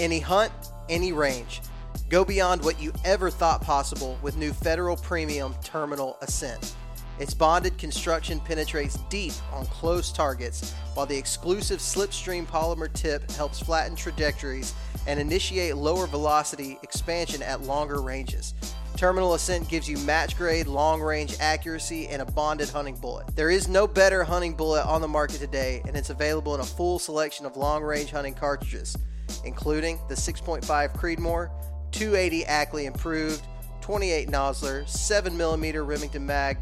Any 0.00 0.18
hunt, 0.18 0.52
any 0.88 1.12
range. 1.12 1.60
Go 2.08 2.24
beyond 2.24 2.64
what 2.64 2.80
you 2.80 2.92
ever 3.04 3.30
thought 3.30 3.62
possible 3.62 4.18
with 4.22 4.36
new 4.36 4.52
Federal 4.52 4.96
Premium 4.96 5.54
Terminal 5.62 6.16
Ascent. 6.20 6.74
Its 7.20 7.32
bonded 7.32 7.78
construction 7.78 8.40
penetrates 8.40 8.98
deep 9.08 9.32
on 9.52 9.66
close 9.66 10.10
targets, 10.10 10.72
while 10.94 11.06
the 11.06 11.16
exclusive 11.16 11.78
slipstream 11.78 12.44
polymer 12.44 12.92
tip 12.92 13.30
helps 13.32 13.60
flatten 13.60 13.94
trajectories 13.94 14.74
and 15.06 15.20
initiate 15.20 15.76
lower 15.76 16.08
velocity 16.08 16.76
expansion 16.82 17.40
at 17.40 17.62
longer 17.62 18.00
ranges. 18.00 18.54
Terminal 18.96 19.34
Ascent 19.34 19.68
gives 19.68 19.88
you 19.88 19.96
match 19.98 20.36
grade, 20.36 20.66
long 20.66 21.00
range 21.00 21.36
accuracy, 21.38 22.08
and 22.08 22.20
a 22.20 22.24
bonded 22.24 22.68
hunting 22.68 22.96
bullet. 22.96 23.34
There 23.36 23.50
is 23.50 23.68
no 23.68 23.86
better 23.86 24.24
hunting 24.24 24.54
bullet 24.54 24.84
on 24.86 25.00
the 25.00 25.08
market 25.08 25.38
today, 25.38 25.82
and 25.86 25.96
it's 25.96 26.10
available 26.10 26.54
in 26.56 26.60
a 26.60 26.64
full 26.64 26.98
selection 26.98 27.46
of 27.46 27.56
long 27.56 27.84
range 27.84 28.10
hunting 28.10 28.34
cartridges, 28.34 28.96
including 29.44 29.98
the 30.08 30.14
6.5 30.14 30.64
Creedmoor, 30.96 31.50
280 31.92 32.44
Ackley 32.46 32.86
Improved, 32.86 33.46
28 33.80 34.28
Nosler, 34.28 34.84
7mm 34.84 35.86
Remington 35.86 36.24
Mag, 36.24 36.58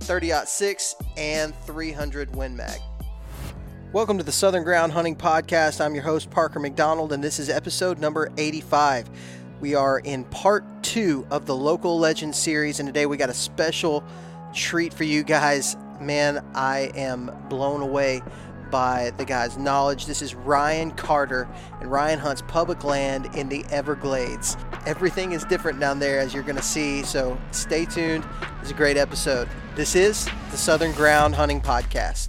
30 0.00 0.32
6, 0.44 0.94
and 1.16 1.54
300 1.64 2.34
Win 2.34 2.56
Mag. 2.56 2.80
Welcome 3.92 4.18
to 4.18 4.24
the 4.24 4.32
Southern 4.32 4.64
Ground 4.64 4.92
Hunting 4.92 5.16
Podcast. 5.16 5.80
I'm 5.80 5.94
your 5.94 6.04
host, 6.04 6.30
Parker 6.30 6.60
McDonald, 6.60 7.12
and 7.12 7.22
this 7.22 7.38
is 7.38 7.48
episode 7.48 7.98
number 7.98 8.30
85. 8.36 9.08
We 9.60 9.74
are 9.74 10.00
in 10.00 10.24
part 10.24 10.64
two 10.82 11.26
of 11.30 11.46
the 11.46 11.56
Local 11.56 11.98
Legend 11.98 12.34
series, 12.34 12.78
and 12.78 12.86
today 12.86 13.06
we 13.06 13.16
got 13.16 13.30
a 13.30 13.34
special 13.34 14.04
treat 14.52 14.92
for 14.92 15.04
you 15.04 15.22
guys. 15.22 15.76
Man, 16.00 16.44
I 16.54 16.90
am 16.94 17.30
blown 17.48 17.80
away 17.80 18.22
by 18.70 19.12
the 19.16 19.24
guy's 19.24 19.56
knowledge. 19.56 20.06
This 20.06 20.22
is 20.22 20.34
Ryan 20.34 20.90
Carter, 20.92 21.48
and 21.80 21.90
Ryan 21.90 22.18
hunts 22.18 22.42
public 22.46 22.84
land 22.84 23.34
in 23.34 23.48
the 23.48 23.64
Everglades. 23.70 24.56
Everything 24.86 25.32
is 25.32 25.44
different 25.44 25.80
down 25.80 25.98
there, 25.98 26.18
as 26.18 26.34
you're 26.34 26.42
going 26.42 26.56
to 26.56 26.62
see, 26.62 27.02
so 27.02 27.38
stay 27.50 27.84
tuned. 27.84 28.24
It's 28.60 28.70
a 28.70 28.74
great 28.74 28.96
episode. 28.96 29.48
This 29.74 29.94
is 29.94 30.28
the 30.50 30.56
Southern 30.56 30.92
Ground 30.92 31.34
Hunting 31.34 31.60
Podcast. 31.60 32.28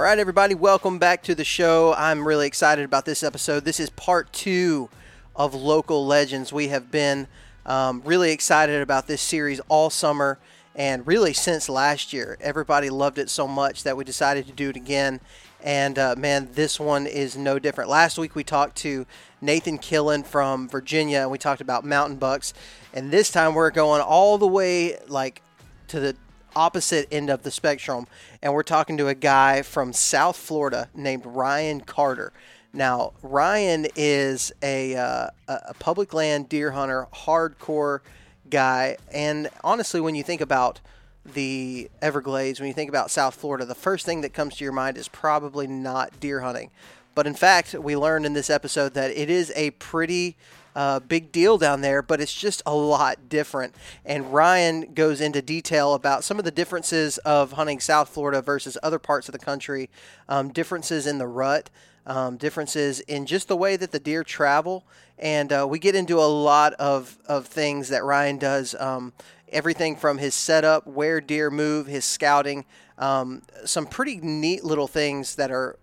All 0.00 0.04
right, 0.04 0.18
everybody, 0.18 0.54
welcome 0.54 0.98
back 0.98 1.22
to 1.24 1.34
the 1.34 1.44
show. 1.44 1.92
I'm 1.92 2.26
really 2.26 2.46
excited 2.46 2.86
about 2.86 3.04
this 3.04 3.22
episode. 3.22 3.66
This 3.66 3.78
is 3.78 3.90
part 3.90 4.32
two 4.32 4.88
of 5.36 5.52
Local 5.52 6.06
Legends. 6.06 6.54
We 6.54 6.68
have 6.68 6.90
been 6.90 7.28
um, 7.66 8.00
really 8.06 8.32
excited 8.32 8.80
about 8.80 9.08
this 9.08 9.20
series 9.20 9.60
all 9.68 9.90
summer 9.90 10.38
and 10.74 11.06
really 11.06 11.34
since 11.34 11.68
last 11.68 12.14
year. 12.14 12.38
Everybody 12.40 12.88
loved 12.88 13.18
it 13.18 13.28
so 13.28 13.46
much 13.46 13.82
that 13.82 13.94
we 13.94 14.04
decided 14.04 14.46
to 14.46 14.52
do 14.52 14.70
it 14.70 14.76
again. 14.76 15.20
And 15.62 15.98
uh, 15.98 16.14
man, 16.16 16.48
this 16.54 16.80
one 16.80 17.06
is 17.06 17.36
no 17.36 17.58
different. 17.58 17.90
Last 17.90 18.16
week 18.16 18.34
we 18.34 18.42
talked 18.42 18.76
to 18.78 19.04
Nathan 19.42 19.76
Killen 19.76 20.24
from 20.24 20.66
Virginia 20.66 21.18
and 21.18 21.30
we 21.30 21.36
talked 21.36 21.60
about 21.60 21.84
mountain 21.84 22.16
bucks. 22.16 22.54
And 22.94 23.10
this 23.10 23.30
time 23.30 23.52
we're 23.52 23.70
going 23.70 24.00
all 24.00 24.38
the 24.38 24.48
way 24.48 24.96
like 25.08 25.42
to 25.88 26.00
the 26.00 26.16
opposite 26.54 27.08
end 27.10 27.30
of 27.30 27.42
the 27.42 27.50
spectrum, 27.50 28.06
and 28.42 28.52
we're 28.52 28.62
talking 28.62 28.96
to 28.98 29.08
a 29.08 29.14
guy 29.14 29.62
from 29.62 29.92
South 29.92 30.36
Florida 30.36 30.88
named 30.94 31.24
Ryan 31.26 31.80
Carter. 31.80 32.32
Now, 32.72 33.12
Ryan 33.22 33.86
is 33.96 34.52
a, 34.62 34.96
uh, 34.96 35.28
a 35.48 35.74
public 35.74 36.14
land 36.14 36.48
deer 36.48 36.70
hunter, 36.70 37.08
hardcore 37.12 38.00
guy, 38.48 38.96
and 39.12 39.48
honestly, 39.64 40.00
when 40.00 40.14
you 40.14 40.22
think 40.22 40.40
about 40.40 40.80
the 41.24 41.90
Everglades, 42.00 42.60
when 42.60 42.68
you 42.68 42.74
think 42.74 42.88
about 42.88 43.10
South 43.10 43.34
Florida, 43.34 43.64
the 43.64 43.74
first 43.74 44.06
thing 44.06 44.20
that 44.20 44.32
comes 44.32 44.56
to 44.56 44.64
your 44.64 44.72
mind 44.72 44.96
is 44.96 45.08
probably 45.08 45.66
not 45.66 46.18
deer 46.20 46.40
hunting. 46.40 46.70
But 47.14 47.26
in 47.26 47.34
fact, 47.34 47.74
we 47.74 47.96
learned 47.96 48.24
in 48.24 48.32
this 48.32 48.50
episode 48.50 48.94
that 48.94 49.10
it 49.10 49.28
is 49.28 49.52
a 49.56 49.72
pretty 49.72 50.36
uh, 50.74 51.00
big 51.00 51.32
deal 51.32 51.58
down 51.58 51.80
there, 51.80 52.02
but 52.02 52.20
it's 52.20 52.34
just 52.34 52.62
a 52.66 52.74
lot 52.74 53.28
different. 53.28 53.74
And 54.04 54.32
Ryan 54.32 54.92
goes 54.94 55.20
into 55.20 55.42
detail 55.42 55.94
about 55.94 56.24
some 56.24 56.38
of 56.38 56.44
the 56.44 56.50
differences 56.50 57.18
of 57.18 57.52
hunting 57.52 57.80
South 57.80 58.08
Florida 58.08 58.42
versus 58.42 58.78
other 58.82 58.98
parts 58.98 59.28
of 59.28 59.32
the 59.32 59.38
country, 59.38 59.90
um, 60.28 60.50
differences 60.50 61.06
in 61.06 61.18
the 61.18 61.26
rut, 61.26 61.70
um, 62.06 62.36
differences 62.36 63.00
in 63.00 63.26
just 63.26 63.48
the 63.48 63.56
way 63.56 63.76
that 63.76 63.92
the 63.92 63.98
deer 63.98 64.24
travel. 64.24 64.84
And 65.18 65.52
uh, 65.52 65.66
we 65.68 65.78
get 65.78 65.94
into 65.94 66.18
a 66.18 66.24
lot 66.26 66.72
of, 66.74 67.18
of 67.26 67.46
things 67.46 67.88
that 67.88 68.04
Ryan 68.04 68.38
does. 68.38 68.74
Um, 68.78 69.12
everything 69.52 69.96
from 69.96 70.18
his 70.18 70.34
setup, 70.34 70.86
where 70.86 71.20
deer 71.20 71.50
move, 71.50 71.86
his 71.86 72.04
scouting, 72.04 72.64
um, 72.98 73.42
some 73.64 73.86
pretty 73.86 74.16
neat 74.16 74.64
little 74.64 74.86
things 74.86 75.34
that 75.36 75.50
are 75.50 75.76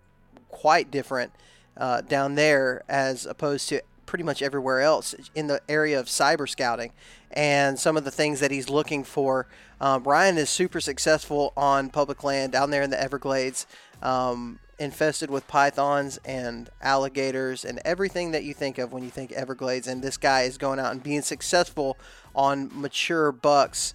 quite 0.48 0.90
different 0.90 1.32
uh, 1.76 2.00
down 2.00 2.34
there 2.34 2.82
as 2.88 3.26
opposed 3.26 3.68
to 3.68 3.82
pretty 4.08 4.24
much 4.24 4.40
everywhere 4.40 4.80
else 4.80 5.14
in 5.34 5.48
the 5.48 5.60
area 5.68 6.00
of 6.00 6.06
cyber 6.06 6.48
scouting 6.48 6.90
and 7.30 7.78
some 7.78 7.94
of 7.94 8.04
the 8.04 8.10
things 8.10 8.40
that 8.40 8.50
he's 8.50 8.70
looking 8.70 9.04
for. 9.04 9.46
Um, 9.82 10.02
Ryan 10.02 10.38
is 10.38 10.48
super 10.48 10.80
successful 10.80 11.52
on 11.58 11.90
public 11.90 12.24
land 12.24 12.52
down 12.52 12.70
there 12.70 12.82
in 12.82 12.88
the 12.88 13.00
Everglades, 13.00 13.66
um, 14.02 14.60
infested 14.78 15.28
with 15.28 15.46
pythons 15.46 16.18
and 16.24 16.70
alligators 16.80 17.66
and 17.66 17.80
everything 17.84 18.30
that 18.30 18.44
you 18.44 18.54
think 18.54 18.78
of 18.78 18.94
when 18.94 19.04
you 19.04 19.10
think 19.10 19.30
Everglades. 19.32 19.86
And 19.86 20.02
this 20.02 20.16
guy 20.16 20.42
is 20.42 20.56
going 20.56 20.78
out 20.78 20.90
and 20.90 21.02
being 21.02 21.20
successful 21.20 21.98
on 22.34 22.70
mature 22.72 23.30
bucks 23.30 23.92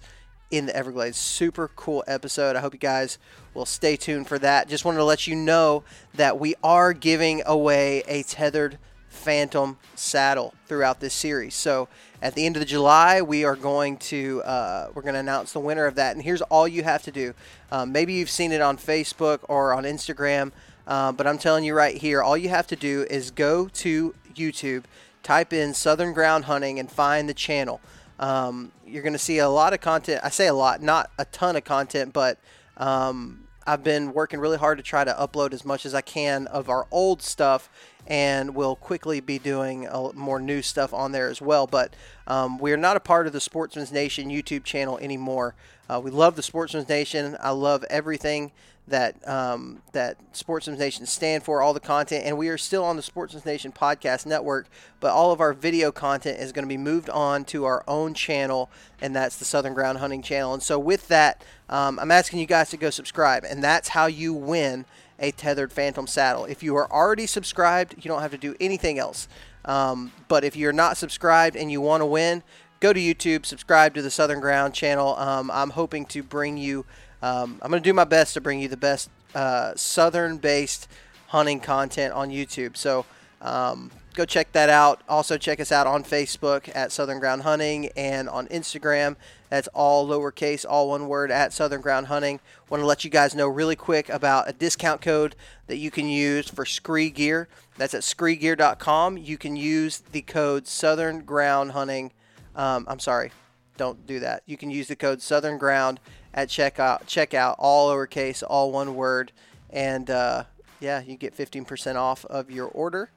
in 0.48 0.66
the 0.66 0.76
Everglades. 0.76 1.18
Super 1.18 1.72
cool 1.74 2.04
episode. 2.06 2.54
I 2.54 2.60
hope 2.60 2.72
you 2.72 2.78
guys 2.78 3.18
will 3.52 3.66
stay 3.66 3.96
tuned 3.96 4.28
for 4.28 4.38
that. 4.38 4.68
Just 4.68 4.84
wanted 4.84 4.98
to 4.98 5.04
let 5.04 5.26
you 5.26 5.34
know 5.34 5.82
that 6.14 6.38
we 6.38 6.54
are 6.62 6.92
giving 6.92 7.42
away 7.44 8.04
a 8.06 8.22
tethered 8.22 8.78
Phantom 9.24 9.78
saddle 9.94 10.52
throughout 10.66 11.00
this 11.00 11.14
series. 11.14 11.54
So 11.54 11.88
at 12.20 12.34
the 12.34 12.44
end 12.44 12.58
of 12.58 12.66
July, 12.66 13.22
we 13.22 13.44
are 13.44 13.56
going 13.56 13.96
to 13.96 14.42
uh, 14.44 14.88
we're 14.94 15.00
going 15.00 15.14
to 15.14 15.20
announce 15.20 15.52
the 15.52 15.60
winner 15.60 15.86
of 15.86 15.94
that. 15.94 16.14
And 16.14 16.22
here's 16.22 16.42
all 16.42 16.68
you 16.68 16.82
have 16.82 17.02
to 17.04 17.10
do. 17.10 17.32
Um, 17.72 17.90
maybe 17.90 18.12
you've 18.12 18.28
seen 18.30 18.52
it 18.52 18.60
on 18.60 18.76
Facebook 18.76 19.38
or 19.48 19.72
on 19.72 19.84
Instagram, 19.84 20.52
uh, 20.86 21.12
but 21.12 21.26
I'm 21.26 21.38
telling 21.38 21.64
you 21.64 21.74
right 21.74 21.96
here, 21.96 22.22
all 22.22 22.36
you 22.36 22.50
have 22.50 22.66
to 22.66 22.76
do 22.76 23.06
is 23.08 23.30
go 23.30 23.68
to 23.68 24.14
YouTube, 24.34 24.84
type 25.22 25.54
in 25.54 25.72
Southern 25.72 26.12
Ground 26.12 26.44
Hunting, 26.44 26.78
and 26.78 26.90
find 26.90 27.28
the 27.28 27.34
channel. 27.34 27.80
Um, 28.20 28.72
you're 28.86 29.02
going 29.02 29.14
to 29.14 29.18
see 29.18 29.38
a 29.38 29.48
lot 29.48 29.72
of 29.72 29.80
content. 29.80 30.20
I 30.22 30.28
say 30.28 30.48
a 30.48 30.54
lot, 30.54 30.82
not 30.82 31.10
a 31.18 31.24
ton 31.24 31.56
of 31.56 31.64
content, 31.64 32.12
but 32.12 32.38
um, 32.76 33.44
I've 33.66 33.82
been 33.82 34.12
working 34.12 34.40
really 34.40 34.58
hard 34.58 34.78
to 34.78 34.84
try 34.84 35.04
to 35.04 35.12
upload 35.12 35.52
as 35.52 35.64
much 35.64 35.86
as 35.86 35.94
I 35.94 36.02
can 36.02 36.46
of 36.48 36.68
our 36.68 36.86
old 36.90 37.22
stuff 37.22 37.70
and 38.06 38.54
we'll 38.54 38.76
quickly 38.76 39.20
be 39.20 39.38
doing 39.38 39.88
more 40.14 40.40
new 40.40 40.62
stuff 40.62 40.92
on 40.92 41.12
there 41.12 41.28
as 41.28 41.40
well. 41.40 41.66
But 41.66 41.94
um, 42.26 42.58
we're 42.58 42.76
not 42.76 42.96
a 42.96 43.00
part 43.00 43.26
of 43.26 43.32
the 43.32 43.40
Sportsman's 43.40 43.92
Nation 43.92 44.28
YouTube 44.28 44.64
channel 44.64 44.98
anymore. 44.98 45.54
Uh, 45.88 46.00
we 46.02 46.10
love 46.10 46.36
the 46.36 46.42
Sportsman's 46.42 46.88
Nation. 46.88 47.36
I 47.40 47.50
love 47.50 47.84
everything 47.90 48.52
that 48.86 49.26
um, 49.26 49.80
that 49.92 50.18
Sportsman's 50.32 50.78
Nation 50.78 51.06
stand 51.06 51.42
for, 51.42 51.62
all 51.62 51.72
the 51.72 51.80
content, 51.80 52.24
and 52.26 52.36
we 52.36 52.48
are 52.48 52.58
still 52.58 52.84
on 52.84 52.96
the 52.96 53.02
Sportsman's 53.02 53.46
Nation 53.46 53.72
podcast 53.72 54.26
network. 54.26 54.66
But 55.00 55.12
all 55.12 55.32
of 55.32 55.40
our 55.40 55.54
video 55.54 55.90
content 55.90 56.38
is 56.38 56.52
going 56.52 56.64
to 56.64 56.68
be 56.68 56.76
moved 56.76 57.08
on 57.08 57.44
to 57.46 57.64
our 57.64 57.82
own 57.88 58.12
channel, 58.12 58.70
and 59.00 59.16
that's 59.16 59.36
the 59.36 59.44
Southern 59.44 59.72
Ground 59.72 59.98
Hunting 59.98 60.22
channel. 60.22 60.52
And 60.52 60.62
so 60.62 60.78
with 60.78 61.08
that, 61.08 61.42
um, 61.70 61.98
I'm 61.98 62.10
asking 62.10 62.40
you 62.40 62.46
guys 62.46 62.70
to 62.70 62.76
go 62.76 62.90
subscribe, 62.90 63.44
and 63.44 63.64
that's 63.64 63.88
how 63.88 64.06
you 64.06 64.34
win 64.34 64.84
a 65.24 65.30
tethered 65.32 65.72
Phantom 65.72 66.06
saddle. 66.06 66.44
If 66.44 66.62
you 66.62 66.76
are 66.76 66.90
already 66.92 67.26
subscribed, 67.26 67.94
you 67.96 68.08
don't 68.08 68.20
have 68.20 68.30
to 68.32 68.38
do 68.38 68.54
anything 68.60 68.98
else. 68.98 69.26
Um, 69.64 70.12
but 70.28 70.44
if 70.44 70.54
you're 70.56 70.72
not 70.72 70.96
subscribed 70.96 71.56
and 71.56 71.72
you 71.72 71.80
want 71.80 72.02
to 72.02 72.06
win, 72.06 72.42
go 72.80 72.92
to 72.92 73.00
YouTube, 73.00 73.46
subscribe 73.46 73.94
to 73.94 74.02
the 74.02 74.10
Southern 74.10 74.40
Ground 74.40 74.74
channel. 74.74 75.16
Um, 75.16 75.50
I'm 75.50 75.70
hoping 75.70 76.04
to 76.06 76.22
bring 76.22 76.58
you, 76.58 76.84
um, 77.22 77.58
I'm 77.62 77.70
going 77.70 77.82
to 77.82 77.88
do 77.88 77.94
my 77.94 78.04
best 78.04 78.34
to 78.34 78.40
bring 78.42 78.60
you 78.60 78.68
the 78.68 78.76
best 78.76 79.08
uh, 79.34 79.72
Southern 79.76 80.36
based 80.36 80.88
hunting 81.28 81.60
content 81.60 82.12
on 82.12 82.28
YouTube. 82.28 82.76
So 82.76 83.06
um, 83.40 83.90
go 84.14 84.24
check 84.24 84.52
that 84.52 84.70
out. 84.70 85.02
Also, 85.08 85.36
check 85.36 85.60
us 85.60 85.72
out 85.72 85.86
on 85.86 86.04
Facebook 86.04 86.70
at 86.74 86.92
Southern 86.92 87.18
Ground 87.18 87.42
Hunting 87.42 87.90
and 87.96 88.28
on 88.28 88.46
Instagram. 88.48 89.16
That's 89.50 89.68
all 89.68 90.08
lowercase, 90.08 90.64
all 90.68 90.88
one 90.88 91.08
word 91.08 91.30
at 91.30 91.52
Southern 91.52 91.80
Ground 91.80 92.06
Hunting. 92.06 92.40
Want 92.70 92.80
to 92.80 92.86
let 92.86 93.04
you 93.04 93.10
guys 93.10 93.34
know 93.34 93.48
really 93.48 93.76
quick 93.76 94.08
about 94.08 94.48
a 94.48 94.52
discount 94.52 95.00
code 95.00 95.36
that 95.66 95.76
you 95.76 95.90
can 95.90 96.08
use 96.08 96.48
for 96.48 96.64
Scree 96.64 97.10
Gear. 97.10 97.48
That's 97.76 97.94
at 97.94 98.02
screegear.com. 98.02 99.18
You 99.18 99.36
can 99.36 99.56
use 99.56 100.02
the 100.12 100.22
code 100.22 100.66
Southern 100.66 101.24
Ground 101.24 101.72
Hunting. 101.72 102.12
Um, 102.56 102.86
I'm 102.88 103.00
sorry, 103.00 103.32
don't 103.76 104.06
do 104.06 104.20
that. 104.20 104.44
You 104.46 104.56
can 104.56 104.70
use 104.70 104.88
the 104.88 104.96
code 104.96 105.20
Southern 105.20 105.58
Ground 105.58 105.98
at 106.32 106.48
checkout. 106.48 107.06
Checkout, 107.06 107.56
all 107.58 107.90
lowercase, 107.90 108.42
all 108.46 108.70
one 108.70 108.94
word, 108.94 109.32
and 109.70 110.08
uh, 110.08 110.44
yeah, 110.78 111.02
you 111.02 111.16
get 111.16 111.36
15% 111.36 111.96
off 111.96 112.24
of 112.26 112.50
your 112.50 112.68
order. 112.68 113.10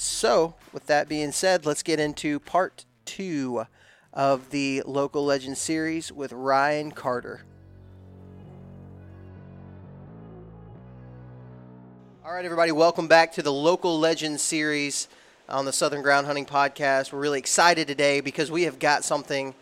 So, 0.00 0.54
with 0.72 0.86
that 0.86 1.08
being 1.08 1.32
said, 1.32 1.66
let's 1.66 1.82
get 1.82 1.98
into 1.98 2.38
part 2.38 2.84
two 3.04 3.66
of 4.12 4.50
the 4.50 4.84
Local 4.86 5.24
Legend 5.24 5.58
series 5.58 6.12
with 6.12 6.32
Ryan 6.32 6.92
Carter. 6.92 7.42
All 12.24 12.32
right, 12.32 12.44
everybody, 12.44 12.70
welcome 12.70 13.08
back 13.08 13.32
to 13.32 13.42
the 13.42 13.52
Local 13.52 13.98
Legend 13.98 14.38
series 14.38 15.08
on 15.48 15.64
the 15.64 15.72
Southern 15.72 16.02
Ground 16.02 16.28
Hunting 16.28 16.46
Podcast. 16.46 17.12
We're 17.12 17.18
really 17.18 17.40
excited 17.40 17.88
today 17.88 18.20
because 18.20 18.52
we 18.52 18.62
have 18.62 18.78
got 18.78 19.02
something 19.02 19.52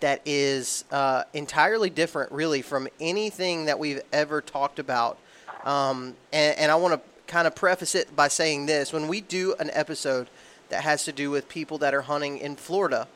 that 0.00 0.22
is 0.24 0.84
uh, 0.90 1.22
entirely 1.34 1.88
different, 1.88 2.32
really, 2.32 2.62
from 2.62 2.88
anything 2.98 3.66
that 3.66 3.78
we've 3.78 4.02
ever 4.12 4.40
talked 4.40 4.80
about. 4.80 5.18
Um, 5.62 6.16
and, 6.32 6.58
and 6.58 6.72
I 6.72 6.74
want 6.74 6.94
to 6.94 7.13
kind 7.34 7.48
of 7.48 7.54
preface 7.56 7.96
it 7.96 8.14
by 8.14 8.28
saying 8.28 8.66
this 8.66 8.92
when 8.92 9.08
we 9.08 9.20
do 9.20 9.56
an 9.58 9.68
episode 9.72 10.28
that 10.68 10.84
has 10.84 11.02
to 11.02 11.10
do 11.10 11.32
with 11.32 11.48
people 11.48 11.78
that 11.78 11.92
are 11.92 12.02
hunting 12.02 12.38
in 12.38 12.54
Florida, 12.54 13.08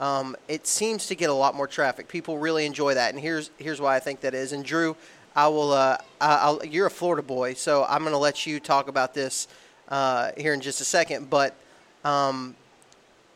um, 0.00 0.34
it 0.48 0.66
seems 0.66 1.06
to 1.06 1.14
get 1.14 1.30
a 1.30 1.32
lot 1.32 1.54
more 1.54 1.68
traffic. 1.68 2.08
People 2.08 2.36
really 2.38 2.66
enjoy 2.66 2.94
that, 2.94 3.14
and 3.14 3.22
here's 3.22 3.52
here's 3.58 3.80
why 3.80 3.94
I 3.94 4.00
think 4.00 4.22
that 4.22 4.34
is. 4.34 4.50
And 4.52 4.64
Drew, 4.64 4.96
I 5.36 5.46
will. 5.46 5.70
Uh, 5.70 5.98
I'll, 6.20 6.66
you're 6.66 6.88
a 6.88 6.90
Florida 6.90 7.22
boy, 7.22 7.54
so 7.54 7.86
I'm 7.88 8.00
going 8.00 8.12
to 8.12 8.18
let 8.18 8.44
you 8.44 8.58
talk 8.58 8.88
about 8.88 9.14
this 9.14 9.46
uh, 9.88 10.32
here 10.36 10.52
in 10.52 10.60
just 10.60 10.80
a 10.80 10.84
second. 10.84 11.30
But 11.30 11.54
um, 12.02 12.56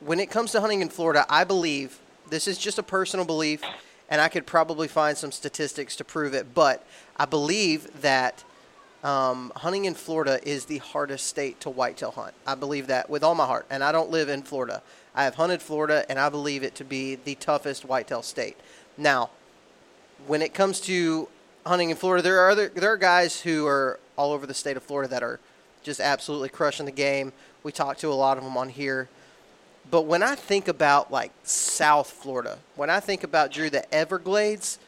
when 0.00 0.19
it 0.19 0.31
comes 0.31 0.50
to 0.50 0.60
hunting 0.60 0.81
in 0.81 0.88
Florida, 0.88 1.25
I 1.31 1.44
believe 1.44 2.00
this 2.28 2.48
is 2.48 2.58
just 2.58 2.76
a 2.81 2.82
personal 2.82 3.25
belief, 3.25 3.62
and 4.08 4.20
I 4.20 4.28
could 4.28 4.46
probably 4.46 4.88
find 4.88 5.16
some 5.16 5.31
statistics 5.31 5.94
to 5.94 6.02
prove 6.02 6.34
it. 6.34 6.54
But 6.54 6.84
I 7.16 7.25
believe 7.25 8.02
that 8.02 8.42
um, 9.04 9.52
hunting 9.54 9.84
in 9.84 9.94
Florida 9.94 10.40
is 10.48 10.64
the 10.64 10.78
hardest 10.78 11.26
state 11.26 11.60
to 11.60 11.70
whitetail 11.70 12.10
hunt. 12.10 12.34
I 12.46 12.54
believe 12.54 12.86
that 12.86 13.10
with 13.10 13.22
all 13.22 13.34
my 13.34 13.46
heart, 13.46 13.66
and 13.70 13.84
I 13.84 13.92
don't 13.92 14.10
live 14.10 14.30
in 14.30 14.42
Florida. 14.42 14.82
I 15.14 15.24
have 15.24 15.34
hunted 15.34 15.60
Florida, 15.60 16.06
and 16.08 16.18
I 16.18 16.30
believe 16.30 16.62
it 16.62 16.74
to 16.76 16.84
be 16.84 17.16
the 17.16 17.34
toughest 17.34 17.84
whitetail 17.84 18.22
state. 18.22 18.56
Now, 18.96 19.30
when 20.26 20.40
it 20.40 20.54
comes 20.54 20.80
to 20.82 21.28
hunting 21.66 21.90
in 21.90 21.96
Florida, 21.96 22.22
there 22.22 22.40
are 22.40 22.50
other, 22.50 22.68
there 22.68 22.92
are 22.92 22.96
guys 22.96 23.42
who 23.42 23.66
are 23.66 24.00
all 24.16 24.32
over 24.32 24.46
the 24.46 24.54
state 24.54 24.76
of 24.76 24.82
Florida 24.82 25.08
that 25.10 25.22
are 25.22 25.38
just 25.82 26.00
absolutely 26.00 26.48
crushing 26.48 26.86
the 26.86 26.92
game. 26.92 27.32
We 27.62 27.72
talk 27.72 27.98
to 27.98 28.08
a 28.08 28.14
lot 28.14 28.38
of 28.38 28.44
them 28.44 28.56
on 28.56 28.70
here. 28.70 29.08
But 29.90 30.02
when 30.02 30.22
I 30.22 30.34
think 30.34 30.66
about 30.66 31.12
like 31.12 31.30
South 31.42 32.10
Florida, 32.10 32.58
when 32.74 32.88
I 32.88 33.00
think 33.00 33.22
about 33.22 33.52
Drew 33.52 33.68
the 33.68 33.94
Everglades, 33.94 34.78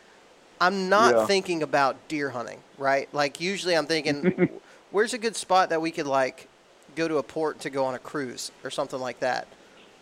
I'm 0.61 0.89
not 0.89 1.15
yeah. 1.15 1.27
thinking 1.27 1.63
about 1.63 2.09
deer 2.09 2.31
hunting, 2.31 2.61
right? 2.79 3.09
Like 3.13 3.41
usually 3.41 3.77
I'm 3.77 3.87
thinking 3.87 4.61
where's 4.91 5.15
a 5.15 5.19
good 5.19 5.37
spot 5.37 5.71
that 5.71 5.81
we 5.81 5.91
could 5.91 6.07
like 6.07 6.49
go 6.95 7.07
to 7.07 7.19
a 7.19 7.23
port 7.23 7.61
to 7.61 7.71
go 7.71 7.85
on 7.85 7.95
a 7.95 7.99
cruise 7.99 8.51
or 8.65 8.71
something 8.71 9.01
like 9.01 9.21
that. 9.21 9.47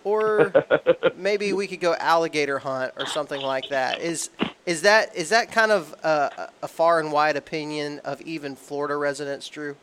Or 0.05 0.53
maybe 1.17 1.53
we 1.53 1.67
could 1.67 1.81
go 1.81 1.95
alligator 1.95 2.59
hunt 2.59 2.93
or 2.97 3.07
something 3.07 3.41
like 3.41 3.69
that. 3.71 4.01
Is 4.01 4.31
is 4.67 4.83
that 4.83 5.15
is 5.17 5.31
that 5.31 5.51
kind 5.51 5.73
of 5.73 5.95
a, 6.03 6.51
a 6.63 6.69
far 6.69 7.01
and 7.01 7.11
wide 7.11 7.37
opinion 7.37 8.01
of 8.05 8.21
even 8.23 8.55
Florida 8.55 8.97
residents, 8.97 9.49
Drew? 9.49 9.77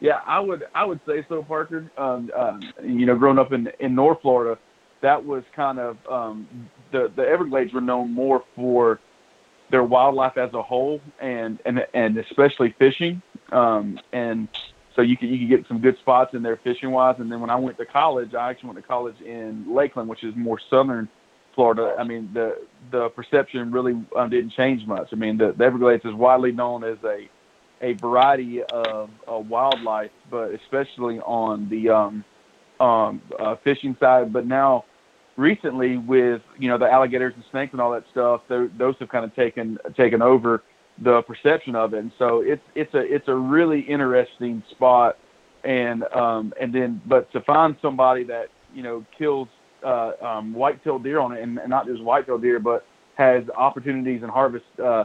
Yeah, 0.00 0.20
I 0.26 0.40
would 0.40 0.66
I 0.74 0.84
would 0.84 1.00
say 1.06 1.24
so, 1.28 1.42
Parker. 1.42 1.90
Um, 1.98 2.30
um, 2.36 2.60
you 2.82 3.06
know, 3.06 3.16
growing 3.16 3.38
up 3.38 3.52
in 3.52 3.70
in 3.80 3.94
North 3.94 4.22
Florida, 4.22 4.58
that 5.02 5.24
was 5.24 5.44
kind 5.54 5.78
of 5.78 5.98
um, 6.10 6.48
the 6.90 7.12
the 7.14 7.22
Everglades 7.22 7.72
were 7.72 7.82
known 7.82 8.12
more 8.12 8.42
for 8.56 8.98
their 9.70 9.84
wildlife 9.84 10.36
as 10.36 10.52
a 10.54 10.62
whole, 10.62 11.00
and 11.20 11.58
and 11.64 11.86
and 11.94 12.18
especially 12.18 12.74
fishing. 12.78 13.22
Um, 13.52 13.98
and 14.12 14.48
so 14.94 15.02
you 15.02 15.16
can 15.16 15.28
you 15.28 15.38
could 15.38 15.48
get 15.48 15.68
some 15.68 15.80
good 15.80 15.98
spots 15.98 16.34
in 16.34 16.42
there 16.42 16.58
fishing 16.62 16.90
wise. 16.90 17.16
And 17.18 17.30
then 17.30 17.40
when 17.40 17.50
I 17.50 17.56
went 17.56 17.78
to 17.78 17.86
college, 17.86 18.34
I 18.34 18.50
actually 18.50 18.68
went 18.70 18.80
to 18.80 18.86
college 18.86 19.20
in 19.20 19.74
Lakeland, 19.74 20.08
which 20.08 20.24
is 20.24 20.34
more 20.36 20.58
southern 20.68 21.08
Florida. 21.54 21.94
I 21.98 22.04
mean, 22.04 22.30
the 22.32 22.56
the 22.90 23.08
perception 23.10 23.70
really 23.70 23.94
um, 24.16 24.30
didn't 24.30 24.52
change 24.52 24.86
much. 24.86 25.08
I 25.12 25.16
mean, 25.16 25.38
the, 25.38 25.52
the 25.56 25.64
Everglades 25.64 26.04
is 26.04 26.14
widely 26.14 26.52
known 26.52 26.84
as 26.84 26.98
a 27.04 27.28
a 27.82 27.94
variety 27.94 28.62
of 28.62 29.10
wildlife, 29.26 30.10
but 30.30 30.52
especially 30.52 31.18
on 31.20 31.68
the 31.68 31.88
um, 31.88 32.24
um, 32.78 33.22
uh, 33.38 33.56
fishing 33.64 33.96
side. 33.98 34.32
But 34.32 34.46
now, 34.46 34.84
recently, 35.40 35.96
with 35.96 36.42
you 36.58 36.68
know 36.68 36.78
the 36.78 36.90
alligators 36.90 37.32
and 37.34 37.44
snakes 37.50 37.72
and 37.72 37.80
all 37.80 37.90
that 37.92 38.04
stuff, 38.10 38.42
those 38.48 38.94
have 39.00 39.08
kind 39.08 39.24
of 39.24 39.34
taken 39.34 39.78
taken 39.96 40.22
over 40.22 40.62
the 41.02 41.22
perception 41.22 41.74
of 41.74 41.94
it. 41.94 42.00
And 42.00 42.12
so 42.18 42.42
it's 42.42 42.62
it's 42.74 42.92
a 42.94 43.00
it's 43.00 43.28
a 43.28 43.34
really 43.34 43.80
interesting 43.80 44.62
spot. 44.70 45.16
And 45.64 46.04
um, 46.14 46.54
and 46.60 46.74
then, 46.74 47.02
but 47.06 47.30
to 47.32 47.40
find 47.42 47.76
somebody 47.82 48.24
that 48.24 48.46
you 48.74 48.82
know 48.82 49.04
kills 49.16 49.48
uh, 49.84 50.12
um, 50.22 50.54
white-tailed 50.54 51.02
deer 51.02 51.20
on 51.20 51.32
it, 51.32 51.42
and, 51.42 51.58
and 51.58 51.68
not 51.68 51.86
just 51.86 52.02
white-tailed 52.02 52.42
deer, 52.42 52.58
but 52.58 52.86
has 53.16 53.44
opportunities 53.56 54.22
and 54.22 54.30
harvest 54.30 54.64
uh, 54.82 55.04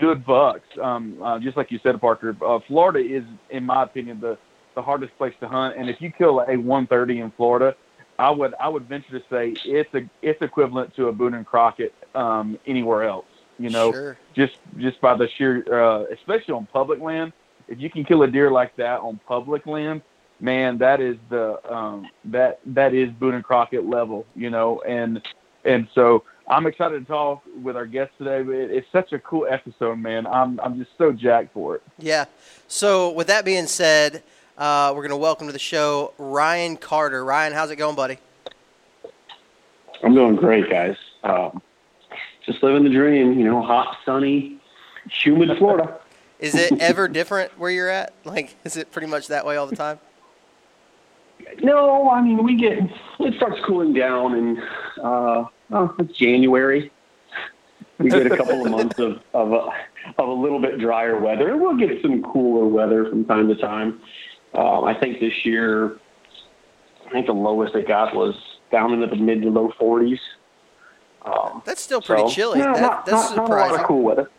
good 0.00 0.24
bucks. 0.24 0.66
Um, 0.82 1.18
uh, 1.22 1.38
just 1.38 1.56
like 1.56 1.70
you 1.70 1.78
said, 1.82 2.00
Parker, 2.00 2.34
uh, 2.46 2.58
Florida 2.66 3.00
is, 3.00 3.24
in 3.50 3.64
my 3.64 3.82
opinion, 3.82 4.20
the 4.20 4.38
the 4.74 4.82
hardest 4.82 5.16
place 5.18 5.34
to 5.40 5.48
hunt. 5.48 5.76
And 5.76 5.90
if 5.90 5.96
you 6.00 6.10
kill 6.10 6.40
a 6.40 6.56
130 6.56 7.20
in 7.20 7.32
Florida, 7.36 7.74
I 8.18 8.30
would 8.30 8.54
I 8.60 8.68
would 8.68 8.88
venture 8.88 9.18
to 9.18 9.24
say 9.30 9.54
it's 9.64 9.92
a 9.94 10.08
it's 10.20 10.40
equivalent 10.42 10.94
to 10.96 11.08
a 11.08 11.12
Boone 11.12 11.34
and 11.34 11.46
Crockett 11.46 11.94
um, 12.14 12.58
anywhere 12.66 13.04
else. 13.04 13.26
You 13.58 13.70
know, 13.70 13.92
sure. 13.92 14.18
just 14.34 14.58
just 14.78 15.00
by 15.00 15.16
the 15.16 15.28
sheer, 15.36 15.64
uh, 15.72 16.04
especially 16.12 16.54
on 16.54 16.66
public 16.66 17.00
land. 17.00 17.32
If 17.68 17.80
you 17.80 17.90
can 17.90 18.04
kill 18.04 18.22
a 18.22 18.26
deer 18.26 18.50
like 18.50 18.76
that 18.76 19.00
on 19.00 19.20
public 19.26 19.66
land, 19.66 20.02
man, 20.40 20.78
that 20.78 21.00
is 21.00 21.16
the 21.30 21.60
um, 21.72 22.08
that 22.26 22.60
that 22.66 22.94
is 22.94 23.10
Boone 23.10 23.34
and 23.34 23.44
Crockett 23.44 23.86
level. 23.86 24.26
You 24.34 24.50
know, 24.50 24.80
and 24.82 25.22
and 25.64 25.88
so 25.94 26.24
I'm 26.48 26.66
excited 26.66 27.00
to 27.00 27.04
talk 27.04 27.42
with 27.62 27.76
our 27.76 27.86
guest 27.86 28.12
today. 28.18 28.42
It's 28.46 28.86
such 28.92 29.12
a 29.12 29.18
cool 29.20 29.46
episode, 29.48 29.98
man. 29.98 30.26
I'm 30.26 30.60
I'm 30.60 30.78
just 30.78 30.90
so 30.98 31.12
jacked 31.12 31.54
for 31.54 31.76
it. 31.76 31.82
Yeah. 31.98 32.26
So 32.68 33.10
with 33.10 33.26
that 33.28 33.44
being 33.44 33.66
said, 33.66 34.22
uh, 34.58 34.92
we're 34.94 35.02
going 35.02 35.10
to 35.10 35.16
welcome 35.16 35.46
to 35.46 35.52
the 35.52 35.58
show 35.58 36.12
Ryan 36.18 36.76
Carter. 36.76 37.24
Ryan, 37.24 37.52
how's 37.52 37.70
it 37.70 37.76
going, 37.76 37.96
buddy? 37.96 38.18
I'm 40.02 40.14
doing 40.14 40.36
great, 40.36 40.68
guys. 40.68 40.96
Um, 41.22 41.62
just 42.44 42.62
living 42.62 42.84
the 42.84 42.90
dream. 42.90 43.38
You 43.38 43.44
know, 43.44 43.62
hot, 43.62 43.96
sunny, 44.04 44.58
humid 45.10 45.50
Florida. 45.58 45.98
is 46.40 46.54
it 46.54 46.72
ever 46.80 47.08
different 47.08 47.58
where 47.58 47.70
you're 47.70 47.88
at? 47.88 48.12
Like, 48.24 48.56
is 48.64 48.76
it 48.76 48.90
pretty 48.90 49.08
much 49.08 49.28
that 49.28 49.46
way 49.46 49.56
all 49.56 49.66
the 49.66 49.76
time? 49.76 49.98
No, 51.62 52.08
I 52.08 52.22
mean 52.22 52.42
we 52.42 52.56
get 52.56 52.78
it 53.20 53.34
starts 53.36 53.60
cooling 53.64 53.92
down 53.92 54.34
and 54.34 54.58
uh, 55.02 55.44
oh, 55.72 55.94
it's 55.98 56.16
January. 56.16 56.90
We 57.98 58.10
get 58.10 58.30
a 58.30 58.36
couple 58.36 58.64
of 58.64 58.70
months 58.70 58.98
of 58.98 59.20
of 59.34 59.52
a, 59.52 59.68
of 60.18 60.28
a 60.28 60.32
little 60.32 60.60
bit 60.60 60.78
drier 60.78 61.20
weather. 61.20 61.56
We'll 61.56 61.76
get 61.76 62.00
some 62.00 62.22
cooler 62.22 62.66
weather 62.66 63.08
from 63.08 63.24
time 63.24 63.48
to 63.48 63.54
time. 63.56 64.00
Um, 64.54 64.84
I 64.84 64.94
think 64.94 65.20
this 65.20 65.44
year, 65.44 65.98
I 67.06 67.10
think 67.10 67.26
the 67.26 67.32
lowest 67.32 67.74
it 67.74 67.88
got 67.88 68.14
was 68.14 68.34
down 68.70 68.92
into 68.92 69.06
the 69.06 69.16
mid 69.16 69.42
to 69.42 69.50
low 69.50 69.72
40s. 69.80 70.18
Um, 71.24 71.62
that's 71.64 71.80
still 71.80 72.02
pretty 72.02 72.22
so, 72.22 72.30
chilly. 72.30 72.60
that, 72.60 72.80
not, 72.80 73.06
that's 73.06 73.30
not, 73.30 73.46
surprising. 73.46 73.50
Not 73.50 73.68
a 73.68 73.72
lot 73.72 73.80
of 73.80 73.86
cool 73.86 74.02
weather. 74.02 74.30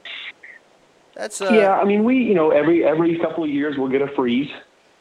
That's 1.16 1.42
uh, 1.42 1.52
yeah. 1.52 1.74
I 1.74 1.86
mean, 1.86 2.04
we 2.04 2.18
you 2.18 2.34
know 2.34 2.52
every 2.52 2.84
every 2.84 3.18
couple 3.20 3.44
of 3.44 3.50
years 3.50 3.78
we'll 3.78 3.90
get 3.90 4.02
a 4.02 4.08
freeze, 4.08 4.50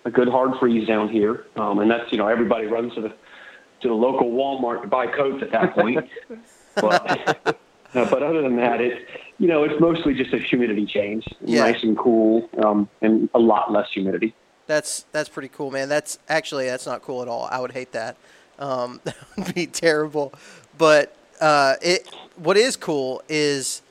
a 0.05 0.11
good 0.11 0.29
hard 0.29 0.59
freeze 0.61 0.87
down 0.87 1.09
here, 1.09 1.47
um, 1.57 1.79
and 1.79 1.91
that's 1.91 2.13
you 2.13 2.19
know 2.19 2.29
everybody 2.29 2.67
runs 2.67 2.95
to 2.95 3.01
the 3.01 3.09
to 3.81 3.89
the 3.89 3.95
local 3.95 4.31
Walmart 4.31 4.83
to 4.83 4.89
buy 4.89 5.07
coats 5.07 5.43
at 5.43 5.51
that 5.53 5.75
point. 5.75 6.09
but 6.77 7.47
uh, 7.47 8.11
but 8.11 8.23
other 8.23 8.43
than 8.43 8.57
that, 8.57 8.81
it's 8.81 9.01
you 9.39 9.49
know 9.49 9.65
it's 9.65 9.81
mostly 9.81 10.15
just 10.15 10.33
a 10.35 10.39
humidity 10.39 10.87
change, 10.87 11.27
yeah. 11.41 11.61
nice 11.61 11.83
and 11.83 11.97
cool, 11.97 12.49
um, 12.65 12.89
and 13.01 13.29
a 13.35 13.39
lot 13.39 13.73
less 13.73 13.91
humidity. 13.91 14.35
That's 14.73 15.05
that's 15.13 15.29
pretty 15.29 15.49
cool, 15.49 15.71
man. 15.71 15.91
That's 15.91 16.19
actually 16.31 16.65
that's 16.65 16.87
not 16.87 17.03
cool 17.03 17.21
at 17.21 17.29
all. 17.29 17.47
I 17.51 17.61
would 17.61 17.73
hate 17.73 17.93
that. 17.93 18.17
Um, 18.59 19.01
that 19.05 19.17
would 19.37 19.55
be 19.55 19.67
terrible. 19.67 20.33
But 20.79 21.15
uh, 21.43 21.75
it 21.83 22.09
what 22.37 22.57
is 22.57 22.75
cool 22.77 23.23
is 23.29 23.83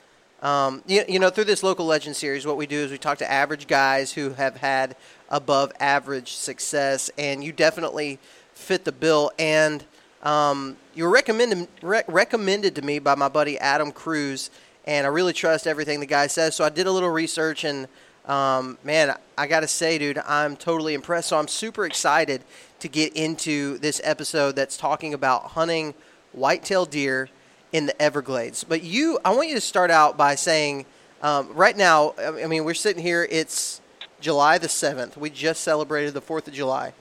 um, 0.42 0.82
you, 0.88 1.04
you 1.08 1.20
know 1.20 1.30
through 1.30 1.44
this 1.44 1.62
local 1.62 1.86
legend 1.86 2.16
series, 2.16 2.44
what 2.44 2.56
we 2.56 2.66
do 2.66 2.78
is 2.78 2.90
we 2.90 2.98
talk 2.98 3.18
to 3.18 3.30
average 3.30 3.68
guys 3.68 4.12
who 4.12 4.30
have 4.30 4.56
had 4.56 4.96
above 5.30 5.72
average 5.78 6.32
success, 6.32 7.12
and 7.16 7.44
you 7.44 7.52
definitely 7.52 8.18
fit 8.52 8.84
the 8.84 8.90
bill. 8.90 9.30
And 9.38 9.84
um, 10.24 10.76
you 10.96 11.04
were 11.04 11.10
recommended 11.10 11.68
re- 11.80 12.02
recommended 12.08 12.74
to 12.74 12.82
me 12.82 12.98
by 12.98 13.14
my 13.14 13.28
buddy 13.28 13.56
Adam 13.56 13.92
Cruz, 13.92 14.50
and 14.84 15.06
I 15.06 15.10
really 15.10 15.32
trust 15.32 15.68
everything 15.68 16.00
the 16.00 16.06
guy 16.06 16.26
says. 16.26 16.56
So 16.56 16.64
I 16.64 16.70
did 16.70 16.88
a 16.88 16.90
little 16.90 17.10
research, 17.10 17.62
and 17.62 17.86
um, 18.26 18.78
man, 18.84 19.16
I 19.36 19.46
got 19.46 19.60
to 19.60 19.68
say, 19.68 19.98
dude, 19.98 20.18
I'm 20.18 20.56
totally 20.56 20.94
impressed. 20.94 21.28
So 21.28 21.38
I'm 21.38 21.48
super 21.48 21.84
excited 21.84 22.42
to 22.80 22.88
get 22.88 23.14
into 23.14 23.78
this 23.78 24.00
episode 24.04 24.56
that's 24.56 24.76
talking 24.76 25.14
about 25.14 25.48
hunting 25.48 25.94
whitetail 26.32 26.84
deer 26.84 27.28
in 27.72 27.86
the 27.86 28.00
Everglades. 28.00 28.64
But 28.64 28.82
you, 28.82 29.18
I 29.24 29.34
want 29.34 29.48
you 29.48 29.54
to 29.54 29.60
start 29.60 29.90
out 29.90 30.16
by 30.16 30.34
saying, 30.34 30.86
um, 31.22 31.52
right 31.54 31.76
now, 31.76 32.14
I 32.18 32.46
mean, 32.46 32.64
we're 32.64 32.74
sitting 32.74 33.02
here. 33.02 33.26
It's 33.30 33.80
July 34.20 34.58
the 34.58 34.68
seventh. 34.68 35.16
We 35.16 35.30
just 35.30 35.62
celebrated 35.62 36.14
the 36.14 36.20
Fourth 36.20 36.48
of 36.48 36.54
July. 36.54 36.92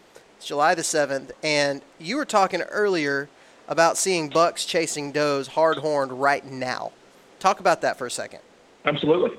It's 0.42 0.48
July 0.48 0.74
the 0.74 0.82
7th, 0.82 1.30
and 1.44 1.84
you 2.00 2.18
were 2.18 2.26
talking 2.26 2.62
earlier 2.64 3.30
about 3.68 3.96
seeing 3.96 4.28
bucks 4.28 4.66
chasing 4.66 5.12
does 5.12 5.50
hard 5.50 5.78
horned 5.78 6.12
right 6.14 6.44
now. 6.44 6.92
Talk 7.38 7.60
about 7.60 7.82
that 7.82 8.00
for 8.00 8.08
a 8.08 8.10
second. 8.10 8.40
Absolutely. 8.84 9.38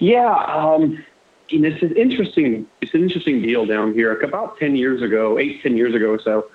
Yeah, 0.00 0.32
um, 0.32 1.04
it's 1.48 1.82
an 1.82 1.96
interesting. 1.96 2.66
It's 2.80 2.94
an 2.94 3.02
interesting 3.02 3.42
deal 3.42 3.66
down 3.66 3.92
here. 3.94 4.18
About 4.20 4.58
ten 4.58 4.76
years 4.76 5.02
ago, 5.02 5.38
eight 5.38 5.62
ten 5.62 5.76
years 5.76 5.94
ago 5.94 6.06
or 6.10 6.20
so, 6.20 6.50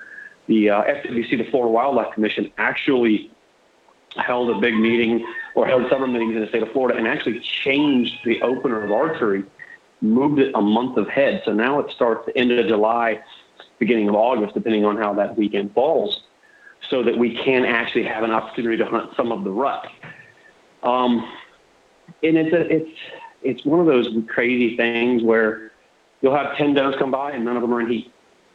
the 0.47 0.69
uh, 0.69 0.83
FWC, 0.83 1.37
the 1.37 1.49
Florida 1.51 1.71
Wildlife 1.71 2.13
Commission, 2.13 2.51
actually 2.57 3.31
held 4.15 4.49
a 4.49 4.59
big 4.59 4.73
meeting 4.73 5.25
or 5.55 5.67
held 5.67 5.83
several 5.89 6.07
meetings 6.07 6.35
in 6.35 6.41
the 6.41 6.47
state 6.47 6.63
of 6.63 6.71
Florida 6.71 6.97
and 6.97 7.07
actually 7.07 7.39
changed 7.39 8.15
the 8.25 8.41
opener 8.41 8.83
of 8.83 8.91
archery, 8.91 9.43
moved 10.01 10.39
it 10.39 10.51
a 10.55 10.61
month 10.61 10.97
ahead. 10.97 11.41
So 11.45 11.53
now 11.53 11.79
it 11.79 11.91
starts 11.91 12.25
the 12.25 12.35
end 12.37 12.51
of 12.51 12.67
July, 12.67 13.21
beginning 13.77 14.09
of 14.09 14.15
August, 14.15 14.55
depending 14.55 14.85
on 14.85 14.97
how 14.97 15.13
that 15.13 15.37
weekend 15.37 15.73
falls, 15.73 16.23
so 16.89 17.03
that 17.03 17.17
we 17.17 17.35
can 17.35 17.65
actually 17.65 18.03
have 18.03 18.23
an 18.23 18.31
opportunity 18.31 18.77
to 18.77 18.85
hunt 18.85 19.11
some 19.15 19.31
of 19.31 19.43
the 19.43 19.51
rut. 19.51 19.87
Um, 20.81 21.31
and 22.23 22.37
it's 22.37 22.53
a, 22.53 22.61
it's 22.61 22.99
it's 23.41 23.65
one 23.65 23.79
of 23.79 23.85
those 23.85 24.07
crazy 24.27 24.75
things 24.75 25.23
where 25.23 25.71
you'll 26.21 26.35
have 26.35 26.55
ten 26.57 26.73
does 26.73 26.95
come 26.97 27.11
by 27.11 27.31
and 27.31 27.45
none 27.45 27.55
of 27.55 27.61
them 27.61 27.73
are 27.73 27.81
in 27.81 27.89
heat, 27.89 28.11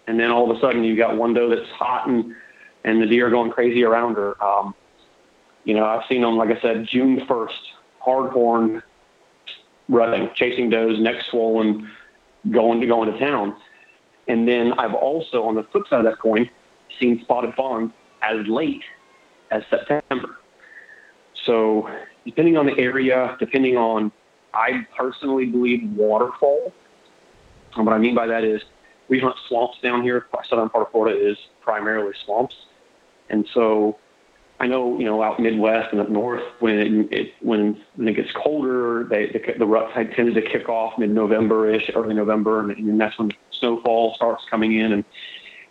and 0.06 0.18
then 0.18 0.30
all 0.30 0.50
of 0.50 0.56
a 0.56 0.60
sudden 0.60 0.84
you've 0.84 0.98
got 0.98 1.16
one 1.16 1.34
doe 1.34 1.48
that's 1.48 1.70
hot 1.70 2.08
and 2.08 2.34
and 2.84 3.00
the 3.00 3.06
deer 3.06 3.28
are 3.28 3.30
going 3.30 3.50
crazy 3.50 3.82
around 3.82 4.16
her. 4.16 4.42
Um, 4.44 4.74
you 5.64 5.74
know, 5.74 5.86
I've 5.86 6.06
seen 6.08 6.20
them 6.20 6.36
like 6.36 6.50
I 6.50 6.60
said, 6.60 6.86
June 6.86 7.24
first, 7.26 7.60
hard 7.98 8.30
horn, 8.30 8.82
running, 9.88 10.30
chasing 10.34 10.70
does, 10.70 10.98
neck 10.98 11.22
swollen, 11.30 11.90
going 12.50 12.80
to 12.80 12.86
going 12.86 13.12
to 13.12 13.18
town. 13.18 13.56
And 14.28 14.48
then 14.48 14.72
I've 14.74 14.94
also, 14.94 15.44
on 15.44 15.54
the 15.54 15.64
flip 15.64 15.84
side 15.88 16.00
of 16.00 16.04
that 16.04 16.18
coin, 16.18 16.48
seen 16.98 17.20
spotted 17.22 17.54
fawns 17.54 17.92
as 18.22 18.46
late 18.46 18.82
as 19.50 19.62
September. 19.68 20.38
So 21.44 21.90
depending 22.24 22.56
on 22.56 22.66
the 22.66 22.78
area, 22.78 23.36
depending 23.38 23.76
on, 23.76 24.12
I 24.54 24.86
personally 24.96 25.46
believe 25.46 25.82
waterfall. 25.92 26.72
And 27.76 27.84
what 27.84 27.94
I 27.94 27.98
mean 27.98 28.14
by 28.14 28.26
that 28.26 28.44
is 28.44 28.62
we 29.08 29.18
hunt 29.18 29.36
swamps 29.48 29.78
down 29.82 30.02
here. 30.02 30.26
Southern 30.48 30.68
part 30.68 30.86
of 30.86 30.92
Florida 30.92 31.18
is 31.18 31.36
primarily 31.60 32.12
swamps. 32.24 32.54
And 33.30 33.46
so 33.52 33.98
I 34.60 34.66
know, 34.66 34.98
you 34.98 35.04
know, 35.04 35.22
out 35.22 35.40
Midwest 35.40 35.92
and 35.92 36.00
up 36.00 36.08
north, 36.08 36.42
when 36.60 37.08
it, 37.10 37.34
when, 37.40 37.80
when 37.96 38.08
it 38.08 38.14
gets 38.14 38.30
colder, 38.32 39.04
they, 39.04 39.26
the, 39.26 39.58
the 39.58 39.66
rut 39.66 39.92
tends 40.14 40.34
to 40.34 40.42
kick 40.42 40.68
off 40.68 40.98
mid-November-ish, 40.98 41.90
early 41.94 42.14
November, 42.14 42.60
and, 42.60 42.70
and 42.70 43.00
that's 43.00 43.18
when 43.18 43.32
snowfall 43.50 44.14
starts 44.14 44.44
coming 44.48 44.78
in. 44.78 44.92
And 44.92 45.04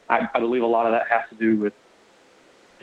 I, 0.09 0.27
I 0.33 0.39
believe 0.39 0.63
a 0.63 0.67
lot 0.67 0.85
of 0.85 0.91
that 0.91 1.07
has 1.07 1.21
to 1.29 1.35
do 1.35 1.55
with 1.57 1.73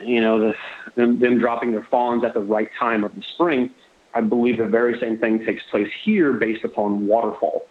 you 0.03 0.21
know, 0.21 0.39
the, 0.39 0.55
them, 0.95 1.19
them 1.19 1.39
dropping 1.39 1.71
their 1.71 1.83
fawns 1.83 2.23
at 2.23 2.33
the 2.33 2.39
right 2.39 2.69
time 2.79 3.03
of 3.03 3.15
the 3.15 3.21
spring, 3.21 3.69
I 4.13 4.21
believe 4.21 4.57
the 4.57 4.65
very 4.65 4.99
same 4.99 5.17
thing 5.17 5.45
takes 5.45 5.63
place 5.71 5.89
here 6.03 6.33
based 6.33 6.63
upon 6.63 7.07
waterfall. 7.07 7.65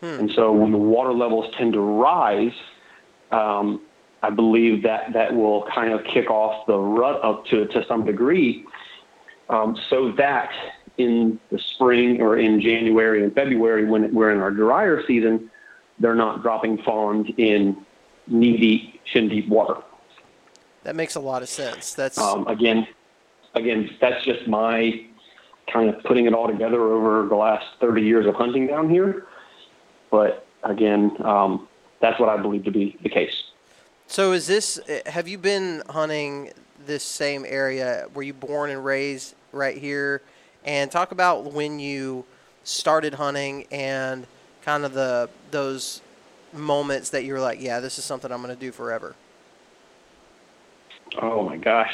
Hmm. 0.00 0.06
And 0.06 0.30
so 0.32 0.52
when 0.52 0.72
the 0.72 0.78
water 0.78 1.12
levels 1.12 1.52
tend 1.56 1.74
to 1.74 1.80
rise, 1.80 2.54
um, 3.30 3.82
I 4.22 4.30
believe 4.30 4.82
that 4.84 5.12
that 5.12 5.34
will 5.34 5.66
kind 5.74 5.92
of 5.92 6.04
kick 6.04 6.30
off 6.30 6.66
the 6.66 6.78
rut 6.78 7.22
up 7.24 7.44
to, 7.46 7.66
to 7.66 7.84
some 7.86 8.04
degree 8.04 8.64
um, 9.48 9.76
so 9.90 10.12
that 10.12 10.50
in 10.98 11.38
the 11.50 11.58
spring 11.58 12.20
or 12.20 12.38
in 12.38 12.60
January 12.60 13.22
and 13.22 13.34
February, 13.34 13.84
when 13.84 14.14
we're 14.14 14.30
in 14.30 14.38
our 14.38 14.50
drier 14.50 15.02
season, 15.06 15.50
they're 15.98 16.14
not 16.14 16.42
dropping 16.42 16.82
fawns 16.82 17.28
in 17.36 17.76
knee 18.26 18.56
deep, 18.56 19.00
shin 19.04 19.28
deep 19.28 19.48
water. 19.48 19.80
That 20.84 20.96
makes 20.96 21.14
a 21.14 21.20
lot 21.20 21.42
of 21.42 21.48
sense. 21.48 21.94
That's 21.94 22.18
um, 22.18 22.46
again, 22.46 22.86
again, 23.54 23.90
that's 24.00 24.24
just 24.24 24.46
my 24.48 25.06
kind 25.70 25.88
of 25.88 26.02
putting 26.04 26.26
it 26.26 26.34
all 26.34 26.46
together 26.46 26.80
over 26.80 27.28
the 27.28 27.34
last 27.34 27.66
30 27.80 28.02
years 28.02 28.26
of 28.26 28.34
hunting 28.34 28.66
down 28.66 28.88
here. 28.88 29.26
But 30.10 30.46
again, 30.62 31.16
um, 31.24 31.68
that's 32.00 32.18
what 32.18 32.28
I 32.28 32.36
believe 32.36 32.64
to 32.64 32.70
be 32.70 32.96
the 33.02 33.08
case. 33.08 33.44
So, 34.06 34.32
is 34.32 34.46
this? 34.46 34.78
Have 35.06 35.28
you 35.28 35.38
been 35.38 35.82
hunting 35.88 36.52
this 36.84 37.02
same 37.02 37.46
area? 37.48 38.06
Were 38.12 38.22
you 38.22 38.34
born 38.34 38.70
and 38.70 38.84
raised 38.84 39.34
right 39.52 39.76
here? 39.76 40.20
And 40.64 40.90
talk 40.90 41.12
about 41.12 41.52
when 41.52 41.80
you 41.80 42.24
started 42.64 43.14
hunting 43.14 43.66
and 43.70 44.26
kind 44.62 44.84
of 44.84 44.92
the 44.92 45.30
those 45.50 46.02
moments 46.52 47.10
that 47.10 47.24
you 47.24 47.32
were 47.32 47.40
like, 47.40 47.60
yeah, 47.60 47.80
this 47.80 47.98
is 47.98 48.04
something 48.04 48.30
I'm 48.30 48.42
going 48.42 48.54
to 48.54 48.60
do 48.60 48.72
forever. 48.72 49.14
Oh 51.20 51.48
my 51.48 51.56
gosh. 51.56 51.92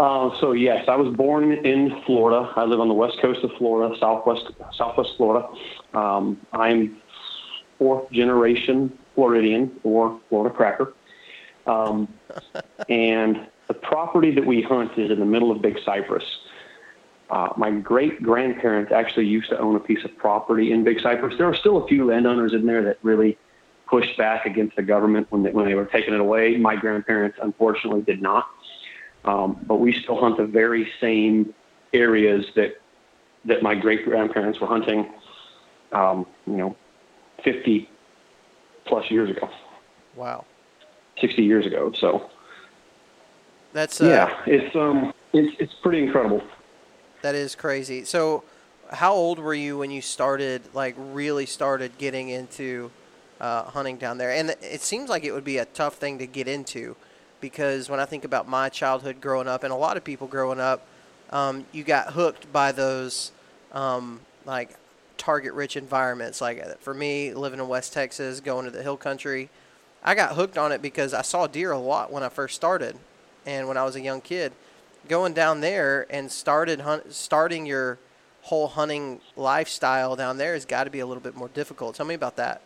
Uh, 0.00 0.30
so 0.40 0.52
yes, 0.52 0.88
I 0.88 0.96
was 0.96 1.14
born 1.14 1.52
in 1.52 2.02
Florida. 2.06 2.50
I 2.56 2.64
live 2.64 2.80
on 2.80 2.88
the 2.88 2.94
west 2.94 3.18
coast 3.20 3.44
of 3.44 3.50
Florida, 3.58 3.94
southwest 3.98 4.46
Southwest 4.72 5.10
Florida. 5.18 5.46
Um, 5.92 6.40
I'm 6.54 7.02
fourth 7.78 8.10
generation 8.10 8.98
Floridian 9.14 9.78
or 9.82 10.18
Florida 10.30 10.56
cracker, 10.56 10.94
um, 11.66 12.08
and 12.88 13.46
the 13.68 13.74
property 13.74 14.34
that 14.34 14.46
we 14.46 14.62
hunt 14.62 14.96
is 14.96 15.10
in 15.10 15.20
the 15.20 15.26
middle 15.26 15.50
of 15.50 15.60
Big 15.60 15.78
Cypress. 15.84 16.24
Uh, 17.28 17.50
my 17.58 17.70
great 17.70 18.22
grandparents 18.22 18.92
actually 18.92 19.26
used 19.26 19.50
to 19.50 19.58
own 19.58 19.76
a 19.76 19.80
piece 19.80 20.02
of 20.06 20.16
property 20.16 20.72
in 20.72 20.82
Big 20.82 21.02
Cypress. 21.02 21.36
There 21.36 21.46
are 21.46 21.54
still 21.54 21.84
a 21.84 21.86
few 21.86 22.06
landowners 22.06 22.54
in 22.54 22.64
there 22.64 22.82
that 22.84 22.96
really 23.02 23.36
pushed 23.86 24.16
back 24.16 24.46
against 24.46 24.76
the 24.76 24.82
government 24.82 25.26
when 25.30 25.42
they, 25.42 25.50
when 25.50 25.66
they 25.66 25.74
were 25.74 25.84
taking 25.84 26.14
it 26.14 26.20
away. 26.20 26.56
My 26.56 26.74
grandparents, 26.74 27.36
unfortunately, 27.42 28.00
did 28.00 28.22
not. 28.22 28.46
Um, 29.24 29.58
but 29.66 29.76
we 29.76 29.92
still 29.92 30.18
hunt 30.18 30.38
the 30.38 30.46
very 30.46 30.90
same 31.00 31.54
areas 31.92 32.46
that 32.56 32.80
that 33.44 33.62
my 33.62 33.74
great 33.74 34.04
grandparents 34.04 34.60
were 34.60 34.66
hunting, 34.66 35.10
um, 35.92 36.26
you 36.46 36.56
know, 36.58 36.76
50 37.42 37.88
plus 38.84 39.10
years 39.10 39.30
ago. 39.30 39.48
Wow. 40.14 40.44
60 41.20 41.42
years 41.42 41.64
ago. 41.64 41.92
So 41.92 42.30
that's 43.72 44.00
uh, 44.00 44.06
yeah, 44.06 44.42
it's 44.46 44.74
um, 44.76 45.12
it's 45.32 45.56
it's 45.58 45.74
pretty 45.82 46.02
incredible. 46.02 46.42
That 47.22 47.34
is 47.34 47.54
crazy. 47.54 48.04
So, 48.04 48.44
how 48.90 49.12
old 49.12 49.38
were 49.38 49.54
you 49.54 49.78
when 49.78 49.90
you 49.90 50.00
started, 50.00 50.62
like, 50.74 50.94
really 50.98 51.44
started 51.44 51.98
getting 51.98 52.30
into 52.30 52.90
uh, 53.40 53.64
hunting 53.64 53.96
down 53.96 54.18
there. 54.18 54.30
And 54.32 54.50
it 54.60 54.80
seems 54.80 55.08
like 55.08 55.24
it 55.24 55.32
would 55.32 55.44
be 55.44 55.58
a 55.58 55.64
tough 55.64 55.94
thing 55.94 56.18
to 56.18 56.26
get 56.26 56.46
into 56.46 56.96
because 57.40 57.88
when 57.88 58.00
I 58.00 58.04
think 58.04 58.24
about 58.24 58.48
my 58.48 58.68
childhood 58.68 59.20
growing 59.20 59.48
up, 59.48 59.64
and 59.64 59.72
a 59.72 59.76
lot 59.76 59.96
of 59.96 60.04
people 60.04 60.26
growing 60.26 60.60
up, 60.60 60.86
um, 61.30 61.64
you 61.72 61.84
got 61.84 62.12
hooked 62.12 62.52
by 62.52 62.72
those 62.72 63.32
um, 63.72 64.20
like 64.44 64.70
target 65.16 65.52
rich 65.54 65.76
environments. 65.76 66.40
Like 66.40 66.62
uh, 66.62 66.74
for 66.80 66.94
me, 66.94 67.34
living 67.34 67.60
in 67.60 67.68
West 67.68 67.92
Texas, 67.92 68.40
going 68.40 68.64
to 68.64 68.70
the 68.70 68.82
hill 68.82 68.96
country, 68.96 69.50
I 70.02 70.14
got 70.14 70.34
hooked 70.34 70.58
on 70.58 70.72
it 70.72 70.82
because 70.82 71.14
I 71.14 71.22
saw 71.22 71.46
deer 71.46 71.72
a 71.72 71.78
lot 71.78 72.12
when 72.12 72.22
I 72.22 72.28
first 72.28 72.56
started, 72.56 72.96
and 73.46 73.68
when 73.68 73.76
I 73.76 73.84
was 73.84 73.96
a 73.96 74.00
young 74.00 74.20
kid, 74.20 74.52
going 75.08 75.32
down 75.32 75.60
there 75.60 76.06
and 76.10 76.30
started 76.30 76.80
hunt, 76.80 77.12
starting 77.12 77.66
your 77.66 77.98
whole 78.42 78.68
hunting 78.68 79.20
lifestyle 79.36 80.16
down 80.16 80.38
there 80.38 80.54
has 80.54 80.64
got 80.64 80.84
to 80.84 80.90
be 80.90 81.00
a 81.00 81.06
little 81.06 81.22
bit 81.22 81.36
more 81.36 81.48
difficult. 81.48 81.94
Tell 81.94 82.06
me 82.06 82.14
about 82.14 82.36
that. 82.36 82.62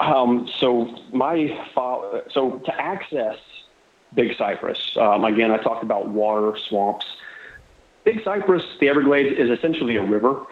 Um, 0.00 0.48
so 0.58 0.96
my 1.12 1.58
so 2.30 2.58
to 2.58 2.80
access 2.80 3.38
Big 4.14 4.36
Cypress, 4.36 4.96
um, 4.96 5.24
again, 5.24 5.50
I 5.50 5.58
talked 5.58 5.82
about 5.82 6.08
water, 6.08 6.56
swamps. 6.56 7.06
Big 8.04 8.22
Cypress, 8.24 8.64
the 8.80 8.88
Everglades, 8.88 9.38
is 9.38 9.50
essentially 9.50 9.96
a 9.96 10.02
river, 10.02 10.46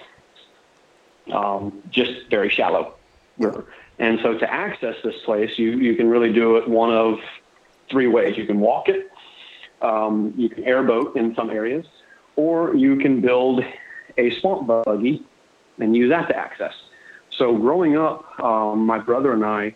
um, 1.33 1.83
just 1.91 2.29
very 2.29 2.51
shallow 2.51 2.95
river. 3.39 3.65
And 3.99 4.21
so 4.21 4.37
to 4.37 4.53
access 4.53 4.97
this 5.03 5.15
place, 5.25 5.59
you, 5.59 5.71
you 5.73 5.95
can 5.95 6.09
really 6.09 6.33
do 6.33 6.57
it 6.57 6.69
one 6.69 6.93
of 6.93 7.19
three 7.89 8.09
ways. 8.09 8.37
You 8.37 8.47
can 8.47 8.61
walk 8.61 8.89
it, 8.89 9.11
um, 9.81 10.35
you 10.37 10.49
can 10.49 10.65
airboat 10.65 11.17
in 11.17 11.35
some 11.35 11.51
areas, 11.51 11.87
or 12.37 12.75
you 12.75 12.97
can 12.97 13.21
build 13.21 13.65
a 14.19 14.31
swamp 14.33 14.67
buggy 14.67 15.25
and 15.79 15.97
use 15.97 16.11
that 16.11 16.29
to 16.29 16.37
access. 16.37 16.75
So 17.39 17.57
growing 17.57 17.97
up, 17.97 18.39
um, 18.41 18.87
my 18.87 18.99
brother 18.99 19.33
and 19.33 19.45
I, 19.45 19.75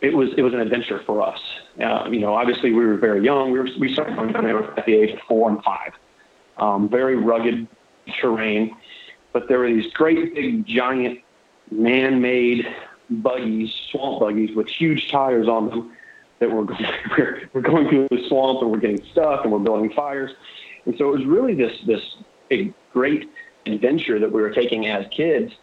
it 0.00 0.14
was 0.14 0.30
it 0.36 0.42
was 0.42 0.52
an 0.52 0.60
adventure 0.60 1.02
for 1.06 1.22
us. 1.22 1.40
Uh, 1.82 2.08
you 2.10 2.20
know, 2.20 2.34
obviously 2.34 2.72
we 2.72 2.84
were 2.84 2.96
very 2.96 3.24
young. 3.24 3.52
We 3.52 3.58
were 3.58 3.68
we 3.78 3.92
started 3.92 4.18
at 4.18 4.86
the 4.86 4.94
age 4.94 5.14
of 5.14 5.20
four 5.26 5.50
and 5.50 5.62
five. 5.64 5.92
Um, 6.58 6.88
very 6.88 7.16
rugged 7.16 7.66
terrain, 8.20 8.76
but 9.32 9.48
there 9.48 9.58
were 9.58 9.68
these 9.68 9.92
great 9.92 10.34
big 10.34 10.66
giant 10.66 11.20
man-made 11.70 12.66
buggies, 13.10 13.74
swamp 13.90 14.20
buggies 14.20 14.54
with 14.54 14.68
huge 14.68 15.10
tires 15.10 15.48
on 15.48 15.68
them 15.68 15.96
that 16.38 16.50
were 16.50 16.64
we're, 17.18 17.48
we're 17.52 17.60
going 17.60 17.88
through 17.88 18.08
the 18.10 18.28
swamp 18.28 18.60
and 18.62 18.70
we're 18.70 18.78
getting 18.78 19.04
stuck 19.10 19.44
and 19.44 19.52
we're 19.52 19.58
building 19.58 19.90
fires. 19.94 20.32
And 20.84 20.94
so 20.98 21.08
it 21.08 21.18
was 21.18 21.24
really 21.24 21.54
this 21.54 21.72
this 21.86 22.02
great 22.92 23.30
adventure 23.66 24.18
that 24.20 24.30
we 24.30 24.42
were 24.42 24.50
taking 24.50 24.86
as 24.88 25.06
kids 25.10 25.54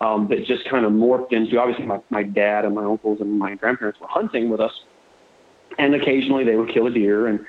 um, 0.00 0.28
that 0.28 0.44
just 0.44 0.68
kind 0.68 0.84
of 0.84 0.92
morphed 0.92 1.32
into 1.32 1.58
obviously 1.58 1.84
my, 1.84 2.00
my 2.10 2.22
dad 2.22 2.64
and 2.64 2.74
my 2.74 2.84
uncles 2.84 3.20
and 3.20 3.38
my 3.38 3.54
grandparents 3.54 4.00
were 4.00 4.06
hunting 4.08 4.48
with 4.48 4.60
us. 4.60 4.72
And 5.78 5.94
occasionally 5.94 6.44
they 6.44 6.56
would 6.56 6.72
kill 6.72 6.86
a 6.86 6.90
deer 6.90 7.26
and 7.26 7.40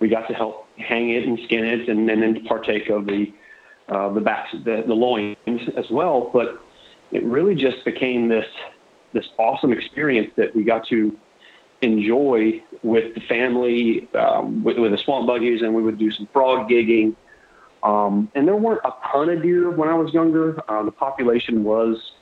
we 0.00 0.08
got 0.08 0.26
to 0.28 0.34
help 0.34 0.66
hang 0.78 1.10
it 1.10 1.24
and 1.24 1.38
skin 1.44 1.64
it 1.64 1.88
and, 1.88 2.08
and 2.08 2.22
then 2.22 2.44
partake 2.44 2.88
of 2.88 3.06
the, 3.06 3.32
uh, 3.88 4.12
the 4.12 4.20
backs, 4.20 4.50
the, 4.64 4.84
the 4.86 4.94
loins 4.94 5.36
as 5.76 5.86
well. 5.90 6.30
But 6.32 6.60
it 7.12 7.24
really 7.24 7.54
just 7.54 7.84
became 7.84 8.28
this, 8.28 8.46
this 9.12 9.26
awesome 9.38 9.72
experience 9.72 10.32
that 10.36 10.54
we 10.54 10.64
got 10.64 10.86
to 10.88 11.16
enjoy 11.82 12.62
with 12.82 13.14
the 13.14 13.20
family, 13.22 14.08
um, 14.14 14.64
with, 14.64 14.78
with 14.78 14.92
the 14.92 14.98
swamp 14.98 15.26
buggies 15.26 15.62
and 15.62 15.74
we 15.74 15.82
would 15.82 15.98
do 15.98 16.10
some 16.10 16.28
frog 16.32 16.68
gigging 16.68 17.14
um, 17.82 18.30
and 18.34 18.46
there 18.46 18.56
weren't 18.56 18.80
a 18.84 18.92
ton 19.12 19.28
of 19.28 19.42
deer 19.42 19.70
when 19.70 19.88
I 19.88 19.94
was 19.94 20.12
younger. 20.12 20.60
Uh, 20.70 20.82
the 20.82 20.92
population 20.92 21.64
was 21.64 22.12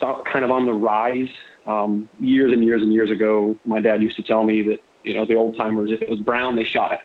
kind 0.00 0.44
of 0.44 0.50
on 0.50 0.66
the 0.66 0.72
rise. 0.72 1.28
Um, 1.66 2.08
years 2.18 2.52
and 2.52 2.64
years 2.64 2.82
and 2.82 2.92
years 2.92 3.10
ago, 3.10 3.56
my 3.64 3.80
dad 3.80 4.02
used 4.02 4.16
to 4.16 4.22
tell 4.22 4.42
me 4.42 4.62
that 4.62 4.78
you 5.04 5.14
know 5.14 5.24
the 5.24 5.34
old 5.34 5.56
timers, 5.56 5.90
if 5.92 6.02
it 6.02 6.08
was 6.08 6.20
brown, 6.20 6.56
they 6.56 6.64
shot 6.64 6.92
it. 6.92 7.00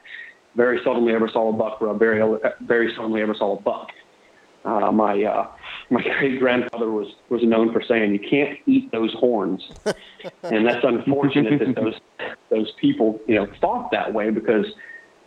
Very 0.56 0.80
seldomly 0.80 1.14
ever 1.14 1.30
saw 1.30 1.50
a 1.50 1.54
buck 1.54 1.80
rub. 1.80 2.00
Very 2.00 2.40
very 2.62 2.94
seldomly 2.94 3.22
ever 3.22 3.36
saw 3.36 3.58
a 3.58 3.62
buck. 3.62 3.92
Uh, 4.66 4.92
my 4.92 5.24
uh, 5.24 5.48
my 5.90 6.02
great 6.20 6.40
grandfather 6.40 6.90
was 6.90 7.08
was 7.30 7.44
known 7.44 7.72
for 7.72 7.82
saying 7.82 8.14
you 8.14 8.20
can't 8.20 8.58
eat 8.66 8.92
those 8.92 9.14
horns, 9.14 9.70
and 10.44 10.66
that's 10.66 10.84
unfortunate 10.84 11.60
that 11.60 11.76
those 11.76 12.00
those 12.50 12.72
people 12.82 13.20
you 13.28 13.36
know 13.36 13.48
thought 13.62 13.92
that 13.92 14.14
way 14.14 14.30
because 14.32 14.66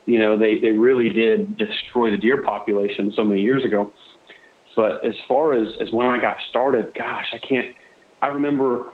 you 0.07 0.19
know, 0.19 0.39
they, 0.39 0.59
they 0.59 0.71
really 0.71 1.09
did 1.09 1.57
destroy 1.57 2.11
the 2.11 2.17
deer 2.17 2.43
population 2.43 3.13
so 3.15 3.25
many 3.25 3.43
years 3.43 3.65
ago. 3.65 3.93
But 4.77 5.05
as 5.05 5.15
far 5.29 5.53
as, 5.53 5.69
as 5.81 5.93
when 5.93 6.07
I 6.07 6.21
got 6.21 6.37
started, 6.49 6.95
gosh, 6.95 7.27
I 7.33 7.39
can't, 7.39 7.75
I 8.23 8.29
remember, 8.29 8.93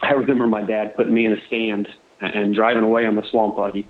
I 0.00 0.12
remember 0.12 0.46
my 0.46 0.62
dad 0.62 0.96
putting 0.96 1.12
me 1.12 1.26
in 1.26 1.32
a 1.32 1.46
stand 1.46 1.88
and 2.20 2.54
driving 2.54 2.82
away 2.82 3.06
on 3.06 3.16
the 3.16 3.22
swamp 3.30 3.56
buggy. 3.56 3.88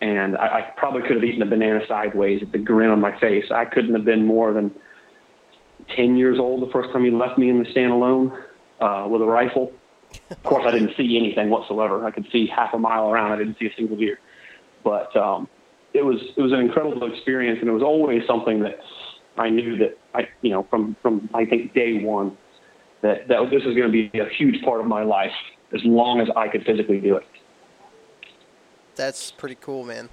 And 0.00 0.36
I, 0.36 0.46
I 0.46 0.60
probably 0.76 1.02
could 1.02 1.16
have 1.16 1.24
eaten 1.24 1.42
a 1.42 1.46
banana 1.46 1.80
sideways 1.88 2.42
at 2.42 2.52
the 2.52 2.58
grin 2.58 2.90
on 2.90 3.00
my 3.00 3.18
face. 3.20 3.44
I 3.50 3.64
couldn't 3.64 3.94
have 3.94 4.04
been 4.04 4.26
more 4.26 4.52
than 4.52 4.72
10 5.96 6.16
years 6.16 6.38
old 6.38 6.66
the 6.66 6.72
first 6.72 6.92
time 6.92 7.04
he 7.04 7.10
left 7.10 7.38
me 7.38 7.50
in 7.50 7.62
the 7.62 7.70
stand 7.70 7.92
alone 7.92 8.32
uh, 8.80 9.06
with 9.08 9.22
a 9.22 9.26
rifle. 9.26 9.72
Of 10.30 10.42
course, 10.42 10.64
I 10.66 10.72
didn't 10.72 10.96
see 10.96 11.16
anything 11.16 11.50
whatsoever. 11.50 12.04
I 12.04 12.10
could 12.10 12.26
see 12.30 12.46
half 12.46 12.74
a 12.74 12.78
mile 12.78 13.10
around. 13.10 13.32
I 13.32 13.36
didn't 13.36 13.56
see 13.58 13.66
a 13.66 13.74
single 13.76 13.96
deer. 13.96 14.18
But 14.84 15.14
um, 15.16 15.48
it 15.94 16.04
was 16.04 16.18
it 16.36 16.40
was 16.40 16.52
an 16.52 16.60
incredible 16.60 17.10
experience, 17.12 17.58
and 17.60 17.68
it 17.68 17.72
was 17.72 17.82
always 17.82 18.22
something 18.26 18.60
that 18.60 18.78
I 19.36 19.50
knew 19.50 19.76
that 19.78 19.98
I 20.14 20.28
you 20.42 20.50
know 20.50 20.66
from 20.70 20.96
from 21.02 21.28
I 21.34 21.44
think 21.44 21.74
day 21.74 22.02
one 22.02 22.36
that 23.02 23.28
that 23.28 23.50
this 23.50 23.62
is 23.62 23.74
going 23.76 23.90
to 23.90 24.10
be 24.10 24.18
a 24.18 24.28
huge 24.28 24.62
part 24.64 24.80
of 24.80 24.86
my 24.86 25.02
life 25.02 25.32
as 25.74 25.80
long 25.84 26.20
as 26.20 26.28
I 26.36 26.48
could 26.48 26.64
physically 26.64 27.00
do 27.00 27.16
it. 27.16 27.26
That's 28.94 29.30
pretty 29.30 29.56
cool, 29.60 29.84
man. 29.84 30.10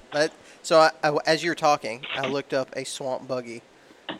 So 0.62 0.80
I, 0.80 0.92
I, 1.04 1.18
as 1.26 1.44
you're 1.44 1.56
talking, 1.56 2.06
I 2.16 2.28
looked 2.28 2.54
up 2.54 2.74
a 2.76 2.86
swamp 2.86 3.28
buggy. 3.28 3.62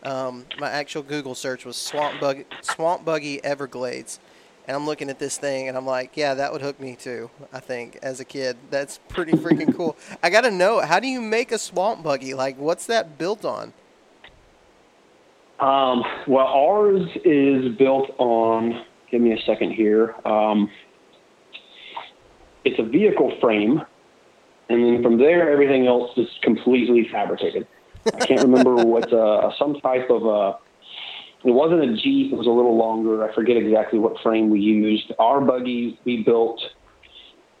Um, 0.02 0.46
my 0.58 0.70
actual 0.70 1.02
Google 1.02 1.34
search 1.34 1.64
was 1.64 1.76
swamp 1.76 2.20
buggy, 2.20 2.44
swamp 2.60 3.04
buggy 3.04 3.42
Everglades, 3.42 4.20
and 4.66 4.76
I'm 4.76 4.86
looking 4.86 5.10
at 5.10 5.18
this 5.18 5.38
thing 5.38 5.68
and 5.68 5.76
I'm 5.76 5.86
like, 5.86 6.16
yeah, 6.16 6.34
that 6.34 6.52
would 6.52 6.62
hook 6.62 6.80
me 6.80 6.96
too. 6.96 7.30
I 7.52 7.60
think 7.60 7.98
as 8.02 8.20
a 8.20 8.24
kid, 8.24 8.56
that's 8.70 8.98
pretty 9.08 9.32
freaking 9.32 9.74
cool. 9.76 9.96
I 10.22 10.30
got 10.30 10.42
to 10.42 10.50
know, 10.50 10.80
how 10.80 11.00
do 11.00 11.08
you 11.08 11.20
make 11.20 11.52
a 11.52 11.58
swamp 11.58 12.02
buggy? 12.02 12.34
Like, 12.34 12.58
what's 12.58 12.86
that 12.86 13.18
built 13.18 13.44
on? 13.44 13.72
Um, 15.60 16.02
well, 16.26 16.46
ours 16.46 17.08
is 17.24 17.76
built 17.76 18.10
on. 18.18 18.84
Give 19.10 19.20
me 19.20 19.32
a 19.32 19.42
second 19.42 19.72
here. 19.72 20.14
Um, 20.24 20.70
it's 22.64 22.78
a 22.78 22.82
vehicle 22.82 23.32
frame, 23.40 23.82
and 24.68 24.84
then 24.84 25.02
from 25.02 25.18
there, 25.18 25.50
everything 25.50 25.86
else 25.86 26.10
is 26.16 26.28
completely 26.42 27.08
fabricated. 27.10 27.66
I 28.06 28.24
can't 28.24 28.42
remember 28.42 28.74
what 28.84 29.12
uh, 29.12 29.50
some 29.58 29.74
type 29.80 30.08
of 30.08 30.26
uh, 30.26 30.56
it 31.44 31.52
wasn't 31.52 31.82
a 31.82 31.96
Jeep. 31.96 32.32
It 32.32 32.36
was 32.36 32.46
a 32.46 32.50
little 32.50 32.76
longer. 32.76 33.28
I 33.28 33.34
forget 33.34 33.56
exactly 33.56 33.98
what 33.98 34.20
frame 34.22 34.50
we 34.50 34.60
used. 34.60 35.12
Our 35.18 35.40
buggy 35.40 35.98
we 36.04 36.22
built 36.22 36.60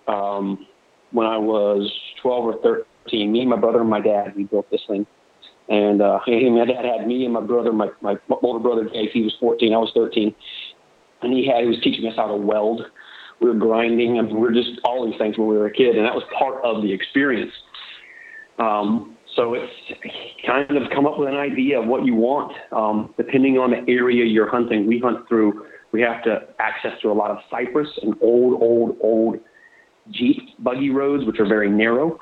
um, 0.06 0.66
when 1.12 1.26
I 1.26 1.38
was 1.38 1.90
12 2.22 2.44
or 2.44 2.84
13. 3.06 3.32
Me, 3.32 3.40
and 3.40 3.50
my 3.50 3.56
brother, 3.56 3.80
and 3.80 3.88
my 3.88 4.00
dad, 4.00 4.34
we 4.36 4.44
built 4.44 4.70
this 4.70 4.82
thing. 4.86 5.06
And 5.68 6.02
uh, 6.02 6.18
my 6.26 6.64
dad 6.66 6.84
had 6.84 7.06
me 7.06 7.24
and 7.24 7.32
my 7.32 7.40
brother, 7.40 7.72
my, 7.72 7.88
my 8.02 8.16
older 8.42 8.58
brother 8.58 8.84
Dave, 8.84 9.10
he 9.12 9.22
was 9.22 9.34
14, 9.40 9.72
I 9.72 9.78
was 9.78 9.90
13. 9.94 10.34
And 11.22 11.32
he 11.32 11.46
had, 11.46 11.62
he 11.62 11.68
was 11.68 11.80
teaching 11.82 12.06
us 12.06 12.14
how 12.16 12.26
to 12.26 12.36
weld. 12.36 12.82
We 13.40 13.48
were 13.48 13.54
grinding. 13.54 14.18
I 14.18 14.22
mean, 14.22 14.34
we 14.34 14.40
were 14.40 14.52
just 14.52 14.80
all 14.84 15.06
these 15.08 15.18
things 15.18 15.38
when 15.38 15.48
we 15.48 15.56
were 15.56 15.66
a 15.66 15.72
kid. 15.72 15.96
And 15.96 16.04
that 16.04 16.14
was 16.14 16.24
part 16.38 16.62
of 16.64 16.82
the 16.82 16.92
experience. 16.92 17.52
Um, 18.58 19.16
so 19.36 19.54
it's 19.54 19.72
kind 20.46 20.76
of 20.76 20.90
come 20.94 21.06
up 21.06 21.18
with 21.18 21.28
an 21.28 21.36
idea 21.36 21.80
of 21.80 21.86
what 21.86 22.04
you 22.04 22.14
want, 22.14 22.52
um, 22.72 23.14
depending 23.16 23.58
on 23.58 23.70
the 23.70 23.92
area 23.92 24.24
you're 24.24 24.48
hunting. 24.48 24.86
We 24.86 24.98
hunt 24.98 25.28
through, 25.28 25.66
we 25.92 26.00
have 26.02 26.22
to 26.24 26.48
access 26.58 26.92
through 27.00 27.12
a 27.12 27.14
lot 27.14 27.30
of 27.30 27.38
cypress 27.50 27.88
and 28.02 28.14
old, 28.20 28.60
old, 28.62 28.96
old 29.00 29.36
Jeep 30.10 30.38
buggy 30.58 30.90
roads, 30.90 31.24
which 31.24 31.38
are 31.38 31.46
very 31.46 31.70
narrow. 31.70 32.18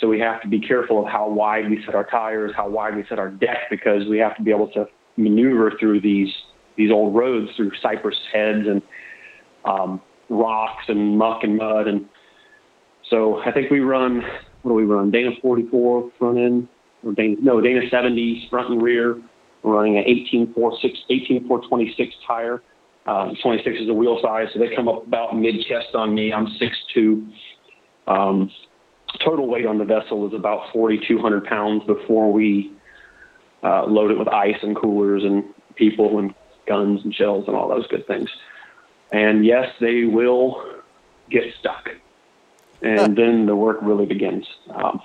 So 0.00 0.08
we 0.08 0.18
have 0.20 0.40
to 0.42 0.48
be 0.48 0.60
careful 0.60 1.04
of 1.04 1.10
how 1.10 1.28
wide 1.28 1.68
we 1.68 1.82
set 1.84 1.94
our 1.94 2.06
tires, 2.06 2.52
how 2.56 2.68
wide 2.68 2.96
we 2.96 3.04
set 3.08 3.18
our 3.18 3.30
deck, 3.30 3.68
because 3.70 4.06
we 4.08 4.18
have 4.18 4.36
to 4.36 4.42
be 4.42 4.50
able 4.50 4.68
to 4.68 4.86
maneuver 5.16 5.72
through 5.78 6.00
these 6.00 6.32
these 6.76 6.92
old 6.92 7.14
roads 7.14 7.50
through 7.56 7.72
cypress 7.82 8.16
heads 8.32 8.66
and 8.68 8.80
um, 9.64 10.00
rocks 10.28 10.84
and 10.86 11.18
muck 11.18 11.42
and 11.42 11.56
mud. 11.56 11.88
And 11.88 12.06
so 13.10 13.40
I 13.44 13.50
think 13.50 13.70
we 13.70 13.80
run 13.80 14.22
what 14.68 14.78
do 14.78 14.86
we 14.86 14.94
run? 14.94 15.10
Dana 15.10 15.30
44 15.40 16.10
front 16.18 16.38
end, 16.38 16.68
or 17.02 17.12
Dana, 17.12 17.36
no, 17.40 17.60
Dana 17.60 17.80
70 17.90 18.48
front 18.50 18.70
and 18.70 18.82
rear. 18.82 19.20
We're 19.62 19.74
running 19.74 19.96
an 19.96 20.04
18426, 20.06 20.98
18426 21.08 22.14
tire. 22.26 22.62
Um, 23.06 23.34
26 23.42 23.80
is 23.80 23.86
the 23.86 23.94
wheel 23.94 24.18
size, 24.22 24.48
so 24.52 24.58
they 24.58 24.74
come 24.76 24.88
up 24.88 25.06
about 25.06 25.36
mid 25.36 25.54
chest 25.66 25.94
on 25.94 26.14
me. 26.14 26.32
I'm 26.32 26.46
6'2. 26.46 27.32
Um, 28.06 28.50
total 29.24 29.48
weight 29.48 29.64
on 29.64 29.78
the 29.78 29.84
vessel 29.84 30.28
is 30.28 30.34
about 30.34 30.70
4,200 30.72 31.44
pounds 31.44 31.84
before 31.84 32.30
we 32.30 32.70
uh, 33.62 33.86
load 33.86 34.10
it 34.10 34.18
with 34.18 34.28
ice 34.28 34.58
and 34.62 34.76
coolers 34.76 35.24
and 35.24 35.44
people 35.76 36.18
and 36.18 36.34
guns 36.66 37.00
and 37.02 37.14
shells 37.14 37.44
and 37.46 37.56
all 37.56 37.68
those 37.68 37.86
good 37.86 38.06
things. 38.06 38.28
And 39.10 39.46
yes, 39.46 39.72
they 39.80 40.04
will 40.04 40.62
get 41.30 41.44
stuck 41.58 41.88
and 42.82 43.16
then 43.16 43.46
the 43.46 43.56
work 43.56 43.78
really 43.82 44.06
begins. 44.06 44.46
Um, 44.70 45.00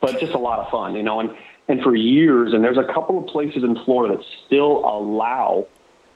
but 0.00 0.20
just 0.20 0.32
a 0.32 0.38
lot 0.38 0.60
of 0.60 0.70
fun, 0.70 0.94
you 0.94 1.02
know. 1.02 1.20
And 1.20 1.30
and 1.68 1.82
for 1.82 1.94
years, 1.94 2.52
and 2.54 2.64
there's 2.64 2.78
a 2.78 2.92
couple 2.92 3.18
of 3.18 3.26
places 3.26 3.62
in 3.62 3.76
Florida 3.84 4.16
that 4.16 4.24
still 4.46 4.84
allow 4.84 5.66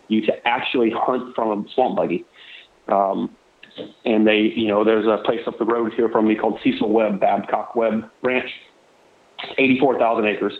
you 0.09 0.25
to 0.27 0.49
actually 0.49 0.91
hunt 0.95 1.35
from 1.35 1.67
a 1.67 1.71
swamp 1.73 1.97
buggy. 1.97 2.25
Um, 2.89 3.37
and 4.05 4.27
they, 4.27 4.53
you 4.55 4.69
know, 4.69 4.85
there's 4.85 5.07
a 5.07 5.23
place 5.25 5.41
up 5.47 5.59
the 5.59 5.65
road 5.65 5.93
here 5.95 6.09
from 6.09 6.29
me 6.29 6.35
called 6.35 6.61
Cecil 6.63 6.91
Webb 6.91 7.21
Babcock 7.21 7.75
Webb 7.75 8.11
Ranch. 8.23 8.51
84,000 9.59 10.27
acres. 10.27 10.53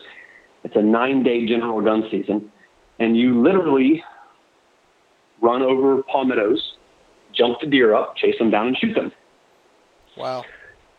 It's 0.65 0.77
a 0.77 0.83
nine-day 0.83 1.47
general 1.47 1.81
gun 1.81 2.05
season, 2.11 2.51
and 2.99 3.17
you 3.17 3.41
literally 3.43 4.03
run 5.41 5.63
over 5.63 6.03
palmettos, 6.05 6.77
jump 7.33 7.61
the 7.61 7.67
deer 7.67 7.95
up, 7.95 8.17
chase 8.17 8.37
them 8.39 8.51
down, 8.51 8.69
and 8.69 8.77
shoot 8.77 8.95
them. 8.95 9.13
Wow. 10.17 10.45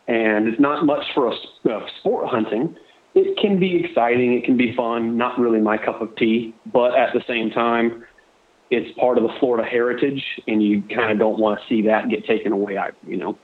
And 0.07 0.47
it's 0.47 0.59
not 0.59 0.85
much 0.85 1.05
for 1.13 1.27
a, 1.31 1.35
uh, 1.69 1.87
sport 1.99 2.27
hunting. 2.27 2.75
It 3.15 3.37
can 3.37 3.59
be 3.59 3.83
exciting. 3.83 4.33
It 4.33 4.43
can 4.43 4.57
be 4.57 4.75
fun. 4.75 5.17
Not 5.17 5.39
really 5.39 5.61
my 5.61 5.77
cup 5.77 6.01
of 6.01 6.15
tea, 6.15 6.53
but 6.65 6.95
at 6.97 7.13
the 7.13 7.23
same 7.27 7.51
time, 7.51 8.03
it's 8.71 8.97
part 8.97 9.17
of 9.17 9.23
the 9.23 9.33
Florida 9.39 9.67
heritage, 9.67 10.23
and 10.47 10.63
you 10.63 10.81
kind 10.81 11.11
of 11.11 11.19
don't 11.19 11.39
want 11.39 11.59
to 11.59 11.67
see 11.67 11.83
that 11.83 12.09
get 12.09 12.25
taken 12.25 12.51
away. 12.51 12.77
I, 12.77 12.89
you 13.05 13.17
know. 13.17 13.37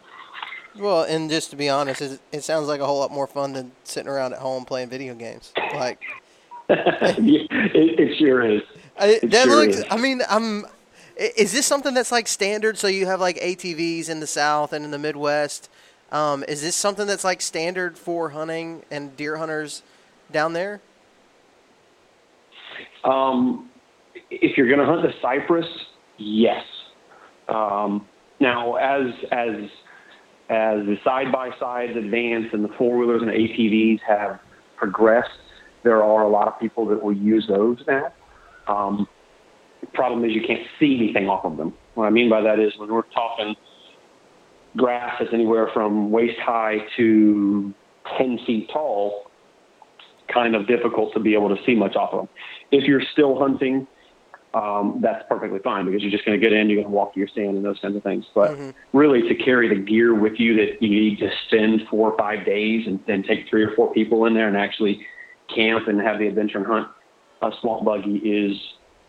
Well, 0.78 1.04
and 1.04 1.30
just 1.30 1.52
to 1.52 1.56
be 1.56 1.70
honest, 1.70 2.02
it, 2.02 2.20
it 2.32 2.44
sounds 2.44 2.68
like 2.68 2.82
a 2.82 2.86
whole 2.86 3.00
lot 3.00 3.12
more 3.12 3.28
fun 3.28 3.54
than 3.54 3.72
sitting 3.84 4.10
around 4.10 4.34
at 4.34 4.40
home 4.40 4.66
playing 4.66 4.90
video 4.90 5.14
games. 5.14 5.52
Like, 5.76 6.02
it, 6.70 7.48
it, 8.00 8.18
sure 8.18 8.44
is. 8.44 8.62
It 9.00 9.30
that 9.32 9.44
sure 9.46 9.56
looks. 9.56 9.78
Is. 9.78 9.86
I 9.92 9.98
mean, 9.98 10.22
I'm 10.30 10.66
is 11.20 11.52
this 11.52 11.66
something 11.66 11.94
that's 11.94 12.12
like 12.12 12.28
standard? 12.28 12.78
So 12.78 12.88
you 12.88 13.06
have 13.06 13.20
like 13.20 13.38
ATVs 13.38 14.10
in 14.10 14.22
the 14.22 14.28
South 14.28 14.72
and 14.74 14.86
in 14.86 14.92
the 14.92 14.98
Midwest. 14.98 15.70
Um, 16.12 16.44
is 16.48 16.62
this 16.62 16.76
something 16.76 17.06
that's 17.06 17.24
like 17.24 17.42
standard 17.42 17.98
for 17.98 18.30
hunting 18.30 18.84
and 18.90 19.16
deer 19.16 19.38
hunters 19.38 19.84
down 20.32 20.54
there? 20.54 20.82
Um, 23.04 23.70
if 24.32 24.58
you're 24.58 24.68
going 24.68 24.80
to 24.80 24.86
hunt 24.86 25.04
the 25.04 25.14
cypress, 25.22 25.68
yes. 26.18 26.64
Um, 27.48 28.08
now, 28.40 28.76
as 28.76 29.14
as 29.32 29.70
as 30.50 30.86
the 30.86 30.98
side 31.04 31.32
by 31.32 31.52
sides 31.60 31.96
advance 31.96 32.48
and 32.54 32.64
the 32.64 32.70
four 32.70 32.98
wheelers 32.98 33.22
and 33.22 33.30
ATVs 33.30 34.00
have 34.08 34.40
progressed, 34.78 35.30
there 35.84 36.04
are 36.04 36.24
a 36.24 36.30
lot 36.30 36.48
of 36.48 36.60
people 36.60 36.86
that 36.88 37.04
will 37.04 37.14
use 37.14 37.46
those 37.48 37.78
now. 37.88 38.12
Um, 38.68 39.08
problem 39.88 40.24
is 40.26 40.32
you 40.34 40.42
can't 40.46 40.66
see 40.80 40.96
anything 40.96 41.30
off 41.30 41.46
of 41.46 41.58
them. 41.58 41.74
What 41.96 42.06
I 42.06 42.10
mean 42.10 42.30
by 42.30 42.42
that 42.42 42.60
is 42.60 42.74
when 42.78 42.92
we're 42.92 43.02
talking 43.04 43.56
grass 44.78 45.16
that's 45.20 45.34
anywhere 45.34 45.70
from 45.74 46.12
waist 46.12 46.40
high 46.40 46.78
to 46.98 47.74
10 48.18 48.40
feet 48.46 48.70
tall, 48.72 49.30
kind 50.34 50.56
of 50.56 50.68
difficult 50.68 51.14
to 51.14 51.20
be 51.20 51.34
able 51.34 51.56
to 51.56 51.62
see 51.66 51.76
much 51.76 51.96
off 51.96 52.14
of 52.14 52.20
them. 52.20 52.30
If 52.72 52.84
you're 52.84 53.02
still 53.14 53.40
hunting, 53.40 53.88
um, 54.54 55.00
that's 55.02 55.24
perfectly 55.30 55.60
fine 55.60 55.86
because 55.86 56.02
you're 56.02 56.12
just 56.12 56.26
going 56.26 56.40
to 56.40 56.44
get 56.44 56.54
in, 56.54 56.70
you're 56.70 56.78
going 56.78 56.92
to 56.92 56.96
walk 56.96 57.14
to 57.14 57.20
your 57.20 57.28
stand 57.28 57.56
and 57.56 57.64
those 57.64 57.80
kinds 57.80 57.96
of 57.96 58.04
things. 58.04 58.26
But 58.34 58.52
mm-hmm. 58.52 58.98
really, 58.98 59.28
to 59.28 59.36
carry 59.36 59.70
the 59.70 59.80
gear 59.80 60.16
with 60.16 60.40
you 60.40 60.56
that 60.56 60.82
you 60.82 60.90
need 60.90 61.20
to 61.20 61.30
spend 61.48 61.82
four 61.90 62.12
or 62.12 62.18
five 62.18 62.46
days 62.46 62.88
and 62.88 63.00
then 63.06 63.24
take 63.24 63.48
three 63.50 63.64
or 63.64 63.76
four 63.76 63.94
people 63.94 64.26
in 64.26 64.34
there 64.34 64.48
and 64.48 64.58
actually 64.58 65.06
camp 65.54 65.88
and 65.88 66.00
have 66.02 66.20
the 66.20 66.28
adventure 66.28 66.58
and 66.58 66.68
hunt, 66.68 66.88
a 67.42 67.52
swamp 67.62 67.86
buggy 67.86 68.18
is, 68.18 68.58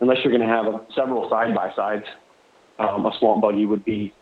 unless 0.01 0.17
you're 0.23 0.35
going 0.35 0.47
to 0.47 0.53
have 0.53 0.65
a, 0.65 0.85
several 0.93 1.29
side 1.29 1.55
by 1.55 1.71
sides, 1.75 2.05
um, 2.79 3.05
a 3.05 3.11
swamp 3.19 3.41
buggy 3.41 3.65
would 3.65 3.85
be 3.85 4.13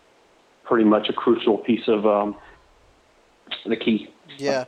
pretty 0.65 0.85
much 0.85 1.09
a 1.09 1.13
crucial 1.13 1.57
piece 1.57 1.87
of 1.87 2.05
um, 2.05 2.35
the 3.65 3.75
key. 3.75 4.09
Yeah, 4.37 4.65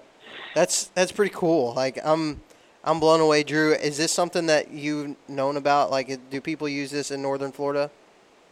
that's 0.55 0.85
that's 0.95 1.11
pretty 1.11 1.33
cool. 1.35 1.73
Like 1.73 1.99
I'm 2.03 2.41
I'm 2.83 2.99
blown 2.99 3.19
away, 3.19 3.43
Drew. 3.43 3.73
Is 3.73 3.97
this 3.97 4.11
something 4.11 4.47
that 4.47 4.71
you've 4.71 5.15
known 5.27 5.57
about? 5.57 5.91
Like, 5.91 6.29
do 6.29 6.41
people 6.41 6.67
use 6.67 6.89
this 6.89 7.11
in 7.11 7.21
Northern 7.21 7.51
Florida? 7.51 7.91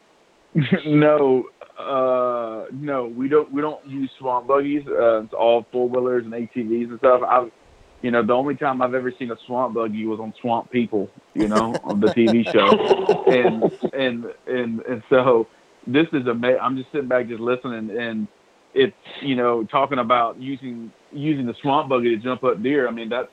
no, 0.86 1.46
uh, 1.80 2.66
no, 2.72 3.08
we 3.08 3.28
don't. 3.28 3.52
We 3.52 3.62
don't 3.62 3.86
use 3.88 4.12
swamp 4.20 4.48
buggies. 4.48 4.84
Uh, 4.88 5.24
it's 5.24 5.34
all 5.34 5.66
four 5.72 5.90
wheelers 5.90 6.26
and 6.26 6.34
ATVs 6.34 6.90
and 6.90 7.00
stuff. 7.00 7.22
I've, 7.28 7.52
you 8.02 8.12
know, 8.12 8.26
the 8.26 8.34
only 8.34 8.56
time 8.56 8.82
I've 8.82 8.94
ever 8.94 9.12
seen 9.18 9.32
a 9.32 9.38
swamp 9.46 9.74
buggy 9.74 10.06
was 10.06 10.20
on 10.20 10.34
Swamp 10.42 10.72
People. 10.72 11.10
You 11.34 11.48
know, 11.48 11.76
on 11.84 12.00
the 12.00 12.08
TV 12.08 12.50
show, 12.52 13.24
and 13.32 13.64
and 13.94 14.26
and 14.48 14.82
and 14.82 15.04
so 15.10 15.48
this 15.86 16.08
is 16.14 16.28
amazing. 16.28 16.60
I'm 16.62 16.78
just 16.78 16.92
sitting 16.92 17.08
back, 17.08 17.28
just 17.28 17.42
listening, 17.42 17.98
and 17.98 18.28
it's 18.74 18.96
you 19.22 19.36
know 19.36 19.64
talking 19.66 20.00
about 20.00 20.40
using 20.40 20.92
using 21.12 21.46
the 21.46 21.56
swamp 21.62 21.90
buggy 21.90 22.16
to 22.16 22.18
jump 22.18 22.44
up 22.44 22.62
deer. 22.62 22.88
I 22.88 22.92
mean 22.92 23.10
that's 23.10 23.30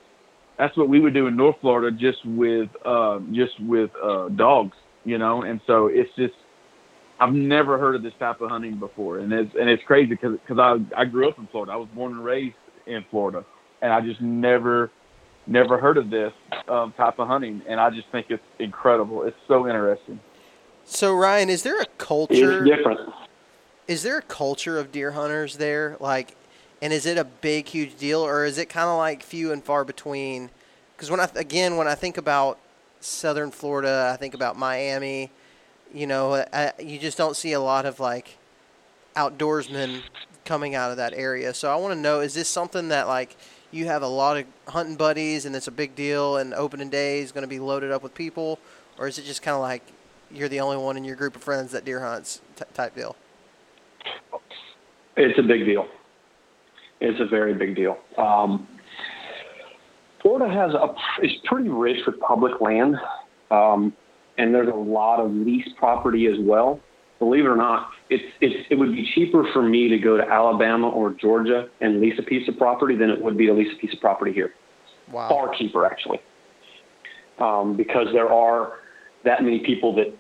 that's 0.59 0.76
what 0.76 0.88
we 0.88 1.00
would 1.00 1.14
do 1.14 1.26
in 1.26 1.37
North 1.37 1.57
Florida 1.61 1.96
just 1.96 2.24
with 2.24 2.68
uh, 2.85 3.20
just 3.33 3.61
with 3.61 3.90
uh, 4.02 4.29
dogs, 4.31 4.76
you 5.05 5.18
know. 5.18 5.42
And 5.42 5.61
so 5.66 5.87
it's 5.87 6.11
just 6.16 6.35
I've 7.20 7.33
never 7.33 7.79
heard 7.79 7.94
of 7.94 8.02
this 8.02 8.14
type 8.18 8.40
of 8.40 8.50
hunting 8.50 8.79
before, 8.79 9.18
and 9.18 9.33
it's 9.33 9.55
and 9.59 9.68
it's 9.68 9.83
crazy 9.85 10.11
because 10.11 10.38
because 10.38 10.59
I 10.59 11.00
I 11.00 11.05
grew 11.05 11.29
up 11.29 11.38
in 11.38 11.46
Florida. 11.48 11.72
I 11.72 11.76
was 11.76 11.88
born 11.94 12.12
and 12.12 12.24
raised 12.24 12.57
in 12.87 13.05
Florida, 13.11 13.44
and 13.83 13.93
I 13.93 14.01
just 14.01 14.21
never 14.21 14.91
never 15.47 15.79
heard 15.79 15.97
of 15.97 16.11
this 16.11 16.33
um, 16.69 16.93
type 16.93 17.19
of 17.19 17.29
hunting, 17.29 17.62
and 17.69 17.81
I 17.81 17.91
just 17.91 18.09
think 18.09 18.27
it's 18.31 18.43
incredible. 18.59 19.23
It's 19.23 19.37
so 19.47 19.69
interesting. 19.69 20.21
So 20.85 21.15
Ryan, 21.15 21.51
is 21.51 21.62
there 21.62 21.81
a 21.81 21.87
culture? 21.99 22.65
It's 22.65 22.77
different. 22.77 23.01
Is 23.89 24.03
there 24.03 24.19
a 24.19 24.23
culture 24.23 24.79
of 24.79 24.91
deer 24.91 25.12
hunters 25.12 25.59
there? 25.59 25.97
Like, 26.01 26.37
and 26.83 26.93
is 26.93 27.07
it 27.07 27.19
a 27.19 27.25
big, 27.25 27.69
huge 27.69 27.97
deal, 27.97 28.21
or 28.21 28.45
is 28.45 28.59
it 28.59 28.69
kind 28.69 28.89
of 28.89 28.99
like 28.99 29.23
few 29.23 29.53
and 29.53 29.62
far 29.62 29.85
between? 29.85 30.51
Because 30.97 31.11
when 31.11 31.21
I 31.21 31.29
again, 31.35 31.77
when 31.77 31.89
I 31.89 31.95
think 31.95 32.19
about 32.19 32.59
Southern 33.01 33.51
Florida, 33.51 34.11
I 34.12 34.17
think 34.17 34.35
about 34.35 34.57
Miami. 34.57 35.31
You 35.95 36.07
know, 36.07 36.45
I, 36.53 36.73
you 36.79 36.99
just 36.99 37.17
don't 37.17 37.37
see 37.37 37.53
a 37.53 37.61
lot 37.61 37.87
of 37.87 38.01
like 38.01 38.39
outdoorsmen 39.17 40.03
coming 40.45 40.75
out 40.75 40.91
of 40.91 40.97
that 40.97 41.15
area. 41.15 41.55
So 41.55 41.71
I 41.71 41.77
want 41.77 41.95
to 41.95 42.01
know: 42.01 42.21
is 42.21 42.35
this 42.35 42.49
something 42.49 42.89
that 42.89 43.07
like 43.07 43.37
you 43.77 43.87
have 43.87 44.03
a 44.03 44.09
lot 44.09 44.39
of 44.39 44.47
hunting 44.67 44.97
buddies, 44.97 45.45
and 45.45 45.55
it's 45.55 45.69
a 45.69 45.73
big 45.73 45.95
deal, 45.95 46.39
and 46.39 46.55
opening 46.55 46.89
day 46.89 47.21
is 47.21 47.31
going 47.31 47.43
to 47.43 47.49
be 47.49 47.61
loaded 47.61 47.93
up 47.93 48.03
with 48.03 48.15
people, 48.15 48.59
or 48.99 49.07
is 49.07 49.19
it 49.19 49.25
just 49.25 49.43
kind 49.43 49.55
of 49.55 49.61
like 49.61 49.83
you're 50.31 50.49
the 50.49 50.61
only 50.61 50.79
one 50.79 50.97
in 50.97 51.05
your 51.05 51.15
group 51.15 51.37
of 51.37 51.43
friends 51.43 51.73
that 51.73 51.85
deer 51.85 52.01
hunts 52.01 52.41
t- 52.57 52.65
type 52.75 52.97
deal? 52.97 53.15
It's 55.17 55.39
a 55.39 55.43
big 55.43 55.65
deal. 55.67 55.87
It's 57.01 57.21
a 57.21 57.27
very 57.27 57.55
big 57.55 57.77
deal. 57.77 57.99
Um, 58.17 58.67
Florida 60.23 60.53
has 60.53 60.73
a 60.75 60.95
is 61.25 61.33
pretty 61.45 61.69
rich 61.69 61.99
with 62.07 62.19
public 62.21 62.61
land, 62.61 62.97
um, 63.51 63.93
and 64.39 64.55
there's 64.55 64.69
a 64.69 64.77
lot 64.77 65.21
of 65.21 65.31
lease 65.31 65.69
property 65.79 66.27
as 66.27 66.37
well. 66.41 66.81
Believe 67.18 67.44
it 67.44 67.48
or 67.48 67.57
not, 67.57 67.90
it's, 68.11 68.24
it's, 68.40 68.66
it 68.70 68.74
would 68.74 68.92
be 68.92 69.11
cheaper 69.14 69.44
for 69.52 69.62
me 69.62 69.88
to 69.88 69.98
go 69.98 70.18
to 70.18 70.22
Alabama 70.22 70.88
or 70.88 71.12
Georgia 71.12 71.68
and 71.81 72.00
lease 72.00 72.18
a 72.18 72.22
piece 72.22 72.46
of 72.46 72.59
property 72.59 72.94
than 72.94 73.09
it 73.09 73.22
would 73.22 73.38
be 73.38 73.46
to 73.46 73.55
lease 73.55 73.72
a 73.74 73.81
piece 73.81 73.94
of 73.94 74.00
property 74.00 74.33
here. 74.33 74.52
Wow. 75.11 75.29
Far 75.29 75.55
cheaper, 75.55 75.87
actually, 75.87 76.20
um, 77.38 77.76
because 77.76 78.09
there 78.12 78.31
are 78.31 78.81
that 79.24 79.42
many 79.42 79.61
people 79.61 79.94
that 79.94 80.14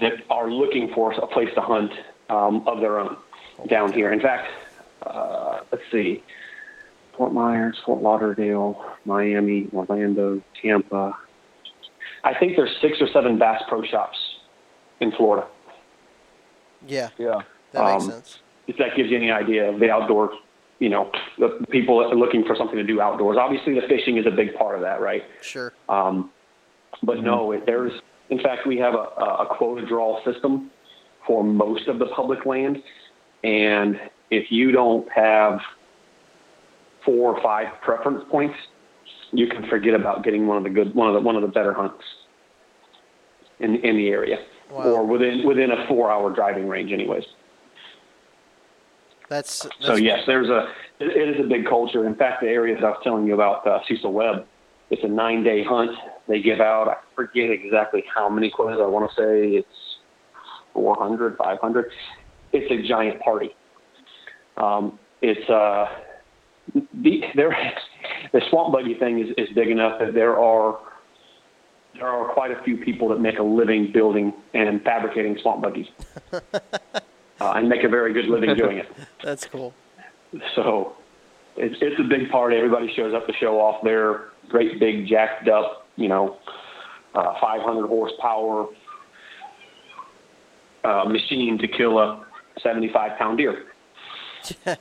that 0.00 0.12
are 0.30 0.50
looking 0.50 0.92
for 0.94 1.12
a 1.12 1.26
place 1.26 1.48
to 1.56 1.60
hunt 1.60 1.90
um, 2.30 2.66
of 2.68 2.80
their 2.80 3.00
own 3.00 3.16
down 3.68 3.92
here. 3.92 4.12
In 4.12 4.20
fact, 4.20 4.48
uh, 5.02 5.60
let's 5.72 5.82
see, 5.90 6.22
Fort 7.16 7.32
Myers, 7.32 7.76
Fort 7.84 8.00
Lauderdale, 8.00 8.80
Miami, 9.04 9.68
Orlando, 9.74 10.40
Tampa. 10.62 11.16
I 12.22 12.34
think 12.38 12.56
there's 12.56 12.74
six 12.80 12.98
or 13.00 13.08
seven 13.12 13.38
Bass 13.38 13.62
Pro 13.68 13.82
Shops 13.82 14.18
in 15.00 15.12
Florida. 15.12 15.46
Yeah, 16.86 17.08
yeah, 17.18 17.42
that 17.72 17.84
makes 17.84 18.04
um, 18.04 18.10
sense. 18.10 18.38
If 18.66 18.76
that 18.78 18.96
gives 18.96 19.10
you 19.10 19.16
any 19.16 19.30
idea 19.30 19.70
of 19.70 19.80
the 19.80 19.90
outdoor, 19.90 20.30
you 20.78 20.88
know, 20.88 21.10
the 21.38 21.64
people 21.70 22.16
looking 22.16 22.44
for 22.44 22.54
something 22.54 22.76
to 22.76 22.84
do 22.84 23.00
outdoors. 23.00 23.36
Obviously, 23.38 23.74
the 23.74 23.86
fishing 23.88 24.16
is 24.18 24.26
a 24.26 24.30
big 24.30 24.54
part 24.54 24.76
of 24.76 24.82
that, 24.82 25.00
right? 25.00 25.22
Sure. 25.42 25.72
Um, 25.88 26.30
but 27.02 27.16
mm-hmm. 27.16 27.26
no, 27.26 27.52
it, 27.52 27.66
there's. 27.66 27.92
In 28.30 28.40
fact, 28.40 28.66
we 28.66 28.76
have 28.76 28.94
a, 28.94 28.98
a 28.98 29.46
quota 29.56 29.86
draw 29.86 30.22
system 30.24 30.70
for 31.26 31.42
most 31.42 31.88
of 31.88 31.98
the 31.98 32.06
public 32.06 32.44
land, 32.44 32.82
and 33.42 33.98
if 34.30 34.50
you 34.50 34.70
don't 34.70 35.10
have 35.10 35.60
four 37.04 37.34
or 37.34 37.42
five 37.42 37.68
preference 37.80 38.22
points, 38.30 38.56
you 39.32 39.46
can 39.46 39.66
forget 39.68 39.94
about 39.94 40.24
getting 40.24 40.46
one 40.46 40.58
of 40.58 40.64
the 40.64 40.70
good 40.70 40.94
one 40.94 41.08
of 41.08 41.14
the 41.14 41.20
one 41.20 41.36
of 41.36 41.42
the 41.42 41.48
better 41.48 41.72
hunts 41.72 42.04
in 43.60 43.76
in 43.76 43.96
the 43.96 44.08
area 44.08 44.38
wow. 44.70 44.84
or 44.84 45.04
within 45.06 45.46
within 45.46 45.70
a 45.70 45.86
four 45.86 46.10
hour 46.10 46.34
driving 46.34 46.68
range, 46.68 46.92
anyways. 46.92 47.24
That's, 49.28 49.60
that's 49.60 49.76
so 49.80 49.94
yes, 49.94 50.20
there's 50.26 50.48
a 50.48 50.68
it 51.00 51.36
is 51.36 51.44
a 51.44 51.48
big 51.48 51.66
culture. 51.66 52.06
In 52.06 52.14
fact, 52.14 52.42
the 52.42 52.48
area 52.48 52.74
that 52.74 52.84
I 52.84 52.90
was 52.90 53.00
telling 53.04 53.26
you 53.26 53.34
about, 53.34 53.66
uh, 53.66 53.80
Cecil 53.86 54.12
Webb, 54.12 54.46
it's 54.90 55.04
a 55.04 55.08
nine 55.08 55.44
day 55.44 55.62
hunt. 55.62 55.90
They 56.26 56.40
give 56.40 56.60
out 56.60 56.88
I 56.88 56.96
forget 57.14 57.50
exactly 57.50 58.04
how 58.14 58.28
many 58.28 58.50
quotas. 58.50 58.80
I 58.82 58.86
want 58.86 59.10
to 59.10 59.16
say 59.16 59.56
it's 59.56 59.68
400, 60.74 61.36
500. 61.36 61.90
It's 62.52 62.70
a 62.70 62.88
giant 62.88 63.20
party. 63.20 63.50
Um, 64.56 64.98
it's 65.20 65.48
uh, 65.50 65.86
the 66.74 67.22
there 67.34 67.50
the 68.32 68.40
swamp 68.48 68.72
buggy 68.72 68.94
thing 68.94 69.20
is, 69.20 69.28
is 69.36 69.48
big 69.54 69.68
enough 69.68 69.98
that 70.00 70.14
there 70.14 70.38
are 70.38 70.78
there 71.98 72.08
are 72.08 72.32
quite 72.32 72.50
a 72.50 72.62
few 72.62 72.76
people 72.76 73.08
that 73.08 73.20
make 73.20 73.38
a 73.38 73.42
living 73.42 73.92
building 73.92 74.32
and 74.54 74.82
fabricating 74.82 75.36
swamp 75.42 75.62
buggies, 75.62 75.88
uh, 76.32 76.40
and 77.40 77.68
make 77.68 77.84
a 77.84 77.88
very 77.88 78.12
good 78.12 78.26
living 78.26 78.54
doing 78.56 78.78
it. 78.78 78.88
That's 79.22 79.46
cool. 79.46 79.74
So 80.54 80.96
it's 81.56 81.76
it's 81.80 81.98
a 81.98 82.04
big 82.04 82.30
party. 82.30 82.56
Everybody 82.56 82.92
shows 82.94 83.14
up 83.14 83.26
to 83.26 83.32
show 83.34 83.60
off 83.60 83.82
their 83.82 84.30
great 84.48 84.78
big 84.78 85.06
jacked 85.06 85.48
up, 85.48 85.86
you 85.96 86.08
know, 86.08 86.36
uh, 87.14 87.34
500 87.40 87.86
horsepower 87.86 88.68
uh, 90.84 91.04
machine 91.04 91.58
to 91.58 91.68
kill 91.68 91.98
a 91.98 92.24
75 92.62 93.18
pound 93.18 93.38
deer. 93.38 93.66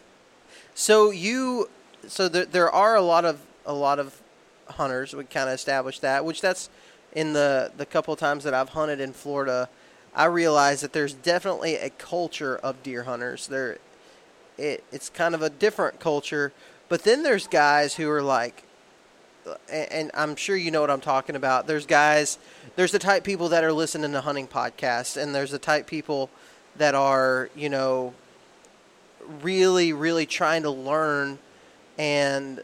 so 0.74 1.12
you, 1.12 1.70
so 2.08 2.30
there, 2.30 2.46
there 2.46 2.72
are 2.72 2.96
a 2.96 3.02
lot 3.02 3.26
of 3.26 3.42
a 3.66 3.74
lot 3.74 4.00
of 4.00 4.22
hunters. 4.70 5.16
We 5.16 5.24
kind 5.26 5.50
of 5.50 5.56
established 5.56 6.02
that, 6.02 6.24
which 6.26 6.42
that's 6.42 6.70
in 7.18 7.34
the 7.34 7.72
the 7.76 7.86
couple 7.86 8.16
times 8.16 8.44
that 8.44 8.54
I've 8.54 8.70
hunted 8.70 9.00
in 9.00 9.12
Florida. 9.12 9.70
I 10.16 10.26
realize 10.26 10.82
that 10.82 10.94
there's 10.94 11.14
definitely 11.14 11.76
a 11.76 11.90
culture 11.90 12.56
of 12.58 12.84
deer 12.84 13.04
hunters. 13.04 13.48
There, 13.48 13.80
it, 14.56 14.84
it's 14.92 15.10
kind 15.10 15.34
of 15.34 15.42
a 15.42 15.50
different 15.50 16.00
culture. 16.00 16.54
But 16.90 17.04
then 17.04 17.24
there's 17.24 17.48
guys 17.48 17.96
who 17.96 18.08
are 18.10 18.22
like, 18.22 18.64
and 19.68 20.12
I'm 20.14 20.36
sure 20.36 20.56
you 20.56 20.70
know 20.70 20.82
what 20.82 20.92
I'm 20.92 21.02
talking 21.02 21.36
about. 21.36 21.66
There's 21.66 21.88
guys, 21.88 22.38
there's 22.76 22.92
the 22.92 23.00
type 23.00 23.24
people 23.24 23.50
that 23.50 23.64
are 23.64 23.74
listening 23.74 24.12
to 24.12 24.22
hunting 24.22 24.48
podcasts, 24.48 25.22
and 25.22 25.34
there's 25.34 25.52
the 25.52 25.60
type 25.60 25.88
people 25.88 26.30
that 26.78 26.94
are, 26.94 27.50
you 27.56 27.70
know, 27.70 28.14
really, 29.42 29.92
really 29.92 30.28
trying 30.28 30.62
to 30.64 30.70
learn 30.70 31.40
and 31.98 32.62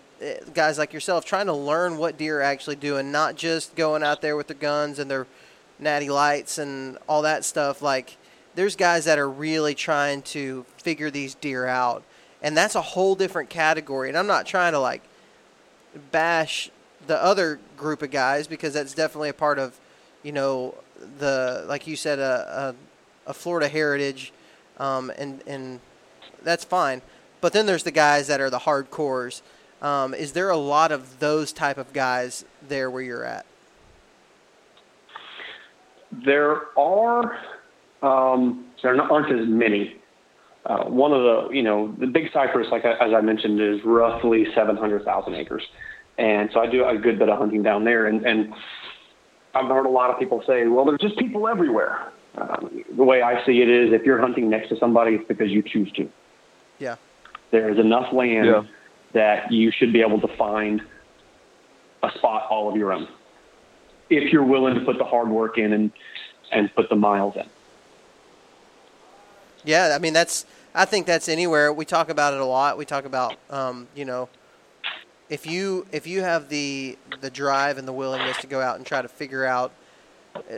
guys 0.54 0.78
like 0.78 0.94
yourself 0.94 1.26
trying 1.26 1.48
to 1.48 1.54
learn 1.54 1.98
what 1.98 2.18
deer 2.18 2.40
are 2.40 2.44
actually 2.44 2.76
doing, 2.76 3.12
not 3.12 3.36
just 3.36 3.76
going 3.76 4.04
out 4.04 4.22
there 4.22 4.36
with 4.36 4.48
their 4.48 4.58
guns 4.58 5.00
and 5.00 5.10
their 5.10 5.28
natty 5.80 6.10
lights 6.10 6.58
and 6.58 6.98
all 7.08 7.22
that 7.22 7.44
stuff. 7.44 7.82
Like, 7.82 8.18
there's 8.56 8.76
guys 8.76 9.06
that 9.06 9.20
are 9.20 9.30
really 9.30 9.76
trying 9.76 10.22
to 10.24 10.66
figure 10.78 11.10
these 11.10 11.36
deer 11.36 11.68
out. 11.68 12.04
And 12.42 12.56
that's 12.56 12.76
a 12.76 12.82
whole 12.82 13.16
different 13.16 13.50
category. 13.50 14.10
And 14.10 14.18
I'm 14.18 14.28
not 14.28 14.46
trying 14.46 14.74
to 14.74 14.80
like 14.80 15.02
bash 16.12 16.70
the 17.08 17.22
other 17.22 17.60
group 17.78 18.02
of 18.02 18.12
guys 18.12 18.48
because 18.48 18.74
that's 18.74 18.94
definitely 18.94 19.30
a 19.30 19.34
part 19.34 19.60
of 19.60 19.80
you 20.24 20.32
know, 20.32 20.74
the 21.20 21.66
like 21.68 21.86
you 21.86 21.96
said, 21.96 22.18
a 22.18 22.76
a, 23.28 23.30
a 23.30 23.34
Florida 23.34 23.68
heritage, 23.68 24.32
um, 24.78 25.12
and 25.18 25.44
and 25.46 25.80
that's 26.42 26.64
fine. 26.64 27.02
But 27.42 27.54
then 27.54 27.66
there's 27.66 27.84
the 27.84 27.92
guys 27.92 28.28
that 28.28 28.42
are 28.42 28.50
the 28.50 28.60
hardcores. 28.60 29.42
Um, 29.84 30.14
is 30.14 30.32
there 30.32 30.50
a 30.50 30.58
lot 30.58 30.94
of 30.94 31.20
those 31.20 31.52
type 31.52 31.78
of 31.78 31.92
guys 31.92 32.46
there 32.68 32.90
where 32.90 33.02
you're 33.02 33.26
at? 33.26 33.46
There 36.26 36.62
are, 36.80 37.38
um, 38.02 38.68
there 38.82 39.00
aren't 39.00 39.40
as 39.40 39.48
many. 39.48 39.98
Uh, 40.66 40.86
one 40.86 41.12
of 41.12 41.22
the, 41.22 41.54
you 41.54 41.62
know, 41.62 41.94
the 42.00 42.08
big 42.08 42.32
cypress, 42.32 42.68
like 42.72 42.86
I, 42.86 42.94
as 42.94 43.14
I 43.14 43.20
mentioned, 43.20 43.60
is 43.60 43.82
roughly 43.84 44.46
700,000 44.56 45.34
acres. 45.36 45.64
And 46.18 46.50
so 46.54 46.62
I 46.62 46.68
do 46.68 46.86
a 46.86 46.98
good 46.98 47.20
bit 47.20 47.28
of 47.28 47.38
hunting 47.38 47.62
down 47.62 47.84
there. 47.84 48.06
And, 48.06 48.26
and 48.26 48.54
I've 49.54 49.66
heard 49.66 49.86
a 49.86 49.90
lot 49.90 50.10
of 50.12 50.18
people 50.18 50.42
say, 50.48 50.66
well, 50.68 50.86
there's 50.86 51.02
just 51.02 51.18
people 51.18 51.50
everywhere. 51.50 52.14
Um, 52.38 52.84
the 52.96 53.04
way 53.04 53.22
I 53.22 53.46
see 53.46 53.62
it 53.62 53.70
is 53.70 53.92
if 53.92 54.06
you're 54.06 54.22
hunting 54.22 54.50
next 54.50 54.70
to 54.70 54.78
somebody, 54.80 55.16
it's 55.16 55.28
because 55.28 55.50
you 55.50 55.62
choose 55.62 55.92
to. 55.94 56.10
Yeah. 56.80 56.96
There's 57.52 57.78
enough 57.78 58.14
land 58.14 58.46
Yeah. 58.46 58.64
That 59.14 59.52
you 59.52 59.72
should 59.72 59.94
be 59.94 60.02
able 60.02 60.20
to 60.22 60.28
find 60.36 60.82
a 62.02 62.12
spot 62.18 62.48
all 62.50 62.70
of 62.70 62.76
your 62.76 62.92
own 62.92 63.08
if 64.10 64.32
you're 64.32 64.44
willing 64.44 64.76
to 64.76 64.82
put 64.82 64.98
the 64.98 65.04
hard 65.04 65.30
work 65.30 65.58
in 65.58 65.74
and, 65.74 65.92
and 66.52 66.74
put 66.76 66.90
the 66.90 66.96
miles 66.96 67.36
in. 67.36 67.46
Yeah, 69.64 69.94
I 69.96 70.00
mean 70.00 70.14
that's. 70.14 70.46
I 70.76 70.86
think 70.86 71.06
that's 71.06 71.30
anywhere. 71.30 71.72
We 71.72 71.86
talk 71.86 72.10
about 72.10 72.34
it 72.34 72.40
a 72.40 72.46
lot. 72.46 72.80
We 72.80 72.86
talk 72.86 73.06
about, 73.06 73.36
um, 73.52 73.88
you 73.96 74.06
know, 74.06 74.28
if 75.30 75.46
you 75.46 75.86
if 75.92 76.08
you 76.08 76.22
have 76.22 76.50
the 76.50 76.98
the 77.22 77.30
drive 77.30 77.78
and 77.78 77.88
the 77.88 77.94
willingness 77.94 78.38
to 78.40 78.48
go 78.48 78.60
out 78.60 78.78
and 78.78 78.86
try 78.86 79.02
to 79.02 79.08
figure 79.08 79.46
out, 79.46 79.72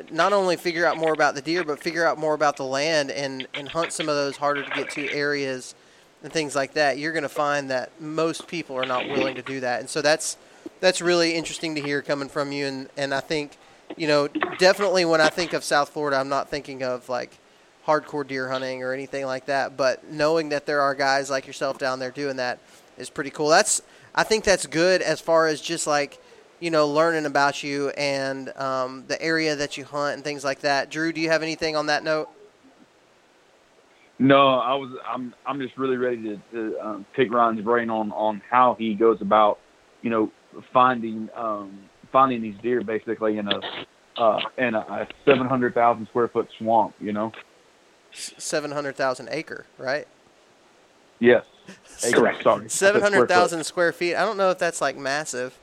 not 0.10 0.34
only 0.34 0.56
figure 0.56 0.86
out 0.86 0.98
more 0.98 1.13
about 1.13 1.36
the 1.36 1.41
deer, 1.41 1.63
but 1.63 1.84
figure 1.84 2.06
out 2.06 2.18
more 2.18 2.34
about 2.34 2.58
the 2.58 2.63
land 2.63 3.12
and 3.12 3.48
and 3.54 3.70
hunt 3.70 3.91
some 3.91 4.10
of 4.10 4.15
those 4.15 4.38
harder 4.38 4.63
to 4.63 4.70
get 4.72 4.89
to 4.91 5.12
areas 5.12 5.76
and 6.26 6.34
things 6.34 6.56
like 6.56 6.74
that. 6.74 6.98
You're 6.98 7.12
going 7.12 7.24
to 7.24 7.30
find 7.30 7.70
that 7.70 8.02
most 8.02 8.48
people 8.48 8.76
are 8.76 8.86
not 8.86 9.08
willing 9.08 9.36
to 9.36 9.44
do 9.44 9.60
that, 9.60 9.80
and 9.80 9.88
so 9.88 10.02
that's 10.02 10.38
that's 10.80 11.00
really 11.00 11.36
interesting 11.36 11.76
to 11.76 11.82
hear 11.82 12.02
coming 12.02 12.28
from 12.28 12.52
you. 12.52 12.66
And 12.66 12.90
and 12.98 13.14
I 13.14 13.20
think, 13.20 13.58
you 13.96 14.08
know, 14.08 14.28
definitely 14.58 15.06
when 15.06 15.22
I 15.22 15.30
think 15.30 15.54
of 15.54 15.64
South 15.64 15.90
Florida, 15.90 16.18
I'm 16.18 16.28
not 16.28 16.50
thinking 16.50 16.82
of 16.84 17.08
like 17.08 17.38
hardcore 17.86 18.28
deer 18.28 18.50
hunting 18.50 18.82
or 18.82 18.92
anything 18.92 19.28
like 19.28 19.46
that. 19.46 19.78
But 19.78 20.12
knowing 20.12 20.50
that 20.50 20.66
there 20.66 20.82
are 20.82 20.96
guys 20.96 21.30
like 21.30 21.46
yourself 21.46 21.78
down 21.78 22.00
there 22.00 22.10
doing 22.10 22.38
that 22.38 22.58
is 22.98 23.12
pretty 23.12 23.30
cool. 23.30 23.50
That's 23.50 23.84
I 24.16 24.24
think 24.24 24.44
that's 24.44 24.66
good 24.66 25.04
as 25.04 25.22
far 25.22 25.46
as 25.46 25.62
just 25.62 25.86
like 25.86 26.20
you 26.60 26.72
know 26.72 26.88
learning 26.88 27.28
about 27.28 27.62
you 27.62 27.90
and 27.90 28.50
um, 28.58 29.04
the 29.08 29.22
area 29.22 29.56
that 29.56 29.78
you 29.78 29.86
hunt 29.86 30.16
and 30.16 30.24
things 30.24 30.44
like 30.44 30.62
that. 30.62 30.90
Drew, 30.90 31.14
do 31.14 31.22
you 31.22 31.30
have 31.30 31.44
anything 31.44 31.76
on 31.76 31.86
that 31.86 32.04
note? 32.04 32.30
No, 34.17 34.60
I 34.60 34.73
was. 34.75 34.97
I'm. 35.06 35.34
I'm 35.45 35.60
just 35.60 35.78
really 35.78 35.97
ready 35.97 36.21
to, 36.23 36.41
to 36.54 36.80
um, 36.80 37.06
pick 37.15 37.32
Ryan's 37.32 37.62
brain 37.62 37.89
on 37.89 38.12
on 38.13 38.41
how 38.49 38.75
he 38.80 38.93
goes 38.93 39.21
about, 39.21 39.60
you 40.01 40.10
know, 40.10 40.32
finding 40.71 41.30
um, 41.36 41.80
finding 42.12 42.41
these 42.41 42.56
deer 42.63 42.82
basically 42.82 43.38
in 43.38 43.47
a 43.49 43.60
uh, 44.17 44.39
in 44.58 44.73
a, 44.73 44.80
a 44.80 45.08
700,000 45.25 46.08
square 46.08 46.30
foot 46.30 46.47
swamp. 46.58 46.95
You 47.01 47.12
know. 47.12 47.34
Seven 48.12 48.71
hundred 48.71 48.95
thousand 48.95 49.28
acre, 49.32 49.65
right? 49.78 50.08
Yes. 51.19 51.43
Acre, 52.06 52.19
Correct. 52.19 52.43
Sorry. 52.43 52.69
Seven 52.69 53.01
hundred 53.01 53.01
thousand 53.01 53.01
square 53.01 53.01
hundred 53.01 53.28
foot. 53.28 53.30
thousand 53.30 53.63
square 53.65 53.91
feet. 53.91 54.15
I 54.15 54.25
don't 54.25 54.38
know 54.38 54.51
if 54.51 54.60
that's 54.60 54.80
like 54.80 54.97
massive. 54.97 55.60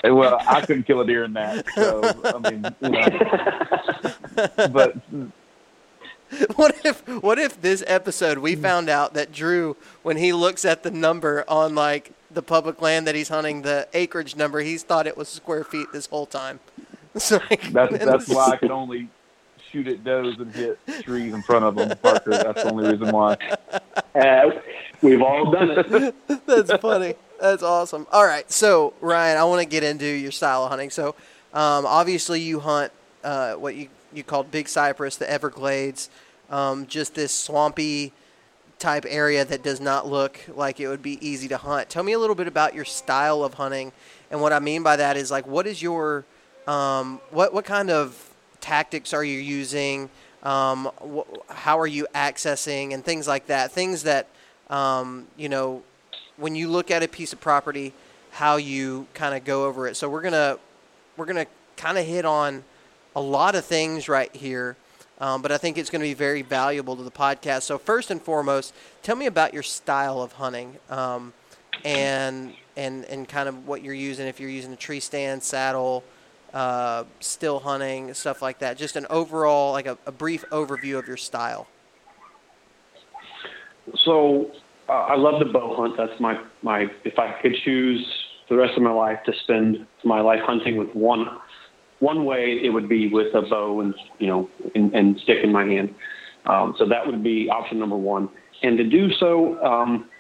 Well, 0.05 0.39
I 0.47 0.61
couldn't 0.61 0.85
kill 0.85 1.01
a 1.01 1.07
deer 1.07 1.25
in 1.25 1.33
that. 1.33 1.67
So 1.75 2.03
I 2.25 2.51
mean, 2.51 2.65
you 2.81 2.89
know. 2.89 4.69
But 4.69 4.97
What 6.57 6.85
if 6.85 7.07
what 7.09 7.39
if 7.39 7.61
this 7.61 7.83
episode 7.87 8.39
we 8.39 8.55
found 8.57 8.89
out 8.89 9.15
that 9.15 9.33
Drew, 9.33 9.77
when 10.03 10.17
he 10.17 10.33
looks 10.33 10.65
at 10.65 10.83
the 10.83 10.91
number 10.91 11.45
on 11.49 11.75
like 11.75 12.13
the 12.31 12.43
public 12.43 12.81
land 12.81 13.07
that 13.07 13.15
he's 13.15 13.29
hunting, 13.29 13.63
the 13.63 13.89
acreage 13.93 14.37
number, 14.37 14.61
he's 14.61 14.83
thought 14.83 15.07
it 15.07 15.17
was 15.17 15.29
square 15.29 15.65
feet 15.65 15.89
this 15.93 16.07
whole 16.07 16.27
time. 16.27 16.61
So 17.19 17.41
like, 17.51 17.71
that's 17.73 17.99
that's 17.99 18.29
why 18.31 18.53
I 18.53 18.57
could 18.57 18.71
only 18.71 19.07
shoot 19.71 19.87
at 19.87 20.03
does 20.03 20.39
and 20.39 20.51
hit 20.51 20.79
trees 21.03 21.35
in 21.35 21.43
front 21.43 21.63
of 21.67 21.75
them, 21.75 21.97
Parker. 21.99 22.31
That's 22.31 22.63
the 22.63 22.71
only 22.71 22.91
reason 22.91 23.11
why. 23.11 23.37
Uh, 24.15 24.51
we've 25.03 25.21
all 25.21 25.51
done 25.51 25.73
it. 25.73 26.15
That's 26.47 26.73
funny. 26.81 27.17
That's 27.39 27.63
awesome. 27.63 28.07
All 28.13 28.25
right, 28.25 28.51
so 28.51 28.95
Ryan, 29.03 29.37
I 29.37 29.45
want 29.45 29.61
to 29.61 29.69
get 29.69 29.85
into 29.85 30.07
your 30.07 30.31
style 30.31 30.65
of 30.65 30.71
hunting. 30.71 30.89
So, 30.89 31.09
um, 31.53 31.85
obviously, 31.85 32.41
you 32.41 32.61
hunt 32.61 32.93
uh, 33.23 33.55
what 33.55 33.75
you 33.75 33.89
you 34.15 34.23
called 34.23 34.51
Big 34.51 34.69
Cypress, 34.69 35.17
the 35.17 35.31
Everglades, 35.31 36.11
um, 36.53 36.87
just 36.87 37.15
this 37.15 37.33
swampy 37.33 38.13
type 38.79 39.05
area 39.09 39.45
that 39.45 39.63
does 39.63 39.81
not 39.81 40.09
look 40.09 40.39
like 40.55 40.79
it 40.79 40.89
would 40.89 41.03
be 41.03 41.25
easy 41.27 41.49
to 41.49 41.57
hunt. 41.57 41.89
Tell 41.89 42.03
me 42.03 42.13
a 42.13 42.19
little 42.19 42.35
bit 42.35 42.47
about 42.47 42.75
your 42.75 42.85
style 42.85 43.43
of 43.43 43.55
hunting, 43.55 43.93
and 44.31 44.41
what 44.41 44.53
I 44.53 44.61
mean 44.61 44.83
by 44.83 44.97
that 44.97 45.17
is 45.17 45.31
like, 45.31 45.47
what 45.47 45.67
is 45.67 45.83
your 45.83 46.25
um, 46.67 47.21
what 47.31 47.53
what 47.53 47.65
kind 47.65 47.91
of 47.91 48.35
tactics 48.61 49.13
are 49.13 49.25
you 49.25 49.39
using? 49.39 50.11
Um, 50.43 50.91
wh- 51.01 51.53
how 51.53 51.79
are 51.79 51.87
you 51.87 52.07
accessing 52.15 52.93
and 52.93 53.05
things 53.05 53.27
like 53.27 53.47
that? 53.47 53.73
Things 53.73 54.03
that 54.05 54.29
um, 54.69 55.27
you 55.37 55.49
know 55.49 55.83
when 56.37 56.55
you 56.55 56.69
look 56.69 56.91
at 56.91 57.03
a 57.03 57.09
piece 57.09 57.33
of 57.33 57.41
property, 57.41 57.93
how 58.33 58.57
you 58.57 59.07
kind 59.15 59.35
of 59.35 59.45
go 59.45 59.65
over 59.65 59.87
it. 59.87 59.97
So 59.97 60.09
we're 60.09 60.23
gonna 60.23 60.59
we're 61.17 61.27
gonna 61.27 61.47
kind 61.77 61.99
of 61.99 62.05
hit 62.05 62.25
on 62.25 62.65
a 63.15 63.21
lot 63.21 63.55
of 63.55 63.65
things 63.65 64.09
right 64.09 64.35
here, 64.35 64.77
um, 65.23 65.41
but 65.41 65.53
I 65.53 65.57
think 65.57 65.79
it's 65.79 65.89
going 65.89 66.01
to 66.01 66.09
be 66.09 66.15
very 66.15 66.43
valuable 66.43 66.97
to 66.97 67.05
the 67.05 67.11
podcast. 67.11 67.63
So 67.63 67.79
first 67.79 68.11
and 68.11 68.21
foremost, 68.21 68.75
tell 69.05 69.15
me 69.15 69.27
about 69.27 69.55
your 69.55 69.63
style 69.63 70.21
of 70.21 70.33
hunting, 70.33 70.79
um, 70.91 71.33
and 71.85 72.53
and 72.77 73.05
and 73.05 73.29
kind 73.29 73.49
of 73.49 73.69
what 73.69 73.85
you're 73.85 73.95
using. 73.95 74.27
If 74.27 74.41
you're 74.41 74.51
using 74.51 74.73
a 74.73 74.77
tree 74.77 74.99
stand, 74.99 75.45
saddle, 75.45 76.03
uh, 76.53 77.05
still 77.21 77.61
hunting, 77.61 78.13
stuff 78.15 78.43
like 78.43 78.59
that. 78.59 78.77
Just 78.77 78.97
an 78.97 79.07
overall, 79.11 79.71
like 79.71 79.87
a, 79.87 79.97
a 80.07 80.13
brief 80.13 80.45
overview 80.51 80.99
of 80.99 81.07
your 81.07 81.17
style. 81.17 81.69
So 84.05 84.51
uh, 84.89 84.93
I 84.93 85.15
love 85.15 85.39
the 85.39 85.53
bow 85.53 85.77
hunt. 85.77 85.97
That's 85.97 86.19
my 86.19 86.43
my. 86.63 86.91
If 87.05 87.21
I 87.21 87.41
could 87.41 87.55
choose 87.65 88.05
the 88.49 88.57
rest 88.57 88.77
of 88.77 88.83
my 88.83 88.91
life 88.91 89.21
to 89.27 89.33
spend 89.45 89.87
my 90.03 90.21
life 90.21 90.41
hunting 90.45 90.79
with 90.79 90.93
one 90.97 91.29
one 92.03 92.25
way, 92.25 92.59
it 92.63 92.71
would 92.71 92.89
be 92.89 93.09
with 93.09 93.33
a 93.33 93.43
bow 93.43 93.81
and 93.81 93.95
you 94.19 94.27
know 94.27 94.51
and, 94.75 94.93
and 94.93 95.19
stick 95.23 95.39
in 95.43 95.53
my 95.53 95.65
hand. 95.65 95.95
Um, 96.47 96.75
so 96.77 96.87
that 96.89 97.07
would 97.07 97.23
be 97.23 97.49
option 97.49 97.79
number 97.79 97.97
one. 97.97 98.29
And 98.65 98.77
to 98.77 98.85
do 98.85 99.11
so, 99.21 99.63
um, 99.65 100.11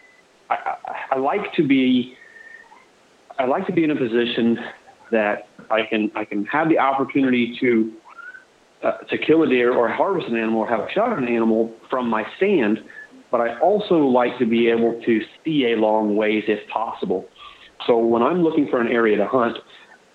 I, 0.49 0.77
I, 1.11 1.19
like 1.19 1.53
to 1.57 1.67
be 1.67 2.15
I 3.39 3.47
like 3.47 3.67
to 3.67 3.73
be 3.73 3.83
in 3.83 3.91
a 3.91 3.97
position 3.97 4.59
that 5.11 5.49
I 5.71 5.81
can 5.89 6.13
I 6.15 6.25
can 6.25 6.45
have 6.47 6.69
the 6.69 6.79
opportunity 6.79 7.57
to 7.61 7.93
uh, 8.85 8.99
to 9.11 9.19
kill 9.19 9.43
a 9.43 9.49
deer 9.49 9.75
or 9.75 9.89
harvest 9.89 10.29
an 10.29 10.37
animal 10.37 10.61
or 10.61 10.69
have 10.69 10.81
a 10.81 10.93
shot 10.95 11.13
at 11.13 11.19
an 11.19 11.29
animal 11.29 11.75
from 11.91 12.09
my 12.09 12.25
stand, 12.37 12.79
but 13.33 13.41
I 13.41 13.59
also 13.59 13.97
like 13.97 14.39
to 14.39 14.47
be 14.47 14.69
able 14.69 15.01
to 15.05 15.21
see 15.45 15.73
a 15.73 15.77
long 15.77 16.15
ways 16.15 16.45
if 16.47 16.69
possible. 16.69 17.27
So 17.87 17.99
when 17.99 18.23
I'm 18.23 18.43
looking 18.43 18.69
for 18.71 18.81
an 18.81 18.87
area 18.87 19.17
to 19.17 19.27
hunt, 19.27 19.57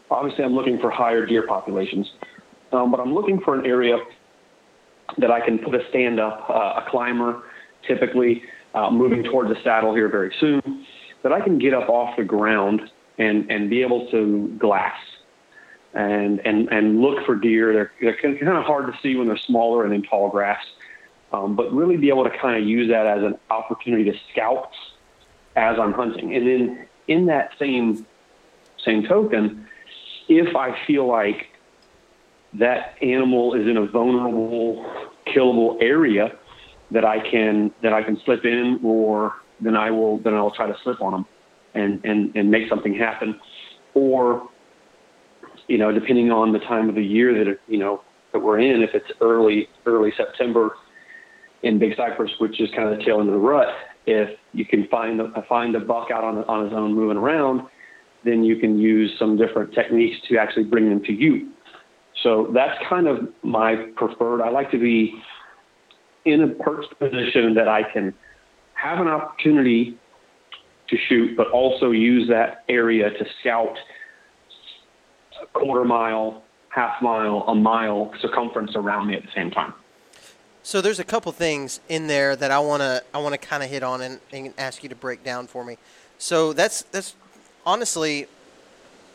obviously 0.10 0.44
I'm 0.44 0.54
looking 0.54 0.80
for 0.80 0.90
higher 0.90 1.26
deer 1.26 1.46
populations, 1.48 2.12
um, 2.72 2.92
but 2.92 3.00
I'm 3.00 3.14
looking 3.14 3.40
for 3.42 3.58
an 3.58 3.66
area 3.66 3.98
that 5.18 5.32
I 5.32 5.40
can 5.42 5.60
put 5.60 5.74
a 5.76 5.88
stand 5.90 6.20
up, 6.20 6.50
uh, 6.50 6.82
a 6.82 6.86
climber, 6.90 7.44
typically 7.88 8.44
uh, 8.74 8.90
moving 8.92 9.24
towards 9.24 9.50
the 9.50 9.62
saddle 9.64 9.94
here 9.96 10.10
very 10.10 10.34
soon, 10.40 10.86
that 11.24 11.32
I 11.32 11.42
can 11.42 11.58
get 11.58 11.74
up 11.74 11.90
off 11.90 12.18
the 12.18 12.24
ground 12.24 12.82
and, 13.18 13.50
and 13.50 13.70
be 13.70 13.82
able 13.82 14.10
to 14.12 14.56
glass 14.60 14.98
and, 15.94 16.40
and, 16.46 16.70
and 16.70 17.02
look 17.02 17.26
for 17.26 17.36
deer. 17.36 17.74
They're, 17.74 17.92
they're 18.02 18.38
kind 18.38 18.58
of 18.58 18.66
hard 18.66 18.92
to 18.92 19.00
see 19.02 19.16
when 19.16 19.28
they're 19.28 19.38
smaller 19.38 19.86
and 19.86 19.94
in 19.94 20.04
tall 20.04 20.30
grass, 20.30 20.64
um, 21.32 21.56
but 21.56 21.74
really 21.74 21.98
be 21.98 22.10
able 22.10 22.24
to 22.26 22.38
kind 22.38 22.62
of 22.62 22.68
use 22.68 22.90
that 22.90 23.08
as 23.08 23.24
an 23.24 23.38
opportunity 23.50 24.04
to 24.12 24.18
scout 24.32 24.72
as 25.56 25.78
I'm 25.80 25.94
hunting. 25.94 26.36
And 26.36 26.48
then 26.48 26.88
in 27.08 27.26
that 27.28 27.52
same 27.58 28.06
same 28.86 29.04
token, 29.08 29.67
if 30.28 30.56
I 30.56 30.76
feel 30.86 31.08
like 31.08 31.48
that 32.54 32.96
animal 33.02 33.54
is 33.54 33.68
in 33.68 33.78
a 33.78 33.86
vulnerable, 33.86 34.86
killable 35.28 35.82
area 35.82 36.32
that 36.92 37.06
I 37.06 37.20
can 37.20 37.72
that 37.84 37.94
I 37.94 38.04
can 38.04 38.20
slip 38.26 38.46
in, 38.46 38.80
or 38.84 39.34
then 39.60 39.76
I 39.76 39.92
will 39.92 40.20
then 40.20 40.34
I'll 40.34 40.52
try 40.52 40.68
to 40.68 40.76
slip 40.84 41.02
on 41.02 41.12
them 41.12 41.26
and 41.74 42.04
and 42.06 42.36
and 42.36 42.50
make 42.50 42.70
something 42.70 42.94
happen, 42.94 43.40
or 43.94 44.48
you 45.68 45.78
know 45.78 45.92
depending 45.92 46.32
on 46.32 46.54
the 46.54 46.60
time 46.60 46.90
of 46.90 46.96
the 46.96 47.04
year 47.04 47.38
that 47.38 47.52
it, 47.52 47.62
you 47.68 47.78
know 47.78 48.02
that 48.34 48.40
we're 48.40 48.60
in, 48.60 48.82
if 48.82 48.92
it's 48.94 49.12
early 49.22 49.68
early 49.86 50.12
September 50.16 50.76
in 51.64 51.80
Big 51.80 51.96
Cypress, 51.98 52.32
which 52.40 52.62
is 52.62 52.70
kind 52.76 52.90
of 52.90 52.98
the 52.98 53.04
tail 53.04 53.20
end 53.20 53.30
of 53.30 53.34
the 53.34 53.40
rut, 53.40 53.68
if 54.06 54.38
you 54.54 54.66
can 54.66 54.88
find 54.88 55.20
a, 55.20 55.44
find 55.50 55.76
a 55.76 55.80
buck 55.80 56.12
out 56.12 56.24
on 56.24 56.44
on 56.46 56.66
his 56.66 56.74
own 56.74 56.94
moving 56.94 57.18
around, 57.18 57.68
then 58.28 58.44
you 58.44 58.58
can 58.58 58.80
use 58.80 59.16
some 59.18 59.38
different 59.38 59.74
techniques 59.74 60.18
to 60.28 60.38
actually 60.38 60.66
bring 60.66 60.90
them 60.90 61.04
to 61.06 61.14
you. 61.14 61.50
So 62.24 62.50
that's 62.54 62.78
kind 62.90 63.08
of 63.08 63.30
my 63.44 63.76
preferred. 63.96 64.42
I 64.42 64.50
like 64.50 64.72
to 64.72 64.80
be 64.80 65.22
in 66.26 66.42
a 66.42 66.48
perched 66.48 66.98
position 67.00 67.54
that 67.54 67.68
I 67.68 67.84
can 67.84 68.14
have 68.74 69.00
an 69.00 69.08
opportunity 69.08 69.98
to 70.90 70.98
shoot, 70.98 71.36
but 71.36 71.48
also 71.52 71.92
use 71.92 72.28
that 72.30 72.64
area 72.70 73.10
to 73.10 73.26
scout 73.40 73.78
a 75.42 75.46
quarter 75.48 75.86
mile, 75.86 76.44
half 76.70 77.02
mile, 77.02 77.44
a 77.48 77.56
mile 77.56 78.12
circumference 78.22 78.76
around 78.76 79.08
me 79.08 79.16
at 79.16 79.24
the 79.24 79.32
same 79.36 79.52
time. 79.52 79.74
So 80.64 80.82
there's 80.82 81.00
a 81.00 81.04
couple 81.04 81.32
things 81.32 81.80
in 81.88 82.08
there 82.08 82.36
that 82.36 82.52
I 82.52 82.60
wanna 82.60 83.02
I 83.14 83.20
wanna 83.20 83.38
kind 83.38 83.64
of 83.64 83.70
hit 83.70 83.84
on 83.84 84.02
and, 84.02 84.20
and 84.34 84.54
ask 84.58 84.84
you 84.84 84.90
to 84.90 84.96
break 84.96 85.24
down 85.24 85.48
for 85.48 85.64
me. 85.64 85.78
So 86.18 86.52
that's 86.52 86.82
that's 86.84 87.16
honestly 87.68 88.28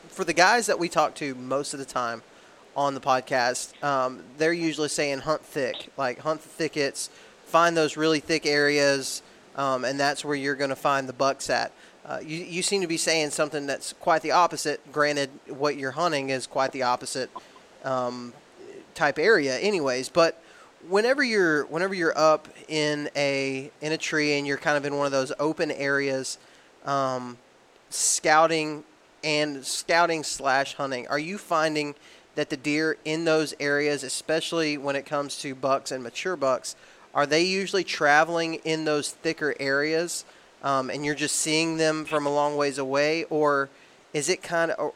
for 0.08 0.24
the 0.24 0.34
guys 0.34 0.66
that 0.66 0.78
we 0.78 0.86
talk 0.86 1.14
to 1.14 1.34
most 1.34 1.72
of 1.72 1.78
the 1.78 1.86
time 1.86 2.22
on 2.76 2.92
the 2.92 3.00
podcast, 3.00 3.82
um, 3.82 4.22
they're 4.36 4.52
usually 4.52 4.90
saying 4.90 5.20
hunt 5.20 5.42
thick, 5.42 5.88
like 5.96 6.18
hunt 6.18 6.42
the 6.42 6.48
thickets, 6.50 7.08
find 7.46 7.74
those 7.74 7.96
really 7.96 8.20
thick 8.20 8.44
areas, 8.44 9.22
um, 9.56 9.86
and 9.86 9.98
that's 9.98 10.22
where 10.22 10.36
you're 10.36 10.54
going 10.54 10.70
to 10.70 10.76
find 10.76 11.08
the 11.08 11.14
bucks 11.14 11.48
at. 11.48 11.72
Uh, 12.04 12.18
you, 12.22 12.44
you 12.44 12.62
seem 12.62 12.82
to 12.82 12.86
be 12.86 12.98
saying 12.98 13.30
something 13.30 13.66
that's 13.66 13.94
quite 13.94 14.20
the 14.20 14.32
opposite. 14.32 14.80
Granted, 14.92 15.30
what 15.48 15.78
you're 15.78 15.92
hunting 15.92 16.28
is 16.28 16.46
quite 16.46 16.72
the 16.72 16.82
opposite 16.82 17.30
um, 17.84 18.34
type 18.94 19.18
area, 19.18 19.58
anyways. 19.58 20.10
But 20.10 20.42
whenever 20.88 21.22
you're 21.22 21.64
whenever 21.66 21.94
you're 21.94 22.16
up 22.18 22.48
in 22.68 23.08
a 23.16 23.70
in 23.80 23.92
a 23.92 23.96
tree 23.96 24.36
and 24.36 24.46
you're 24.46 24.58
kind 24.58 24.76
of 24.76 24.84
in 24.84 24.96
one 24.96 25.06
of 25.06 25.12
those 25.12 25.32
open 25.38 25.70
areas, 25.70 26.38
um, 26.84 27.38
scouting 27.92 28.84
and 29.24 29.64
scouting 29.64 30.22
slash 30.22 30.74
hunting, 30.74 31.06
are 31.08 31.18
you 31.18 31.38
finding 31.38 31.94
that 32.34 32.50
the 32.50 32.56
deer 32.56 32.96
in 33.04 33.24
those 33.24 33.54
areas, 33.60 34.02
especially 34.02 34.78
when 34.78 34.96
it 34.96 35.04
comes 35.04 35.38
to 35.38 35.54
bucks 35.54 35.92
and 35.92 36.02
mature 36.02 36.36
bucks, 36.36 36.74
are 37.14 37.26
they 37.26 37.42
usually 37.42 37.84
traveling 37.84 38.54
in 38.64 38.84
those 38.84 39.10
thicker 39.10 39.54
areas, 39.60 40.24
um, 40.62 40.88
and 40.88 41.04
you're 41.04 41.14
just 41.14 41.36
seeing 41.36 41.76
them 41.76 42.04
from 42.04 42.26
a 42.26 42.32
long 42.32 42.56
ways 42.56 42.78
away, 42.78 43.24
or 43.24 43.68
is 44.14 44.28
it 44.28 44.42
kind 44.42 44.70
of, 44.72 44.92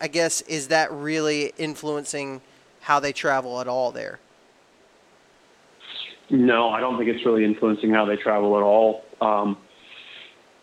I 0.00 0.08
guess, 0.08 0.40
is 0.42 0.68
that 0.68 0.90
really 0.90 1.52
influencing 1.58 2.40
how 2.80 2.98
they 2.98 3.12
travel 3.12 3.60
at 3.60 3.68
all 3.68 3.92
there? 3.92 4.18
No, 6.30 6.70
I 6.70 6.80
don't 6.80 6.96
think 6.96 7.10
it's 7.10 7.26
really 7.26 7.44
influencing 7.44 7.90
how 7.90 8.04
they 8.06 8.16
travel 8.16 8.56
at 8.56 8.62
all. 8.62 9.04
Um, 9.20 9.58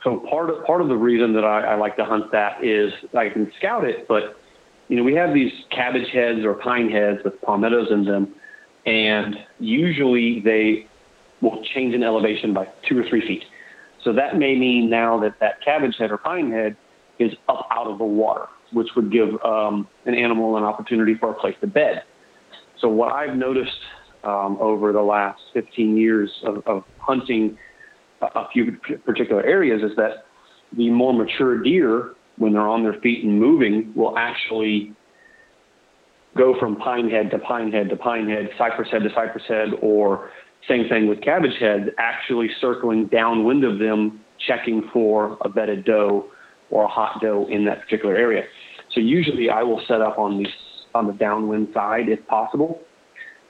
so 0.08 0.24
part 0.30 0.50
of 0.50 0.64
part 0.64 0.80
of 0.80 0.88
the 0.88 0.96
reason 0.96 1.34
that 1.34 1.44
I, 1.44 1.74
I 1.74 1.76
like 1.76 1.98
to 1.98 2.06
hunt 2.06 2.32
that 2.32 2.64
is 2.64 2.94
I 3.14 3.28
can 3.28 3.52
scout 3.58 3.84
it, 3.84 4.08
but 4.08 4.40
you 4.88 4.96
know 4.96 5.04
we 5.04 5.14
have 5.16 5.34
these 5.34 5.52
cabbage 5.70 6.10
heads 6.14 6.46
or 6.46 6.54
pine 6.54 6.90
heads 6.90 7.20
with 7.26 7.42
palmettos 7.42 7.92
in 7.92 8.06
them, 8.06 8.34
and 8.86 9.36
usually 9.60 10.40
they 10.40 10.88
will 11.42 11.62
change 11.76 11.94
in 11.94 12.04
elevation 12.04 12.54
by 12.54 12.70
two 12.88 12.98
or 12.98 13.04
three 13.10 13.20
feet. 13.20 13.44
So 14.06 14.14
that 14.14 14.38
may 14.38 14.56
mean 14.56 14.90
now 14.90 15.20
that 15.20 15.42
that 15.42 15.62
cabbage 15.62 15.96
head 16.00 16.10
or 16.10 16.18
pine 16.18 16.52
head 16.52 16.78
is 17.20 17.34
up 17.50 17.68
out 17.70 17.88
of 17.88 17.98
the 17.98 18.06
water, 18.06 18.46
which 18.72 18.88
would 18.96 19.12
give 19.12 19.28
um, 19.44 19.90
an 20.06 20.16
animal 20.16 20.56
an 20.56 20.64
opportunity 20.64 21.16
for 21.16 21.32
a 21.32 21.34
place 21.34 21.56
to 21.60 21.68
bed. 21.68 22.04
So 22.80 22.88
what 22.88 23.12
I've 23.12 23.36
noticed 23.36 23.82
um, 24.24 24.58
over 24.62 24.94
the 24.94 25.02
last 25.02 25.42
15 25.54 25.98
years 25.98 26.32
of, 26.46 26.66
of 26.66 26.86
hunting 26.98 27.58
a 28.22 28.48
few 28.52 28.78
particular 29.06 29.44
areas 29.44 29.82
is 29.84 29.96
that 29.98 30.26
the 30.76 30.90
more 30.90 31.14
mature 31.14 31.62
deer, 31.62 32.14
when 32.38 32.54
they're 32.54 32.68
on 32.68 32.84
their 32.84 33.00
feet 33.02 33.24
and 33.24 33.40
moving, 33.40 33.94
will 33.96 34.18
actually 34.18 34.94
go 36.36 36.56
from 36.60 36.76
pine 36.76 37.10
head 37.10 37.32
to 37.32 37.40
pine 37.40 37.72
head 37.72 37.90
to 37.90 37.96
pine 37.96 38.30
head, 38.30 38.50
cypress 38.58 38.90
head 38.92 39.04
to 39.04 39.10
cypress 39.14 39.44
head, 39.48 39.70
or 39.82 40.30
same 40.68 40.88
thing 40.90 41.08
with 41.08 41.22
cabbage 41.22 41.58
head, 41.60 41.94
actually 41.98 42.50
circling 42.60 43.08
downwind 43.08 43.64
of 43.64 43.80
them, 43.80 44.22
checking 44.46 44.90
for 44.94 45.38
a 45.42 45.50
bedded 45.50 45.86
doe 45.86 46.26
or 46.70 46.84
a 46.84 46.88
hot 46.88 47.22
doe 47.22 47.48
in 47.50 47.66
that 47.66 47.82
particular 47.82 48.16
area. 48.16 48.44
So 48.94 49.00
usually 49.00 49.50
I 49.50 49.64
will 49.64 49.82
set 49.88 50.02
up 50.02 50.18
on 50.18 50.44
the 50.44 50.50
on 50.96 51.08
the 51.08 51.14
downwind 51.14 51.70
side 51.74 52.10
if 52.10 52.26
possible 52.28 52.82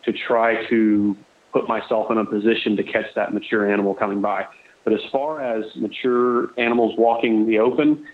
to 0.03 0.11
try 0.27 0.67
to 0.69 1.15
put 1.53 1.67
myself 1.67 2.11
in 2.11 2.17
a 2.17 2.25
position 2.25 2.75
to 2.75 2.83
catch 2.83 3.05
that 3.15 3.33
mature 3.33 3.71
animal 3.71 3.93
coming 3.93 4.21
by. 4.21 4.45
But 4.87 4.93
as 4.93 5.11
far 5.11 5.41
as 5.41 5.65
mature 5.75 6.57
animals 6.57 6.95
walking 6.97 7.45
the 7.45 7.59
open, 7.59 8.07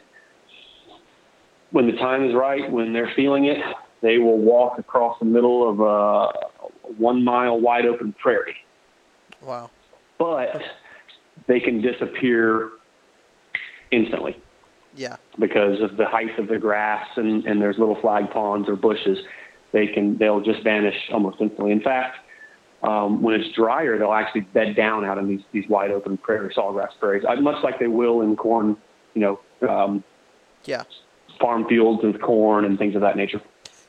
when 1.69 1.86
the 1.86 1.95
time 1.97 2.27
is 2.27 2.33
right, 2.33 2.71
when 2.71 2.93
they're 2.93 3.13
feeling 3.15 3.45
it, 3.45 3.59
they 4.01 4.17
will 4.17 4.39
walk 4.39 4.79
across 4.79 5.19
the 5.19 5.25
middle 5.25 5.69
of 5.69 5.79
a 5.81 6.91
one 6.97 7.23
mile 7.23 7.62
wide 7.62 7.86
open 7.86 8.12
prairie. 8.13 8.55
Wow. 9.39 9.69
But 10.17 10.63
they 11.45 11.59
can 11.59 11.79
disappear 11.79 12.71
instantly. 13.91 14.36
Yeah. 14.95 15.17
Because 15.38 15.79
of 15.79 15.95
the 15.97 16.07
height 16.07 16.39
of 16.39 16.47
the 16.47 16.57
grass 16.57 17.05
and, 17.17 17.45
and 17.45 17.62
there's 17.62 17.77
little 17.77 18.01
flag 18.01 18.31
ponds 18.31 18.67
or 18.67 18.75
bushes, 18.75 19.19
they 19.73 19.86
can 19.86 20.17
they'll 20.17 20.41
just 20.41 20.63
vanish 20.63 20.97
almost 21.12 21.38
instantly. 21.39 21.71
In 21.71 21.81
fact, 21.81 22.17
um, 22.84 23.22
when 23.22 23.39
it's 23.39 23.54
drier, 23.56 23.98
they'll 23.98 24.13
actually 24.13 24.41
bed 24.41 24.76
down 24.76 25.06
out 25.06 25.17
in 25.17 25.28
these 25.28 25.41
these 25.52 25.67
wide 25.69 25.91
open 25.91 26.17
prairie 26.17 26.54
sawgrass 26.54 26.89
prairies, 27.00 27.24
much 27.39 27.63
like 27.63 27.80
they 27.80 27.88
will 27.88 28.22
in 28.22 28.36
corn, 28.36 28.76
you 29.13 29.22
know, 29.22 29.69
um, 29.69 30.04
yeah, 30.65 30.84
farm 31.39 31.65
fields 31.67 32.04
with 32.04 32.22
corn 32.22 32.65
and 32.65 32.78
things 32.78 32.96
of 32.96 33.02
that 33.02 33.15
nature. 33.15 33.41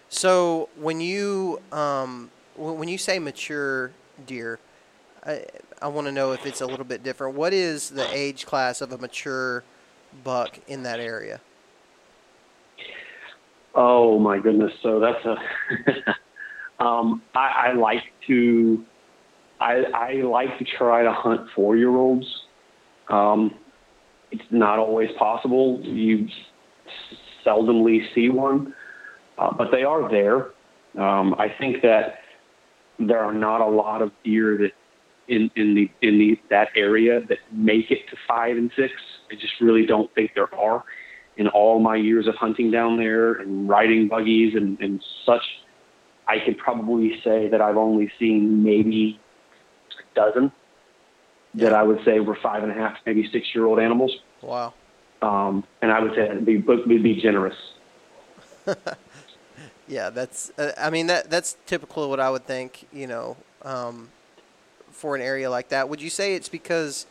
So 0.09 0.69
when 0.77 1.01
you 1.01 1.61
um, 1.73 2.31
when 2.57 2.89
you 2.89 2.99
say 2.99 3.19
mature 3.19 3.91
deer, 4.27 4.61
I, 5.27 5.45
I 5.83 5.89
want 5.89 6.07
to 6.07 6.13
know 6.13 6.33
if 6.33 6.47
it's 6.47 6.61
a 6.61 6.67
little 6.67 6.85
bit 6.85 7.03
different. 7.03 7.35
What 7.35 7.53
is 7.53 7.91
the 7.91 8.07
age 8.17 8.47
class 8.47 8.81
of 8.81 8.93
a 8.93 8.99
mature 8.99 9.65
buck 10.23 10.61
in 10.69 10.85
that 10.85 11.01
area? 11.01 11.41
Oh 13.75 14.21
my 14.21 14.39
goodness! 14.39 14.73
So 14.83 15.01
that's 15.01 15.25
a. 15.25 16.15
um, 16.79 17.23
I, 17.35 17.69
I 17.69 17.73
like 17.75 18.03
to. 18.27 18.85
I, 19.61 19.85
I 19.95 20.13
like 20.23 20.59
to 20.59 20.65
try 20.65 21.05
to 21.05 21.13
hunt 21.13 21.43
four-year-olds. 21.55 22.27
Um, 23.09 23.55
it's 24.31 24.43
not 24.51 24.79
always 24.79 25.11
possible. 25.17 25.81
You 25.83 26.27
seldomly 27.47 28.01
see 28.15 28.29
one, 28.29 28.75
uh, 29.39 29.53
but 29.57 29.69
they 29.71 29.85
are 29.85 30.11
there. 30.11 30.51
Um, 31.01 31.35
I 31.39 31.49
think 31.59 31.83
that 31.83 32.19
there 32.99 33.21
are 33.21 33.33
not 33.33 33.61
a 33.61 33.67
lot 33.67 34.03
of 34.03 34.11
deer 34.25 34.59
that 34.59 34.73
in 35.29 35.51
in 35.57 35.75
the 35.75 35.91
in 36.07 36.19
the 36.19 36.39
that 36.51 36.69
area 36.77 37.21
that 37.29 37.39
make 37.53 37.91
it 37.91 38.01
to 38.11 38.17
five 38.29 38.57
and 38.57 38.71
six. 38.77 38.93
I 39.31 39.35
just 39.35 39.55
really 39.61 39.87
don't 39.87 40.13
think 40.15 40.33
there 40.35 40.53
are. 40.55 40.85
In 41.37 41.49
all 41.49 41.81
my 41.81 41.97
years 41.97 42.29
of 42.29 42.37
hunting 42.37 42.71
down 42.71 42.97
there 42.97 43.35
and 43.35 43.69
riding 43.69 44.07
buggies 44.07 44.55
and, 44.55 44.79
and 44.81 45.03
such, 45.27 45.43
I 46.27 46.39
could 46.39 46.59
probably 46.59 47.21
say 47.23 47.49
that 47.49 47.61
I've 47.61 47.77
only 47.77 48.11
seen 48.19 48.63
maybe 48.63 49.21
a 49.99 50.15
dozen 50.15 50.53
that 51.55 51.73
I 51.73 51.83
would 51.83 52.05
say 52.05 52.21
were 52.21 52.37
five 52.43 52.63
and 52.63 52.73
a 52.73 52.75
half, 52.75 52.97
maybe 53.07 53.29
six 53.31 53.55
year 53.55 53.67
old 53.67 53.79
animals. 53.79 54.17
Wow. 54.43 54.75
Um, 55.23 55.65
and 55.81 55.93
I 55.93 56.01
would 56.01 56.15
say 56.15 56.25
it'd 56.25 56.45
be, 56.45 56.59
would 56.59 56.87
be 56.87 57.21
generous. 57.21 57.57
yeah, 59.89 60.11
that's. 60.11 60.51
Uh, 60.59 60.73
I 60.77 60.91
mean, 60.91 61.07
that 61.07 61.31
that's 61.31 61.57
typical 61.67 62.05
of 62.05 62.11
what 62.11 62.21
I 62.21 62.31
would 62.31 62.47
think. 62.47 62.87
You 62.93 63.07
know, 63.07 63.37
um, 63.63 64.11
for 64.91 65.15
an 65.17 65.23
area 65.23 65.51
like 65.51 65.69
that, 65.69 65.89
would 65.89 66.01
you 66.01 66.11
say 66.11 66.35
it's 66.35 66.49
because 66.49 67.07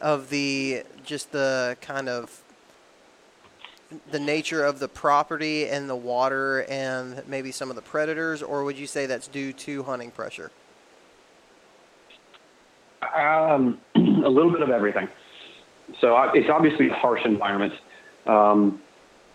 of 0.00 0.30
the 0.30 0.84
just 1.04 1.32
the 1.32 1.76
kind 1.80 2.08
of 2.08 2.42
the 4.10 4.20
nature 4.20 4.64
of 4.64 4.78
the 4.78 4.88
property 4.88 5.68
and 5.68 5.88
the 5.88 5.96
water 5.96 6.64
and 6.68 7.26
maybe 7.26 7.50
some 7.50 7.70
of 7.70 7.76
the 7.76 7.82
predators, 7.82 8.42
or 8.42 8.64
would 8.64 8.78
you 8.78 8.86
say 8.86 9.06
that's 9.06 9.28
due 9.28 9.52
to 9.52 9.82
hunting 9.82 10.10
pressure? 10.10 10.50
Um, 13.14 13.80
a 13.94 14.28
little 14.28 14.50
bit 14.50 14.62
of 14.62 14.70
everything. 14.70 15.08
So 16.00 16.16
it's 16.34 16.50
obviously 16.50 16.88
a 16.90 16.94
harsh 16.94 17.24
environment. 17.24 17.72
Um, 18.26 18.82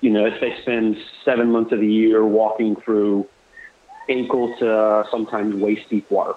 you 0.02 0.12
know, 0.12 0.26
if 0.26 0.40
they 0.40 0.56
spend 0.62 0.98
seven 1.26 1.52
months 1.52 1.72
of 1.72 1.80
the 1.80 1.92
year 1.92 2.26
walking 2.26 2.76
through 2.76 3.28
ankle 4.10 4.56
to 4.58 5.06
sometimes 5.10 5.56
waist 5.56 5.90
deep 5.90 6.10
water. 6.12 6.36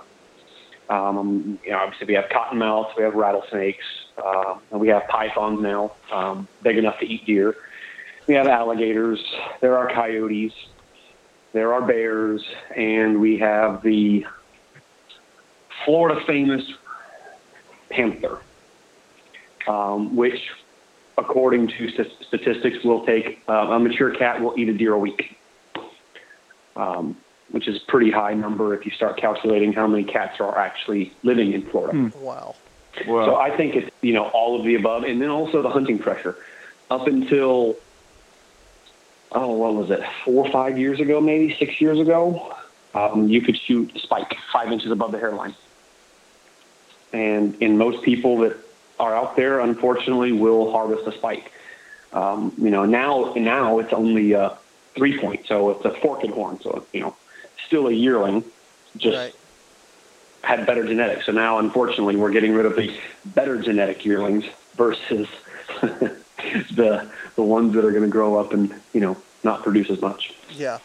Um, 0.89 1.59
you 1.65 1.73
know, 1.73 1.79
obviously 1.79 2.07
we 2.07 2.15
have 2.15 2.27
cottonmouths, 2.27 2.97
we 2.97 3.03
have 3.03 3.15
rattlesnakes, 3.15 3.85
uh, 4.25 4.55
and 4.71 4.81
we 4.81 4.89
have 4.89 5.09
pythons 5.09 5.61
now, 5.61 5.93
um, 6.13 6.47
big 6.63 6.79
enough 6.79 7.01
to 7.01 7.07
eat 7.07 7.27
deer. 7.27 7.57
We 8.27 8.35
have 8.35 8.49
alligators, 8.49 9.23
there 9.61 9.77
are 9.79 9.93
coyotes, 9.93 10.53
there 11.53 11.73
are 11.73 11.83
bears, 11.83 12.45
and 12.75 13.21
we 13.21 13.39
have 13.39 13.83
the 13.83 14.27
Florida 15.85 16.21
famous 16.27 16.63
panther, 17.89 18.41
um, 19.69 20.17
which, 20.17 20.41
according 21.17 21.69
to 21.69 21.91
st- 21.91 22.13
statistics, 22.27 22.85
will 22.85 23.07
take 23.07 23.43
uh, 23.49 23.53
a 23.53 23.79
mature 23.79 24.15
cat 24.15 24.41
will 24.41 24.59
eat 24.59 24.69
a 24.69 24.75
deer 24.75 24.95
a 24.95 24.99
week. 24.99 25.37
Um, 26.75 27.17
which 27.53 27.69
is 27.69 27.81
a 27.81 27.91
pretty 27.91 28.11
high 28.11 28.35
number 28.35 28.75
if 28.75 28.85
you 28.85 28.91
start 28.91 29.17
calculating 29.17 29.73
how 29.73 29.87
many 29.87 30.05
cats 30.05 30.41
are 30.41 30.59
actually 30.59 31.13
living 31.23 31.53
in 31.53 31.63
Florida. 31.71 32.13
Wow. 32.19 32.57
Well, 33.07 33.25
So 33.25 33.37
I 33.37 33.57
think 33.57 33.77
it's 33.77 33.91
you 34.03 34.13
know 34.13 34.27
all 34.31 34.59
of 34.59 34.67
the 34.67 34.75
above, 34.75 35.05
and 35.05 35.23
then 35.23 35.31
also 35.31 35.63
the 35.63 35.71
hunting 35.71 35.99
pressure. 35.99 36.37
Up 36.91 37.07
until 37.07 37.77
oh, 39.33 39.53
what 39.53 39.75
was 39.75 39.91
it? 39.91 40.01
Four 40.25 40.47
or 40.47 40.53
five 40.53 40.79
years 40.79 41.01
ago, 41.01 41.21
maybe 41.21 41.55
six 41.59 41.81
years 41.81 41.99
ago, 41.99 42.55
um, 42.95 43.29
you 43.29 43.41
could 43.41 43.57
shoot 43.59 43.93
spike 43.99 44.37
five 44.53 44.73
inches 44.73 44.91
above 44.91 45.13
the 45.13 45.19
hairline, 45.19 45.55
and 47.13 47.55
in 47.63 47.77
most 47.79 48.03
people 48.03 48.39
that 48.39 48.57
are 48.99 49.15
out 49.15 49.37
there, 49.37 49.61
unfortunately, 49.61 50.33
will 50.33 50.71
harvest 50.73 51.07
a 51.07 51.13
spike. 51.13 51.53
Um, 52.13 52.53
you 52.57 52.71
know, 52.71 52.85
now 52.85 53.33
now 53.37 53.79
it's 53.79 53.93
only 53.93 54.35
uh, 54.35 54.51
three 54.97 55.19
point, 55.19 55.47
so 55.47 55.71
it's 55.71 55.85
a 55.85 55.91
forked 56.01 56.27
horn, 56.27 56.61
so 56.63 56.87
you 56.93 57.01
know, 57.01 57.17
still 57.67 57.89
a 57.89 57.93
yearling, 57.93 58.45
just 58.97 59.17
Right. 59.17 59.35
had 60.43 60.65
better 60.67 60.87
genetics. 60.87 61.27
So 61.27 61.33
now, 61.33 61.59
unfortunately, 61.59 62.17
we're 62.17 62.31
getting 62.31 62.55
rid 62.55 62.65
of 62.67 62.77
the 62.77 62.97
better 63.25 63.61
genetic 63.61 64.05
yearlings 64.05 64.45
versus 64.77 65.29
the 65.83 67.11
the 67.37 67.43
ones 67.43 67.75
that 67.75 67.85
are 67.85 67.91
going 67.91 68.03
to 68.03 68.09
grow 68.09 68.37
up 68.39 68.53
and 68.53 68.75
you 68.93 69.01
know 69.01 69.17
not 69.45 69.63
produce 69.63 69.91
as 69.91 70.01
much. 70.01 70.35
Yeah. 70.51 70.79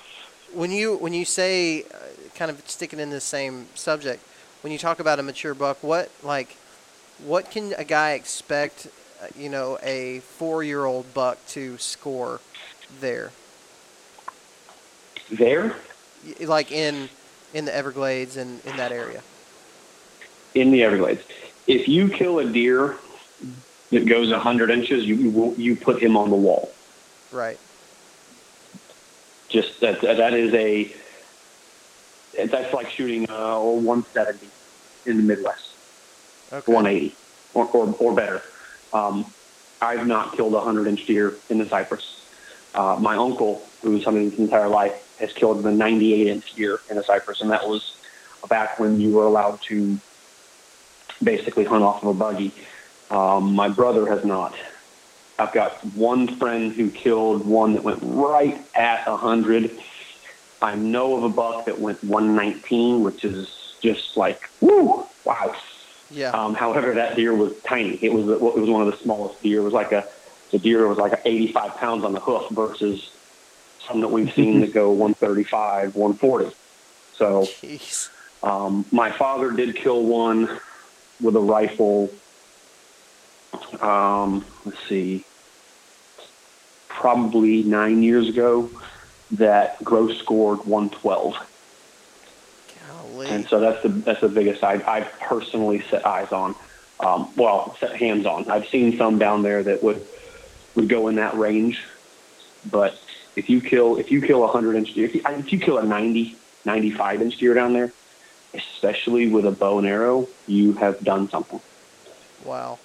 When 0.54 0.72
you 0.72 0.97
when 0.97 1.14
you 1.14 1.26
say 1.26 1.84
uh, 1.84 1.97
kind 2.36 2.52
of 2.52 2.62
sticking 2.70 2.99
in 2.99 3.10
the 3.10 3.22
same 3.22 3.68
subject, 3.74 4.24
when 4.62 4.72
you 4.72 4.78
talk 4.78 4.99
about 4.99 5.20
a 5.20 5.24
mature 5.24 5.54
buck, 5.54 5.82
what 5.84 6.12
like 6.24 6.58
what 7.26 7.49
can 7.52 7.74
a 7.78 7.84
guy 7.84 8.12
expect, 8.14 8.88
uh, 9.22 9.28
you 9.38 9.47
know, 9.49 9.78
a 9.84 10.22
4-year-old 10.39 11.14
buck 11.14 11.38
to 11.49 11.78
score 11.78 12.41
there? 12.99 13.32
There 15.32 15.76
Like 16.41 16.72
in 16.72 17.10
in 17.54 17.66
the 17.66 17.76
Everglades 17.76 18.38
and 18.38 18.64
in 18.66 18.76
that 18.78 18.91
area. 18.91 19.22
in 20.54 20.72
the 20.72 20.84
Everglades, 20.84 21.22
if 21.68 21.88
you 21.88 22.10
kill 22.10 22.39
a 22.39 22.45
deer 22.45 22.95
that 23.92 24.06
goes 24.06 24.32
hundred 24.32 24.72
inches, 24.72 25.06
you 25.06 25.16
you, 25.16 25.56
you 25.58 25.76
put 25.76 26.02
him 26.02 26.18
on 26.18 26.30
the 26.30 26.36
wall. 26.36 26.72
Right. 27.32 27.60
Just 29.50 29.82
that 29.82 30.02
that 30.02 30.34
is 30.34 30.54
a 30.54 30.94
that's 32.34 32.74
like 32.74 32.89
shooting 32.89 33.30
uh, 33.30 33.60
170 33.60 34.48
in 35.06 35.18
the 35.18 35.24
Midwest. 35.24 35.70
Okay. 36.52 36.72
180 36.72 37.16
or, 37.54 37.66
or, 37.68 37.96
or 38.00 38.14
better. 38.14 38.42
Um, 38.94 39.26
I've 39.82 40.08
not 40.08 40.36
killed 40.36 40.54
a 40.54 40.58
100 40.58 40.88
inch 40.88 41.06
deer 41.06 41.36
in 41.50 41.58
the 41.58 41.68
cypress. 41.68 42.18
Uh, 42.74 42.98
my 43.00 43.16
uncle, 43.16 43.66
who's 43.82 44.04
hunted 44.04 44.32
his 44.32 44.39
entire 44.39 44.70
life, 44.70 45.18
has 45.20 45.34
killed 45.34 45.64
the 45.64 45.72
98 45.72 46.28
inch 46.28 46.54
deer 46.56 46.80
in 46.89 46.96
the 46.96 47.04
cypress, 47.04 47.42
and 47.42 47.52
that 47.52 47.68
was 47.68 47.98
back 48.48 48.80
when 48.80 49.00
you 49.00 49.12
were 49.12 49.26
allowed 49.26 49.62
to 49.62 50.00
basically 51.24 51.64
hunt 51.64 51.84
off 51.84 52.04
of 52.04 52.10
a 52.10 52.14
buggy. 52.14 52.52
Um, 53.12 53.53
my 53.53 53.68
brother 53.68 54.07
has 54.07 54.26
not. 54.26 54.55
I've 55.38 55.53
got 55.53 55.84
one 55.95 56.28
friend 56.38 56.72
who 56.72 56.89
killed 56.89 57.45
one 57.45 57.74
that 57.74 57.84
went 57.84 57.99
right 58.01 58.59
at 58.74 59.07
100. 59.07 59.80
I 60.62 60.76
know 60.76 61.18
of 61.18 61.24
a 61.24 61.30
buck 61.30 61.66
that 61.66 61.80
went 61.80 62.03
119, 62.03 63.03
which 63.03 63.26
is 63.26 63.76
just 63.82 64.16
like, 64.16 64.49
woo, 64.62 65.05
wow. 65.26 65.55
Yeah. 66.09 66.32
Um, 66.32 66.53
however, 66.53 66.93
that 66.93 67.16
deer 67.16 67.34
was 67.34 67.53
tiny. 67.64 67.97
It 68.01 68.14
was 68.14 68.28
it 68.28 68.41
was 68.41 68.70
one 68.70 68.86
of 68.86 68.91
the 68.91 68.97
smallest 69.01 69.41
deer. 69.41 69.62
It 69.62 69.64
was 69.64 69.74
like 69.74 69.91
a 69.91 70.07
the 70.51 70.59
deer 70.59 70.88
was 70.88 70.97
like 70.97 71.20
85 71.24 71.78
pounds 71.78 72.03
on 72.03 72.12
the 72.14 72.20
hoof 72.20 72.49
versus 72.49 73.09
some 73.88 74.01
that 74.01 74.09
we've 74.09 74.32
seen 74.34 74.59
that 74.62 74.74
go 74.74 74.91
135, 74.91 75.95
140. 75.95 76.55
So 77.16 77.47
um, 78.43 78.86
my 78.91 79.12
father 79.12 79.51
did 79.51 79.76
kill 79.76 80.03
one 80.03 80.59
with 81.22 81.36
a 81.36 81.39
rifle. 81.39 82.14
Um, 83.82 84.45
let's 84.66 84.80
see, 84.88 85.26
probably 86.88 87.64
nine 87.64 88.04
years 88.04 88.30
ago. 88.30 88.70
That 89.32 89.82
gross 89.82 90.20
scored 90.20 90.66
112. 90.66 91.38
Golly. 92.89 93.28
And 93.28 93.47
so 93.47 93.62
that's 93.62 93.82
the 93.82 93.88
that's 93.89 94.20
the 94.20 94.28
biggest 94.28 94.62
I 94.62 94.82
I've 94.86 95.12
personally 95.20 95.82
set 95.89 96.06
eyes 96.06 96.32
on. 96.34 96.54
Um, 96.99 97.30
well, 97.36 97.76
set 97.80 97.95
hands 97.95 98.26
on. 98.26 98.49
I've 98.49 98.68
seen 98.68 98.97
some 98.97 99.18
down 99.20 99.41
there 99.41 99.64
that 99.64 99.82
would 99.84 100.06
would 100.76 100.89
go 100.89 101.08
in 101.08 101.16
that 101.16 101.38
range, 101.38 101.82
but 102.70 102.99
if 103.36 103.49
you 103.49 103.62
kill 103.62 103.97
if 103.97 104.12
you 104.12 104.22
kill 104.22 104.43
a 104.43 104.47
hundred 104.47 104.76
inch 104.76 104.93
deer, 104.93 105.06
if 105.06 105.16
you, 105.16 105.22
if 105.26 105.52
you 105.52 105.60
kill 105.60 105.78
a 105.78 105.84
90, 105.86 106.36
95 106.66 107.22
inch 107.22 107.38
deer 107.38 107.54
down 107.54 107.74
there, 107.74 107.91
especially 108.54 109.30
with 109.30 109.45
a 109.45 109.52
bow 109.52 109.80
and 109.80 109.88
arrow, 109.88 110.28
you 110.47 110.74
have 110.74 111.04
done 111.04 111.30
something. 111.30 111.62
Wow, 112.45 112.80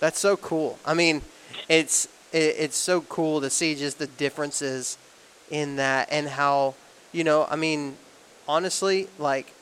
that's 0.00 0.18
so 0.18 0.36
cool. 0.36 0.78
I 0.84 0.94
mean, 0.94 1.22
it's 1.68 2.06
it, 2.32 2.56
it's 2.58 2.76
so 2.76 3.00
cool 3.02 3.40
to 3.40 3.50
see 3.50 3.74
just 3.74 3.98
the 3.98 4.06
differences 4.06 4.98
in 5.50 5.76
that 5.76 6.08
and 6.10 6.28
how 6.28 6.74
you 7.12 7.24
know. 7.24 7.46
I 7.50 7.56
mean, 7.56 7.96
honestly, 8.48 9.08
like 9.18 9.52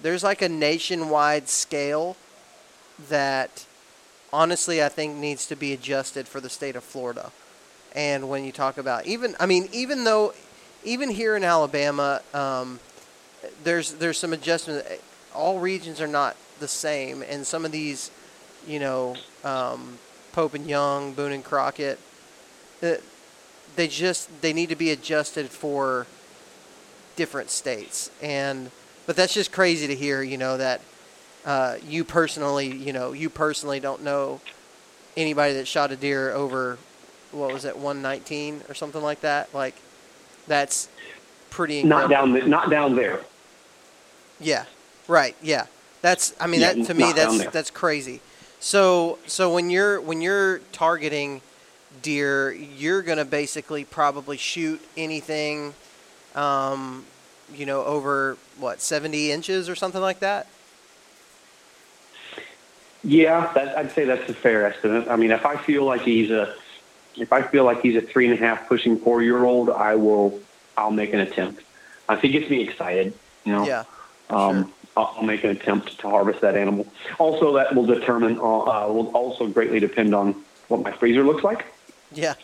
there's 0.00 0.22
like 0.22 0.42
a 0.42 0.48
nationwide 0.48 1.48
scale 1.48 2.16
that 3.08 3.66
honestly 4.32 4.82
I 4.82 4.88
think 4.88 5.16
needs 5.16 5.46
to 5.46 5.56
be 5.56 5.72
adjusted 5.72 6.28
for 6.28 6.40
the 6.40 6.50
state 6.50 6.76
of 6.76 6.84
Florida. 6.84 7.32
And 7.94 8.28
when 8.28 8.44
you 8.44 8.52
talk 8.52 8.78
about 8.78 9.06
even, 9.06 9.34
I 9.40 9.46
mean, 9.46 9.68
even 9.72 10.04
though, 10.04 10.34
even 10.84 11.10
here 11.10 11.36
in 11.36 11.44
Alabama, 11.44 12.20
um, 12.34 12.80
there's 13.64 13.92
there's 13.94 14.18
some 14.18 14.32
adjustment. 14.32 14.86
All 15.34 15.58
regions 15.58 16.00
are 16.00 16.06
not 16.06 16.36
the 16.60 16.68
same, 16.68 17.22
and 17.22 17.46
some 17.46 17.64
of 17.64 17.72
these, 17.72 18.10
you 18.68 18.78
know, 18.78 19.16
um, 19.44 19.98
Pope 20.32 20.54
and 20.54 20.68
Young, 20.68 21.14
Boone 21.14 21.32
and 21.32 21.44
Crockett, 21.44 21.98
uh, 22.82 22.94
they 23.76 23.88
just 23.88 24.42
they 24.42 24.52
need 24.52 24.68
to 24.68 24.76
be 24.76 24.90
adjusted 24.90 25.48
for 25.48 26.06
different 27.16 27.50
states. 27.50 28.10
And 28.22 28.70
but 29.06 29.16
that's 29.16 29.34
just 29.34 29.50
crazy 29.50 29.86
to 29.86 29.94
hear. 29.94 30.22
You 30.22 30.36
know 30.36 30.56
that 30.58 30.80
uh, 31.44 31.76
you 31.86 32.04
personally, 32.04 32.68
you 32.68 32.92
know, 32.92 33.12
you 33.12 33.30
personally 33.30 33.80
don't 33.80 34.02
know 34.02 34.40
anybody 35.16 35.54
that 35.54 35.66
shot 35.66 35.90
a 35.90 35.96
deer 35.96 36.30
over 36.32 36.78
what 37.32 37.52
was 37.52 37.64
it, 37.64 37.76
119 37.76 38.62
or 38.68 38.74
something 38.74 39.02
like 39.02 39.20
that. 39.20 39.52
Like 39.54 39.74
that's 40.46 40.88
pretty 41.50 41.80
incredible. 41.80 42.08
Not 42.08 42.14
down 42.14 42.32
the, 42.32 42.46
not 42.46 42.70
down 42.70 42.96
there. 42.96 43.20
Yeah. 44.40 44.64
Right. 45.06 45.36
Yeah. 45.42 45.66
That's. 46.02 46.34
I 46.40 46.46
mean, 46.46 46.60
Yeah, 46.60 46.74
that 46.74 46.86
to 46.86 46.94
me, 46.94 47.12
that's 47.12 47.46
that's 47.46 47.70
crazy. 47.70 48.20
So 48.60 49.18
so 49.26 49.52
when 49.52 49.70
you're 49.70 50.00
when 50.00 50.20
you're 50.20 50.58
targeting 50.72 51.40
deer, 52.02 52.52
you're 52.52 53.02
gonna 53.02 53.24
basically 53.24 53.84
probably 53.84 54.36
shoot 54.36 54.80
anything, 54.96 55.74
um, 56.34 57.04
you 57.54 57.66
know, 57.66 57.84
over 57.84 58.36
what 58.58 58.80
70 58.80 59.30
inches 59.32 59.68
or 59.68 59.74
something 59.74 60.00
like 60.00 60.20
that. 60.20 60.46
Yeah, 63.04 63.52
that, 63.54 63.78
I'd 63.78 63.92
say 63.92 64.04
that's 64.04 64.28
a 64.28 64.34
fair 64.34 64.66
estimate. 64.66 65.08
I 65.08 65.16
mean, 65.16 65.30
if 65.30 65.46
I 65.46 65.56
feel 65.56 65.84
like 65.84 66.02
he's 66.02 66.30
a, 66.30 66.54
if 67.16 67.32
I 67.32 67.42
feel 67.42 67.64
like 67.64 67.80
he's 67.80 67.96
a 67.96 68.00
three 68.00 68.28
and 68.28 68.34
a 68.34 68.36
half 68.36 68.68
pushing 68.68 68.98
four 68.98 69.22
year 69.22 69.44
old, 69.44 69.70
I 69.70 69.94
will, 69.94 70.38
I'll 70.76 70.90
make 70.90 71.12
an 71.14 71.20
attempt. 71.20 71.62
If 72.10 72.20
he 72.20 72.28
gets 72.28 72.50
me 72.50 72.62
excited, 72.62 73.14
you 73.44 73.52
know, 73.52 73.66
Yeah. 73.66 73.84
um, 74.30 74.64
sure. 74.64 74.72
I'll, 74.98 75.14
I'll 75.18 75.22
make 75.22 75.44
an 75.44 75.50
attempt 75.50 75.98
to 76.00 76.08
harvest 76.10 76.40
that 76.40 76.56
animal. 76.56 76.86
Also, 77.18 77.52
that 77.54 77.74
will 77.74 77.86
determine, 77.86 78.38
uh, 78.38 78.42
uh, 78.42 78.92
will 78.92 79.08
also 79.14 79.46
greatly 79.46 79.78
depend 79.78 80.14
on 80.14 80.34
what 80.66 80.82
my 80.82 80.90
freezer 80.92 81.22
looks 81.22 81.44
like. 81.44 81.64
Yeah. 82.12 82.34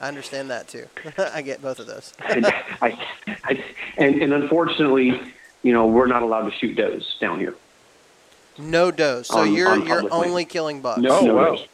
I 0.00 0.08
understand 0.08 0.50
that 0.50 0.68
too. 0.68 0.86
I 1.18 1.42
get 1.42 1.62
both 1.62 1.78
of 1.78 1.86
those. 1.86 2.12
And, 2.28 2.46
I, 2.46 2.98
I, 3.44 3.64
and, 3.96 4.20
and 4.22 4.32
unfortunately, 4.32 5.20
you 5.62 5.72
know, 5.72 5.86
we're 5.86 6.06
not 6.06 6.22
allowed 6.22 6.50
to 6.50 6.56
shoot 6.56 6.74
does 6.76 7.16
down 7.20 7.38
here. 7.38 7.54
No 8.58 8.90
does. 8.90 9.28
So 9.28 9.38
On- 9.38 9.52
you're 9.54 9.68
on 9.70 9.86
you're 9.86 9.96
public 10.02 10.12
land. 10.12 10.24
only 10.26 10.44
killing 10.44 10.80
bucks. 10.82 11.00
No, 11.00 11.18
Oh, 11.20 11.24
no 11.26 11.34
wow. 11.34 11.50
does. 11.54 11.66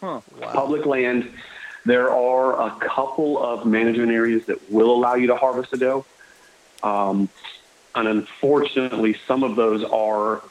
Huh. 0.00 0.20
Wow. 0.40 0.52
public 0.52 0.86
land. 0.86 1.30
There 1.86 2.10
are 2.10 2.68
a 2.68 2.70
couple 2.80 3.42
of 3.42 3.66
management 3.66 4.12
areas 4.12 4.46
that 4.46 4.70
will 4.70 4.92
allow 4.92 5.14
you 5.14 5.26
to 5.28 5.36
harvest 5.36 5.72
a 5.72 5.76
doe. 5.76 6.04
Um, 6.82 7.28
and 7.94 8.08
unfortunately, 8.08 9.16
some 9.26 9.42
of 9.42 9.56
those 9.56 9.82
are 9.84 10.42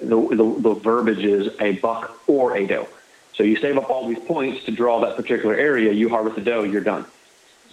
the, 0.00 0.06
the, 0.28 0.56
the 0.60 0.74
verbiage 0.74 1.24
is 1.24 1.48
a 1.60 1.72
buck 1.72 2.18
or 2.26 2.56
a 2.56 2.66
doe. 2.66 2.88
So 3.34 3.42
you 3.42 3.56
save 3.56 3.76
up 3.76 3.90
all 3.90 4.08
these 4.08 4.18
points 4.18 4.64
to 4.64 4.72
draw 4.72 5.00
that 5.00 5.16
particular 5.16 5.54
area, 5.54 5.92
you 5.92 6.08
harvest 6.08 6.38
a 6.38 6.40
doe, 6.40 6.62
you're 6.64 6.80
done. 6.80 7.04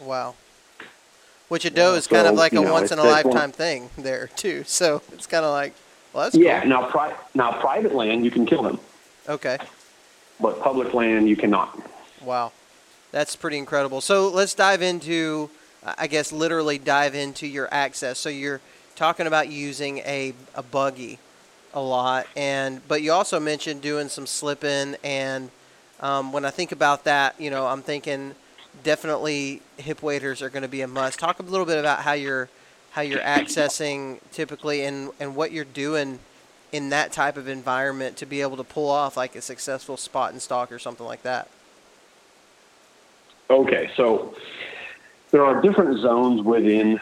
Wow. 0.02 0.36
Which 1.48 1.66
a 1.66 1.70
doe 1.70 1.96
is 1.96 2.08
kind 2.08 2.28
of 2.28 2.36
like 2.36 2.52
a 2.52 2.56
know, 2.56 2.72
once 2.74 2.92
in 2.92 3.00
a 3.00 3.04
it's 3.04 3.24
one- 3.26 3.34
lifetime 3.34 3.52
thing 3.52 3.90
there 3.98 4.28
too. 4.36 4.64
So 4.68 5.02
it's 5.14 5.26
kind 5.26 5.46
of 5.46 5.52
like, 5.52 5.74
well, 6.12 6.24
that's 6.24 6.36
Yeah, 6.36 6.62
cool. 6.62 6.70
now, 6.70 6.90
pri- 6.90 7.16
now 7.34 7.52
private 7.60 7.96
land, 7.96 8.26
you 8.26 8.32
can 8.32 8.46
kill 8.46 8.64
them, 8.64 8.80
Okay. 9.28 9.58
but 10.40 10.62
public 10.62 10.94
land, 10.94 11.30
you 11.30 11.36
cannot. 11.36 11.80
Wow. 12.22 12.52
That's 13.12 13.36
pretty 13.36 13.58
incredible. 13.58 14.02
So 14.02 14.30
let's 14.30 14.54
dive 14.54 14.82
into 14.82 15.50
I 15.86 16.08
guess, 16.08 16.32
literally 16.32 16.78
dive 16.78 17.14
into 17.16 17.46
your 17.48 17.68
access. 17.72 18.18
So 18.20 18.30
you're 18.30 18.62
talking 19.04 19.28
about 19.28 19.50
using 19.50 19.98
a, 19.98 20.34
a 20.56 20.64
buggy 20.64 21.20
a 21.74 21.82
lot, 21.82 22.26
and 22.38 22.80
but 22.88 23.02
you 23.02 23.12
also 23.12 23.38
mentioned 23.38 23.82
doing 23.82 24.08
some 24.08 24.26
slipping. 24.26 24.96
And 25.04 25.50
um, 26.00 26.32
when 26.32 26.46
I 26.46 26.52
think 26.52 26.72
about 26.72 27.04
that, 27.04 27.36
you 27.38 27.50
know, 27.50 27.68
I'm 27.68 27.82
thinking 27.82 28.34
definitely 28.82 29.62
hip 29.76 30.02
waders 30.02 30.42
are 30.42 30.50
going 30.50 30.62
to 30.62 30.70
be 30.70 30.80
a 30.80 30.88
must. 30.88 31.20
Talk 31.20 31.40
a 31.40 31.44
little 31.44 31.66
bit 31.66 31.80
about 31.80 32.00
how 32.00 32.14
you're 32.14 32.48
how 32.92 33.02
you're 33.02 33.20
accessing 33.20 34.20
typically 34.32 34.86
and, 34.86 35.12
and 35.20 35.36
what 35.36 35.52
you're 35.52 35.66
doing 35.66 36.20
in 36.72 36.90
that 36.90 37.12
type 37.12 37.36
of 37.36 37.50
environment 37.50 38.16
to 38.16 38.26
be 38.26 38.40
able 38.40 38.56
to 38.56 38.64
pull 38.64 38.90
off 38.90 39.18
like 39.18 39.36
a 39.36 39.42
successful 39.42 39.98
spot 39.98 40.32
and 40.32 40.42
stalk 40.42 40.72
or 40.72 40.80
something 40.80 41.06
like 41.06 41.24
that. 41.24 41.50
Okay, 43.50 43.92
so 43.98 44.34
there 45.32 45.44
are 45.44 45.62
different 45.62 46.00
zones 46.00 46.42
within 46.42 47.02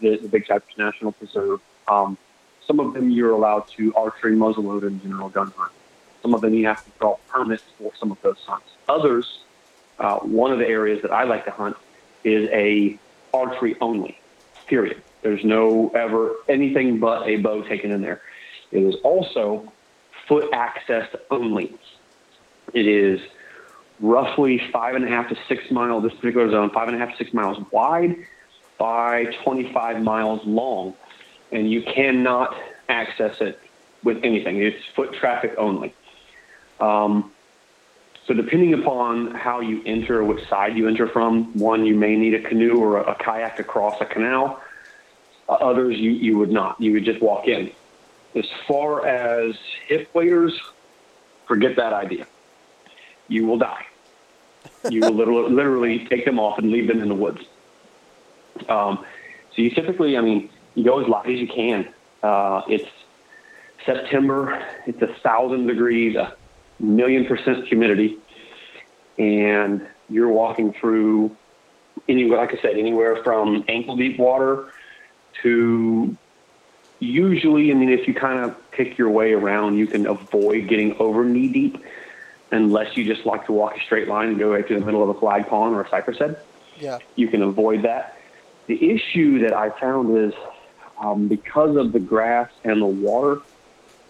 the, 0.00 0.16
the 0.16 0.28
Big 0.28 0.46
Cypress 0.46 0.76
National 0.76 1.12
Preserve. 1.12 1.60
Um, 1.86 2.18
some 2.66 2.80
of 2.80 2.92
them 2.92 3.10
you're 3.10 3.30
allowed 3.30 3.66
to 3.76 3.94
archery, 3.94 4.34
muzzleloader, 4.34 4.88
and 4.88 5.02
general 5.02 5.28
gun 5.28 5.52
hunt. 5.56 5.72
Some 6.22 6.34
of 6.34 6.40
them 6.40 6.54
you 6.54 6.66
have 6.66 6.84
to 6.84 6.90
draw 6.98 7.16
permits 7.28 7.64
for 7.78 7.92
some 7.98 8.10
of 8.10 8.20
those 8.22 8.38
hunts. 8.46 8.68
Others, 8.88 9.40
uh, 9.98 10.18
one 10.18 10.52
of 10.52 10.58
the 10.58 10.66
areas 10.66 11.00
that 11.02 11.12
I 11.12 11.24
like 11.24 11.44
to 11.46 11.50
hunt 11.50 11.76
is 12.24 12.48
a 12.50 12.98
archery 13.32 13.76
only. 13.80 14.18
Period. 14.66 15.02
There's 15.22 15.44
no 15.44 15.90
ever 15.94 16.34
anything 16.48 17.00
but 17.00 17.26
a 17.26 17.36
bow 17.36 17.62
taken 17.62 17.90
in 17.90 18.02
there. 18.02 18.20
It 18.70 18.82
is 18.82 18.96
also 18.96 19.72
foot 20.26 20.50
access 20.52 21.08
only. 21.30 21.74
It 22.74 22.86
is 22.86 23.20
roughly 24.00 24.60
five 24.72 24.94
and 24.94 25.04
a 25.04 25.08
half 25.08 25.28
to 25.30 25.36
six 25.48 25.70
miles, 25.70 26.02
this 26.02 26.14
particular 26.14 26.50
zone, 26.50 26.70
five 26.70 26.88
and 26.88 26.96
a 26.96 27.00
half 27.00 27.12
to 27.12 27.16
six 27.16 27.32
miles 27.32 27.58
wide 27.72 28.16
by 28.78 29.24
25 29.44 30.02
miles 30.02 30.44
long. 30.46 30.94
And 31.50 31.70
you 31.70 31.82
cannot 31.82 32.56
access 32.88 33.40
it 33.40 33.60
with 34.02 34.18
anything. 34.22 34.62
It's 34.62 34.84
foot 34.94 35.12
traffic 35.14 35.54
only. 35.58 35.94
Um, 36.80 37.32
so 38.26 38.34
depending 38.34 38.74
upon 38.74 39.34
how 39.34 39.60
you 39.60 39.82
enter, 39.86 40.22
which 40.22 40.46
side 40.48 40.76
you 40.76 40.86
enter 40.86 41.08
from, 41.08 41.58
one, 41.58 41.86
you 41.86 41.94
may 41.94 42.14
need 42.14 42.34
a 42.34 42.42
canoe 42.42 42.76
or 42.76 42.98
a, 42.98 43.12
a 43.12 43.14
kayak 43.14 43.56
to 43.56 43.64
cross 43.64 43.96
a 44.00 44.04
canal. 44.04 44.62
Uh, 45.48 45.52
others, 45.52 45.96
you, 45.98 46.10
you 46.10 46.36
would 46.36 46.50
not. 46.50 46.78
You 46.80 46.92
would 46.92 47.04
just 47.04 47.22
walk 47.22 47.48
in. 47.48 47.70
As 48.34 48.44
far 48.66 49.06
as 49.06 49.56
hip 49.86 50.10
waders, 50.14 50.60
forget 51.46 51.76
that 51.76 51.94
idea. 51.94 52.26
You 53.28 53.46
will 53.46 53.58
die. 53.58 53.86
You 54.90 55.00
will 55.00 55.12
literally, 55.12 55.50
literally 55.50 56.06
take 56.06 56.26
them 56.26 56.38
off 56.38 56.58
and 56.58 56.70
leave 56.70 56.86
them 56.86 57.00
in 57.00 57.08
the 57.08 57.14
woods. 57.14 57.40
Um, 58.68 59.04
so 59.54 59.62
you 59.62 59.70
typically, 59.70 60.16
I 60.16 60.20
mean, 60.20 60.50
you 60.74 60.84
go 60.84 61.00
as 61.00 61.08
light 61.08 61.28
as 61.28 61.38
you 61.38 61.48
can. 61.48 61.88
Uh, 62.22 62.62
it's 62.68 62.88
September. 63.84 64.64
It's 64.86 65.00
a 65.02 65.14
thousand 65.22 65.66
degrees, 65.66 66.16
a 66.16 66.34
million 66.78 67.26
percent 67.26 67.66
humidity, 67.66 68.18
and 69.18 69.86
you're 70.08 70.28
walking 70.28 70.72
through 70.72 71.36
anywhere, 72.08 72.38
like 72.38 72.56
I 72.56 72.62
said, 72.62 72.76
anywhere 72.76 73.22
from 73.22 73.64
ankle 73.68 73.96
deep 73.96 74.18
water 74.18 74.72
to 75.42 76.16
usually, 77.00 77.70
I 77.70 77.74
mean, 77.74 77.90
if 77.90 78.08
you 78.08 78.14
kind 78.14 78.44
of 78.44 78.56
pick 78.70 78.98
your 78.98 79.10
way 79.10 79.32
around, 79.32 79.76
you 79.76 79.86
can 79.86 80.06
avoid 80.06 80.68
getting 80.68 80.96
over 80.98 81.24
knee 81.24 81.48
deep 81.48 81.82
unless 82.50 82.96
you 82.96 83.04
just 83.04 83.26
like 83.26 83.46
to 83.46 83.52
walk 83.52 83.76
a 83.76 83.80
straight 83.84 84.08
line 84.08 84.28
and 84.28 84.38
go 84.38 84.52
right 84.52 84.66
through 84.66 84.80
the 84.80 84.86
middle 84.86 85.02
of 85.02 85.14
a 85.14 85.20
flag 85.20 85.46
pond 85.48 85.74
or 85.74 85.82
a 85.82 85.88
cypress 85.88 86.18
head. 86.18 86.40
Yeah. 86.78 86.98
You 87.16 87.28
can 87.28 87.42
avoid 87.42 87.84
that. 87.84 88.17
The 88.68 88.90
issue 88.90 89.40
that 89.40 89.54
I 89.54 89.70
found 89.80 90.16
is 90.16 90.34
um, 91.00 91.26
because 91.26 91.76
of 91.76 91.92
the 91.92 91.98
grass 91.98 92.50
and 92.64 92.82
the 92.82 92.86
water, 92.86 93.40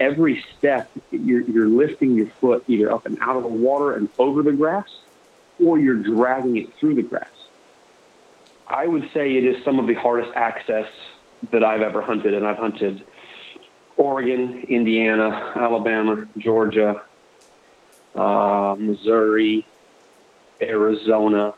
every 0.00 0.44
step 0.58 0.90
you're, 1.12 1.42
you're 1.42 1.68
lifting 1.68 2.16
your 2.16 2.26
foot 2.40 2.64
either 2.66 2.92
up 2.92 3.06
and 3.06 3.18
out 3.20 3.36
of 3.36 3.44
the 3.44 3.48
water 3.48 3.94
and 3.94 4.08
over 4.18 4.42
the 4.42 4.52
grass, 4.52 4.88
or 5.64 5.78
you're 5.78 6.02
dragging 6.02 6.56
it 6.56 6.74
through 6.78 6.96
the 6.96 7.02
grass. 7.02 7.28
I 8.66 8.86
would 8.86 9.08
say 9.14 9.36
it 9.36 9.44
is 9.44 9.64
some 9.64 9.78
of 9.78 9.86
the 9.86 9.94
hardest 9.94 10.32
access 10.34 10.88
that 11.52 11.62
I've 11.62 11.80
ever 11.80 12.02
hunted, 12.02 12.34
and 12.34 12.44
I've 12.44 12.58
hunted 12.58 13.04
Oregon, 13.96 14.64
Indiana, 14.68 15.52
Alabama, 15.56 16.26
Georgia, 16.36 17.02
uh, 18.14 18.74
Missouri, 18.76 19.64
Arizona, 20.60 21.54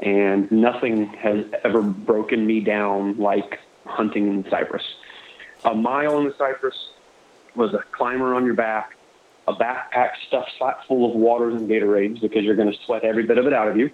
and 0.00 0.50
nothing 0.50 1.06
has 1.06 1.44
ever 1.64 1.82
broken 1.82 2.46
me 2.46 2.60
down 2.60 3.18
like 3.18 3.58
hunting 3.84 4.28
in 4.28 4.48
Cypress. 4.50 4.84
A 5.64 5.74
mile 5.74 6.18
in 6.18 6.24
the 6.24 6.34
Cypress 6.38 6.76
was 7.56 7.74
a 7.74 7.82
climber 7.92 8.34
on 8.34 8.44
your 8.44 8.54
back, 8.54 8.96
a 9.48 9.54
backpack 9.54 10.10
stuffed 10.26 10.52
full 10.86 11.10
of 11.10 11.16
waters 11.16 11.54
and 11.54 11.68
Gatorades 11.68 12.20
because 12.20 12.44
you're 12.44 12.56
going 12.56 12.70
to 12.70 12.78
sweat 12.84 13.04
every 13.04 13.24
bit 13.24 13.38
of 13.38 13.46
it 13.46 13.52
out 13.52 13.68
of 13.68 13.76
you. 13.76 13.90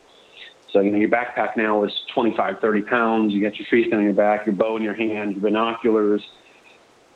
So, 0.73 0.81
you 0.81 0.91
know, 0.91 0.99
your 0.99 1.09
backpack 1.09 1.57
now 1.57 1.85
is 1.85 1.93
25, 2.13 2.59
30 2.61 2.83
pounds. 2.83 3.33
You 3.33 3.41
got 3.41 3.57
your 3.59 3.67
stand 3.69 3.95
on 3.95 4.03
your 4.03 4.13
back, 4.13 4.45
your 4.45 4.57
bow 4.57 4.77
in 4.77 4.83
your 4.83 4.95
hand, 4.95 5.33
your 5.33 5.41
binoculars. 5.41 6.23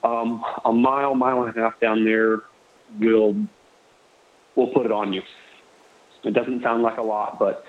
Um, 0.05 0.45
a 0.65 0.73
mile, 0.73 1.15
mile 1.17 1.43
and 1.43 1.57
a 1.57 1.61
half 1.61 1.79
down 1.81 2.05
there 2.05 2.43
will 3.01 3.37
will 4.55 4.69
put 4.69 4.87
it 4.87 4.93
on 4.93 5.13
you. 5.13 5.23
It 6.25 6.35
doesn't 6.35 6.63
sound 6.63 6.83
like 6.83 6.99
a 6.99 7.03
lot, 7.03 7.39
but 7.39 7.65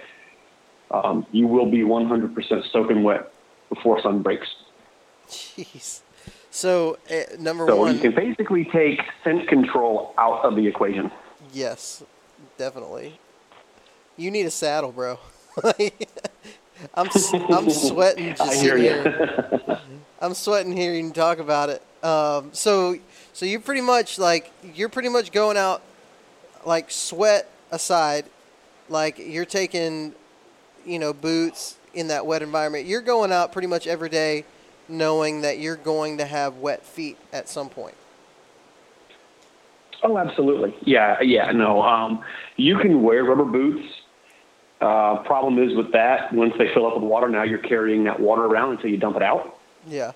um, 0.91 1.25
you 1.31 1.47
will 1.47 1.69
be 1.69 1.79
100% 1.79 2.71
soaking 2.71 3.03
wet 3.03 3.31
before 3.69 4.01
sun 4.01 4.21
breaks. 4.21 4.47
Jeez. 5.27 6.01
So 6.51 6.97
uh, 7.11 7.35
number 7.39 7.67
so 7.67 7.75
one, 7.75 7.95
you 7.95 8.01
can 8.01 8.15
basically 8.15 8.65
take 8.65 8.99
scent 9.23 9.47
control 9.47 10.13
out 10.17 10.43
of 10.43 10.55
the 10.55 10.65
equation. 10.65 11.11
Yes, 11.53 12.03
definitely. 12.57 13.19
You 14.17 14.31
need 14.31 14.45
a 14.45 14.51
saddle, 14.51 14.91
bro. 14.91 15.19
I'm 15.63 17.09
I'm 17.49 17.69
sweating 17.69 18.35
just 18.35 18.41
I 18.41 18.55
hear 18.55 18.77
sitting 18.77 18.83
you. 18.83 19.11
here. 19.11 19.79
I'm 20.21 20.33
sweating 20.33 20.75
hearing 20.75 21.07
you 21.07 21.13
talk 21.13 21.39
about 21.39 21.69
it. 21.69 21.83
Um, 22.03 22.49
so 22.53 22.97
so 23.33 23.45
you're 23.45 23.59
pretty 23.59 23.81
much 23.81 24.17
like 24.17 24.51
you're 24.73 24.89
pretty 24.89 25.09
much 25.09 25.31
going 25.31 25.57
out 25.57 25.81
like 26.65 26.89
sweat 26.91 27.49
aside, 27.71 28.25
like 28.89 29.19
you're 29.19 29.45
taking 29.45 30.13
you 30.85 30.99
know 30.99 31.13
boots 31.13 31.77
in 31.93 32.07
that 32.07 32.25
wet 32.25 32.41
environment. 32.41 32.85
You're 32.85 33.01
going 33.01 33.31
out 33.31 33.51
pretty 33.51 33.67
much 33.67 33.87
every 33.87 34.09
day 34.09 34.45
knowing 34.87 35.41
that 35.41 35.59
you're 35.59 35.75
going 35.75 36.17
to 36.17 36.25
have 36.25 36.57
wet 36.57 36.85
feet 36.85 37.17
at 37.31 37.47
some 37.47 37.69
point. 37.69 37.95
Oh, 40.01 40.17
absolutely. 40.17 40.75
Yeah, 40.81 41.21
yeah. 41.21 41.51
No, 41.51 41.81
um, 41.81 42.23
you 42.55 42.77
can 42.79 43.03
wear 43.03 43.23
rubber 43.23 43.45
boots. 43.45 43.85
Uh, 44.81 45.21
problem 45.23 45.59
is 45.59 45.75
with 45.75 45.91
that, 45.91 46.31
once 46.31 46.53
they 46.57 46.73
fill 46.73 46.87
up 46.87 46.95
with 46.95 47.03
water, 47.03 47.27
now 47.27 47.43
you're 47.43 47.57
carrying 47.57 48.05
that 48.05 48.19
water 48.19 48.43
around 48.43 48.71
until 48.71 48.89
you 48.89 48.97
dump 48.97 49.17
it 49.17 49.21
out. 49.21 49.59
Yeah. 49.85 50.13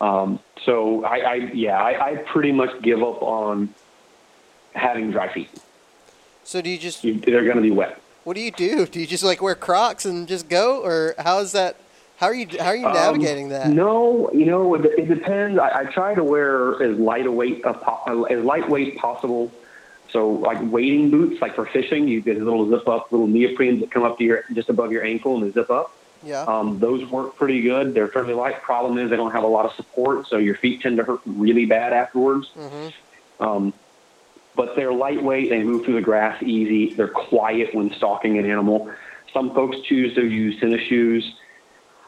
Um, 0.00 0.38
so 0.64 1.04
I, 1.04 1.16
I 1.16 1.34
yeah, 1.52 1.82
I, 1.82 2.10
I 2.10 2.16
pretty 2.16 2.52
much 2.52 2.70
give 2.82 3.02
up 3.02 3.20
on 3.20 3.74
having 4.74 5.10
dry 5.10 5.32
feet. 5.32 5.50
So 6.44 6.62
do 6.62 6.70
you 6.70 6.78
just 6.78 7.02
You, 7.02 7.14
they're 7.14 7.44
going 7.44 7.56
to 7.56 7.62
be 7.62 7.72
wet. 7.72 8.00
What 8.28 8.36
do 8.36 8.42
you 8.42 8.50
do? 8.50 8.84
Do 8.84 9.00
you 9.00 9.06
just 9.06 9.24
like 9.24 9.40
wear 9.40 9.54
Crocs 9.54 10.04
and 10.04 10.28
just 10.28 10.50
go, 10.50 10.84
or 10.84 11.14
how 11.18 11.38
is 11.38 11.52
that? 11.52 11.76
How 12.18 12.26
are 12.26 12.34
you 12.34 12.46
how 12.58 12.66
are 12.66 12.76
you 12.76 12.82
navigating 12.82 13.46
Um, 13.46 13.50
that? 13.52 13.68
No, 13.70 14.30
you 14.32 14.44
know, 14.44 14.74
it, 14.74 14.84
it 14.84 15.08
depends. 15.08 15.58
I, 15.58 15.80
I 15.80 15.84
try 15.86 16.14
to 16.14 16.22
wear 16.22 16.80
as 16.82 16.98
light 16.98 17.24
a 17.24 17.32
weight 17.32 17.62
po- 17.62 18.24
as 18.24 18.44
lightweight 18.44 18.98
possible. 18.98 19.50
So, 20.10 20.28
like 20.28 20.58
wading 20.60 21.10
boots, 21.10 21.40
like 21.40 21.54
for 21.54 21.64
fishing, 21.64 22.06
you 22.06 22.20
get 22.20 22.36
a 22.36 22.44
little 22.44 22.68
zip 22.68 22.86
up, 22.86 23.10
little 23.12 23.28
neoprenes 23.28 23.80
that 23.80 23.90
come 23.90 24.02
up 24.02 24.18
to 24.18 24.24
your 24.24 24.44
just 24.52 24.68
above 24.68 24.92
your 24.92 25.04
ankle 25.04 25.36
and 25.36 25.44
they 25.46 25.50
zip 25.50 25.70
up. 25.70 25.94
Yeah. 26.22 26.42
Um, 26.42 26.78
those 26.80 27.08
work 27.08 27.36
pretty 27.36 27.62
good. 27.62 27.94
They're 27.94 28.08
fairly 28.08 28.34
light. 28.34 28.60
Problem 28.60 28.98
is 28.98 29.08
they 29.08 29.16
don't 29.16 29.32
have 29.32 29.44
a 29.44 29.48
lot 29.48 29.64
of 29.64 29.72
support, 29.72 30.26
so 30.26 30.36
your 30.36 30.54
feet 30.56 30.82
tend 30.82 30.98
to 30.98 31.04
hurt 31.04 31.20
really 31.24 31.64
bad 31.64 31.94
afterwards. 31.94 32.50
Mm-hmm. 32.58 33.42
Um, 33.42 33.72
but 34.58 34.74
they're 34.74 34.92
lightweight. 34.92 35.50
They 35.50 35.62
move 35.62 35.84
through 35.84 35.94
the 35.94 36.02
grass 36.02 36.42
easy. 36.42 36.92
They're 36.92 37.06
quiet 37.06 37.72
when 37.76 37.94
stalking 37.94 38.38
an 38.38 38.44
animal. 38.44 38.90
Some 39.32 39.54
folks 39.54 39.76
choose 39.88 40.16
to 40.16 40.26
use 40.26 40.58
tennis 40.58 40.82
shoes. 40.82 41.32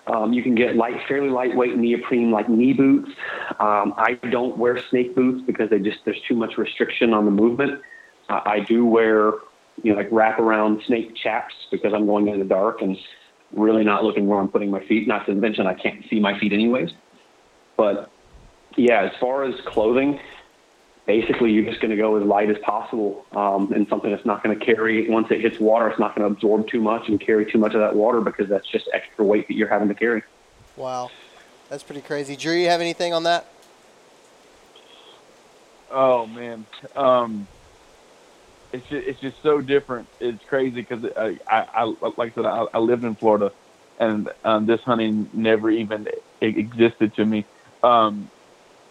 Um, 0.08 0.32
you 0.32 0.42
can 0.42 0.56
get 0.56 0.74
light, 0.74 1.00
fairly 1.06 1.30
lightweight 1.30 1.76
neoprene 1.76 2.32
like 2.32 2.48
knee 2.48 2.72
boots. 2.72 3.08
Um, 3.60 3.94
I 3.96 4.18
don't 4.30 4.58
wear 4.58 4.82
snake 4.90 5.14
boots 5.14 5.44
because 5.46 5.70
they 5.70 5.78
just 5.78 5.98
there's 6.04 6.20
too 6.26 6.34
much 6.34 6.58
restriction 6.58 7.14
on 7.14 7.24
the 7.24 7.30
movement. 7.30 7.80
I 8.28 8.60
do 8.60 8.84
wear 8.84 9.34
you 9.82 9.92
know 9.92 9.94
like 9.94 10.10
wraparound 10.10 10.84
snake 10.86 11.14
chaps 11.14 11.54
because 11.70 11.92
I'm 11.94 12.06
going 12.06 12.26
in 12.26 12.40
the 12.40 12.44
dark 12.44 12.82
and 12.82 12.96
really 13.52 13.84
not 13.84 14.02
looking 14.02 14.26
where 14.26 14.40
I'm 14.40 14.48
putting 14.48 14.72
my 14.72 14.84
feet. 14.86 15.06
Not 15.06 15.26
to 15.26 15.34
mention 15.34 15.68
I 15.68 15.74
can't 15.74 16.04
see 16.10 16.18
my 16.18 16.36
feet 16.40 16.52
anyways. 16.52 16.90
But 17.76 18.10
yeah, 18.76 19.02
as 19.02 19.12
far 19.20 19.44
as 19.44 19.54
clothing, 19.66 20.18
basically 21.10 21.50
you're 21.50 21.64
just 21.64 21.80
going 21.80 21.90
to 21.90 21.96
go 21.96 22.14
as 22.14 22.22
light 22.24 22.48
as 22.48 22.58
possible 22.58 23.26
um, 23.32 23.72
and 23.72 23.88
something 23.88 24.12
that's 24.12 24.24
not 24.24 24.44
going 24.44 24.56
to 24.56 24.64
carry 24.64 25.10
once 25.10 25.26
it 25.32 25.40
hits 25.40 25.58
water 25.58 25.88
it's 25.88 25.98
not 25.98 26.14
going 26.14 26.24
to 26.24 26.32
absorb 26.32 26.68
too 26.68 26.80
much 26.80 27.08
and 27.08 27.20
carry 27.20 27.50
too 27.50 27.58
much 27.58 27.74
of 27.74 27.80
that 27.80 27.96
water 27.96 28.20
because 28.20 28.48
that's 28.48 28.68
just 28.68 28.88
extra 28.94 29.24
weight 29.24 29.48
that 29.48 29.54
you're 29.54 29.66
having 29.66 29.88
to 29.88 29.94
carry. 29.94 30.22
Wow. 30.76 31.10
That's 31.68 31.82
pretty 31.82 32.00
crazy. 32.00 32.36
Drew 32.36 32.54
you 32.54 32.68
have 32.68 32.80
anything 32.80 33.12
on 33.12 33.24
that? 33.24 33.44
Oh 35.90 36.28
man. 36.28 36.64
Um, 36.94 37.48
it's 38.72 38.86
just, 38.86 39.08
it's 39.08 39.20
just 39.20 39.42
so 39.42 39.60
different. 39.60 40.06
It's 40.20 40.44
crazy 40.44 40.80
because 40.80 41.04
I, 41.16 41.40
I, 41.48 41.66
I 41.74 41.82
like 42.16 42.30
i 42.30 42.34
said 42.36 42.46
I, 42.46 42.66
I 42.72 42.78
lived 42.78 43.02
in 43.02 43.16
florida 43.16 43.50
and 43.98 44.30
um, 44.44 44.66
this 44.66 44.80
hunting 44.82 45.28
never 45.32 45.70
even 45.70 46.06
existed 46.40 47.16
to 47.16 47.26
me. 47.26 47.46
Um, 47.82 48.30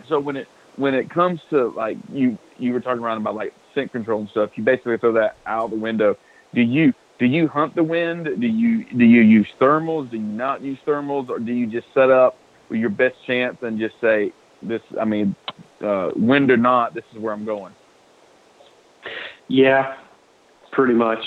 so 0.09 0.19
when 0.19 0.35
it 0.35 0.49
when 0.79 0.93
it 0.93 1.09
comes 1.09 1.41
to 1.49 1.67
like 1.75 1.97
you 2.11 2.37
you 2.57 2.73
were 2.73 2.79
talking 2.79 3.03
around 3.03 3.17
about 3.17 3.35
like 3.35 3.53
scent 3.75 3.91
control 3.91 4.21
and 4.21 4.29
stuff, 4.29 4.51
you 4.55 4.63
basically 4.63 4.97
throw 4.97 5.13
that 5.13 5.35
out 5.45 5.69
the 5.69 5.75
window. 5.75 6.15
Do 6.55 6.61
you 6.61 6.93
do 7.19 7.25
you 7.25 7.49
hunt 7.49 7.75
the 7.75 7.83
wind? 7.83 8.25
Do 8.39 8.47
you 8.47 8.85
do 8.97 9.03
you 9.03 9.21
use 9.21 9.47
thermals? 9.59 10.09
Do 10.09 10.17
you 10.17 10.23
not 10.23 10.61
use 10.61 10.79
thermals, 10.87 11.29
or 11.29 11.37
do 11.37 11.51
you 11.51 11.67
just 11.67 11.87
set 11.93 12.09
up 12.09 12.37
with 12.69 12.79
your 12.79 12.89
best 12.89 13.15
chance 13.27 13.57
and 13.61 13.77
just 13.77 13.95
say 13.99 14.31
this? 14.63 14.81
I 14.99 15.03
mean, 15.03 15.35
uh, 15.85 16.09
wind 16.15 16.49
or 16.49 16.57
not, 16.57 16.93
this 16.93 17.03
is 17.13 17.21
where 17.21 17.33
I'm 17.33 17.45
going. 17.45 17.73
Yeah, 19.49 19.95
pretty 20.71 20.93
much. 20.93 21.19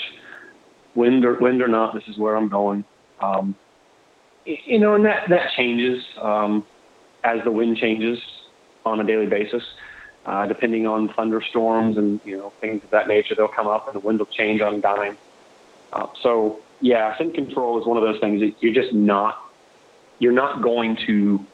Wind 0.95 1.25
or 1.25 1.37
wind 1.39 1.61
or 1.61 1.67
not, 1.67 1.93
this 1.93 2.03
is 2.07 2.17
where 2.17 2.35
I'm 2.35 2.49
going. 2.49 2.83
Um, 3.21 3.55
you 4.45 4.79
know, 4.79 4.95
and 4.95 5.05
that 5.05 5.29
that 5.29 5.51
changes 5.55 6.03
um, 6.21 6.65
as 7.23 7.37
the 7.45 7.51
wind 7.51 7.77
changes 7.77 8.17
on 8.85 8.99
a 8.99 9.03
daily 9.03 9.25
basis. 9.27 9.63
Uh, 10.25 10.45
depending 10.45 10.87
on 10.87 11.09
thunderstorms 11.13 11.97
and 11.97 12.21
you 12.23 12.37
know 12.37 12.53
things 12.61 12.81
of 12.83 12.89
that 12.91 13.07
nature, 13.07 13.35
they'll 13.35 13.47
come 13.47 13.67
up 13.67 13.87
and 13.87 13.95
the 13.95 13.99
wind 13.99 14.19
will 14.19 14.25
change 14.27 14.61
on 14.61 14.79
dime. 14.79 15.17
Uh, 15.91 16.07
so 16.21 16.59
yeah, 16.79 17.17
scent 17.17 17.33
control 17.33 17.79
is 17.79 17.85
one 17.85 17.97
of 17.97 18.03
those 18.03 18.19
things 18.21 18.39
that 18.39 18.53
you're 18.61 18.73
just 18.73 18.93
not 18.93 19.37
you're 20.19 20.31
not 20.31 20.61
going 20.61 20.97
to 21.07 21.45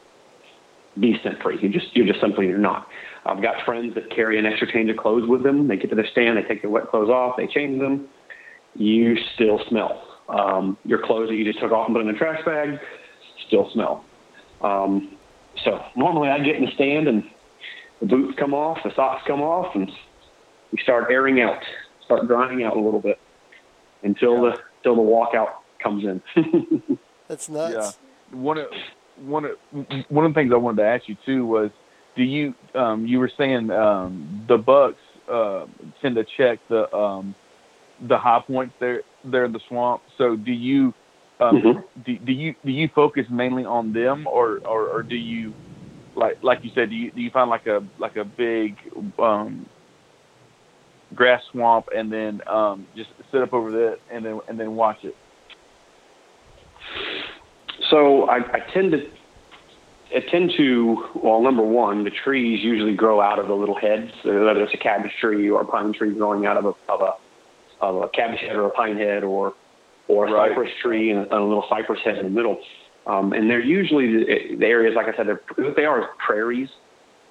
be 0.99 1.19
scent 1.23 1.41
free. 1.41 1.59
You 1.59 1.69
just 1.69 1.95
you're 1.95 2.05
just 2.05 2.21
simply 2.21 2.47
you're 2.47 2.59
not. 2.59 2.87
I've 3.25 3.41
got 3.41 3.65
friends 3.65 3.95
that 3.95 4.11
carry 4.11 4.37
an 4.37 4.45
extra 4.45 4.71
change 4.71 4.89
of 4.89 4.97
clothes 4.97 5.27
with 5.27 5.43
them. 5.43 5.67
They 5.67 5.77
get 5.77 5.89
to 5.89 5.95
the 5.95 6.05
stand, 6.11 6.37
they 6.37 6.43
take 6.43 6.61
their 6.61 6.71
wet 6.71 6.89
clothes 6.89 7.09
off, 7.09 7.37
they 7.37 7.47
change 7.47 7.79
them. 7.79 8.07
You 8.75 9.17
still 9.33 9.59
smell. 9.67 10.05
Um, 10.29 10.77
your 10.85 10.99
clothes 10.99 11.29
that 11.29 11.35
you 11.35 11.43
just 11.43 11.59
took 11.59 11.71
off 11.71 11.87
and 11.87 11.95
put 11.95 12.01
in 12.01 12.07
the 12.07 12.17
trash 12.17 12.45
bag 12.45 12.79
still 13.47 13.69
smell. 13.71 14.05
Um, 14.61 15.17
so 15.63 15.83
normally 15.95 16.29
I 16.29 16.39
get 16.39 16.55
in 16.55 16.65
the 16.65 16.71
stand 16.71 17.07
and 17.07 17.23
the 17.99 18.05
boots 18.05 18.37
come 18.39 18.53
off, 18.53 18.79
the 18.83 18.93
socks 18.95 19.23
come 19.27 19.41
off, 19.41 19.75
and 19.75 19.91
we 20.71 20.79
start 20.81 21.11
airing 21.11 21.41
out, 21.41 21.61
start 22.05 22.27
drying 22.27 22.63
out 22.63 22.77
a 22.77 22.79
little 22.79 23.01
bit 23.01 23.19
until 24.03 24.35
yeah. 24.35 24.51
the 24.51 24.61
until 24.77 24.95
the 24.95 25.01
walkout 25.01 25.49
comes 25.81 26.03
in. 26.03 26.99
That's 27.27 27.49
nuts. 27.49 27.97
Yeah. 28.31 28.37
One 28.37 28.57
of 28.57 28.67
one 29.17 29.45
of 29.45 29.51
one 30.09 30.25
of 30.25 30.33
the 30.33 30.39
things 30.39 30.51
I 30.53 30.57
wanted 30.57 30.83
to 30.83 30.87
ask 30.87 31.09
you 31.09 31.17
too 31.25 31.45
was, 31.45 31.71
do 32.15 32.23
you 32.23 32.53
um, 32.75 33.05
you 33.05 33.19
were 33.19 33.31
saying 33.37 33.69
um, 33.71 34.45
the 34.47 34.57
bucks 34.57 34.99
uh, 35.29 35.65
tend 36.01 36.15
to 36.15 36.25
check 36.37 36.59
the 36.69 36.93
um, 36.95 37.35
the 38.07 38.17
high 38.17 38.41
points 38.45 38.75
there 38.79 39.03
there 39.23 39.45
in 39.45 39.51
the 39.51 39.59
swamp. 39.67 40.01
So 40.17 40.35
do 40.35 40.51
you 40.51 40.93
um, 41.39 41.61
mm-hmm. 41.61 42.01
do, 42.05 42.17
do 42.19 42.31
you 42.31 42.55
do 42.65 42.71
you 42.71 42.89
focus 42.93 43.25
mainly 43.29 43.63
on 43.63 43.93
them, 43.93 44.27
or, 44.27 44.59
or, 44.65 44.87
or 44.89 45.03
do 45.03 45.15
you 45.15 45.53
like 46.15 46.43
like 46.43 46.63
you 46.63 46.71
said, 46.75 46.89
do 46.89 46.95
you 46.95 47.11
do 47.11 47.21
you 47.21 47.31
find 47.31 47.49
like 47.49 47.65
a 47.65 47.81
like 47.97 48.17
a 48.17 48.25
big 48.25 48.75
um, 49.17 49.65
grass 51.15 51.41
swamp 51.51 51.87
and 51.95 52.11
then 52.11 52.41
um, 52.47 52.85
just 52.95 53.09
sit 53.31 53.41
up 53.41 53.53
over 53.53 53.71
that 53.71 53.99
and 54.11 54.25
then 54.25 54.39
and 54.49 54.59
then 54.59 54.75
watch 54.75 54.97
it? 55.03 55.15
So 57.89 58.25
I, 58.25 58.37
I 58.37 58.59
tend 58.73 58.91
to 58.91 59.09
I 60.13 60.19
tend 60.29 60.51
to 60.57 61.05
well, 61.15 61.41
number 61.41 61.63
one, 61.63 62.03
the 62.03 62.11
trees 62.11 62.61
usually 62.61 62.95
grow 62.95 63.21
out 63.21 63.39
of 63.39 63.47
the 63.47 63.53
little 63.53 63.79
heads, 63.79 64.11
whether 64.25 64.61
it's 64.61 64.73
a 64.73 64.77
cabbage 64.77 65.13
tree 65.21 65.49
or 65.49 65.61
a 65.61 65.65
pine 65.65 65.93
tree 65.93 66.13
growing 66.13 66.45
out 66.45 66.57
of 66.57 66.65
a 66.65 66.91
of 66.91 67.01
a 67.01 67.13
of 67.79 68.03
a 68.03 68.09
cabbage 68.09 68.41
head 68.41 68.57
or 68.57 68.67
a 68.67 68.71
pine 68.71 68.97
head 68.97 69.23
or 69.23 69.53
or 70.09 70.27
a 70.27 70.31
right. 70.31 70.49
cypress 70.49 70.71
tree 70.81 71.11
and 71.11 71.31
a, 71.31 71.39
little 71.39 71.65
cypress 71.69 71.99
head 72.03 72.17
in 72.17 72.25
the 72.25 72.29
middle. 72.29 72.59
Um, 73.07 73.31
and 73.31 73.49
they're 73.49 73.63
usually 73.63 74.25
the, 74.57 74.65
areas, 74.65 74.95
like 74.95 75.07
I 75.07 75.15
said, 75.15 75.27
they 75.77 75.85
are 75.85 76.09
prairies 76.25 76.67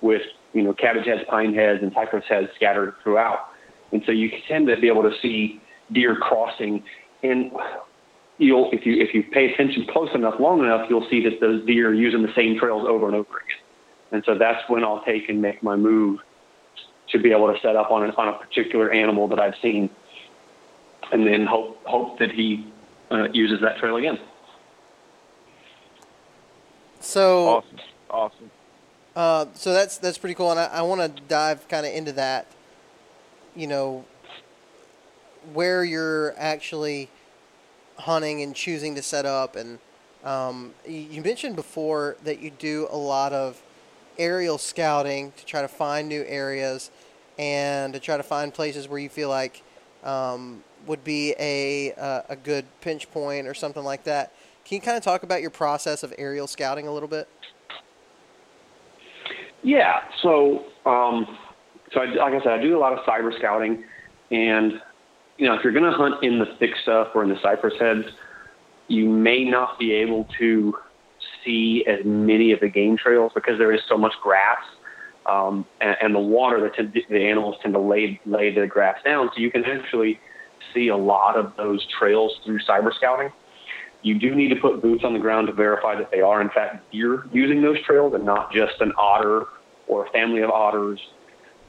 with 0.00 0.22
you 0.54 0.62
know 0.62 0.72
cabbage 0.72 1.06
heads, 1.06 1.22
pine 1.28 1.54
heads, 1.54 1.80
and 1.82 1.92
cypress 1.92 2.24
heads 2.28 2.48
scattered 2.56 2.94
throughout. 3.02 3.48
And 3.92 4.02
so 4.06 4.12
you 4.12 4.30
tend 4.48 4.68
to 4.68 4.80
be 4.80 4.88
able 4.88 5.02
to 5.02 5.12
see 5.20 5.60
deer 5.92 6.16
crossing. 6.16 6.82
And 7.22 7.52
you'll 8.38 8.70
if 8.72 8.86
you 8.86 9.02
if 9.02 9.12
you 9.12 9.24
pay 9.24 9.52
attention 9.52 9.86
close 9.92 10.08
enough, 10.14 10.34
long 10.40 10.60
enough, 10.60 10.86
you'll 10.88 11.06
see 11.10 11.22
that 11.24 11.40
those 11.40 11.66
deer 11.66 11.90
are 11.90 11.94
using 11.94 12.22
the 12.22 12.32
same 12.34 12.58
trails 12.58 12.86
over 12.88 13.06
and 13.06 13.14
over 13.14 13.28
again. 13.28 13.64
And 14.12 14.22
so 14.24 14.38
that's 14.38 14.62
when 14.68 14.84
I'll 14.84 15.04
take 15.04 15.28
and 15.28 15.42
make 15.42 15.62
my 15.62 15.76
move 15.76 16.20
to 17.10 17.18
be 17.18 17.30
able 17.32 17.52
to 17.52 17.58
set 17.60 17.76
up 17.76 17.90
on 17.90 18.08
a, 18.08 18.12
on 18.14 18.28
a 18.28 18.38
particular 18.38 18.90
animal 18.90 19.28
that 19.28 19.38
I've 19.38 19.54
seen 19.60 19.90
and 21.12 21.26
then 21.26 21.46
hope 21.46 21.82
hope 21.84 22.18
that 22.18 22.30
he 22.30 22.66
uh, 23.10 23.28
uses 23.32 23.60
that 23.60 23.78
trail 23.78 23.96
again. 23.96 24.18
So 27.00 27.48
awesome, 27.48 27.78
awesome. 28.10 28.50
Uh, 29.16 29.46
so 29.54 29.72
that's 29.72 29.98
that's 29.98 30.18
pretty 30.18 30.34
cool, 30.34 30.50
and 30.50 30.60
I, 30.60 30.66
I 30.66 30.82
want 30.82 31.00
to 31.00 31.22
dive 31.22 31.66
kind 31.68 31.86
of 31.86 31.92
into 31.92 32.12
that. 32.12 32.46
You 33.56 33.66
know, 33.66 34.04
where 35.52 35.82
you're 35.82 36.34
actually 36.36 37.08
hunting 37.96 38.42
and 38.42 38.54
choosing 38.54 38.94
to 38.94 39.02
set 39.02 39.26
up, 39.26 39.56
and 39.56 39.78
um, 40.24 40.74
you 40.86 41.22
mentioned 41.22 41.56
before 41.56 42.16
that 42.24 42.40
you 42.40 42.50
do 42.50 42.88
a 42.90 42.96
lot 42.96 43.32
of 43.32 43.62
aerial 44.18 44.58
scouting 44.58 45.32
to 45.36 45.44
try 45.44 45.62
to 45.62 45.68
find 45.68 46.08
new 46.08 46.24
areas 46.26 46.90
and 47.38 47.94
to 47.94 48.00
try 48.00 48.16
to 48.16 48.22
find 48.22 48.52
places 48.52 48.88
where 48.88 48.98
you 48.98 49.08
feel 49.08 49.28
like 49.28 49.62
um, 50.02 50.62
would 50.88 51.04
be 51.04 51.34
a 51.38 51.92
uh, 51.92 52.22
a 52.28 52.36
good 52.36 52.64
pinch 52.80 53.10
point 53.10 53.46
or 53.46 53.54
something 53.54 53.84
like 53.84 54.04
that. 54.04 54.32
Can 54.64 54.76
you 54.76 54.80
kind 54.82 54.96
of 54.96 55.02
talk 55.02 55.22
about 55.22 55.40
your 55.40 55.50
process 55.50 56.02
of 56.02 56.12
aerial 56.18 56.46
scouting 56.46 56.86
a 56.86 56.92
little 56.92 57.08
bit? 57.08 57.28
Yeah. 59.62 60.00
So, 60.22 60.64
um, 60.84 61.38
so 61.92 62.00
I, 62.00 62.06
like 62.06 62.34
I 62.34 62.38
said, 62.42 62.52
I 62.52 62.62
do 62.62 62.76
a 62.76 62.80
lot 62.80 62.92
of 62.92 63.00
cyber 63.00 63.36
scouting, 63.36 63.84
and 64.30 64.80
you 65.36 65.46
know, 65.46 65.54
if 65.54 65.62
you're 65.62 65.72
going 65.72 65.90
to 65.90 65.96
hunt 65.96 66.22
in 66.22 66.38
the 66.38 66.46
thick 66.58 66.70
stuff 66.82 67.08
or 67.14 67.22
in 67.22 67.28
the 67.28 67.40
cypress 67.40 67.74
heads, 67.78 68.04
you 68.88 69.08
may 69.08 69.44
not 69.44 69.78
be 69.78 69.92
able 69.92 70.26
to 70.38 70.74
see 71.44 71.84
as 71.86 72.04
many 72.04 72.52
of 72.52 72.60
the 72.60 72.68
game 72.68 72.96
trails 72.96 73.32
because 73.34 73.58
there 73.58 73.72
is 73.72 73.80
so 73.88 73.96
much 73.96 74.12
grass. 74.22 74.58
Um, 75.26 75.66
and, 75.80 75.96
and 76.00 76.14
the 76.14 76.20
water 76.20 76.60
that 76.60 76.92
the 77.08 77.28
animals 77.28 77.56
tend 77.62 77.74
to 77.74 77.80
lay 77.80 78.18
lay 78.24 78.54
the 78.54 78.66
grass 78.66 78.98
down, 79.04 79.30
so 79.34 79.40
you 79.40 79.50
can 79.50 79.64
actually 79.64 80.18
see 80.78 80.88
a 80.88 80.96
lot 80.96 81.36
of 81.36 81.52
those 81.56 81.86
trails 81.98 82.32
through 82.44 82.60
cyber 82.60 82.94
scouting. 82.94 83.30
You 84.02 84.18
do 84.18 84.34
need 84.34 84.48
to 84.50 84.56
put 84.56 84.80
boots 84.80 85.02
on 85.04 85.12
the 85.12 85.18
ground 85.18 85.48
to 85.48 85.52
verify 85.52 85.96
that 85.96 86.10
they 86.10 86.20
are 86.20 86.40
in 86.40 86.48
fact 86.50 86.90
deer 86.92 87.24
using 87.32 87.62
those 87.62 87.82
trails 87.84 88.14
and 88.14 88.24
not 88.24 88.52
just 88.52 88.80
an 88.80 88.92
otter 88.96 89.46
or 89.88 90.06
a 90.06 90.10
family 90.10 90.42
of 90.42 90.50
otters 90.50 91.00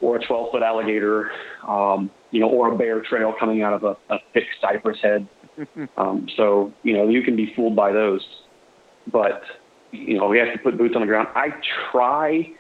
or 0.01 0.17
a 0.17 0.25
12 0.25 0.51
foot 0.51 0.61
alligator, 0.61 1.31
um, 1.67 2.09
you 2.31 2.39
know, 2.39 2.49
or 2.49 2.71
a 2.73 2.77
bear 2.77 3.01
trail 3.01 3.33
coming 3.37 3.63
out 3.63 3.73
of 3.73 3.83
a, 3.83 4.13
a 4.13 4.19
thick 4.33 4.45
cypress 4.61 4.97
head. 5.01 5.27
um, 5.97 6.27
so, 6.37 6.71
you 6.83 6.93
know, 6.93 7.09
you 7.09 7.23
can 7.23 7.35
be 7.35 7.51
fooled 7.55 7.75
by 7.75 7.91
those. 7.91 8.25
But, 9.11 9.41
you 9.91 10.17
know, 10.17 10.27
we 10.27 10.37
have 10.37 10.53
to 10.53 10.59
put 10.59 10.77
boots 10.77 10.93
on 10.95 11.01
the 11.01 11.07
ground. 11.07 11.27
I 11.35 11.49
try. 11.91 12.51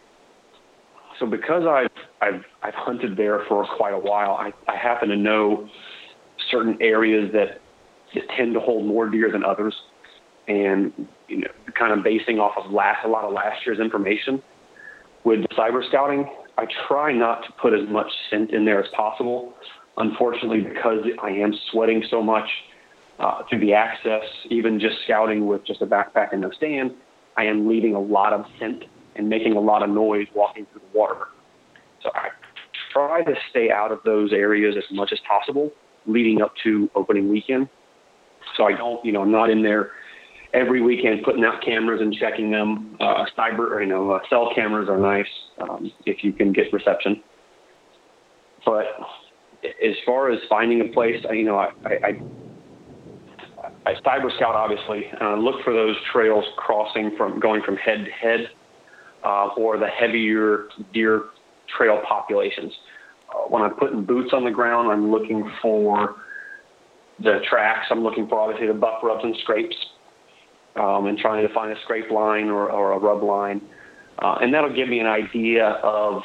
So 1.19 1.25
because 1.25 1.63
I've, 1.65 1.91
I've, 2.21 2.43
I've 2.63 2.73
hunted 2.73 3.15
there 3.15 3.45
for 3.47 3.65
quite 3.77 3.93
a 3.93 3.99
while, 3.99 4.31
I, 4.31 4.51
I 4.67 4.75
happen 4.75 5.09
to 5.09 5.15
know 5.15 5.69
certain 6.51 6.77
areas 6.81 7.31
that, 7.33 7.61
tend 8.35 8.55
to 8.55 8.59
hold 8.59 8.85
more 8.85 9.07
deer 9.07 9.31
than 9.31 9.43
others, 9.43 9.75
and 10.47 10.91
you 11.27 11.37
know, 11.37 11.47
kind 11.77 11.93
of 11.93 12.03
basing 12.03 12.39
off 12.39 12.53
of 12.57 12.71
last 12.71 13.05
a 13.05 13.07
lot 13.07 13.23
of 13.23 13.31
last 13.33 13.63
year's 13.65 13.79
information. 13.79 14.41
With 15.23 15.41
cyber 15.57 15.87
scouting, 15.87 16.27
I 16.57 16.65
try 16.87 17.13
not 17.13 17.43
to 17.43 17.51
put 17.61 17.73
as 17.73 17.87
much 17.87 18.07
scent 18.29 18.51
in 18.51 18.65
there 18.65 18.83
as 18.83 18.89
possible. 18.95 19.53
Unfortunately, 19.97 20.61
because 20.61 21.05
I 21.21 21.29
am 21.29 21.53
sweating 21.71 22.03
so 22.09 22.23
much 22.23 22.49
uh, 23.19 23.43
through 23.49 23.59
the 23.59 23.73
access, 23.73 24.23
even 24.49 24.79
just 24.79 24.95
scouting 25.03 25.45
with 25.45 25.65
just 25.65 25.81
a 25.81 25.85
backpack 25.85 26.29
and 26.31 26.41
no 26.41 26.51
stand, 26.51 26.91
I 27.37 27.43
am 27.43 27.67
leaving 27.67 27.93
a 27.93 27.99
lot 27.99 28.33
of 28.33 28.45
scent 28.57 28.85
and 29.15 29.29
making 29.29 29.53
a 29.53 29.59
lot 29.59 29.83
of 29.83 29.89
noise 29.89 30.27
walking 30.33 30.65
through 30.71 30.81
the 30.91 30.97
water. 30.97 31.27
So 32.01 32.09
I 32.15 32.29
try 32.91 33.23
to 33.23 33.35
stay 33.49 33.69
out 33.69 33.91
of 33.91 33.99
those 34.03 34.31
areas 34.33 34.75
as 34.77 34.85
much 34.95 35.11
as 35.11 35.19
possible 35.27 35.71
leading 36.05 36.41
up 36.41 36.53
to 36.63 36.89
opening 36.95 37.29
weekend. 37.29 37.69
So 38.55 38.65
I 38.65 38.73
don't, 38.73 39.03
you 39.05 39.11
know, 39.11 39.21
I'm 39.21 39.31
not 39.31 39.49
in 39.49 39.61
there 39.63 39.91
every 40.53 40.81
weekend 40.81 41.23
putting 41.23 41.43
out 41.43 41.61
cameras 41.63 42.01
and 42.01 42.13
checking 42.13 42.51
them. 42.51 42.97
Uh, 42.99 43.25
cyber, 43.37 43.79
you 43.81 43.87
know, 43.87 44.11
uh, 44.11 44.19
cell 44.29 44.51
cameras 44.55 44.89
are 44.89 44.97
nice 44.97 45.27
um, 45.61 45.91
if 46.05 46.23
you 46.23 46.33
can 46.33 46.51
get 46.51 46.71
reception. 46.73 47.21
But 48.65 48.85
as 49.63 49.95
far 50.05 50.31
as 50.31 50.39
finding 50.49 50.81
a 50.81 50.93
place, 50.93 51.23
you 51.31 51.43
know, 51.43 51.57
I, 51.57 51.71
I, 51.85 52.21
I 53.85 53.93
cyber 54.05 54.33
scout 54.35 54.55
obviously, 54.55 55.05
I 55.19 55.35
look 55.35 55.63
for 55.63 55.73
those 55.73 55.95
trails 56.11 56.45
crossing 56.57 57.15
from 57.17 57.39
going 57.39 57.61
from 57.63 57.75
head 57.77 58.05
to 58.05 58.11
head, 58.11 58.49
uh, 59.23 59.47
or 59.57 59.77
the 59.77 59.87
heavier 59.87 60.69
deer 60.93 61.23
trail 61.77 62.01
populations. 62.07 62.71
Uh, 63.29 63.47
when 63.49 63.61
I'm 63.61 63.75
putting 63.75 64.03
boots 64.03 64.31
on 64.33 64.43
the 64.43 64.51
ground, 64.51 64.91
I'm 64.91 65.11
looking 65.11 65.49
for 65.61 66.15
the 67.19 67.39
tracks. 67.49 67.87
I'm 67.89 68.03
looking 68.03 68.27
for 68.27 68.39
obviously 68.39 68.67
the 68.67 68.73
buck 68.73 69.03
rubs 69.03 69.23
and 69.23 69.35
scrapes, 69.43 69.75
um, 70.75 71.07
and 71.07 71.17
trying 71.17 71.45
to 71.47 71.53
find 71.53 71.71
a 71.71 71.81
scrape 71.83 72.11
line 72.11 72.49
or, 72.49 72.71
or 72.71 72.93
a 72.93 72.97
rub 72.97 73.23
line, 73.23 73.61
uh, 74.19 74.37
and 74.41 74.53
that'll 74.53 74.73
give 74.73 74.87
me 74.87 74.99
an 74.99 75.07
idea 75.07 75.65
of 75.83 76.23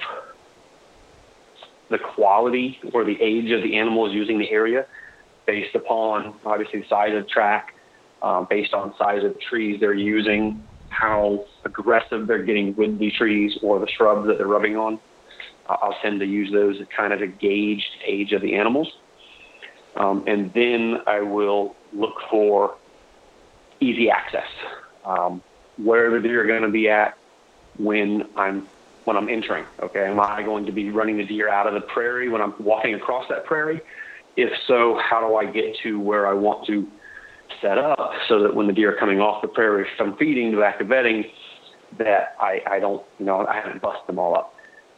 the 1.91 1.99
quality 2.15 2.79
or 2.93 3.05
the 3.05 3.21
age 3.21 3.51
of 3.51 3.63
the 3.63 3.77
animals 3.77 4.13
using 4.13 4.39
the 4.39 4.51
area 4.51 4.87
based 5.47 5.75
upon 5.75 6.35
obviously 6.47 6.81
the 6.81 6.89
size 6.89 7.15
of 7.15 7.25
the 7.25 7.29
track, 7.29 7.75
um, 8.23 8.47
based 8.49 8.73
on 8.73 8.95
size 8.99 9.23
of 9.25 9.35
the 9.35 9.41
trees 9.51 9.79
they're 9.81 9.93
using, 9.93 10.63
how 10.89 11.45
aggressive 11.65 12.27
they're 12.27 12.43
getting 12.43 12.75
with 12.77 12.99
the 12.99 13.11
trees 13.11 13.59
or 13.63 13.79
the 13.79 13.89
shrubs 13.97 14.27
that 14.27 14.39
they're 14.39 14.47
rubbing 14.47 14.77
on. 14.77 14.99
I'll 15.67 15.97
tend 16.03 16.21
to 16.21 16.27
use 16.27 16.53
those 16.53 16.81
as 16.81 16.87
kind 16.95 17.13
of 17.13 17.23
a 17.23 17.27
gauge 17.27 17.85
age 18.07 18.33
of 18.33 18.43
the 18.43 18.55
animals. 18.55 18.93
Um, 19.97 20.25
and 20.27 20.53
then 20.55 20.99
I 21.07 21.21
will 21.21 21.77
look 21.93 22.15
for 22.31 22.77
easy 23.81 24.11
access, 24.11 24.49
um, 25.05 25.43
where 25.77 26.11
the 26.11 26.21
deer 26.21 26.43
are 26.43 26.47
going 26.47 26.63
to 26.63 26.69
be 26.69 26.89
at 26.89 27.17
when 27.79 28.25
I'm 28.37 28.69
when 29.05 29.17
I'm 29.17 29.29
entering. 29.29 29.67
Okay, 29.83 30.07
am 30.07 30.19
I 30.19 30.43
going 30.43 30.65
to 30.67 30.73
be 30.73 30.91
running 30.91 31.19
the 31.19 31.27
deer 31.27 31.49
out 31.49 31.67
of 31.67 31.75
the 31.75 31.81
prairie 31.81 32.29
when 32.29 32.41
I'm 32.41 32.55
walking 32.59 32.95
across 32.95 33.27
that 33.29 33.45
prairie? 33.45 33.81
If 34.37 34.51
so, 34.67 34.99
how 35.03 35.21
do 35.21 35.37
I 35.37 35.45
get 35.45 35.77
to 35.83 36.01
where 36.01 36.27
I 36.27 36.33
want 36.33 36.67
to 36.67 36.89
set 37.61 37.79
up 37.79 38.13
so 38.29 38.43
that 38.43 38.55
when 38.55 38.67
the 38.67 38.73
deer 38.73 38.95
are 38.95 38.99
coming 38.99 39.21
off 39.21 39.43
the 39.43 39.49
prairie 39.49 39.87
from 39.97 40.17
feeding 40.17 40.53
to 40.53 40.59
back 40.59 40.79
to 40.79 40.85
bedding, 40.85 41.25
that 41.99 42.35
I, 42.41 42.61
I 42.69 42.81
don't, 42.81 43.05
you 43.19 43.27
know, 43.27 43.47
I 43.47 43.55
haven't 43.55 43.81
bust 43.81 44.07
them 44.07 44.19
all 44.19 44.37
up. 44.37 44.54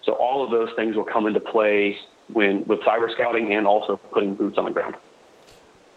So 0.07 0.13
all 0.13 0.45
of 0.45 0.51
those 0.51 0.71
things 0.77 0.97
will 0.97 1.05
come 1.05 1.27
into 1.27 1.41
play 1.41 1.99
when 2.33 2.65
with 2.65 2.81
cyber 2.81 3.13
scouting 3.13 3.53
and 3.53 3.67
also 3.67 3.97
putting 3.97 4.35
boots 4.35 4.57
on 4.57 4.65
the 4.65 4.71
ground. 4.71 4.95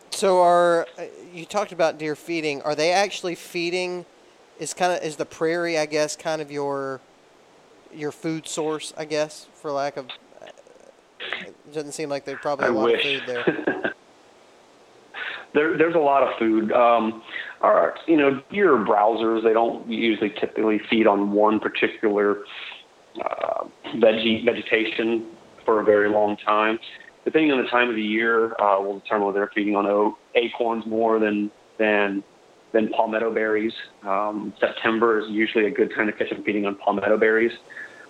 So 0.10 0.42
are 0.42 0.88
you 1.32 1.46
talked 1.46 1.72
about 1.72 2.00
deer 2.00 2.16
feeding? 2.16 2.62
Are 2.64 2.76
they 2.76 2.92
actually 2.92 3.36
feeding? 3.36 4.06
Is 4.60 4.74
kind 4.74 4.92
of 4.92 5.02
is 5.04 5.16
the 5.16 5.26
prairie, 5.26 5.78
I 5.78 5.86
guess, 5.86 6.16
kind 6.18 6.42
of 6.42 6.52
your 6.52 7.00
your 7.94 8.12
food 8.12 8.48
source, 8.48 8.94
I 8.98 9.06
guess, 9.06 9.48
for 9.54 9.72
lack 9.72 9.96
of. 9.96 10.08
It 11.22 11.74
doesn't 11.74 11.92
seem 11.94 12.10
like 12.10 12.26
there's 12.26 12.40
probably 12.42 12.66
a 12.66 12.70
I 12.70 12.72
lot 12.72 12.86
wish. 12.86 13.06
of 13.06 13.22
food 13.22 13.24
there. 13.28 13.94
there, 15.54 15.78
there's 15.78 15.96
a 15.96 16.00
lot 16.00 16.24
of 16.24 16.38
food. 16.38 16.72
Um, 16.72 17.22
our, 17.62 17.96
you 18.08 18.18
know, 18.18 18.42
deer 18.52 18.78
browsers. 18.78 19.44
They 19.44 19.54
don't 19.54 19.88
usually 19.90 20.32
typically 20.32 20.80
feed 20.90 21.08
on 21.08 21.32
one 21.32 21.60
particular 21.60 22.40
uh, 23.24 23.66
veggie 23.96 24.46
vegetation 24.46 25.28
for 25.66 25.82
a 25.82 25.84
very 25.84 26.10
long 26.10 26.38
time. 26.38 26.80
Depending 27.26 27.52
on 27.52 27.62
the 27.62 27.70
time 27.70 27.90
of 27.90 27.96
the 27.96 28.02
year, 28.02 28.54
uh, 28.60 28.80
will 28.80 29.00
determine 29.00 29.28
whether 29.28 29.40
they're 29.40 29.52
feeding 29.54 29.76
on 29.76 29.86
oak, 29.86 30.18
acorns 30.36 30.86
more 30.86 31.20
than 31.20 31.52
than 31.78 32.24
than 32.72 32.90
palmetto 32.90 33.34
berries. 33.34 33.74
Um, 34.04 34.54
September 34.60 35.20
is 35.20 35.26
usually 35.30 35.66
a 35.66 35.72
good 35.72 35.92
time 35.96 36.08
to 36.08 36.14
catch 36.14 36.30
them 36.30 36.44
feeding 36.44 36.66
on 36.66 36.76
palmetto 36.76 37.18
berries, 37.18 37.52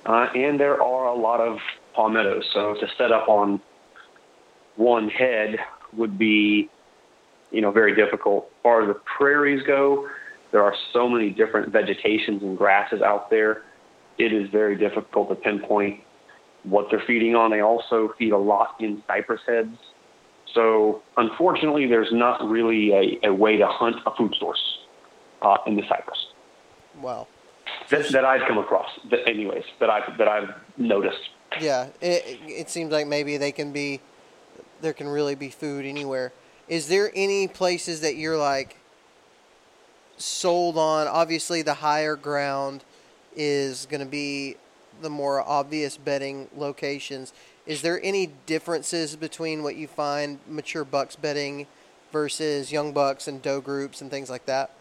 uh, 0.05 0.27
and 0.35 0.59
there 0.59 0.81
are 0.81 1.07
a 1.07 1.15
lot 1.15 1.39
of 1.39 1.57
palmettos. 1.95 2.45
So 2.53 2.75
to 2.75 2.87
set 2.97 3.11
up 3.11 3.27
on 3.27 3.61
one 4.75 5.09
head 5.09 5.57
would 5.93 6.17
be, 6.17 6.69
you 7.51 7.61
know, 7.61 7.71
very 7.71 7.95
difficult. 7.95 8.45
As 8.45 8.63
far 8.63 8.81
as 8.83 8.87
the 8.87 8.99
prairies 9.17 9.63
go, 9.65 10.07
there 10.51 10.63
are 10.63 10.73
so 10.93 11.09
many 11.09 11.29
different 11.29 11.71
vegetations 11.71 12.41
and 12.41 12.57
grasses 12.57 13.01
out 13.01 13.29
there. 13.29 13.63
It 14.19 14.33
is 14.33 14.49
very 14.49 14.75
difficult 14.75 15.29
to 15.29 15.35
pinpoint 15.35 16.01
what 16.63 16.87
they're 16.91 17.03
feeding 17.07 17.35
on. 17.35 17.51
They 17.51 17.61
also 17.61 18.13
feed 18.19 18.33
a 18.33 18.37
lot 18.37 18.75
in 18.79 19.01
cypress 19.07 19.41
heads. 19.47 19.77
So 20.53 21.01
unfortunately, 21.15 21.87
there's 21.87 22.11
not 22.11 22.47
really 22.47 22.91
a, 22.91 23.29
a 23.29 23.33
way 23.33 23.57
to 23.57 23.67
hunt 23.67 23.95
a 24.05 24.11
food 24.15 24.35
source 24.37 24.61
uh, 25.41 25.57
in 25.65 25.75
the 25.75 25.83
cypress 25.87 26.27
Wow. 27.01 27.27
that, 27.89 28.09
that 28.11 28.25
I've 28.25 28.45
come 28.47 28.57
across. 28.57 28.89
That, 29.09 29.27
anyways, 29.27 29.63
that 29.79 29.89
I've 29.89 30.17
that 30.17 30.27
I've 30.27 30.49
noticed. 30.77 31.29
Yeah, 31.61 31.87
it, 32.01 32.39
it 32.45 32.69
seems 32.69 32.91
like 32.91 33.07
maybe 33.07 33.37
they 33.37 33.51
can 33.51 33.71
be, 33.71 34.01
there 34.81 34.93
can 34.93 35.07
really 35.07 35.35
be 35.35 35.49
food 35.49 35.85
anywhere. 35.85 36.33
Is 36.67 36.87
there 36.87 37.11
any 37.15 37.47
places 37.47 38.01
that 38.01 38.17
you're 38.17 38.37
like 38.37 38.75
sold 40.17 40.77
on? 40.77 41.07
Obviously, 41.07 41.61
the 41.61 41.75
higher 41.75 42.15
ground 42.15 42.83
is 43.35 43.87
going 43.89 44.01
to 44.01 44.09
be 44.09 44.55
the 45.01 45.09
more 45.09 45.41
obvious 45.41 45.97
bedding 45.97 46.47
locations. 46.55 47.33
Is 47.65 47.81
there 47.81 47.99
any 48.03 48.31
differences 48.45 49.15
between 49.15 49.63
what 49.63 49.75
you 49.75 49.87
find 49.87 50.39
mature 50.47 50.83
bucks 50.83 51.15
bedding 51.15 51.67
versus 52.11 52.71
young 52.71 52.91
bucks 52.93 53.27
and 53.27 53.41
doe 53.41 53.61
groups 53.61 54.01
and 54.01 54.09
things 54.09 54.29
like 54.29 54.45
that? 54.45 54.71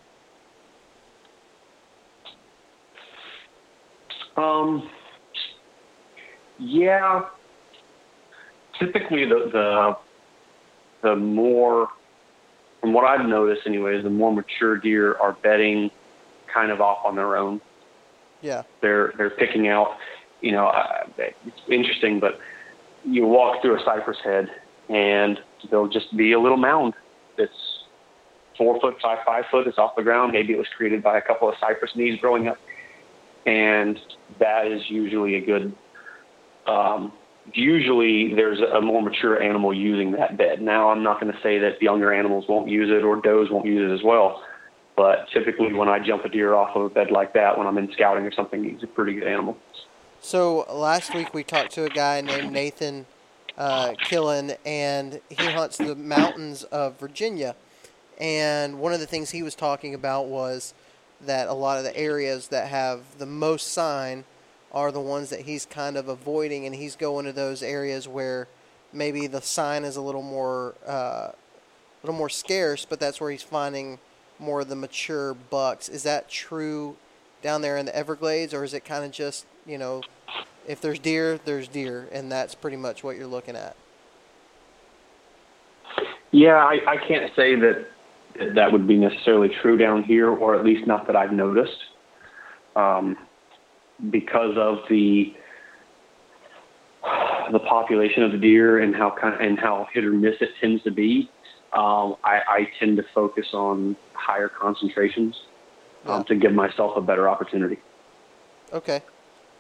Um, 4.37 4.89
yeah. 6.59 7.27
Typically, 8.79 9.25
the 9.25 9.51
the 9.53 9.97
the 11.03 11.17
more, 11.17 11.89
from 12.81 12.93
what 12.93 13.05
I've 13.05 13.27
noticed, 13.27 13.67
anyways, 13.67 14.05
the 14.05 14.11
more 14.11 14.33
mature 14.33 14.77
deer 14.77 15.17
are 15.17 15.33
bedding 15.43 15.91
kind 16.53 16.71
of 16.71 16.81
off 16.81 17.05
on 17.05 17.17
their 17.17 17.37
own. 17.37 17.61
Yeah. 18.41 18.63
They're 18.81 19.13
they're 19.17 19.31
picking 19.31 19.69
out. 19.69 19.97
You 20.41 20.53
know, 20.53 20.69
uh, 20.69 21.05
it's 21.19 21.61
interesting, 21.69 22.21
but 22.21 22.39
you 23.05 23.27
walk 23.27 23.61
through 23.61 23.81
a 23.81 23.85
cypress 23.85 24.19
head, 24.23 24.49
and 24.89 25.39
there'll 25.69 25.89
just 25.89 26.17
be 26.17 26.33
a 26.33 26.41
little 26.41 26.57
mound 26.57 26.95
that's 27.37 27.51
four 28.57 28.81
foot, 28.81 28.97
five 29.03 29.19
five 29.25 29.45
foot. 29.51 29.67
It's 29.67 29.79
off 29.79 29.97
the 29.97 30.03
ground. 30.03 30.33
Maybe 30.33 30.53
it 30.53 30.59
was 30.59 30.67
created 30.77 31.03
by 31.03 31.19
a 31.19 31.23
couple 31.23 31.49
of 31.49 31.55
cypress 31.61 31.93
knees 31.97 32.21
growing 32.21 32.49
up, 32.49 32.59
and 33.47 33.99
that 34.39 34.67
is 34.67 34.83
usually 34.89 35.37
a 35.37 35.41
good. 35.41 35.75
Um, 36.67 37.13
usually, 37.55 38.35
there's 38.35 38.61
a 38.61 38.81
more 38.81 39.03
mature 39.03 39.43
animal 39.43 39.73
using 39.73 40.13
that 40.13 40.37
bed. 40.37 40.61
Now, 40.61 40.91
I'm 40.91 41.03
not 41.03 41.21
going 41.21 41.33
to 41.33 41.39
say 41.43 41.59
that 41.59 41.81
younger 41.81 42.13
animals 42.13 42.45
won't 42.49 42.69
use 42.69 42.91
it 42.91 43.05
or 43.05 43.17
does 43.17 43.51
won't 43.51 43.67
use 43.67 43.91
it 43.91 43.95
as 43.95 44.05
well. 44.05 44.43
But 44.99 45.29
typically, 45.33 45.73
when 45.73 45.89
I 45.89 46.01
jump 46.01 46.25
a 46.25 46.29
deer 46.29 46.55
off 46.55 46.75
of 46.75 46.83
a 46.83 46.91
bed 46.91 47.13
like 47.13 47.33
that, 47.35 47.57
when 47.57 47.69
I'm 47.69 47.79
in 47.79 47.89
scouting 47.93 48.27
or 48.27 48.33
something, 48.33 48.65
he's 48.65 48.83
a 48.83 48.89
pretty 48.89 49.15
good 49.15 49.29
animal. 49.29 49.57
So 50.21 50.67
last 50.69 51.15
week 51.15 51.33
we 51.33 51.45
talked 51.45 51.71
to 51.75 51.85
a 51.85 51.89
guy 51.89 52.21
named 52.21 52.51
Nathan 52.51 53.07
uh, 53.57 53.91
Killen, 54.03 54.57
and 54.67 55.21
he 55.29 55.53
hunts 55.53 55.77
the 55.77 55.95
mountains 55.95 56.65
of 56.65 56.99
Virginia. 56.99 57.55
And 58.19 58.81
one 58.81 58.93
of 58.93 58.99
the 58.99 59.07
things 59.07 59.31
he 59.31 59.45
was 59.45 59.55
talking 59.55 59.95
about 59.95 60.27
was 60.27 60.75
that 61.21 61.47
a 61.47 61.53
lot 61.55 61.79
of 61.79 61.85
the 61.85 61.97
areas 61.97 62.49
that 62.49 62.67
have 62.67 63.19
the 63.19 63.27
most 63.27 63.69
sign 63.69 64.25
are 64.73 64.91
the 64.91 65.01
ones 65.01 65.31
that 65.31 65.43
he's 65.43 65.65
kind 65.65 65.97
of 65.97 66.09
avoiding, 66.09 66.67
and 66.67 66.75
he's 66.75 66.97
going 66.97 67.25
to 67.25 67.33
those 67.33 67.63
areas 67.63 68.09
where 68.09 68.49
maybe 68.93 69.29
the 69.29 69.43
sign 69.43 69.85
is 69.85 69.95
a 69.95 70.03
little 70.03 70.23
more, 70.23 70.75
uh, 70.89 71.31
a 71.31 71.35
little 72.03 72.19
more 72.19 72.29
scarce, 72.29 72.85
but 72.85 72.99
that's 72.99 73.21
where 73.21 73.31
he's 73.31 73.45
finding 73.45 74.01
more 74.39 74.61
of 74.61 74.69
the 74.69 74.77
mature 74.77 75.35
bucks. 75.35 75.89
Is 75.89 76.03
that 76.05 76.29
true 76.29 76.97
down 77.43 77.63
there 77.63 77.77
in 77.77 77.87
the 77.87 77.95
Everglades, 77.95 78.53
or 78.53 78.65
is 78.65 78.75
it 78.75 78.85
kind 78.85 79.05
of 79.05 79.11
just 79.11 79.47
you 79.69 79.79
know, 79.79 80.01
if 80.67 80.81
there's 80.81 80.99
deer, 80.99 81.39
there's 81.45 81.69
deer, 81.69 82.09
and 82.11 82.33
that's 82.33 82.55
pretty 82.55 82.79
much 82.79 83.05
what 83.05 83.17
you're 83.17 83.27
looking 83.27 83.55
at? 83.55 83.77
Yeah, 86.31 86.57
I, 86.57 86.79
I 86.87 86.97
can't 87.07 87.31
say 87.37 87.55
that 87.55 87.87
that 88.55 88.73
would 88.73 88.87
be 88.87 88.97
necessarily 88.97 89.51
true 89.61 89.77
down 89.77 90.03
here, 90.03 90.29
or 90.29 90.55
at 90.57 90.65
least 90.65 90.87
not 90.87 91.07
that 91.07 91.17
I've 91.17 91.33
noticed, 91.33 91.79
um, 92.75 93.17
because 94.11 94.57
of 94.57 94.79
the 94.89 95.35
the 97.53 97.59
population 97.61 98.23
of 98.23 98.33
the 98.33 98.39
deer 98.39 98.81
and 98.81 98.95
how 98.95 99.15
kind 99.19 99.41
and 99.41 99.59
how 99.59 99.87
hit 99.93 100.05
or 100.05 100.13
miss 100.13 100.35
it 100.41 100.51
tends 100.61 100.83
to 100.85 100.91
be. 100.91 101.31
Um, 101.73 102.17
I, 102.25 102.41
I 102.49 102.71
tend 102.79 102.97
to 102.97 103.05
focus 103.15 103.47
on 103.53 103.97
higher 104.15 104.49
concentrations 104.49 105.37
um, 106.07 106.21
Yeah. 106.21 106.23
to 106.25 106.35
give 106.35 106.53
myself 106.55 106.97
a 106.97 107.01
better 107.01 107.29
opportunity. 107.29 107.79
Okay, 108.73 109.03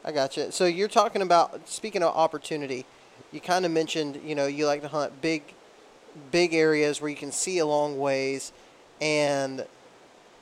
I 0.04 0.12
got 0.12 0.36
you. 0.36 0.50
So 0.50 0.64
you're 0.64 0.88
talking 0.88 1.22
about 1.22 1.68
speaking 1.68 2.02
of 2.02 2.14
opportunity, 2.14 2.86
you 3.32 3.40
kind 3.40 3.64
of 3.66 3.70
mentioned 3.72 4.20
you 4.24 4.34
know 4.34 4.46
you 4.46 4.66
like 4.66 4.82
to 4.82 4.88
hunt 4.88 5.20
big, 5.20 5.42
big 6.30 6.54
areas 6.54 7.00
where 7.00 7.10
you 7.10 7.16
can 7.16 7.32
see 7.32 7.58
a 7.58 7.66
long 7.66 7.98
ways, 7.98 8.52
and 9.00 9.66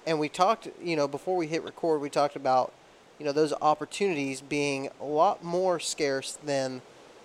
and 0.07 0.21
we 0.21 0.29
talked 0.29 0.69
you 0.83 0.95
know 0.97 1.09
before 1.09 1.37
we 1.37 1.47
hit 1.49 1.65
record 1.65 2.01
we 2.01 2.11
talked 2.11 2.37
about 2.37 2.73
you 3.19 3.25
know 3.25 3.33
those 3.33 3.53
opportunities 3.61 4.41
being 4.41 4.89
a 5.01 5.05
lot 5.05 5.43
more 5.43 5.81
scarce 5.81 6.39
than 6.45 6.83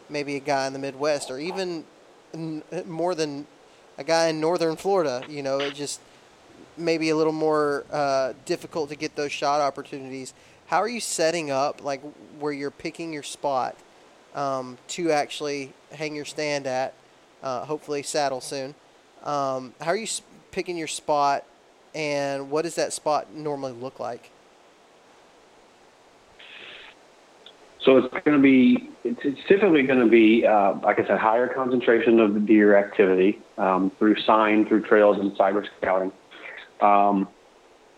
maybe 0.10 0.36
a 0.36 0.40
guy 0.40 0.66
in 0.68 0.74
the 0.74 0.80
Midwest 0.80 1.30
or 1.30 1.40
even 1.40 1.86
n- 2.34 2.64
more 2.86 3.14
than 3.16 3.46
a 4.02 4.04
guy 4.04 4.28
in 4.28 4.42
northern 4.42 4.76
Florida. 4.76 5.24
You 5.30 5.44
know, 5.44 5.60
it 5.60 5.76
just 5.76 6.02
maybe 6.76 7.10
a 7.10 7.16
little 7.16 7.34
more 7.34 7.86
uh, 7.92 8.34
difficult 8.46 8.90
to 8.90 8.96
get 8.96 9.16
those 9.16 9.32
shot 9.32 9.62
opportunities. 9.62 10.34
How 10.68 10.78
are 10.78 10.88
you 10.88 11.00
setting 11.00 11.52
up, 11.52 11.84
like 11.84 12.02
where 12.40 12.52
you're 12.52 12.72
picking 12.72 13.14
your 13.14 13.24
spot 13.24 13.78
um, 14.34 14.78
to 14.90 15.12
actually 15.12 15.74
hang 15.92 16.16
your 16.16 16.26
stand 16.26 16.66
at? 16.66 16.94
Uh, 17.44 17.66
hopefully, 17.66 18.04
saddle 18.04 18.42
soon. 18.42 18.74
Um, 19.24 19.74
how 19.80 19.92
are 19.92 19.96
you 19.96 20.08
picking 20.52 20.78
your 20.78 20.88
spot, 20.88 21.46
and 21.94 22.50
what 22.50 22.64
does 22.64 22.76
that 22.76 22.94
spot 22.94 23.34
normally 23.34 23.74
look 23.74 24.00
like? 24.00 24.31
So 27.86 27.98
it's 27.98 28.14
going 28.26 28.38
to 28.38 28.42
be, 28.42 28.90
it's, 29.04 29.40
typically 29.48 29.84
going 29.84 30.00
to 30.00 30.10
be, 30.10 30.46
uh, 30.46 30.74
like 30.84 31.00
I 31.00 31.08
said, 31.08 31.18
higher 31.18 31.48
concentration 31.48 32.20
of 32.20 32.36
the 32.36 32.40
deer 32.40 32.78
activity 32.78 33.40
um, 33.58 33.92
through 33.98 34.16
sign, 34.28 34.68
through 34.68 34.84
trails, 34.84 35.18
and 35.20 35.32
cyber 35.36 35.64
scouting. 35.80 36.12
Um, 36.82 37.28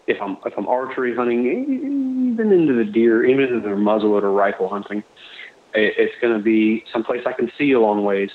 if 0.08 0.22
I'm 0.22 0.38
if 0.46 0.54
I'm 0.58 0.68
archery 0.68 1.16
hunting, 1.16 1.46
even 2.34 2.52
into 2.52 2.74
the 2.74 2.90
deer, 2.90 3.26
even 3.26 3.46
into 3.46 3.62
the 3.62 3.76
muzzleloader 3.76 4.36
rifle 4.36 4.70
hunting, 4.70 5.00
it, 5.74 5.94
it's 5.98 6.14
going 6.22 6.38
to 6.38 6.44
be 6.44 6.84
someplace 6.92 7.22
I 7.26 7.34
can 7.34 7.52
see 7.58 7.72
a 7.74 7.80
long 7.80 8.04
ways. 8.04 8.30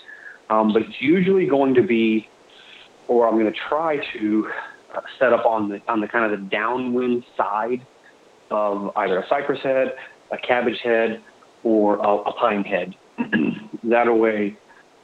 Um, 0.51 0.73
but 0.73 0.83
it's 0.83 0.97
usually 1.01 1.47
going 1.47 1.75
to 1.75 1.83
be, 1.83 2.29
or 3.07 3.29
I'm 3.29 3.39
going 3.39 3.53
to 3.53 3.59
try 3.69 3.99
to 4.19 4.49
uh, 4.95 5.01
set 5.19 5.33
up 5.33 5.45
on 5.45 5.69
the 5.69 5.81
on 5.89 6.01
the 6.01 6.09
kind 6.09 6.31
of 6.31 6.39
the 6.39 6.47
downwind 6.47 7.25
side 7.37 7.87
of 8.51 8.91
either 8.97 9.19
a 9.19 9.29
cypress 9.29 9.61
head, 9.63 9.95
a 10.31 10.39
cabbage 10.39 10.79
head, 10.83 11.23
or 11.65 11.97
a, 11.97 12.17
a 12.17 12.33
pine 12.35 12.65
head. 12.65 12.95
that 13.85 14.05
way, 14.07 14.57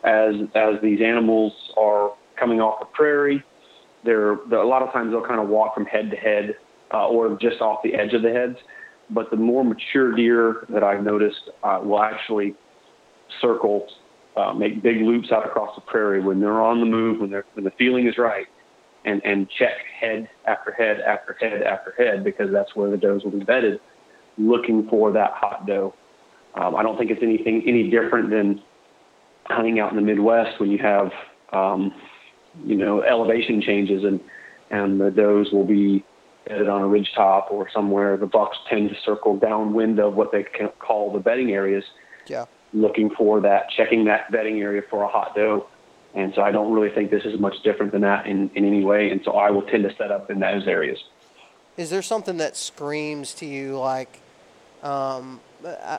as 0.04 0.34
as 0.54 0.80
these 0.82 1.00
animals 1.00 1.52
are 1.76 2.12
coming 2.38 2.60
off 2.60 2.80
the 2.80 2.86
prairie, 2.86 3.42
they're, 4.04 4.38
they're 4.50 4.60
a 4.60 4.68
lot 4.68 4.82
of 4.82 4.92
times 4.92 5.12
they'll 5.12 5.26
kind 5.26 5.40
of 5.40 5.48
walk 5.48 5.74
from 5.74 5.86
head 5.86 6.10
to 6.10 6.16
head 6.16 6.54
uh, 6.92 7.08
or 7.08 7.36
just 7.40 7.60
off 7.60 7.80
the 7.82 7.94
edge 7.94 8.12
of 8.12 8.22
the 8.22 8.30
heads. 8.30 8.56
But 9.10 9.30
the 9.30 9.36
more 9.36 9.64
mature 9.64 10.14
deer 10.14 10.66
that 10.70 10.82
I've 10.82 11.02
noticed 11.02 11.50
uh, 11.62 11.80
will 11.82 12.00
actually 12.00 12.54
circle, 13.40 13.86
uh, 14.36 14.52
make 14.52 14.82
big 14.82 15.02
loops 15.02 15.30
out 15.30 15.46
across 15.46 15.74
the 15.74 15.82
prairie 15.82 16.22
when 16.22 16.40
they're 16.40 16.60
on 16.60 16.80
the 16.80 16.86
move, 16.86 17.20
when 17.20 17.30
they're 17.30 17.44
when 17.54 17.64
the 17.64 17.70
feeling 17.72 18.06
is 18.06 18.16
right, 18.18 18.46
and 19.04 19.24
and 19.24 19.48
check 19.58 19.72
head 20.00 20.28
after 20.46 20.72
head 20.72 21.00
after 21.00 21.36
head 21.38 21.62
after 21.62 21.94
head 21.98 22.24
because 22.24 22.50
that's 22.50 22.74
where 22.74 22.90
the 22.90 22.96
does 22.96 23.22
will 23.24 23.30
be 23.30 23.44
bedded, 23.44 23.78
looking 24.38 24.88
for 24.88 25.12
that 25.12 25.32
hot 25.32 25.66
doe. 25.66 25.94
Um, 26.54 26.76
I 26.76 26.82
don't 26.82 26.96
think 26.96 27.10
it's 27.10 27.22
anything 27.22 27.62
any 27.66 27.90
different 27.90 28.30
than 28.30 28.62
hunting 29.46 29.80
out 29.80 29.90
in 29.90 29.96
the 29.96 30.02
Midwest 30.02 30.60
when 30.60 30.70
you 30.70 30.78
have 30.78 31.12
um, 31.52 31.92
you 32.64 32.76
know 32.76 33.02
elevation 33.02 33.60
changes 33.60 34.04
and 34.04 34.20
and 34.70 35.00
the 35.00 35.10
does 35.10 35.52
will 35.52 35.64
be 35.66 36.04
bedded 36.46 36.68
on 36.68 36.82
a 36.82 36.86
ridge 36.86 37.10
top 37.14 37.48
or 37.50 37.68
somewhere. 37.70 38.16
The 38.16 38.26
bucks 38.26 38.56
tend 38.68 38.90
to 38.90 38.96
circle 39.04 39.36
downwind 39.36 39.98
of 39.98 40.14
what 40.14 40.32
they 40.32 40.44
call 40.78 41.12
the 41.12 41.18
bedding 41.18 41.52
areas, 41.52 41.84
Yeah. 42.26 42.46
looking 42.72 43.10
for 43.10 43.40
that, 43.40 43.70
checking 43.70 44.04
that 44.04 44.30
bedding 44.30 44.60
area 44.60 44.82
for 44.90 45.02
a 45.04 45.08
hot 45.08 45.34
doe. 45.34 45.66
And 46.14 46.32
so 46.34 46.42
I 46.42 46.52
don't 46.52 46.72
really 46.72 46.90
think 46.90 47.10
this 47.10 47.24
is 47.24 47.40
much 47.40 47.62
different 47.62 47.92
than 47.92 48.02
that 48.02 48.26
in, 48.26 48.50
in 48.54 48.64
any 48.64 48.84
way. 48.84 49.10
And 49.10 49.20
so 49.24 49.32
I 49.32 49.50
will 49.50 49.62
tend 49.62 49.82
to 49.84 49.94
set 49.96 50.12
up 50.12 50.30
in 50.30 50.38
those 50.38 50.66
areas. 50.66 50.98
Is 51.76 51.90
there 51.90 52.02
something 52.02 52.36
that 52.36 52.56
screams 52.56 53.34
to 53.34 53.46
you 53.46 53.78
like, 53.78 54.20
um, 54.82 55.40
I 55.64 55.98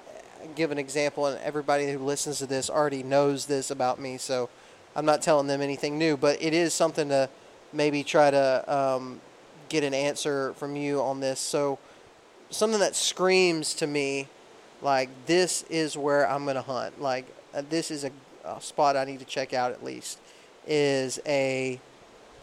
give 0.55 0.71
an 0.71 0.77
example, 0.77 1.25
and 1.25 1.39
everybody 1.41 1.91
who 1.91 1.99
listens 1.99 2.39
to 2.39 2.45
this 2.45 2.69
already 2.69 3.03
knows 3.03 3.45
this 3.45 3.71
about 3.71 3.99
me, 3.99 4.17
so 4.17 4.49
I'm 4.95 5.05
not 5.05 5.21
telling 5.21 5.47
them 5.47 5.61
anything 5.61 5.97
new, 5.97 6.17
but 6.17 6.41
it 6.41 6.53
is 6.53 6.73
something 6.73 7.09
to 7.09 7.29
maybe 7.73 8.03
try 8.03 8.31
to 8.31 8.73
um, 8.73 9.21
get 9.69 9.83
an 9.83 9.93
answer 9.93 10.53
from 10.53 10.75
you 10.75 11.01
on 11.01 11.19
this. 11.19 11.39
So, 11.39 11.79
something 12.49 12.79
that 12.79 12.95
screams 12.95 13.73
to 13.75 13.87
me 13.87 14.27
like, 14.81 15.09
this 15.25 15.63
is 15.63 15.97
where 15.97 16.29
I'm 16.29 16.43
going 16.43 16.55
to 16.55 16.61
hunt. 16.61 17.01
Like, 17.01 17.25
uh, 17.53 17.63
this 17.69 17.91
is 17.91 18.03
a, 18.03 18.11
a 18.43 18.61
spot 18.61 18.95
I 18.95 19.05
need 19.05 19.19
to 19.19 19.25
check 19.25 19.53
out 19.53 19.71
at 19.71 19.83
least, 19.83 20.19
is 20.67 21.19
a, 21.25 21.79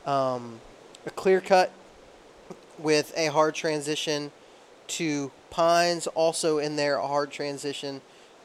um, 0.07 0.61
a 1.07 1.11
clear 1.11 1.41
cut 1.41 1.73
with 2.79 3.13
a 3.17 3.27
hard 3.27 3.55
transition 3.55 4.33
to 4.89 5.31
pines, 5.53 6.07
also 6.09 6.59
in 6.59 6.77
there 6.77 6.97
a 6.97 7.07
hard 7.07 7.31
transition 7.31 8.01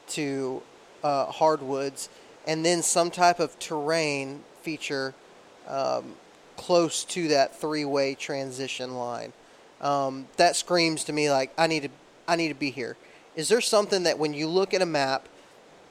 to 0.08 0.62
uh, 1.02 1.26
hardwoods, 1.26 2.08
and 2.46 2.64
then 2.64 2.82
some 2.82 3.10
type 3.10 3.40
of 3.40 3.58
terrain 3.58 4.44
feature 4.62 5.14
um, 5.66 6.14
close 6.56 7.04
to 7.04 7.28
that 7.28 7.58
three-way 7.58 8.14
transition 8.14 8.94
line. 8.94 9.32
Um, 9.80 10.28
that 10.36 10.54
screams 10.54 11.04
to 11.04 11.12
me 11.12 11.30
like 11.30 11.52
I 11.56 11.66
need 11.66 11.84
to 11.84 11.90
I 12.26 12.36
need 12.36 12.48
to 12.48 12.54
be 12.54 12.70
here. 12.70 12.96
Is 13.36 13.48
there 13.48 13.60
something 13.60 14.02
that 14.02 14.18
when 14.18 14.34
you 14.34 14.46
look 14.48 14.74
at 14.74 14.82
a 14.82 14.86
map 14.86 15.28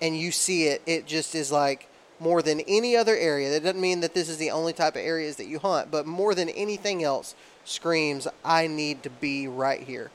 and 0.01 0.17
you 0.17 0.31
see 0.31 0.67
it, 0.67 0.81
it 0.85 1.07
just 1.07 1.33
is 1.33 1.51
like 1.51 1.89
more 2.19 2.41
than 2.41 2.59
any 2.61 2.95
other 2.95 3.15
area. 3.15 3.49
That 3.49 3.63
doesn't 3.63 3.81
mean 3.81 4.01
that 4.01 4.13
this 4.13 4.29
is 4.29 4.37
the 4.37 4.51
only 4.51 4.73
type 4.73 4.95
of 4.95 5.01
areas 5.01 5.35
that 5.37 5.47
you 5.47 5.59
hunt, 5.59 5.91
but 5.91 6.05
more 6.05 6.33
than 6.35 6.49
anything 6.49 7.03
else, 7.03 7.35
screams, 7.63 8.27
I 8.43 8.67
need 8.67 9.03
to 9.03 9.09
be 9.09 9.47
right 9.47 9.81
here. 9.81 10.11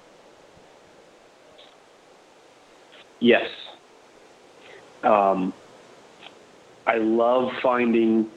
Yes. 3.23 3.49
Um, 5.05 5.55
I 6.89 6.97
love 6.97 7.53
finding 7.63 8.29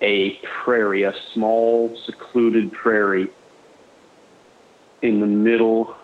a 0.00 0.38
prairie, 0.62 1.02
a 1.02 1.12
small, 1.34 1.94
secluded 2.06 2.70
prairie 2.72 3.28
in 5.02 5.18
the 5.18 5.26
middle 5.26 5.96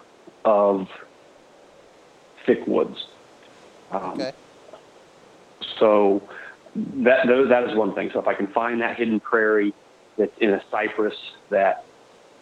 of 0.44 0.88
thick 2.44 2.66
woods. 2.66 3.06
Um, 3.92 4.12
Okay. 4.14 4.32
So 5.78 6.22
that 6.74 7.26
that 7.26 7.64
is 7.70 7.76
one 7.76 7.94
thing. 7.94 8.10
So 8.12 8.18
if 8.18 8.26
I 8.26 8.34
can 8.34 8.48
find 8.48 8.80
that 8.80 8.96
hidden 8.96 9.20
prairie 9.20 9.72
that's 10.18 10.36
in 10.38 10.50
a 10.50 10.62
cypress 10.70 11.14
that 11.50 11.85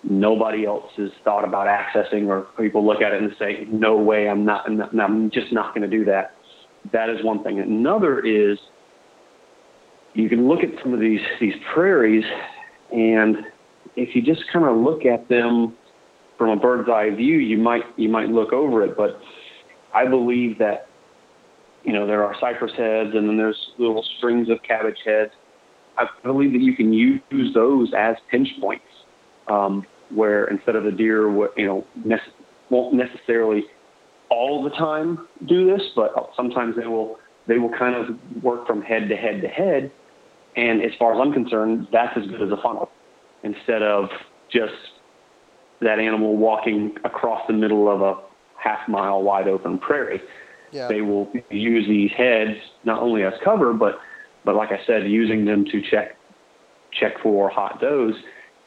nobody 0.08 0.66
else 0.66 0.90
has 0.96 1.10
thought 1.24 1.44
about 1.44 1.66
accessing, 1.66 2.28
or 2.28 2.46
people 2.58 2.86
look 2.86 3.00
at 3.00 3.12
it 3.12 3.22
and 3.22 3.32
say, 3.38 3.66
"No 3.70 3.96
way, 3.96 4.28
I'm 4.28 4.44
not. 4.44 4.66
I'm, 4.68 5.30
just 5.30 5.52
not 5.52 5.74
going 5.74 5.88
to 5.88 5.96
do 5.96 6.04
that." 6.04 6.34
That 6.92 7.08
is 7.08 7.24
one 7.24 7.42
thing. 7.42 7.60
Another 7.60 8.20
is 8.20 8.58
you 10.12 10.28
can 10.28 10.48
look 10.48 10.60
at 10.60 10.70
some 10.82 10.94
of 10.94 11.00
these 11.00 11.20
these 11.40 11.54
prairies, 11.72 12.24
and 12.92 13.36
if 13.96 14.14
you 14.14 14.22
just 14.22 14.42
kind 14.52 14.64
of 14.64 14.76
look 14.76 15.04
at 15.04 15.28
them 15.28 15.76
from 16.38 16.50
a 16.50 16.56
bird's 16.56 16.88
eye 16.88 17.10
view, 17.10 17.38
you 17.38 17.58
might 17.58 17.82
you 17.96 18.08
might 18.08 18.28
look 18.28 18.52
over 18.52 18.84
it. 18.84 18.96
But 18.96 19.18
I 19.94 20.06
believe 20.06 20.58
that 20.58 20.88
you 21.84 21.92
know 21.92 22.06
there 22.06 22.24
are 22.24 22.34
cypress 22.40 22.72
heads, 22.76 23.10
and 23.14 23.28
then 23.28 23.36
there's 23.36 23.58
little 23.78 24.04
strings 24.18 24.48
of 24.48 24.58
cabbage 24.62 24.98
heads. 25.04 25.30
I 25.96 26.06
believe 26.24 26.52
that 26.52 26.60
you 26.60 26.74
can 26.74 26.92
use 26.92 27.54
those 27.54 27.92
as 27.96 28.16
pinch 28.30 28.48
points, 28.60 28.84
um, 29.48 29.86
where 30.14 30.44
instead 30.46 30.76
of 30.76 30.84
the 30.84 30.92
deer, 30.92 31.28
you 31.56 31.66
know, 31.66 31.86
nece- 32.06 32.20
won't 32.70 32.94
necessarily 32.94 33.64
all 34.30 34.62
the 34.62 34.70
time 34.70 35.28
do 35.46 35.66
this, 35.66 35.82
but 35.94 36.12
sometimes 36.36 36.76
they 36.76 36.86
will. 36.86 37.18
They 37.46 37.58
will 37.58 37.76
kind 37.76 37.94
of 37.94 38.42
work 38.42 38.66
from 38.66 38.80
head 38.80 39.10
to 39.10 39.16
head 39.16 39.42
to 39.42 39.48
head, 39.48 39.92
and 40.56 40.82
as 40.82 40.92
far 40.98 41.12
as 41.12 41.20
I'm 41.20 41.32
concerned, 41.32 41.88
that's 41.92 42.16
as 42.16 42.26
good 42.26 42.40
as 42.40 42.50
a 42.50 42.56
funnel, 42.62 42.90
instead 43.42 43.82
of 43.82 44.08
just 44.50 44.72
that 45.80 45.98
animal 45.98 46.36
walking 46.36 46.96
across 47.04 47.46
the 47.46 47.52
middle 47.52 47.90
of 47.90 48.00
a 48.00 48.18
half 48.56 48.88
mile 48.88 49.22
wide 49.22 49.46
open 49.46 49.78
prairie. 49.78 50.22
Yeah. 50.70 50.88
They 50.88 51.02
will 51.02 51.30
use 51.50 51.86
these 51.86 52.10
heads 52.16 52.58
not 52.84 53.02
only 53.02 53.22
as 53.22 53.34
cover, 53.44 53.72
but 53.72 53.98
but 54.44 54.56
like 54.56 54.70
I 54.72 54.80
said, 54.86 55.08
using 55.08 55.44
them 55.44 55.64
to 55.66 55.82
check 55.82 56.16
check 56.92 57.12
for 57.22 57.48
hot 57.48 57.80
does. 57.80 58.14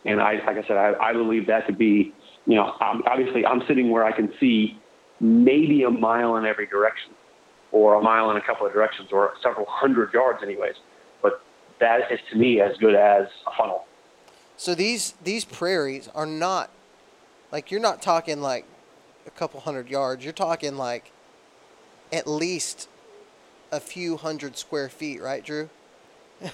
And 0.07 0.21
I, 0.21 0.35
like 0.45 0.57
I 0.57 0.67
said, 0.67 0.77
I, 0.77 0.93
I 0.99 1.13
believe 1.13 1.45
that 1.47 1.67
to 1.67 1.73
be, 1.73 2.13
you 2.45 2.55
know, 2.55 2.73
um, 2.81 3.03
obviously 3.05 3.45
I'm 3.45 3.61
sitting 3.67 3.91
where 3.91 4.05
I 4.05 4.11
can 4.11 4.31
see 4.39 4.79
maybe 5.19 5.83
a 5.83 5.89
mile 5.89 6.37
in 6.37 6.45
every 6.45 6.65
direction, 6.65 7.11
or 7.71 7.95
a 7.95 8.01
mile 8.01 8.31
in 8.31 8.37
a 8.37 8.41
couple 8.41 8.65
of 8.65 8.73
directions, 8.73 9.09
or 9.11 9.33
several 9.43 9.65
hundred 9.67 10.13
yards, 10.13 10.39
anyways. 10.41 10.75
But 11.21 11.41
that 11.79 12.11
is 12.11 12.19
to 12.31 12.37
me 12.37 12.61
as 12.61 12.77
good 12.77 12.95
as 12.95 13.27
a 13.45 13.51
funnel. 13.57 13.85
So 14.55 14.73
these 14.73 15.13
these 15.23 15.45
prairies 15.45 16.07
are 16.15 16.25
not 16.25 16.71
like 17.51 17.69
you're 17.69 17.81
not 17.81 18.01
talking 18.01 18.41
like 18.41 18.65
a 19.25 19.31
couple 19.31 19.59
hundred 19.59 19.89
yards. 19.89 20.23
You're 20.23 20.33
talking 20.33 20.77
like 20.77 21.11
at 22.11 22.27
least 22.27 22.87
a 23.71 23.79
few 23.79 24.17
hundred 24.17 24.57
square 24.57 24.89
feet, 24.89 25.21
right, 25.21 25.43
Drew? 25.43 25.69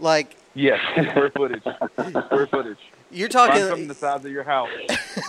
like 0.00 0.36
Yes, 0.54 0.80
square 1.10 1.30
footage. 1.30 1.62
Square 1.62 2.46
footage. 2.48 2.78
you're 3.10 3.28
Find 3.28 3.50
talking, 3.50 3.66
something 3.66 3.88
the 3.88 3.94
size 3.94 4.24
of 4.24 4.32
your 4.32 4.44
house. 4.44 4.70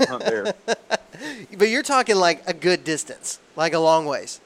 Hunt 0.07 0.23
there. 0.23 0.53
but 1.57 1.69
you're 1.69 1.83
talking 1.83 2.15
like 2.15 2.41
a 2.47 2.53
good 2.53 2.83
distance, 2.83 3.39
like 3.55 3.73
a 3.73 3.79
long 3.79 4.05
ways. 4.05 4.41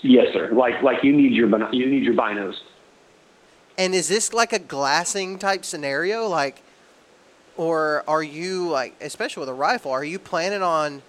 Yes, 0.00 0.32
sir. 0.32 0.50
Like 0.52 0.82
like 0.82 1.04
you 1.04 1.12
need 1.12 1.32
your 1.32 1.48
you 1.72 1.86
need 1.86 2.02
your 2.02 2.14
binos. 2.14 2.56
And 3.78 3.94
is 3.94 4.08
this 4.08 4.32
like 4.32 4.52
a 4.52 4.58
glassing 4.58 5.38
type 5.38 5.64
scenario, 5.64 6.28
like, 6.28 6.62
or 7.56 8.04
are 8.06 8.22
you 8.22 8.68
like, 8.68 8.94
especially 9.00 9.40
with 9.40 9.48
a 9.48 9.54
rifle, 9.54 9.90
are 9.90 10.04
you 10.04 10.18
planning 10.18 10.62
on, 10.62 11.02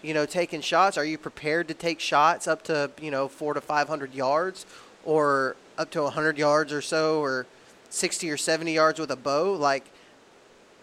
you 0.00 0.14
know, 0.14 0.24
taking 0.24 0.60
shots? 0.60 0.96
Are 0.96 1.04
you 1.04 1.18
prepared 1.18 1.68
to 1.68 1.74
take 1.74 2.00
shots 2.00 2.48
up 2.48 2.62
to 2.64 2.90
you 3.00 3.10
know 3.10 3.28
four 3.28 3.52
to 3.52 3.60
five 3.60 3.88
hundred 3.88 4.14
yards, 4.14 4.64
or 5.04 5.56
up 5.78 5.90
to 5.90 6.06
hundred 6.08 6.38
yards 6.38 6.72
or 6.72 6.80
so, 6.80 7.20
or 7.20 7.46
sixty 7.90 8.30
or 8.30 8.36
seventy 8.36 8.74
yards 8.74 8.98
with 8.98 9.10
a 9.10 9.16
bow? 9.16 9.52
Like, 9.52 9.84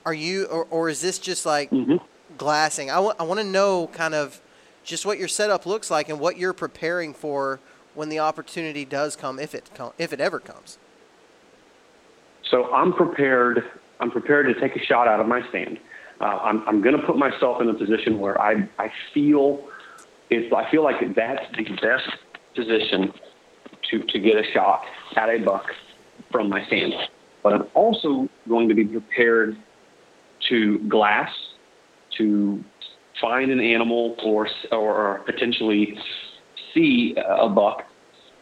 are 0.06 0.14
you, 0.14 0.46
or, 0.46 0.66
or 0.70 0.90
is 0.90 1.02
this 1.02 1.20
just 1.20 1.46
like 1.46 1.70
hmm 1.70 1.98
glassing? 2.38 2.90
I 2.90 3.00
want 3.00 3.20
I 3.20 3.24
want 3.24 3.40
to 3.40 3.46
know 3.46 3.88
kind 3.94 4.14
of 4.14 4.42
just 4.84 5.06
what 5.06 5.20
your 5.20 5.28
setup 5.28 5.66
looks 5.66 5.92
like 5.92 6.10
and 6.10 6.20
what 6.20 6.38
you're 6.38 6.54
preparing 6.54 7.14
for 7.14 7.60
when 7.94 8.10
the 8.10 8.20
opportunity 8.20 8.86
does 8.86 9.16
come, 9.16 9.40
if 9.40 9.54
it 9.54 9.70
com- 9.76 9.94
if 9.98 10.14
it 10.14 10.20
ever 10.20 10.40
comes. 10.40 10.78
So 12.50 12.74
I'm 12.74 12.94
prepared. 12.94 13.64
I'm 14.00 14.12
prepared 14.12 14.48
to 14.54 14.60
take 14.60 14.76
a 14.76 14.84
shot 14.86 15.08
out 15.08 15.20
of 15.20 15.28
my 15.28 15.48
stand. 15.50 15.80
Uh, 16.20 16.38
I'm, 16.44 16.68
I'm 16.68 16.82
going 16.82 16.96
to 16.96 17.02
put 17.04 17.18
myself 17.18 17.62
in 17.62 17.70
a 17.70 17.74
position 17.74 18.20
where 18.20 18.40
I, 18.40 18.68
I 18.78 18.92
feel 19.14 19.68
it's, 20.30 20.54
I 20.54 20.70
feel 20.70 20.84
like 20.84 21.16
that's 21.16 21.44
the 21.56 21.64
best 21.82 22.10
position 22.56 23.14
to, 23.92 24.00
to 24.00 24.20
get 24.20 24.36
a 24.36 24.44
shot 24.54 24.82
at 25.16 25.30
a 25.30 25.38
buck 25.40 25.66
from 26.32 26.50
my 26.50 26.66
stand. 26.68 26.94
But 27.44 27.54
I'm 27.54 27.68
also 27.74 28.28
going 28.48 28.70
to 28.70 28.76
be 28.76 28.86
prepared 28.86 29.58
to 30.50 30.80
glass, 30.90 31.30
to 32.18 32.64
find 33.20 33.52
an 33.52 33.60
animal 33.60 34.16
or, 34.24 34.48
or 34.72 35.22
potentially 35.26 35.98
see 36.74 37.16
a 37.18 37.50
buck 37.50 37.84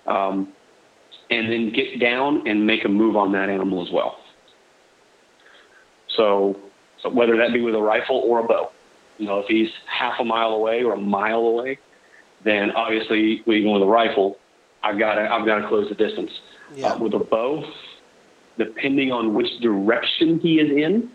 um, 0.07 0.53
and 1.29 1.51
then 1.51 1.71
get 1.71 1.99
down 1.99 2.47
and 2.47 2.65
make 2.65 2.85
a 2.85 2.89
move 2.89 3.15
on 3.15 3.31
that 3.33 3.49
animal 3.49 3.85
as 3.85 3.91
well. 3.91 4.17
So, 6.15 6.57
so 7.01 7.09
whether 7.09 7.37
that 7.37 7.53
be 7.53 7.61
with 7.61 7.75
a 7.75 7.81
rifle 7.81 8.23
or 8.25 8.39
a 8.39 8.43
bow, 8.43 8.71
you 9.17 9.25
know, 9.27 9.39
if 9.39 9.47
he's 9.47 9.69
half 9.85 10.19
a 10.19 10.23
mile 10.23 10.49
away 10.49 10.83
or 10.83 10.93
a 10.93 10.99
mile 10.99 11.39
away, 11.39 11.77
then 12.43 12.71
obviously 12.71 13.43
even 13.45 13.71
with 13.71 13.81
a 13.81 13.85
rifle, 13.85 14.37
I've 14.83 14.97
got 14.99 15.15
to 15.15 15.21
I've 15.21 15.45
got 15.45 15.59
to 15.59 15.67
close 15.67 15.89
the 15.89 15.95
distance. 15.95 16.31
Yeah. 16.75 16.93
Uh, 16.93 16.99
with 16.99 17.13
a 17.13 17.19
bow, 17.19 17.63
depending 18.57 19.11
on 19.11 19.33
which 19.33 19.47
direction 19.61 20.39
he 20.39 20.59
is 20.59 20.69
in, 20.69 21.09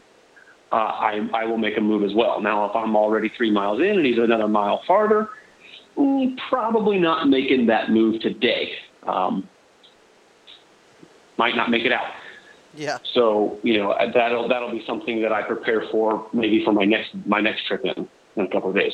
uh, 0.73 0.77
I, 0.77 1.29
I 1.33 1.45
will 1.45 1.59
make 1.59 1.77
a 1.77 1.81
move 1.81 2.03
as 2.03 2.13
well. 2.13 2.41
Now, 2.41 2.69
if 2.69 2.75
I'm 2.75 2.97
already 2.97 3.31
three 3.37 3.53
miles 3.53 3.81
in 3.81 3.91
and 3.91 4.05
he's 4.05 4.19
another 4.19 4.49
mile 4.49 4.83
farther, 4.87 5.29
mm, 5.97 6.37
probably 6.49 6.99
not 6.99 7.29
making 7.29 7.67
that 7.67 7.91
move 7.91 8.21
today. 8.21 8.73
Um, 9.05 9.49
might 11.37 11.55
not 11.55 11.71
make 11.71 11.85
it 11.85 11.93
out. 11.93 12.13
Yeah. 12.77 12.99
So 13.13 13.59
you 13.63 13.79
know 13.79 13.95
that'll 14.13 14.49
that'll 14.49 14.73
be 14.73 14.85
something 14.87 15.23
that 15.23 15.33
I 15.33 15.43
prepare 15.43 15.85
for 15.91 16.27
maybe 16.33 16.65
for 16.65 16.73
my 16.73 16.85
next 16.85 17.15
my 17.27 17.41
next 17.41 17.67
trip 17.67 17.85
in 17.85 18.09
in 18.37 18.45
a 18.45 18.49
couple 18.49 18.71
of 18.71 18.77
days. 18.77 18.93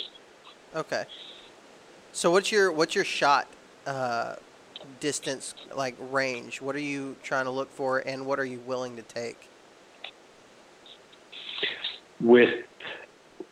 Okay. 0.76 1.04
So 2.12 2.30
what's 2.30 2.52
your 2.52 2.72
what's 2.72 2.94
your 2.94 3.04
shot 3.04 3.46
uh, 3.86 4.36
distance 5.00 5.54
like 5.74 5.96
range? 5.98 6.60
What 6.60 6.76
are 6.76 6.80
you 6.80 7.16
trying 7.22 7.46
to 7.46 7.50
look 7.50 7.70
for, 7.72 7.98
and 7.98 8.26
what 8.26 8.38
are 8.38 8.44
you 8.44 8.60
willing 8.60 8.96
to 8.96 9.02
take? 9.02 9.48
With 12.20 12.64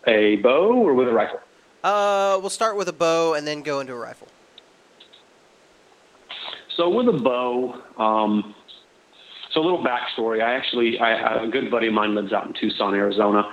a 0.07 0.37
bow 0.37 0.75
or 0.75 0.95
with 0.95 1.09
a 1.09 1.13
rifle? 1.13 1.41
Uh, 1.83 2.39
we'll 2.41 2.51
start 2.51 2.77
with 2.77 2.89
a 2.89 2.93
bow 2.93 3.35
and 3.35 3.47
then 3.47 3.63
go 3.63 3.81
into 3.81 3.93
a 3.93 3.99
rifle. 3.99 4.29
So 6.77 6.89
with 6.89 7.09
a 7.09 7.19
bow, 7.19 7.83
um, 7.97 8.55
so 9.53 9.61
a 9.61 9.65
little 9.65 9.85
backstory. 9.85 10.43
I 10.43 10.55
actually, 10.55 10.99
I, 10.99 11.43
a 11.43 11.49
good 11.49 11.71
buddy 11.71 11.89
of 11.89 11.95
mine 11.95 12.15
lives 12.15 12.33
out 12.33 12.47
in 12.47 12.55
Tucson, 12.55 12.95
Arizona, 12.95 13.53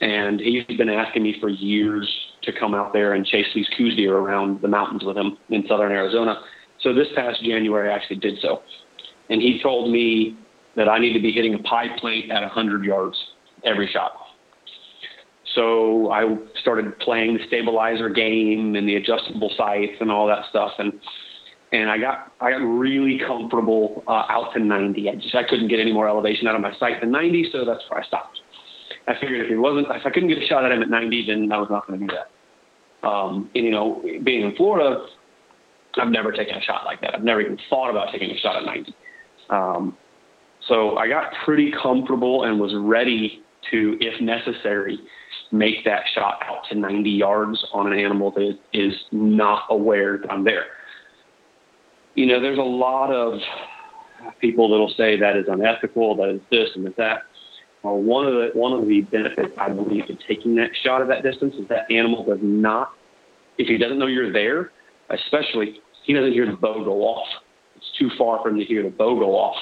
and 0.00 0.40
he's 0.40 0.64
been 0.64 0.88
asking 0.88 1.22
me 1.22 1.36
for 1.40 1.48
years 1.48 2.08
to 2.42 2.52
come 2.52 2.74
out 2.74 2.92
there 2.92 3.12
and 3.12 3.26
chase 3.26 3.46
these 3.54 3.68
Coues 3.76 3.94
deer 3.96 4.16
around 4.16 4.62
the 4.62 4.68
mountains 4.68 5.04
with 5.04 5.16
him 5.16 5.36
in 5.50 5.66
southern 5.68 5.92
Arizona. 5.92 6.40
So 6.82 6.92
this 6.92 7.08
past 7.14 7.42
January, 7.42 7.90
I 7.90 7.94
actually 7.94 8.16
did 8.16 8.38
so, 8.40 8.62
and 9.30 9.40
he 9.40 9.60
told 9.62 9.90
me 9.90 10.36
that 10.76 10.88
I 10.88 10.98
need 10.98 11.12
to 11.12 11.20
be 11.20 11.32
hitting 11.32 11.54
a 11.54 11.58
pie 11.58 11.96
plate 11.98 12.30
at 12.30 12.42
100 12.42 12.84
yards 12.84 13.16
every 13.64 13.88
shot. 13.92 14.12
So 15.54 16.10
I 16.10 16.36
started 16.60 16.98
playing 17.00 17.34
the 17.34 17.46
stabilizer 17.46 18.08
game 18.08 18.74
and 18.74 18.88
the 18.88 18.96
adjustable 18.96 19.52
sights 19.56 19.92
and 20.00 20.10
all 20.10 20.26
that 20.26 20.46
stuff, 20.50 20.72
and 20.78 20.92
and 21.72 21.90
I 21.90 21.98
got 21.98 22.32
I 22.40 22.50
got 22.50 22.58
really 22.58 23.20
comfortable 23.26 24.02
uh, 24.06 24.24
out 24.28 24.52
to 24.54 24.60
90. 24.60 25.08
I 25.08 25.14
just 25.16 25.34
I 25.34 25.44
couldn't 25.44 25.68
get 25.68 25.80
any 25.80 25.92
more 25.92 26.08
elevation 26.08 26.46
out 26.46 26.54
of 26.54 26.60
my 26.60 26.74
sight 26.78 27.00
than 27.00 27.10
90, 27.10 27.50
so 27.52 27.64
that's 27.64 27.82
where 27.88 28.00
I 28.00 28.06
stopped. 28.06 28.40
I 29.08 29.14
figured 29.20 29.44
if 29.44 29.50
it 29.50 29.58
wasn't 29.58 29.88
if 29.90 30.06
I 30.06 30.10
couldn't 30.10 30.28
get 30.28 30.38
a 30.38 30.46
shot 30.46 30.64
at 30.64 30.72
him 30.72 30.82
at 30.82 30.88
90, 30.88 31.26
then 31.26 31.52
I 31.52 31.58
was 31.58 31.68
not 31.70 31.86
going 31.86 32.00
to 32.00 32.06
do 32.06 32.14
that. 32.14 33.06
Um, 33.06 33.50
and 33.54 33.64
you 33.64 33.70
know, 33.70 34.02
being 34.24 34.42
in 34.42 34.54
Florida, 34.56 35.04
I've 36.00 36.10
never 36.10 36.32
taken 36.32 36.56
a 36.56 36.60
shot 36.60 36.84
like 36.84 37.00
that. 37.02 37.14
I've 37.14 37.24
never 37.24 37.40
even 37.40 37.58
thought 37.68 37.90
about 37.90 38.12
taking 38.12 38.30
a 38.30 38.38
shot 38.38 38.56
at 38.56 38.64
90. 38.64 38.94
Um, 39.50 39.96
so 40.68 40.96
I 40.96 41.08
got 41.08 41.32
pretty 41.44 41.72
comfortable 41.82 42.44
and 42.44 42.58
was 42.58 42.72
ready 42.76 43.42
to, 43.70 43.98
if 44.00 44.20
necessary, 44.20 44.98
make 45.50 45.84
that 45.84 46.02
shot 46.14 46.40
out 46.44 46.62
to 46.70 46.78
90 46.78 47.10
yards 47.10 47.64
on 47.72 47.92
an 47.92 47.98
animal 47.98 48.30
that 48.32 48.58
is 48.72 48.94
not 49.10 49.64
aware 49.70 50.18
that 50.18 50.30
I'm 50.30 50.44
there 50.44 50.66
you 52.14 52.26
know, 52.26 52.40
there's 52.40 52.58
a 52.58 52.62
lot 52.62 53.10
of 53.10 53.40
people 54.40 54.70
that'll 54.70 54.94
say 54.96 55.18
that 55.18 55.36
is 55.36 55.46
unethical, 55.48 56.16
that 56.16 56.28
is 56.28 56.40
this 56.50 56.68
and 56.74 56.86
that. 56.96 57.22
Well, 57.82 57.96
one 57.96 58.26
of 58.26 58.34
the 58.34 58.50
one 58.54 58.72
of 58.72 58.86
the 58.86 59.00
benefits 59.00 59.54
I 59.58 59.70
believe 59.70 60.04
in 60.08 60.18
taking 60.28 60.54
that 60.56 60.70
shot 60.84 61.02
at 61.02 61.08
that 61.08 61.22
distance 61.22 61.54
is 61.56 61.66
that 61.68 61.90
animal 61.90 62.24
does 62.24 62.38
not, 62.40 62.92
if 63.58 63.66
he 63.66 63.76
doesn't 63.76 63.98
know 63.98 64.06
you're 64.06 64.32
there, 64.32 64.70
especially 65.10 65.80
he 66.04 66.12
doesn't 66.12 66.32
hear 66.32 66.46
the 66.46 66.56
bow 66.56 66.84
go 66.84 67.02
off. 67.02 67.26
It's 67.76 67.90
too 67.98 68.10
far 68.16 68.42
for 68.42 68.50
him 68.50 68.58
to 68.58 68.64
hear 68.64 68.82
the 68.82 68.90
bow 68.90 69.18
go 69.18 69.32
off, 69.36 69.56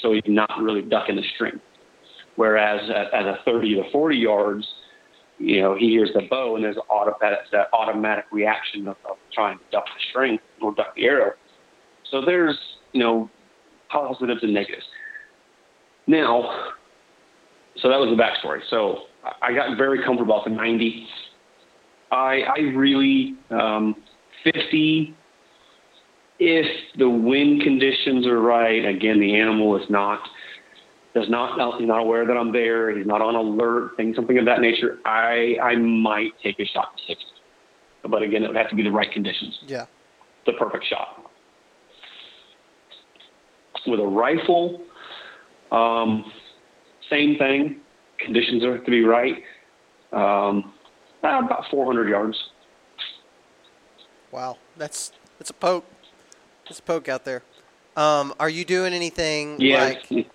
so 0.00 0.12
he's 0.12 0.22
not 0.26 0.50
really 0.60 0.82
ducking 0.82 1.16
the 1.16 1.24
string. 1.34 1.60
Whereas 2.36 2.80
at, 2.90 3.12
at 3.12 3.26
a 3.26 3.38
30 3.44 3.76
to 3.76 3.90
40 3.90 4.16
yards, 4.16 4.66
you 5.38 5.60
know, 5.60 5.74
he 5.74 5.88
hears 5.90 6.10
the 6.14 6.22
bow 6.30 6.56
and 6.56 6.64
there's 6.64 6.76
auto, 6.88 7.14
that, 7.20 7.38
that 7.52 7.68
automatic 7.72 8.26
reaction 8.30 8.88
of, 8.88 8.96
of 9.08 9.16
trying 9.32 9.58
to 9.58 9.64
duck 9.70 9.84
the 9.84 10.00
string 10.10 10.38
or 10.60 10.74
duck 10.74 10.94
the 10.94 11.04
arrow 11.04 11.32
so 12.12 12.20
there's, 12.24 12.58
you 12.92 13.00
know, 13.00 13.28
positives 13.90 14.42
and 14.42 14.54
negatives. 14.54 14.84
Now, 16.06 16.72
so 17.78 17.88
that 17.88 17.98
was 17.98 18.14
the 18.14 18.22
backstory. 18.22 18.60
So 18.68 19.04
I 19.40 19.52
got 19.54 19.76
very 19.76 20.04
comfortable 20.04 20.38
at 20.38 20.44
the 20.44 20.50
90. 20.50 21.06
I, 22.12 22.42
I 22.42 22.58
really, 22.74 23.34
um, 23.50 23.96
50, 24.44 25.16
if 26.44 26.66
the 26.98 27.08
wind 27.08 27.62
conditions 27.62 28.26
are 28.26 28.40
right, 28.40 28.84
again, 28.84 29.20
the 29.20 29.36
animal 29.36 29.76
is 29.76 29.88
not, 29.88 30.20
does 31.14 31.28
not, 31.28 31.78
he's 31.78 31.88
not 31.88 32.00
aware 32.00 32.26
that 32.26 32.36
I'm 32.36 32.52
there, 32.52 32.96
he's 32.96 33.06
not 33.06 33.20
on 33.20 33.34
alert, 33.34 33.96
things, 33.96 34.16
something 34.16 34.38
of 34.38 34.44
that 34.46 34.60
nature, 34.60 34.98
I, 35.04 35.56
I 35.62 35.76
might 35.76 36.32
take 36.42 36.58
a 36.58 36.64
shot 36.64 36.96
to 36.96 37.02
60. 37.06 37.24
But 38.08 38.22
again, 38.22 38.42
it 38.42 38.48
would 38.48 38.56
have 38.56 38.70
to 38.70 38.76
be 38.76 38.82
the 38.82 38.90
right 38.90 39.10
conditions. 39.12 39.58
Yeah. 39.66 39.86
The 40.46 40.52
perfect 40.54 40.86
shot 40.86 41.22
with 43.86 44.00
a 44.00 44.06
rifle, 44.06 44.82
um, 45.70 46.30
same 47.10 47.36
thing. 47.36 47.80
Conditions 48.18 48.62
have 48.62 48.84
to 48.84 48.90
be 48.90 49.02
right. 49.02 49.42
Um, 50.12 50.72
about 51.20 51.64
400 51.70 52.08
yards. 52.08 52.36
Wow, 54.30 54.58
that's 54.76 55.12
that's 55.38 55.50
a 55.50 55.54
poke. 55.54 55.84
A 56.70 56.82
poke 56.82 57.08
out 57.08 57.24
there. 57.24 57.42
Um, 57.96 58.34
are 58.40 58.48
you 58.48 58.64
doing 58.64 58.94
anything 58.94 59.60
Yeah, 59.60 59.84
like 59.84 60.26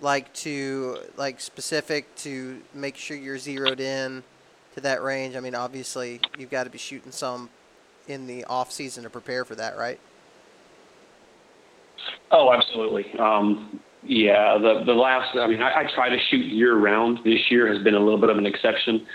like 0.00 0.32
to 0.34 0.98
like 1.16 1.40
specific 1.40 2.14
to 2.16 2.60
make 2.74 2.96
sure 2.96 3.16
you're 3.16 3.38
zeroed 3.38 3.80
in 3.80 4.22
to 4.74 4.80
that 4.82 5.02
range? 5.02 5.36
I 5.36 5.40
mean, 5.40 5.54
obviously 5.54 6.20
you've 6.38 6.50
got 6.50 6.64
to 6.64 6.70
be 6.70 6.78
shooting 6.78 7.12
some 7.12 7.48
in 8.08 8.26
the 8.26 8.44
off 8.44 8.70
season 8.70 9.04
to 9.04 9.10
prepare 9.10 9.44
for 9.44 9.54
that, 9.54 9.76
right? 9.78 9.98
Oh, 12.30 12.52
absolutely. 12.52 13.06
Um, 13.18 13.80
yeah, 14.02 14.58
the 14.58 14.82
the 14.84 14.92
last. 14.92 15.36
I 15.36 15.46
mean, 15.46 15.62
I, 15.62 15.82
I 15.82 15.94
try 15.94 16.08
to 16.08 16.18
shoot 16.30 16.44
year 16.44 16.76
round. 16.76 17.20
This 17.24 17.50
year 17.50 17.72
has 17.72 17.82
been 17.82 17.94
a 17.94 18.00
little 18.00 18.20
bit 18.20 18.30
of 18.30 18.36
an 18.36 18.46
exception. 18.46 19.06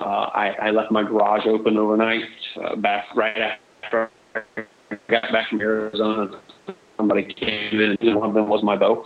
Uh, 0.00 0.30
I, 0.32 0.48
I 0.62 0.70
left 0.70 0.90
my 0.90 1.02
garage 1.02 1.46
open 1.46 1.76
overnight, 1.76 2.24
uh, 2.64 2.74
back 2.76 3.04
right 3.14 3.36
after 3.36 4.10
got 5.08 5.32
back 5.32 5.48
from 5.48 5.60
Arizona. 5.60 6.40
Somebody 6.96 7.32
came 7.34 7.80
in, 7.80 7.96
and 8.00 8.16
one 8.16 8.28
of 8.28 8.34
them 8.34 8.48
was 8.48 8.62
my 8.62 8.76
bow. 8.76 9.04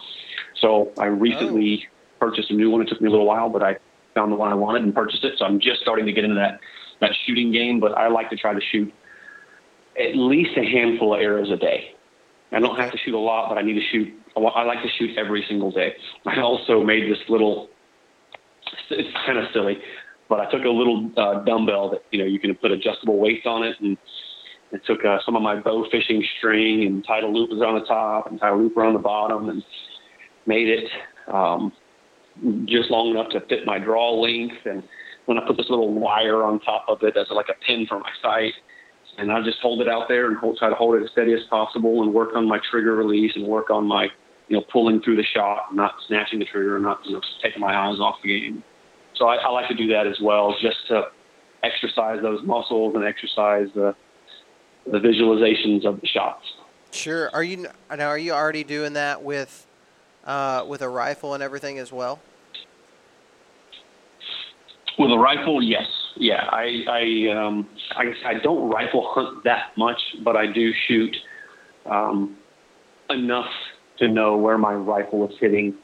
So 0.61 0.93
I 0.99 1.07
recently 1.07 1.87
purchased 2.19 2.51
a 2.51 2.55
new 2.55 2.71
one. 2.71 2.83
It 2.83 2.89
took 2.89 3.01
me 3.01 3.09
a 3.09 3.11
little 3.11 3.27
while, 3.27 3.49
but 3.49 3.63
I 3.63 3.77
found 4.15 4.33
the 4.33 4.37
one 4.37 4.51
I 4.51 4.55
wanted 4.55 4.83
and 4.83 4.95
purchased 4.95 5.25
it. 5.25 5.35
So 5.39 5.45
I'm 5.45 5.61
just 5.61 5.81
starting 5.81 6.07
to 6.07 6.13
get 6.13 6.25
into 6.25 6.37
that 6.37 6.61
that 7.01 7.11
shooting 7.27 7.53
game. 7.53 7.81
But 7.81 7.93
I 7.93 8.09
like 8.09 8.31
to 8.31 8.37
try 8.37 8.55
to 8.55 8.61
shoot 8.73 8.93
at 9.99 10.17
least 10.17 10.57
a 10.57 10.65
handful 10.65 11.15
of 11.15 11.21
arrows 11.21 11.51
a 11.51 11.57
day. 11.57 11.95
I 12.53 12.61
don't 12.61 12.79
have 12.79 12.93
to 12.93 12.99
shoot 12.99 13.15
a 13.15 13.19
lot, 13.19 13.49
but 13.49 13.59
I 13.59 13.63
need 13.63 13.75
to 13.75 13.87
shoot. 13.91 14.13
I 14.37 14.63
like 14.65 14.83
to 14.83 14.89
shoot 14.99 15.17
every 15.17 15.45
single 15.49 15.71
day. 15.71 15.95
I 16.27 16.41
also 16.41 16.83
made 16.83 17.11
this 17.11 17.19
little. 17.29 17.69
It's 18.91 19.09
kind 19.27 19.39
of 19.39 19.47
silly, 19.53 19.79
but 20.29 20.41
I 20.41 20.51
took 20.51 20.65
a 20.65 20.69
little 20.69 21.11
uh, 21.17 21.45
dumbbell 21.45 21.91
that 21.91 22.05
you 22.11 22.19
know 22.19 22.25
you 22.25 22.39
can 22.39 22.55
put 22.55 22.71
adjustable 22.71 23.19
weights 23.19 23.47
on 23.47 23.65
it, 23.65 23.77
and 23.81 23.97
I 24.73 24.79
took 24.87 25.05
uh, 25.05 25.19
some 25.25 25.37
of 25.37 25.43
my 25.43 25.61
bow 25.61 25.87
fishing 25.91 26.25
string 26.39 26.85
and 26.85 27.05
tied 27.07 27.23
a 27.23 27.29
loopers 27.29 27.61
on 27.63 27.79
the 27.79 27.87
top 27.87 28.31
and 28.31 28.41
tied 28.41 28.53
a 28.53 28.57
looper 28.57 28.85
on 28.85 28.95
the 28.95 28.99
bottom, 28.99 29.49
and 29.49 29.63
made 30.47 30.69
it 30.69 30.85
um, 31.33 31.73
just 32.65 32.91
long 32.91 33.11
enough 33.11 33.31
to 33.31 33.41
fit 33.49 33.67
my 33.67 33.79
draw 33.79 34.21
length. 34.21 34.57
And 34.65 34.83
then 35.29 35.39
I 35.39 35.47
put 35.47 35.57
this 35.57 35.71
little 35.71 35.93
wire 35.93 36.43
on 36.43 36.61
top 36.61 36.87
of 36.89 37.03
it 37.03 37.17
as 37.17 37.27
like 37.31 37.47
a 37.49 37.65
pin 37.67 37.87
for 37.89 37.99
my 38.01 38.11
sight 38.21 38.55
and 39.19 39.31
I 39.31 39.43
just 39.43 39.59
hold 39.61 39.81
it 39.81 39.89
out 39.89 40.09
there 40.09 40.27
and 40.29 40.37
hold, 40.37 40.59
try 40.59 40.69
to 40.69 40.75
hold 40.75 40.97
it 40.97 41.05
as 41.05 41.11
steady 41.13 41.33
as 41.33 41.41
possible 41.49 42.03
and 42.03 42.13
work 42.13 42.31
on 42.35 42.49
my 42.49 42.59
trigger 42.71 42.97
release 42.97 43.33
and 43.35 43.47
work 43.47 43.71
on 43.71 43.87
my, 43.87 44.09
you 44.49 44.57
know, 44.57 44.65
pulling 44.73 45.01
through 45.03 45.17
the 45.17 45.25
shot, 45.35 45.67
and 45.69 45.77
not 45.77 45.95
snatching 46.09 46.39
the 46.39 46.45
trigger, 46.45 46.77
and 46.77 46.85
not 46.85 47.01
you 47.05 47.13
know 47.13 47.21
taking 47.43 47.61
my 47.61 47.75
eyes 47.75 47.99
off 48.01 48.17
the 48.23 48.29
game. 48.29 48.63
So 49.17 49.27
I, 49.27 49.37
I 49.37 49.51
like 49.51 49.69
to 49.69 49.75
do 49.75 49.87
that 49.89 50.07
as 50.07 50.19
well, 50.21 50.55
just 50.61 50.77
to 50.89 51.05
exercise 51.63 52.19
those 52.23 52.41
muscles 52.45 52.95
and 52.95 53.05
exercise 53.05 53.69
the 53.75 53.95
the 54.87 54.99
visualizations 54.99 55.85
of 55.85 56.01
the 56.01 56.07
shots. 56.07 56.45
Sure. 56.93 57.31
Are 57.33 57.43
you 57.43 57.69
now? 57.91 58.09
Are 58.09 58.19
you 58.19 58.33
already 58.33 58.65
doing 58.65 58.93
that 58.93 59.23
with 59.23 59.67
uh, 60.25 60.65
with 60.67 60.83
a 60.83 60.89
rifle 60.89 61.35
and 61.35 61.43
everything 61.43 61.79
as 61.79 61.93
well? 61.93 62.21
With 64.97 65.11
a 65.11 65.19
rifle, 65.19 65.61
yes 65.61 65.89
yeah, 66.17 66.49
I 66.51 66.85
I 66.89 67.37
um, 67.37 67.69
I, 67.97 68.15
I 68.25 68.35
don't 68.35 68.69
rifle 68.71 69.13
hunt 69.15 69.45
that 69.45 69.77
much, 69.77 69.99
but 70.23 70.37
I 70.37 70.47
do 70.47 70.73
shoot 70.87 71.17
um, 71.87 72.37
enough 73.11 73.51
to 73.99 74.09
know 74.09 74.37
where 74.37 74.59
my 74.59 74.75
rifle 74.75 75.29
is 75.29 75.37
hitting 75.39 75.75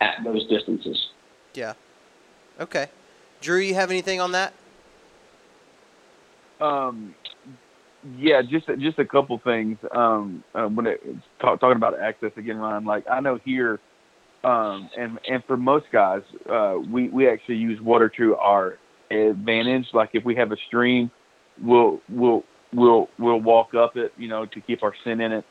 at 0.00 0.22
those 0.24 0.46
distances. 0.48 1.08
Yeah. 1.54 1.74
Okay. 2.60 2.88
Drew, 3.40 3.58
you 3.58 3.74
have 3.74 3.90
anything 3.90 4.20
on 4.20 4.32
that? 4.32 4.52
Um, 6.60 7.14
yeah, 8.18 8.40
just 8.42 8.66
just 8.78 8.98
a 8.98 9.04
couple 9.04 9.40
things. 9.44 9.76
Um, 9.94 10.42
uh, 10.54 10.66
when 10.66 10.86
it 10.86 11.00
talk, 11.40 11.60
talking 11.60 11.76
about 11.76 11.98
access 12.00 12.30
again, 12.36 12.56
Ryan, 12.56 12.84
like 12.84 13.04
I 13.10 13.20
know 13.20 13.38
here, 13.44 13.78
um, 14.44 14.88
and 14.98 15.18
and 15.28 15.42
for 15.46 15.56
most 15.56 15.86
guys, 15.92 16.22
uh, 16.50 16.76
we 16.90 17.08
we 17.10 17.28
actually 17.28 17.56
use 17.56 17.80
water 17.80 18.10
to 18.16 18.36
our 18.36 18.78
advantage. 19.10 19.86
Like 19.92 20.10
if 20.14 20.24
we 20.24 20.34
have 20.36 20.52
a 20.52 20.56
stream, 20.68 21.10
we'll 21.62 22.00
we'll 22.08 22.44
we'll 22.72 23.08
we'll 23.18 23.40
walk 23.40 23.74
up 23.74 23.96
it, 23.96 24.12
you 24.16 24.28
know, 24.28 24.46
to 24.46 24.60
keep 24.60 24.82
our 24.82 24.94
scent 25.04 25.20
in 25.20 25.32
it. 25.32 25.44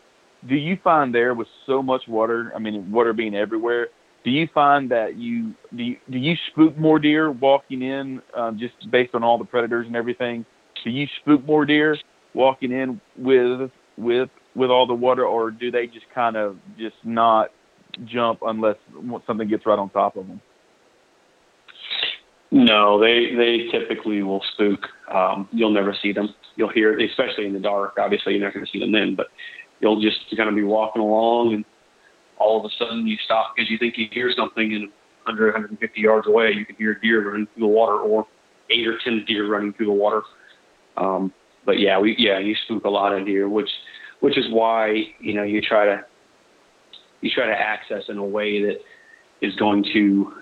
Do 0.47 0.55
you 0.55 0.77
find 0.83 1.13
there 1.13 1.33
with 1.33 1.47
so 1.67 1.83
much 1.83 2.03
water, 2.07 2.51
I 2.55 2.59
mean 2.59 2.91
water 2.91 3.13
being 3.13 3.35
everywhere, 3.35 3.89
do 4.23 4.31
you 4.31 4.47
find 4.53 4.89
that 4.91 5.17
you 5.17 5.53
do 5.75 5.83
you, 5.83 5.97
do 6.09 6.17
you 6.17 6.35
spook 6.51 6.77
more 6.77 6.99
deer 6.99 7.31
walking 7.31 7.81
in 7.81 8.21
um, 8.35 8.57
just 8.57 8.89
based 8.91 9.13
on 9.13 9.23
all 9.23 9.37
the 9.37 9.45
predators 9.45 9.85
and 9.87 9.95
everything? 9.95 10.45
Do 10.83 10.89
you 10.89 11.07
spook 11.21 11.45
more 11.45 11.65
deer 11.65 11.97
walking 12.39 12.71
in 12.71 13.01
with 13.17 13.69
with 13.97 14.29
with 14.55 14.71
all 14.71 14.87
the 14.87 14.93
water, 14.93 15.25
or 15.25 15.51
do 15.51 15.69
they 15.69 15.85
just 15.87 16.05
kind 16.15 16.37
of 16.37 16.57
just 16.77 16.95
not 17.03 17.51
jump 18.05 18.39
unless 18.41 18.77
something 19.27 19.47
gets 19.47 19.65
right 19.65 19.77
on 19.77 19.89
top 19.89 20.15
of 20.15 20.25
them? 20.25 20.41
No, 22.51 22.99
they 22.99 23.35
they 23.35 23.67
typically 23.71 24.23
will 24.23 24.43
spook. 24.53 24.87
Um, 25.13 25.49
you'll 25.51 25.73
never 25.73 25.95
see 26.01 26.13
them. 26.13 26.33
You'll 26.55 26.71
hear, 26.71 26.97
especially 26.99 27.45
in 27.45 27.53
the 27.53 27.59
dark. 27.59 27.97
Obviously, 27.99 28.33
you're 28.33 28.43
not 28.43 28.53
going 28.53 28.65
to 28.65 28.71
see 28.71 28.79
them 28.79 28.91
then, 28.91 29.15
but 29.15 29.27
you'll 29.81 30.01
just 30.01 30.19
kind 30.35 30.49
of 30.49 30.55
be 30.55 30.63
walking 30.63 31.01
along, 31.01 31.53
and 31.53 31.65
all 32.37 32.57
of 32.57 32.65
a 32.65 32.73
sudden 32.79 33.05
you 33.05 33.17
stop 33.23 33.53
because 33.55 33.69
you 33.69 33.77
think 33.77 33.97
you 33.97 34.07
hear 34.11 34.31
something, 34.35 34.73
and 34.73 34.89
100, 35.25 35.53
150 35.53 36.01
yards 36.01 36.25
away, 36.25 36.51
you 36.53 36.65
can 36.65 36.75
hear 36.77 36.95
deer 36.95 37.29
running 37.29 37.47
through 37.53 37.67
the 37.67 37.67
water, 37.67 37.99
or 37.99 38.25
eight 38.71 38.87
or 38.87 38.97
ten 39.03 39.25
deer 39.27 39.47
running 39.47 39.73
through 39.73 39.87
the 39.87 39.91
water. 39.91 40.23
Um, 40.97 41.33
but 41.69 41.77
yeah, 41.77 41.99
we 41.99 42.15
yeah 42.17 42.39
you 42.39 42.55
spook 42.65 42.83
a 42.83 42.89
lot 42.89 43.13
of 43.13 43.27
deer, 43.27 43.47
which 43.47 43.69
which 44.21 44.39
is 44.39 44.45
why 44.49 45.03
you 45.19 45.35
know 45.35 45.43
you 45.43 45.61
try 45.61 45.85
to 45.85 46.03
you 47.21 47.29
try 47.29 47.45
to 47.45 47.53
access 47.53 48.05
in 48.09 48.17
a 48.17 48.25
way 48.25 48.63
that 48.63 48.77
is 49.43 49.55
going 49.57 49.85
to 49.93 50.33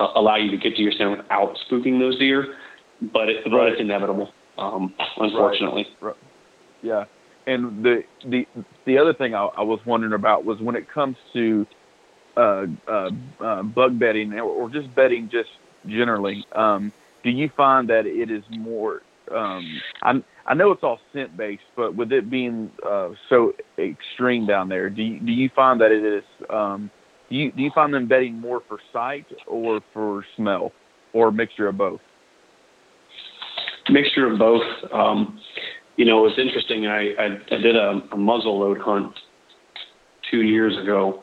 uh, 0.00 0.08
allow 0.16 0.34
you 0.34 0.50
to 0.50 0.56
get 0.56 0.74
to 0.74 0.82
your 0.82 0.90
stand 0.90 1.18
without 1.18 1.56
spooking 1.70 2.00
those 2.00 2.18
deer, 2.18 2.56
but, 3.12 3.28
it, 3.28 3.46
right. 3.52 3.72
it's 3.72 3.80
inevitable, 3.80 4.32
um, 4.58 4.92
unfortunately. 5.18 5.86
Right. 6.00 6.08
right. 6.08 6.16
Yeah, 6.82 7.04
and 7.46 7.84
the 7.84 8.02
the 8.28 8.48
the 8.86 8.98
other 8.98 9.14
thing 9.14 9.36
I, 9.36 9.44
I, 9.44 9.62
was 9.62 9.78
wondering 9.86 10.14
about 10.14 10.44
was 10.44 10.58
when 10.60 10.74
it 10.74 10.90
comes 10.92 11.16
to 11.32 11.64
uh, 12.36 12.64
uh, 12.88 13.10
uh, 13.38 13.62
bug 13.62 14.00
bedding 14.00 14.32
or, 14.32 14.42
or, 14.42 14.68
just 14.68 14.92
bedding 14.96 15.30
just 15.30 15.50
generally. 15.86 16.44
Um, 16.56 16.92
do 17.22 17.30
you 17.30 17.48
find 17.56 17.88
that 17.90 18.04
it 18.04 18.32
is 18.32 18.42
more? 18.50 19.02
Um, 19.34 19.80
I 20.02 20.12
I 20.46 20.54
know 20.54 20.70
it's 20.72 20.82
all 20.82 20.98
scent 21.12 21.36
based, 21.36 21.62
but 21.76 21.94
with 21.96 22.12
it 22.12 22.30
being 22.30 22.70
uh, 22.86 23.10
so 23.28 23.52
extreme 23.78 24.46
down 24.46 24.68
there, 24.68 24.90
do 24.90 25.02
you, 25.02 25.20
do 25.20 25.32
you 25.32 25.50
find 25.54 25.80
that 25.80 25.90
it 25.90 26.04
is 26.04 26.24
um, 26.50 26.90
do 27.30 27.36
you 27.36 27.52
do 27.52 27.62
you 27.62 27.70
find 27.74 27.92
them 27.92 28.06
bedding 28.06 28.40
more 28.40 28.62
for 28.68 28.78
sight 28.92 29.26
or 29.46 29.80
for 29.92 30.24
smell, 30.36 30.72
or 31.12 31.28
a 31.28 31.32
mixture 31.32 31.68
of 31.68 31.78
both? 31.78 32.00
Mixture 33.90 34.32
of 34.32 34.38
both. 34.38 34.62
Um, 34.92 35.40
you 35.96 36.04
know, 36.04 36.18
it 36.20 36.30
was 36.30 36.38
interesting. 36.38 36.86
I, 36.86 37.12
I, 37.18 37.54
I 37.54 37.58
did 37.60 37.76
a, 37.76 38.00
a 38.12 38.16
muzzle 38.16 38.58
load 38.58 38.78
hunt 38.78 39.12
two 40.30 40.42
years 40.42 40.76
ago. 40.82 41.22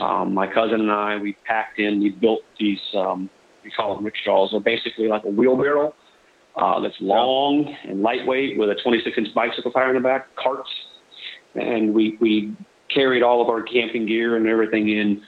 Um, 0.00 0.34
my 0.34 0.46
cousin 0.46 0.80
and 0.80 0.90
I, 0.90 1.16
we 1.16 1.36
packed 1.46 1.78
in, 1.78 2.00
we 2.00 2.10
built 2.10 2.40
these, 2.58 2.78
um, 2.96 3.28
we 3.64 3.70
call 3.70 3.94
them 3.94 4.04
rickshaws. 4.04 4.50
They're 4.52 4.60
basically 4.60 5.08
like 5.08 5.24
a 5.24 5.28
wheelbarrow 5.28 5.94
uh, 6.56 6.80
that's 6.80 6.96
long 7.00 7.74
and 7.84 8.02
lightweight 8.02 8.58
with 8.58 8.70
a 8.70 8.74
26 8.82 9.16
inch 9.16 9.34
bicycle 9.34 9.70
tire 9.70 9.90
in 9.90 9.94
the 9.94 10.00
back, 10.00 10.34
carts. 10.36 10.70
And 11.54 11.94
we, 11.94 12.16
we 12.20 12.54
carried 12.92 13.22
all 13.22 13.42
of 13.42 13.48
our 13.48 13.62
camping 13.62 14.06
gear 14.06 14.36
and 14.36 14.46
everything 14.46 14.88
in 14.88 15.22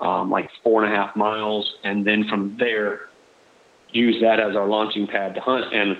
um, 0.00 0.30
like 0.30 0.48
four 0.62 0.84
and 0.84 0.92
a 0.92 0.96
half 0.96 1.14
miles, 1.16 1.72
and 1.84 2.06
then 2.06 2.24
from 2.28 2.56
there 2.58 3.02
use 3.90 4.16
that 4.20 4.40
as 4.40 4.56
our 4.56 4.66
launching 4.66 5.06
pad 5.06 5.34
to 5.34 5.40
hunt. 5.40 5.72
And 5.72 5.96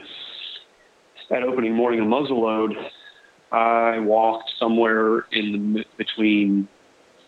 that 1.31 1.43
opening 1.43 1.75
morning 1.75 2.01
of 2.01 2.07
muzzleload, 2.07 2.75
I 3.53 4.01
walked 4.01 4.51
somewhere 4.59 5.27
in 5.33 5.75
the 5.75 5.85
between 5.97 6.69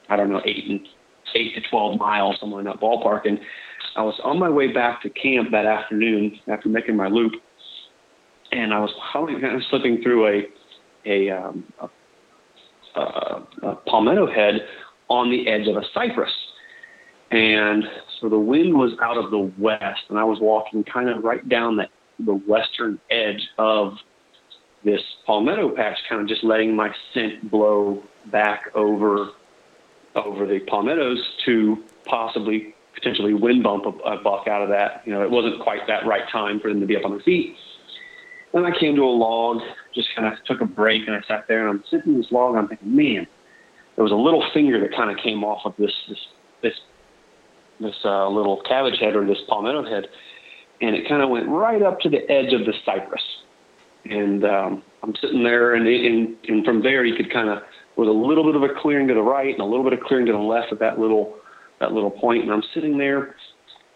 I 0.09 0.17
don't 0.17 0.31
know 0.31 0.43
eight 0.45 0.69
and 0.69 0.87
eight 1.35 1.55
to 1.55 1.61
twelve 1.71 1.99
miles, 1.99 2.37
somewhere 2.41 2.61
in 2.61 2.67
that 2.67 2.81
ballpark, 2.81 3.27
and 3.27 3.39
I 3.97 4.03
was 4.03 4.19
on 4.23 4.39
my 4.39 4.51
way 4.51 4.73
back 4.73 5.03
to 5.03 5.11
camp 5.11 5.51
that 5.53 5.67
afternoon 5.67 6.39
after 6.49 6.69
making 6.69 6.97
my 6.97 7.09
loop, 7.09 7.33
and 8.53 8.75
I 8.75 8.79
was 8.79 8.91
kind 9.13 9.45
of 9.45 9.63
slipping 9.71 10.03
through 10.03 10.27
a 10.29 10.43
a, 11.07 11.31
um, 11.31 11.65
a 11.81 11.89
uh, 12.99 13.43
a 13.63 13.75
palmetto 13.87 14.27
head 14.27 14.67
on 15.09 15.31
the 15.31 15.49
edge 15.49 15.69
of 15.69 15.77
a 15.77 15.83
cypress. 15.93 16.33
And 17.31 17.85
so 18.21 18.29
the 18.29 18.39
wind 18.39 18.75
was 18.75 18.93
out 19.03 19.19
of 19.19 19.31
the 19.31 19.53
west, 19.59 20.03
and 20.09 20.19
I 20.19 20.25
was 20.25 20.39
walking 20.41 20.85
kind 20.85 21.09
of 21.09 21.25
right 21.25 21.47
down 21.49 21.77
the, 21.77 21.89
the 22.25 22.35
western 22.35 22.99
edge 23.11 23.43
of 23.59 23.95
this 24.85 25.01
palmetto 25.27 25.75
patch, 25.75 25.99
kind 26.09 26.23
of 26.23 26.29
just 26.29 26.45
letting 26.45 26.75
my 26.75 26.91
scent 27.13 27.51
blow 27.51 28.03
back 28.31 28.71
over 28.75 29.31
over 30.15 30.47
the 30.47 30.61
palmettos 30.61 31.19
to 31.45 31.85
possibly 32.07 32.75
potentially 32.97 33.35
wind 33.35 33.63
bump 33.63 33.85
a, 33.85 33.91
a 34.09 34.23
buck 34.23 34.49
out 34.49 34.63
of 34.63 34.69
that. 34.71 35.03
You 35.05 35.13
know, 35.13 35.23
it 35.23 35.31
wasn't 35.31 35.61
quite 35.63 35.87
that 35.87 36.07
right 36.07 36.29
time 36.33 36.59
for 36.59 36.69
them 36.69 36.81
to 36.81 36.87
be 36.87 36.97
up 36.97 37.05
on 37.05 37.13
their 37.13 37.21
feet. 37.21 37.55
Then 38.53 38.65
I 38.65 38.77
came 38.79 38.97
to 38.97 39.03
a 39.03 39.05
log, 39.05 39.59
just 39.95 40.09
kind 40.17 40.27
of 40.27 40.43
took 40.45 40.61
a 40.61 40.65
break, 40.65 41.07
and 41.07 41.15
I 41.15 41.21
sat 41.29 41.45
there 41.47 41.69
and 41.69 41.79
I'm 41.79 41.85
sitting 41.91 42.15
in 42.15 42.21
this 42.21 42.33
log. 42.33 42.55
And 42.55 42.61
I'm 42.61 42.69
thinking, 42.69 42.97
man, 42.97 43.27
there 43.95 44.03
was 44.03 44.13
a 44.13 44.17
little 44.17 44.43
finger 44.55 44.81
that 44.81 44.97
kind 44.97 45.11
of 45.11 45.23
came 45.23 45.45
off 45.45 45.61
of 45.65 45.75
this 45.79 45.93
this 46.09 46.19
this 46.63 46.75
this 47.81 47.95
uh, 48.05 48.29
little 48.29 48.63
cabbage 48.67 48.99
head 48.99 49.15
or 49.15 49.27
this 49.27 49.39
palmetto 49.49 49.85
head, 49.85 50.07
and 50.81 50.97
it 50.97 51.09
kind 51.09 51.23
of 51.23 51.29
went 51.29 51.49
right 51.49 51.83
up 51.83 52.01
to 52.01 52.09
the 52.09 52.29
edge 52.31 52.53
of 52.53 52.65
the 52.65 52.73
cypress. 52.85 53.23
And 54.07 54.45
um, 54.45 54.83
I'm 55.03 55.15
sitting 55.21 55.43
there, 55.43 55.75
and, 55.75 55.87
and 55.87 56.37
and 56.49 56.65
from 56.65 56.83
there 56.83 57.05
you 57.05 57.15
could 57.15 57.31
kind 57.31 57.51
of 57.51 57.59
with 57.97 58.09
a 58.09 58.13
little 58.13 58.45
bit 58.45 58.55
of 58.55 58.63
a 58.63 58.81
clearing 58.81 59.09
to 59.09 59.15
the 59.15 59.23
right 59.23 59.53
and 59.53 59.61
a 59.61 59.65
little 59.65 59.85
bit 59.85 59.93
of 59.93 60.01
clearing 60.01 60.27
to 60.27 60.33
the 60.33 60.39
left 60.39 60.71
of 60.71 60.79
that 60.79 60.99
little 60.99 61.35
that 61.81 61.93
little 61.93 62.11
point, 62.11 62.43
and 62.43 62.53
I'm 62.53 62.63
sitting 62.75 62.99
there 62.99 63.35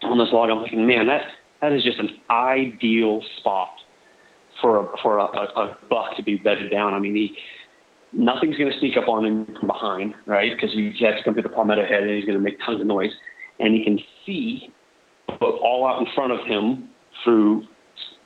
on 0.03 0.17
this 0.17 0.29
log. 0.31 0.49
I'm 0.49 0.61
thinking, 0.63 0.85
man, 0.85 1.07
that 1.07 1.23
that 1.61 1.71
is 1.71 1.83
just 1.83 1.99
an 1.99 2.09
ideal 2.29 3.21
spot 3.37 3.69
for 4.61 4.85
a, 4.85 4.97
for 5.01 5.17
a, 5.19 5.23
a, 5.23 5.77
buck 5.89 6.15
to 6.17 6.23
be 6.23 6.35
bedded 6.35 6.71
down. 6.71 6.93
I 6.93 6.99
mean, 6.99 7.15
he 7.15 7.35
nothing's 8.13 8.57
going 8.57 8.71
to 8.71 8.79
sneak 8.79 8.97
up 8.97 9.07
on 9.07 9.25
him 9.25 9.45
from 9.59 9.67
behind, 9.67 10.13
right? 10.25 10.51
Because 10.53 10.73
he 10.73 10.93
has 11.05 11.17
to 11.17 11.23
come 11.23 11.35
to 11.35 11.41
the 11.41 11.49
palmetto 11.49 11.85
head 11.85 12.03
and 12.03 12.11
he's 12.11 12.25
going 12.25 12.37
to 12.37 12.43
make 12.43 12.57
tons 12.65 12.81
of 12.81 12.87
noise, 12.87 13.11
and 13.59 13.73
he 13.73 13.83
can 13.83 13.99
see 14.25 14.71
but 15.39 15.51
all 15.61 15.87
out 15.87 15.99
in 15.99 16.07
front 16.13 16.31
of 16.33 16.45
him 16.45 16.89
through 17.23 17.63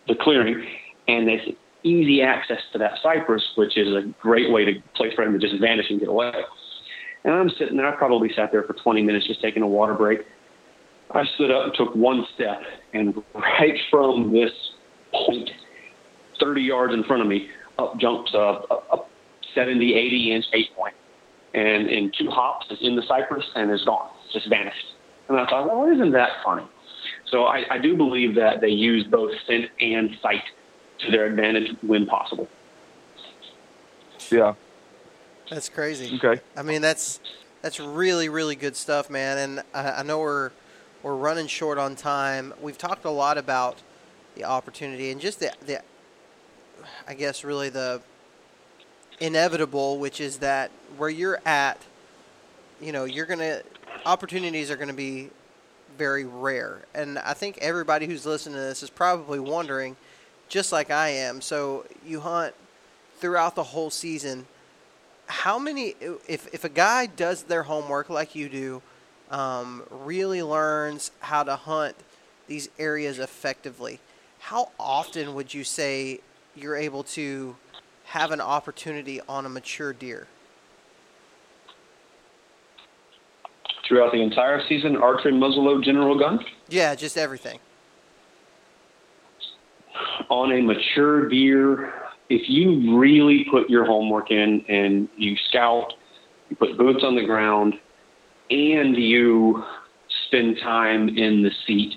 the 0.08 0.16
clearing, 0.16 0.66
and 1.08 1.30
it's 1.30 1.58
easy 1.84 2.22
access 2.22 2.60
to 2.74 2.80
that 2.80 2.94
cypress, 3.04 3.44
which 3.56 3.78
is 3.78 3.90
a 3.90 4.02
great 4.22 4.52
way 4.52 4.66
to 4.66 4.74
place 4.96 5.14
for 5.16 5.24
him 5.24 5.34
to 5.34 5.40
just 5.40 5.62
vanish 5.62 5.86
and 5.90 6.00
get 6.00 6.10
away. 6.10 6.32
And 7.26 7.34
I'm 7.34 7.50
sitting 7.50 7.76
there. 7.76 7.88
I 7.88 7.96
probably 7.96 8.32
sat 8.34 8.52
there 8.52 8.64
for 8.64 8.74
20 8.74 9.02
minutes 9.02 9.26
just 9.26 9.42
taking 9.42 9.64
a 9.64 9.68
water 9.68 9.96
break. 9.96 10.20
I 11.12 11.26
stood 11.36 11.50
up 11.52 11.66
and 11.66 11.74
took 11.74 11.96
one 11.96 12.26
step, 12.36 12.62
and 12.94 13.22
right 13.34 13.78
from 13.90 14.32
this 14.32 14.52
point, 15.12 15.50
30 16.40 16.62
yards 16.62 16.94
in 16.94 17.04
front 17.04 17.22
of 17.22 17.28
me, 17.28 17.50
up 17.80 18.00
jumps 18.00 18.34
a, 18.34 18.38
a, 18.38 18.80
a 18.94 19.06
70, 19.54 19.94
80 19.94 20.32
inch 20.32 20.46
eight 20.54 20.76
point. 20.76 20.94
And 21.54 21.90
in 21.90 22.12
two 22.18 22.30
hops, 22.30 22.68
is 22.70 22.80
in 22.82 22.96
the 22.96 23.04
cypress 23.08 23.46
and 23.56 23.72
is 23.72 23.84
gone, 23.86 24.10
It's 24.26 24.34
just 24.34 24.50
vanished. 24.50 24.86
And 25.30 25.40
I 25.40 25.46
thought, 25.48 25.68
well, 25.68 25.92
isn't 25.92 26.12
that 26.12 26.30
funny? 26.44 26.66
So 27.32 27.46
I, 27.46 27.64
I 27.72 27.78
do 27.80 27.96
believe 27.96 28.36
that 28.36 28.62
they 28.62 28.70
use 28.70 29.06
both 29.08 29.32
scent 29.48 29.66
and 29.80 30.12
sight 30.22 30.44
to 31.00 31.12
their 31.12 31.26
advantage 31.26 31.76
when 31.82 32.06
possible. 32.06 32.48
Yeah. 34.32 34.54
That's 35.50 35.70
crazy. 35.70 36.20
Okay. 36.22 36.42
I 36.56 36.64
mean, 36.64 36.82
that's 36.82 37.20
that's 37.62 37.80
really 37.80 38.30
really 38.30 38.56
good 38.56 38.76
stuff, 38.76 39.10
man. 39.10 39.38
And 39.38 39.64
I, 39.74 40.00
I 40.00 40.04
know 40.04 40.20
we're 40.20 40.52
we're 41.04 41.16
running 41.16 41.48
short 41.48 41.78
on 41.78 41.96
time. 41.96 42.54
We've 42.62 42.78
talked 42.78 43.06
a 43.06 43.12
lot 43.12 43.38
about 43.38 43.82
the 44.36 44.44
opportunity 44.44 45.12
and 45.12 45.22
just 45.22 45.40
the 45.40 45.52
the 45.66 45.82
I 47.08 47.14
guess 47.14 47.44
really 47.44 47.70
the 47.70 48.02
inevitable, 49.20 49.98
which 50.00 50.20
is 50.20 50.40
that 50.40 50.72
where 50.98 51.10
you're 51.10 51.40
at, 51.46 51.80
you 52.82 52.92
know, 52.92 53.06
you're 53.06 53.26
gonna 53.26 53.62
opportunities 54.06 54.72
are 54.72 54.76
gonna 54.76 54.94
be 54.94 55.30
very 55.98 56.26
rare. 56.26 56.86
And 56.94 57.18
I 57.20 57.34
think 57.34 57.58
everybody 57.60 58.06
who's 58.06 58.26
listening 58.26 58.56
to 58.56 58.62
this 58.62 58.84
is 58.84 58.90
probably 58.90 59.40
wondering, 59.40 59.96
just 60.50 60.72
like 60.72 60.92
I 60.92 61.10
am. 61.10 61.42
So 61.42 61.86
you 62.06 62.20
hunt 62.20 62.54
throughout 63.20 63.56
the 63.56 63.64
whole 63.64 63.90
season. 63.90 64.46
How 65.28 65.58
many, 65.58 65.96
if, 66.28 66.54
if 66.54 66.64
a 66.64 66.70
guy 66.70 67.08
does 67.08 67.44
their 67.44 67.64
homework 67.64 68.10
like 68.10 68.36
you 68.36 68.50
do, 68.50 68.82
um, 69.32 69.84
really 69.90 70.44
learns 70.44 71.12
how 71.20 71.44
to 71.44 71.56
hunt 71.56 71.96
these 72.48 72.70
areas 72.78 73.20
effectively, 73.20 74.00
how 74.40 74.70
often 74.80 75.34
would 75.34 75.54
you 75.54 75.64
say 75.64 76.20
you're 76.56 76.76
able 76.76 77.04
to 77.04 77.56
have 78.06 78.32
an 78.32 78.40
opportunity 78.40 79.20
on 79.28 79.46
a 79.46 79.50
mature 79.50 79.94
deer? 79.94 80.28
Throughout 83.88 84.12
the 84.12 84.22
entire 84.22 84.62
season, 84.68 84.98
archery 84.98 85.32
muzzleload 85.32 85.84
general 85.84 86.18
gun? 86.18 86.44
Yeah, 86.70 86.96
just 86.96 87.18
everything. 87.18 87.60
On 90.30 90.52
a 90.52 90.62
mature 90.62 91.30
deer, 91.30 91.94
if 92.30 92.50
you 92.50 92.98
really 92.98 93.46
put 93.52 93.70
your 93.70 93.86
homework 93.86 94.32
in 94.32 94.64
and 94.68 95.08
you 95.18 95.36
scout, 95.50 95.94
you 96.50 96.56
put 96.56 96.78
boots 96.78 97.04
on 97.04 97.16
the 97.16 97.26
ground, 97.26 97.74
and 98.50 98.96
you 98.96 99.64
spend 100.28 100.58
time 100.62 101.10
in 101.10 101.44
the 101.44 101.52
seat, 101.66 101.96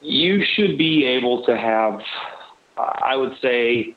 you 0.00 0.44
should 0.54 0.76
be 0.76 1.04
able 1.04 1.44
to 1.44 1.56
have, 1.56 2.00
I 2.76 3.16
would 3.16 3.36
say, 3.40 3.94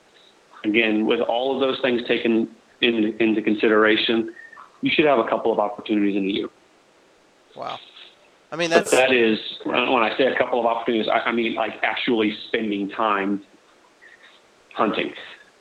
again, 0.64 1.06
with 1.06 1.20
all 1.22 1.56
of 1.56 1.62
those 1.62 1.80
things 1.82 2.02
taken 2.08 2.50
in, 2.82 3.16
into 3.20 3.42
consideration, 3.42 4.34
you 4.82 4.92
should 4.94 5.06
have 5.06 5.20
a 5.20 5.28
couple 5.28 5.52
of 5.52 5.60
opportunities 5.60 6.16
in 6.16 6.24
a 6.24 6.28
year. 6.28 6.50
Wow. 7.56 7.80
I 8.52 8.58
mean, 8.58 8.70
But 8.70 8.86
that's 8.86 8.92
that 8.92 9.12
is, 9.12 9.40
when 9.66 9.76
I 9.76 10.16
say 10.18 10.26
a 10.26 10.38
couple 10.38 10.60
of 10.60 10.66
opportunities, 10.66 11.10
I, 11.12 11.30
I 11.30 11.32
mean 11.32 11.56
like 11.56 11.74
actually 11.82 12.38
spending 12.48 12.90
time 12.90 13.44
hunting, 14.76 15.14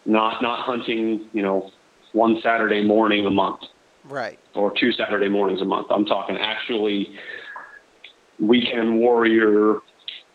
not 0.05 0.43
not 0.43 0.61
hunting, 0.61 1.29
you 1.33 1.43
know, 1.43 1.71
one 2.13 2.41
Saturday 2.43 2.85
morning 2.85 3.27
a 3.27 3.31
month 3.31 3.61
right. 4.05 4.39
or 4.55 4.73
two 4.79 4.93
Saturday 4.93 5.29
mornings 5.29 5.61
a 5.61 5.65
month. 5.65 5.89
I'm 5.91 6.05
talking 6.05 6.37
actually 6.37 7.17
weekend 8.39 8.99
warrior. 8.99 9.79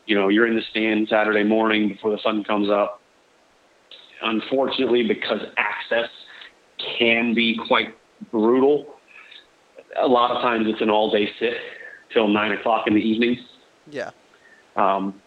You 0.06 0.15
know, 0.15 0.30
you're 0.30 0.47
in 0.47 0.56
the 0.56 0.64
stand 0.72 1.07
Saturday 1.10 1.43
morning 1.43 1.89
before 1.89 2.11
the 2.11 2.19
sun 2.23 2.43
comes 2.43 2.69
up. 2.69 3.01
Unfortunately, 4.22 5.07
because 5.07 5.39
access 5.57 6.10
can 6.97 7.34
be 7.34 7.57
quite 7.68 7.95
brutal, 8.31 8.95
a 10.01 10.07
lot 10.07 10.31
of 10.31 10.41
times 10.41 10.65
it's 10.68 10.81
an 10.81 10.89
all 10.89 11.10
day 11.11 11.30
sit 11.39 11.53
till 12.14 12.27
nine 12.27 12.51
o'clock 12.51 12.88
in 12.88 12.95
the 12.95 13.01
evening. 13.01 13.38
Yeah. 13.89 14.11
Um, 14.76 15.22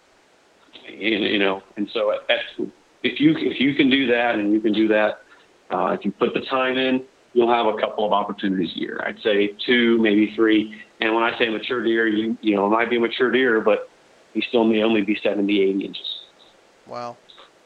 you, 0.89 1.19
you 1.19 1.39
know, 1.39 1.63
and 1.77 1.89
so 1.93 2.13
at, 2.13 2.19
that's, 2.29 2.71
if 3.03 3.21
you 3.21 3.37
if 3.37 3.61
you 3.61 3.75
can 3.75 3.91
do 3.91 4.07
that 4.09 4.37
and 4.37 4.53
you 4.53 4.61
can 4.61 4.73
do 4.73 4.89
that, 4.89 5.23
uh, 5.71 5.97
if 5.99 6.05
you 6.05 6.13
put 6.13 6.35
the 6.35 6.41
time 6.43 6.77
in, 6.79 7.03
you'll 7.33 7.53
have 7.53 7.67
a 7.67 7.77
couple 7.79 8.05
of 8.05 8.13
opportunities 8.13 8.75
a 8.77 8.79
year. 8.79 9.03
I'd 9.05 9.21
say 9.23 9.49
two, 9.67 9.99
maybe 9.99 10.33
three. 10.35 10.75
And 11.01 11.15
when 11.15 11.25
I 11.25 11.37
say 11.39 11.49
mature 11.49 11.83
deer, 11.83 12.07
you 12.07 12.37
you 12.41 12.55
know, 12.57 12.67
it 12.67 12.71
might 12.71 12.91
be 12.91 12.97
a 12.97 13.01
mature 13.01 13.31
deer, 13.31 13.61
but 13.61 13.89
he 14.35 14.41
still 14.49 14.65
may 14.65 14.83
only 14.83 15.03
be 15.03 15.19
70, 15.23 15.61
80 15.63 15.85
inches. 15.85 16.21
Wow. 16.87 17.17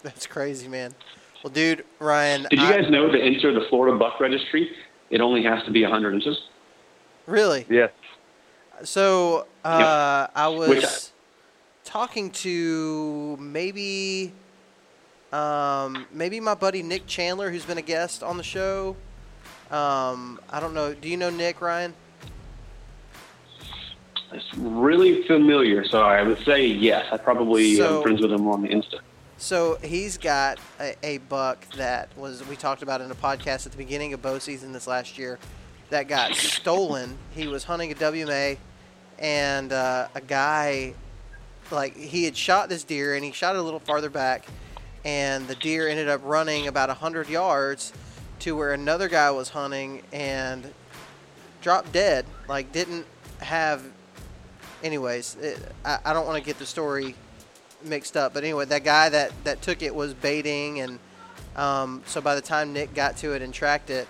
That's 0.03 0.27
crazy, 0.27 0.69
man. 0.69 0.95
Well, 1.43 1.53
dude, 1.53 1.85
Ryan. 2.01 2.47
Did 2.51 2.59
you 2.61 2.65
I- 2.67 2.81
guys 2.81 2.91
know 2.91 3.11
to 3.11 3.21
enter 3.21 3.53
the 3.53 3.67
Florida 3.69 3.97
Buck 3.97 4.19
Registry, 4.21 4.71
it 5.11 5.21
only 5.21 5.43
has 5.45 5.63
to 5.65 5.71
be 5.71 5.83
100 5.83 6.15
inches? 6.15 6.37
Really? 7.27 7.67
Yeah. 7.69 7.89
So 8.85 9.47
uh, 9.65 10.27
I 10.35 10.49
was 10.49 10.69
Which- 10.69 10.85
talking 11.85 12.31
to 12.31 13.37
maybe 13.41 14.33
um, 15.33 16.07
maybe 16.13 16.41
my 16.41 16.55
buddy 16.55 16.83
Nick 16.83 17.07
Chandler, 17.07 17.51
who's 17.51 17.65
been 17.65 17.79
a 17.79 17.83
guest 17.83 18.23
on 18.23 18.37
the 18.37 18.43
show. 18.43 18.97
Um, 19.71 20.41
I 20.51 20.61
don't 20.61 20.75
know. 20.75 20.95
Do 20.95 21.09
you 21.09 21.17
know 21.17 21.31
Nick 21.31 21.61
Ryan? 21.61 21.95
It's 24.33 24.55
really 24.57 25.23
familiar, 25.27 25.85
so 25.87 26.03
I 26.03 26.23
would 26.23 26.39
say 26.45 26.67
yes. 26.67 27.07
I 27.13 27.17
probably 27.17 27.77
So- 27.77 27.99
am 27.99 28.03
friends 28.03 28.21
with 28.21 28.33
him 28.33 28.49
on 28.49 28.63
the 28.63 28.69
Insta. 28.69 29.01
So 29.39 29.77
he's 29.83 30.17
got 30.17 30.59
a, 30.81 30.95
a 31.03 31.19
buck 31.19 31.69
that 31.77 32.09
was 32.17 32.47
we 32.49 32.57
talked 32.57 32.83
about 32.83 33.03
in 33.03 33.11
a 33.11 33.15
podcast 33.15 33.67
at 33.67 33.73
the 33.73 33.79
beginning 33.79 34.15
of 34.15 34.23
bow 34.23 34.39
season 34.39 34.73
this 34.73 34.87
last 34.87 35.19
year 35.19 35.39
that 35.91 36.09
got 36.09 36.35
stolen. 36.35 37.19
He 37.35 37.47
was 37.47 37.63
hunting 37.65 37.93
a 37.93 37.95
WMA, 37.95 38.57
and 39.19 39.73
uh, 39.75 40.09
a 40.15 40.21
guy 40.23 40.95
like 41.71 41.95
he 41.97 42.25
had 42.25 42.35
shot 42.37 42.69
this 42.71 42.83
deer 42.83 43.15
and 43.15 43.25
he 43.25 43.31
shot 43.33 43.55
it 43.57 43.59
a 43.59 43.63
little 43.63 43.81
farther 43.81 44.09
back, 44.09 44.47
and 45.07 45.47
the 45.47 45.55
deer 45.55 45.87
ended 45.87 46.09
up 46.09 46.21
running 46.25 46.67
about 46.67 46.91
hundred 46.91 47.29
yards 47.29 47.93
to 48.41 48.57
where 48.57 48.73
another 48.73 49.09
guy 49.09 49.31
was 49.31 49.49
hunting 49.51 50.03
and 50.13 50.75
dropped 51.63 51.93
dead. 51.93 52.27
Like 52.49 52.73
didn't 52.73 53.07
have. 53.39 53.85
Anyways, 54.83 55.37
it, 55.37 55.73
I, 55.85 55.99
I 56.07 56.13
don't 56.13 56.27
want 56.27 56.39
to 56.39 56.45
get 56.45 56.59
the 56.59 56.67
story 56.67 57.15
mixed 57.85 58.17
up. 58.17 58.35
But 58.35 58.43
anyway, 58.43 58.65
that 58.67 58.83
guy 58.83 59.09
that, 59.09 59.33
that 59.45 59.63
took 59.63 59.81
it 59.81 59.95
was 59.95 60.13
baiting, 60.13 60.81
and 60.81 60.99
um, 61.55 62.03
so 62.07 62.21
by 62.21 62.35
the 62.35 62.41
time 62.41 62.73
Nick 62.73 62.93
got 62.93 63.17
to 63.19 63.33
it 63.33 63.43
and 63.43 63.55
tracked 63.55 63.91
it, 63.91 64.09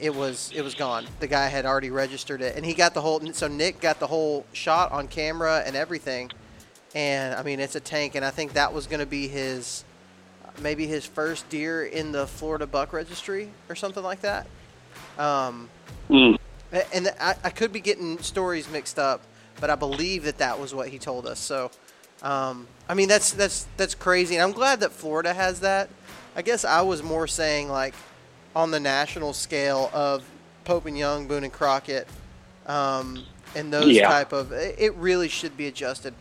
it 0.00 0.14
was 0.14 0.52
it 0.54 0.62
was 0.62 0.74
gone. 0.74 1.06
The 1.20 1.26
guy 1.26 1.48
had 1.48 1.66
already 1.66 1.90
registered 1.90 2.40
it, 2.40 2.56
and 2.56 2.64
he 2.64 2.72
got 2.72 2.94
the 2.94 3.02
whole. 3.02 3.20
So 3.34 3.46
Nick 3.46 3.80
got 3.80 4.00
the 4.00 4.06
whole 4.06 4.46
shot 4.54 4.90
on 4.90 5.06
camera 5.06 5.62
and 5.66 5.76
everything, 5.76 6.32
and 6.94 7.34
I 7.34 7.42
mean 7.42 7.60
it's 7.60 7.74
a 7.74 7.80
tank, 7.80 8.14
and 8.14 8.24
I 8.24 8.30
think 8.30 8.52
that 8.54 8.72
was 8.72 8.86
going 8.86 9.00
to 9.00 9.06
be 9.06 9.28
his 9.28 9.84
maybe 10.60 10.86
his 10.86 11.04
first 11.04 11.48
deer 11.48 11.84
in 11.84 12.12
the 12.12 12.26
Florida 12.26 12.66
Buck 12.66 12.92
Registry 12.92 13.50
or 13.68 13.74
something 13.74 14.02
like 14.02 14.20
that. 14.20 14.46
Um, 15.18 15.68
Mm. 16.10 16.38
and 16.92 17.08
I, 17.20 17.34
I 17.44 17.50
could 17.50 17.72
be 17.72 17.80
getting 17.80 18.18
stories 18.18 18.68
mixed 18.70 18.98
up, 18.98 19.22
but 19.60 19.70
I 19.70 19.74
believe 19.74 20.24
that 20.24 20.38
that 20.38 20.60
was 20.60 20.74
what 20.74 20.88
he 20.88 20.98
told 20.98 21.26
us. 21.26 21.38
So, 21.38 21.70
um, 22.22 22.66
I 22.88 22.94
mean, 22.94 23.08
that's 23.08 23.32
that's 23.32 23.66
that's 23.76 23.94
crazy, 23.94 24.34
and 24.36 24.42
I'm 24.42 24.52
glad 24.52 24.80
that 24.80 24.92
Florida 24.92 25.32
has 25.32 25.60
that. 25.60 25.88
I 26.36 26.42
guess 26.42 26.64
I 26.64 26.82
was 26.82 27.02
more 27.02 27.26
saying 27.26 27.68
like 27.68 27.94
on 28.54 28.70
the 28.70 28.80
national 28.80 29.32
scale 29.32 29.90
of 29.92 30.24
Pope 30.64 30.86
and 30.86 30.96
Young, 30.98 31.26
Boone 31.26 31.44
and 31.44 31.52
Crockett, 31.52 32.06
um, 32.66 33.24
and 33.56 33.72
those 33.72 33.96
Yeah. 33.96 34.08
type 34.08 34.32
of. 34.32 34.52
It 34.52 34.74
it 34.78 34.94
really 34.94 35.28
should 35.28 35.56
be 35.56 35.66
adjusted 35.68 36.12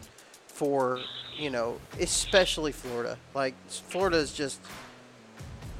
for 0.53 0.99
you 1.37 1.49
know, 1.49 1.79
especially 1.99 2.71
Florida. 2.71 3.17
Like 3.33 3.55
Florida 3.67 4.17
is 4.17 4.33
just. 4.33 4.59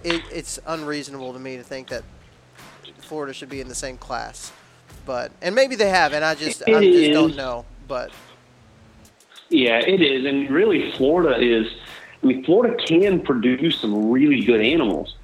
It, 0.04 0.22
it's 0.34 0.60
unreasonable 0.68 1.32
to 1.32 1.40
me 1.40 1.56
to 1.56 1.64
think 1.64 1.88
that 1.88 2.04
Florida 3.00 3.34
should 3.34 3.48
be 3.50 3.62
in 3.62 3.70
the 3.70 3.76
same 3.76 3.98
class, 3.98 4.52
but 5.06 5.32
and 5.41 5.56
maybe 5.56 5.76
they 5.76 5.88
have, 5.90 6.12
and 6.12 6.26
I 6.26 6.36
just 6.36 6.62
It 6.68 6.76
I 6.76 6.82
just 6.84 7.12
don't 7.14 7.36
know. 7.38 7.64
But 7.88 8.12
Yeah, 9.50 9.80
it 9.80 10.02
is, 10.02 10.26
and 10.26 10.50
really, 10.50 10.91
Florida 10.94 11.40
is. 11.40 11.68
I 12.22 12.26
mean, 12.26 12.44
Florida 12.45 12.76
can 12.86 13.22
produce 13.22 13.80
some 13.80 14.10
really 14.10 14.41
good 14.41 14.62
animals. 14.62 15.16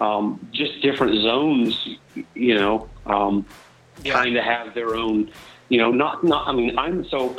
Um, 0.00 0.46
just 0.52 0.80
different 0.80 1.20
zones, 1.22 1.96
you 2.34 2.54
know, 2.54 2.88
um, 3.06 3.44
Yeah. 4.02 4.12
kind 4.14 4.36
of 4.36 4.44
have 4.44 4.74
their 4.74 4.94
own. 4.94 5.30
You 5.68 5.78
know, 5.78 5.90
not 5.90 6.24
not. 6.24 6.48
I 6.48 6.52
mean, 6.52 6.78
I'm 6.78 7.08
so. 7.08 7.36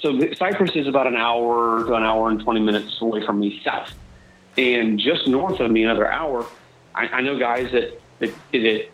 So 0.00 0.18
Cypress 0.34 0.74
is 0.74 0.86
about 0.86 1.06
an 1.06 1.16
hour 1.16 1.84
to 1.84 1.94
an 1.94 2.02
hour 2.02 2.30
and 2.30 2.40
20 2.40 2.60
minutes 2.60 3.00
away 3.00 3.24
from 3.24 3.40
me 3.40 3.60
south. 3.64 3.92
And 4.58 4.98
just 4.98 5.28
north 5.28 5.60
of 5.60 5.70
me, 5.70 5.84
another 5.84 6.10
hour, 6.10 6.46
I, 6.94 7.08
I 7.08 7.20
know 7.20 7.38
guys 7.38 7.70
that, 7.72 8.00
that, 8.20 8.34
that 8.52 8.88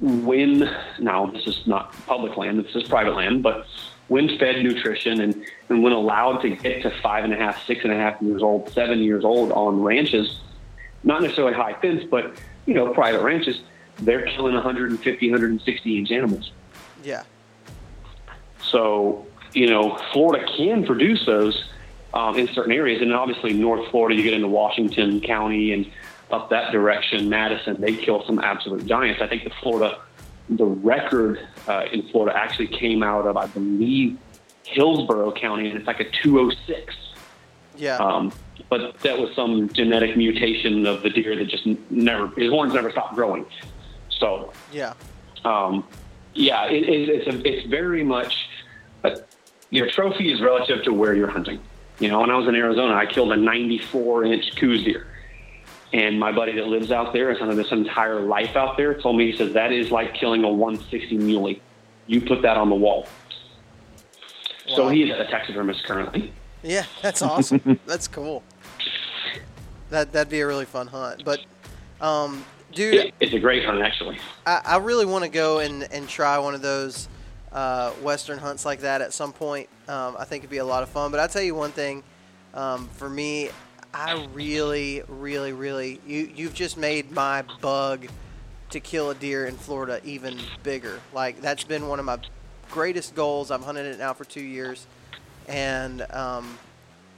when, 0.00 0.70
now 1.00 1.26
this 1.26 1.46
is 1.46 1.66
not 1.66 1.92
public 2.06 2.36
land, 2.36 2.64
this 2.64 2.74
is 2.74 2.84
private 2.84 3.14
land, 3.14 3.42
but 3.42 3.66
when 4.08 4.38
fed 4.38 4.62
nutrition 4.62 5.20
and, 5.20 5.44
and 5.68 5.82
when 5.82 5.92
allowed 5.92 6.38
to 6.42 6.50
get 6.50 6.82
to 6.82 6.90
five 7.00 7.24
and 7.24 7.32
a 7.32 7.36
half, 7.36 7.64
six 7.66 7.84
and 7.84 7.92
a 7.92 7.96
half 7.96 8.20
years 8.22 8.42
old, 8.42 8.70
seven 8.72 9.00
years 9.00 9.24
old 9.24 9.50
on 9.52 9.82
ranches, 9.82 10.40
not 11.02 11.22
necessarily 11.22 11.54
high 11.54 11.74
fence, 11.74 12.04
but, 12.08 12.36
you 12.66 12.74
know, 12.74 12.92
private 12.92 13.22
ranches, 13.22 13.60
they're 13.98 14.26
killing 14.26 14.54
150, 14.54 15.30
160 15.30 15.98
inch 15.98 16.10
animals. 16.10 16.52
Yeah. 17.02 17.22
So, 18.62 19.26
you 19.54 19.68
know, 19.68 19.96
Florida 20.12 20.46
can 20.56 20.84
produce 20.84 21.24
those 21.24 21.64
um, 22.12 22.38
in 22.38 22.48
certain 22.48 22.72
areas. 22.72 23.00
And 23.00 23.12
obviously, 23.12 23.52
North 23.52 23.90
Florida, 23.90 24.16
you 24.16 24.22
get 24.22 24.34
into 24.34 24.48
Washington 24.48 25.20
County 25.20 25.72
and 25.72 25.90
up 26.30 26.50
that 26.50 26.72
direction, 26.72 27.28
Madison, 27.28 27.80
they 27.80 27.94
kill 27.94 28.24
some 28.26 28.38
absolute 28.38 28.86
giants. 28.86 29.22
I 29.22 29.26
think 29.26 29.44
the 29.44 29.50
Florida, 29.62 30.00
the 30.48 30.64
record 30.64 31.46
uh, 31.68 31.86
in 31.92 32.08
Florida 32.08 32.36
actually 32.36 32.68
came 32.68 33.02
out 33.02 33.26
of, 33.26 33.36
I 33.36 33.46
believe, 33.46 34.18
Hillsborough 34.64 35.32
County, 35.32 35.68
and 35.68 35.78
it's 35.78 35.86
like 35.86 36.00
a 36.00 36.10
206. 36.10 36.94
Yeah. 37.76 37.96
Um, 37.96 38.32
but 38.70 38.98
that 39.00 39.18
was 39.18 39.34
some 39.34 39.68
genetic 39.68 40.16
mutation 40.16 40.86
of 40.86 41.02
the 41.02 41.10
deer 41.10 41.36
that 41.36 41.48
just 41.48 41.66
never, 41.90 42.28
his 42.40 42.50
horns 42.50 42.72
never 42.72 42.90
stopped 42.90 43.14
growing. 43.14 43.44
So, 44.08 44.52
yeah. 44.72 44.94
Um, 45.44 45.86
yeah, 46.34 46.66
it, 46.66 46.88
it, 46.88 47.08
it's 47.08 47.26
a, 47.26 47.46
it's 47.46 47.66
very 47.68 48.02
much 48.02 48.48
your 49.74 49.90
trophy 49.90 50.32
is 50.32 50.40
relative 50.40 50.84
to 50.84 50.92
where 50.92 51.14
you're 51.14 51.30
hunting. 51.30 51.60
You 51.98 52.08
know, 52.08 52.20
when 52.20 52.30
I 52.30 52.36
was 52.36 52.46
in 52.46 52.54
Arizona, 52.54 52.94
I 52.94 53.06
killed 53.06 53.32
a 53.32 53.36
94 53.36 54.24
inch 54.24 54.54
Coues 54.56 54.84
deer. 54.84 55.06
And 55.92 56.18
my 56.18 56.30
buddy 56.30 56.52
that 56.52 56.66
lives 56.68 56.92
out 56.92 57.12
there 57.12 57.30
has 57.30 57.38
hunted 57.38 57.56
this 57.56 57.72
entire 57.72 58.20
life 58.20 58.56
out 58.56 58.76
there 58.76 58.94
told 58.94 59.16
me, 59.16 59.30
he 59.30 59.36
says, 59.36 59.52
that 59.54 59.72
is 59.72 59.90
like 59.90 60.14
killing 60.14 60.44
a 60.44 60.48
160 60.48 61.18
muley. 61.18 61.60
You 62.06 62.20
put 62.20 62.42
that 62.42 62.56
on 62.56 62.68
the 62.68 62.76
wall. 62.76 63.08
Wow. 64.68 64.76
So 64.76 64.88
he 64.88 65.02
is 65.02 65.10
a 65.10 65.24
taxidermist 65.24 65.84
currently. 65.84 66.32
Yeah, 66.62 66.84
that's 67.02 67.20
awesome. 67.20 67.78
that's 67.86 68.08
cool. 68.08 68.42
That, 69.90 70.12
that'd 70.12 70.30
be 70.30 70.40
a 70.40 70.46
really 70.46 70.64
fun 70.64 70.86
hunt. 70.86 71.24
But, 71.24 71.40
um, 72.00 72.44
dude, 72.72 73.12
it's 73.20 73.34
a 73.34 73.38
great 73.40 73.64
hunt, 73.64 73.82
actually. 73.82 74.18
I, 74.46 74.62
I 74.64 74.76
really 74.78 75.04
want 75.04 75.24
to 75.24 75.30
go 75.30 75.58
and, 75.58 75.82
and 75.92 76.08
try 76.08 76.38
one 76.38 76.54
of 76.54 76.62
those 76.62 77.08
uh, 77.54 77.92
Western 77.92 78.38
hunts 78.38 78.66
like 78.66 78.80
that 78.80 79.00
at 79.00 79.12
some 79.12 79.32
point. 79.32 79.68
Um, 79.88 80.16
I 80.18 80.24
think 80.24 80.42
it'd 80.42 80.50
be 80.50 80.58
a 80.58 80.64
lot 80.64 80.82
of 80.82 80.88
fun. 80.88 81.10
But 81.10 81.20
I'll 81.20 81.28
tell 81.28 81.42
you 81.42 81.54
one 81.54 81.70
thing 81.70 82.02
um, 82.52 82.88
for 82.94 83.08
me, 83.08 83.50
I 83.94 84.26
really, 84.34 85.02
really, 85.06 85.52
really, 85.52 86.00
you, 86.06 86.30
you've 86.34 86.54
just 86.54 86.76
made 86.76 87.12
my 87.12 87.42
bug 87.60 88.08
to 88.70 88.80
kill 88.80 89.10
a 89.10 89.14
deer 89.14 89.46
in 89.46 89.56
Florida 89.56 90.00
even 90.04 90.36
bigger. 90.64 91.00
Like, 91.12 91.40
that's 91.40 91.62
been 91.62 91.86
one 91.86 92.00
of 92.00 92.04
my 92.04 92.18
greatest 92.72 93.14
goals. 93.14 93.52
I've 93.52 93.62
hunted 93.62 93.86
it 93.86 93.98
now 93.98 94.12
for 94.12 94.24
two 94.24 94.42
years, 94.42 94.86
and 95.46 96.02
um, 96.10 96.58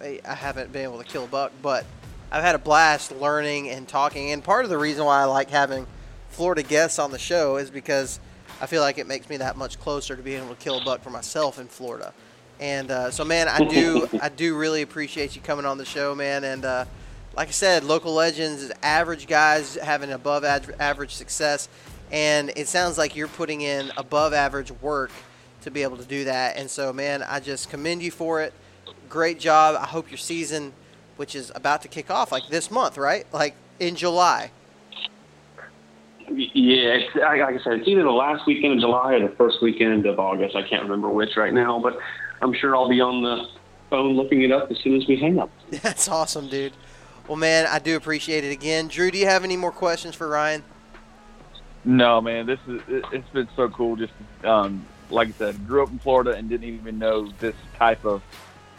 I, 0.02 0.20
I 0.28 0.34
haven't 0.34 0.70
been 0.70 0.82
able 0.82 0.98
to 0.98 1.04
kill 1.04 1.24
a 1.24 1.28
buck, 1.28 1.52
but 1.62 1.86
I've 2.30 2.42
had 2.42 2.54
a 2.54 2.58
blast 2.58 3.12
learning 3.12 3.70
and 3.70 3.88
talking. 3.88 4.32
And 4.32 4.44
part 4.44 4.64
of 4.64 4.70
the 4.70 4.76
reason 4.76 5.06
why 5.06 5.22
I 5.22 5.24
like 5.24 5.48
having 5.48 5.86
Florida 6.28 6.62
guests 6.62 6.98
on 6.98 7.10
the 7.10 7.18
show 7.18 7.56
is 7.56 7.70
because 7.70 8.20
I 8.60 8.66
feel 8.66 8.80
like 8.80 8.98
it 8.98 9.06
makes 9.06 9.28
me 9.28 9.36
that 9.38 9.56
much 9.56 9.78
closer 9.78 10.16
to 10.16 10.22
being 10.22 10.42
able 10.42 10.54
to 10.54 10.62
kill 10.62 10.78
a 10.78 10.84
buck 10.84 11.02
for 11.02 11.10
myself 11.10 11.58
in 11.58 11.68
Florida. 11.68 12.14
And 12.58 12.90
uh, 12.90 13.10
so, 13.10 13.24
man, 13.24 13.48
I 13.48 13.58
do 13.64 14.08
I 14.20 14.30
do 14.30 14.56
really 14.56 14.82
appreciate 14.82 15.36
you 15.36 15.42
coming 15.42 15.66
on 15.66 15.76
the 15.76 15.84
show, 15.84 16.14
man. 16.14 16.44
And 16.44 16.64
uh, 16.64 16.84
like 17.36 17.48
I 17.48 17.52
said, 17.52 17.84
local 17.84 18.14
legends, 18.14 18.72
average 18.82 19.26
guys 19.26 19.74
having 19.74 20.10
above 20.10 20.44
average 20.44 21.14
success, 21.14 21.68
and 22.10 22.50
it 22.56 22.66
sounds 22.66 22.96
like 22.96 23.14
you're 23.14 23.28
putting 23.28 23.60
in 23.60 23.92
above 23.98 24.32
average 24.32 24.70
work 24.70 25.10
to 25.62 25.70
be 25.70 25.82
able 25.82 25.98
to 25.98 26.04
do 26.04 26.24
that. 26.24 26.56
And 26.56 26.70
so, 26.70 26.92
man, 26.92 27.22
I 27.22 27.40
just 27.40 27.68
commend 27.68 28.02
you 28.02 28.10
for 28.10 28.40
it. 28.40 28.54
Great 29.10 29.38
job. 29.38 29.76
I 29.78 29.86
hope 29.86 30.10
your 30.10 30.18
season, 30.18 30.72
which 31.16 31.34
is 31.34 31.52
about 31.54 31.82
to 31.82 31.88
kick 31.88 32.10
off 32.10 32.32
like 32.32 32.48
this 32.48 32.70
month, 32.70 32.96
right? 32.96 33.26
Like 33.32 33.54
in 33.78 33.96
July. 33.96 34.50
Yeah, 36.28 36.98
like 37.16 37.40
I 37.40 37.58
said, 37.62 37.74
it's 37.74 37.88
either 37.88 38.02
the 38.02 38.10
last 38.10 38.46
weekend 38.46 38.74
of 38.74 38.80
July 38.80 39.14
or 39.14 39.28
the 39.28 39.34
first 39.36 39.62
weekend 39.62 40.06
of 40.06 40.18
August. 40.18 40.56
I 40.56 40.62
can't 40.62 40.82
remember 40.82 41.08
which 41.08 41.36
right 41.36 41.52
now, 41.52 41.78
but 41.78 41.98
I'm 42.42 42.52
sure 42.52 42.74
I'll 42.74 42.88
be 42.88 43.00
on 43.00 43.22
the 43.22 43.46
phone 43.90 44.14
looking 44.14 44.42
it 44.42 44.50
up 44.50 44.70
as 44.70 44.78
soon 44.78 44.96
as 44.96 45.06
we 45.06 45.16
hang 45.16 45.38
up. 45.38 45.50
That's 45.70 46.08
awesome, 46.08 46.48
dude. 46.48 46.72
Well, 47.28 47.36
man, 47.36 47.66
I 47.66 47.78
do 47.78 47.96
appreciate 47.96 48.44
it 48.44 48.52
again. 48.52 48.88
Drew, 48.88 49.10
do 49.10 49.18
you 49.18 49.26
have 49.26 49.44
any 49.44 49.56
more 49.56 49.72
questions 49.72 50.14
for 50.14 50.28
Ryan? 50.28 50.62
No, 51.84 52.20
man. 52.20 52.46
This 52.46 52.58
is 52.66 52.80
it's 52.88 53.28
been 53.30 53.48
so 53.54 53.68
cool. 53.68 53.96
Just 53.96 54.12
um, 54.42 54.84
like 55.10 55.28
I 55.28 55.32
said, 55.32 55.66
grew 55.66 55.84
up 55.84 55.90
in 55.90 55.98
Florida 56.00 56.32
and 56.32 56.48
didn't 56.48 56.68
even 56.68 56.98
know 56.98 57.30
this 57.38 57.54
type 57.76 58.04
of 58.04 58.22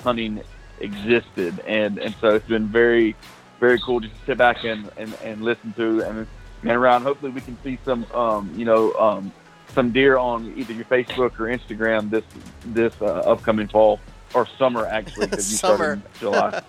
hunting 0.03 0.41
existed, 0.79 1.59
and 1.65 1.97
and 1.97 2.13
so 2.19 2.35
it's 2.35 2.47
been 2.47 2.67
very, 2.67 3.15
very 3.61 3.79
cool 3.79 4.01
just 4.01 4.13
to 4.13 4.25
sit 4.25 4.37
back 4.37 4.65
and 4.65 4.89
and, 4.97 5.13
and 5.23 5.41
listen 5.41 5.73
to 5.73 6.01
and 6.01 6.27
and 6.61 6.71
around. 6.71 7.03
Hopefully, 7.03 7.31
we 7.31 7.41
can 7.41 7.57
see 7.63 7.77
some 7.85 8.05
um, 8.13 8.51
you 8.55 8.65
know 8.65 8.93
um, 8.93 9.31
some 9.73 9.91
deer 9.91 10.17
on 10.17 10.53
either 10.57 10.73
your 10.73 10.85
Facebook 10.85 11.39
or 11.39 11.45
Instagram 11.45 12.09
this 12.09 12.23
this 12.65 12.93
uh, 13.01 13.05
upcoming 13.05 13.67
fall 13.67 13.99
or 14.33 14.47
summer 14.57 14.85
actually 14.85 15.27
because 15.27 15.51
you 15.51 15.57
start 15.57 15.81
in 15.81 16.03
July. 16.19 16.61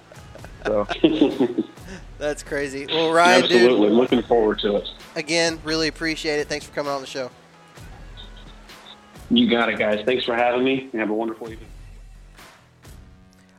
so 0.66 0.86
that's 2.18 2.42
crazy. 2.42 2.86
Well, 2.86 3.12
Ryan, 3.12 3.44
absolutely 3.44 3.88
dude, 3.88 3.96
looking 3.96 4.22
forward 4.22 4.58
to 4.60 4.76
it. 4.76 4.88
Again, 5.16 5.60
really 5.64 5.88
appreciate 5.88 6.38
it. 6.38 6.48
Thanks 6.48 6.66
for 6.66 6.74
coming 6.74 6.92
on 6.92 7.00
the 7.00 7.06
show. 7.06 7.30
You 9.30 9.48
got 9.50 9.68
it, 9.68 9.78
guys. 9.78 10.04
Thanks 10.04 10.24
for 10.24 10.34
having 10.34 10.64
me. 10.64 10.88
Have 10.94 11.10
a 11.10 11.14
wonderful 11.14 11.50
evening. 11.50 11.68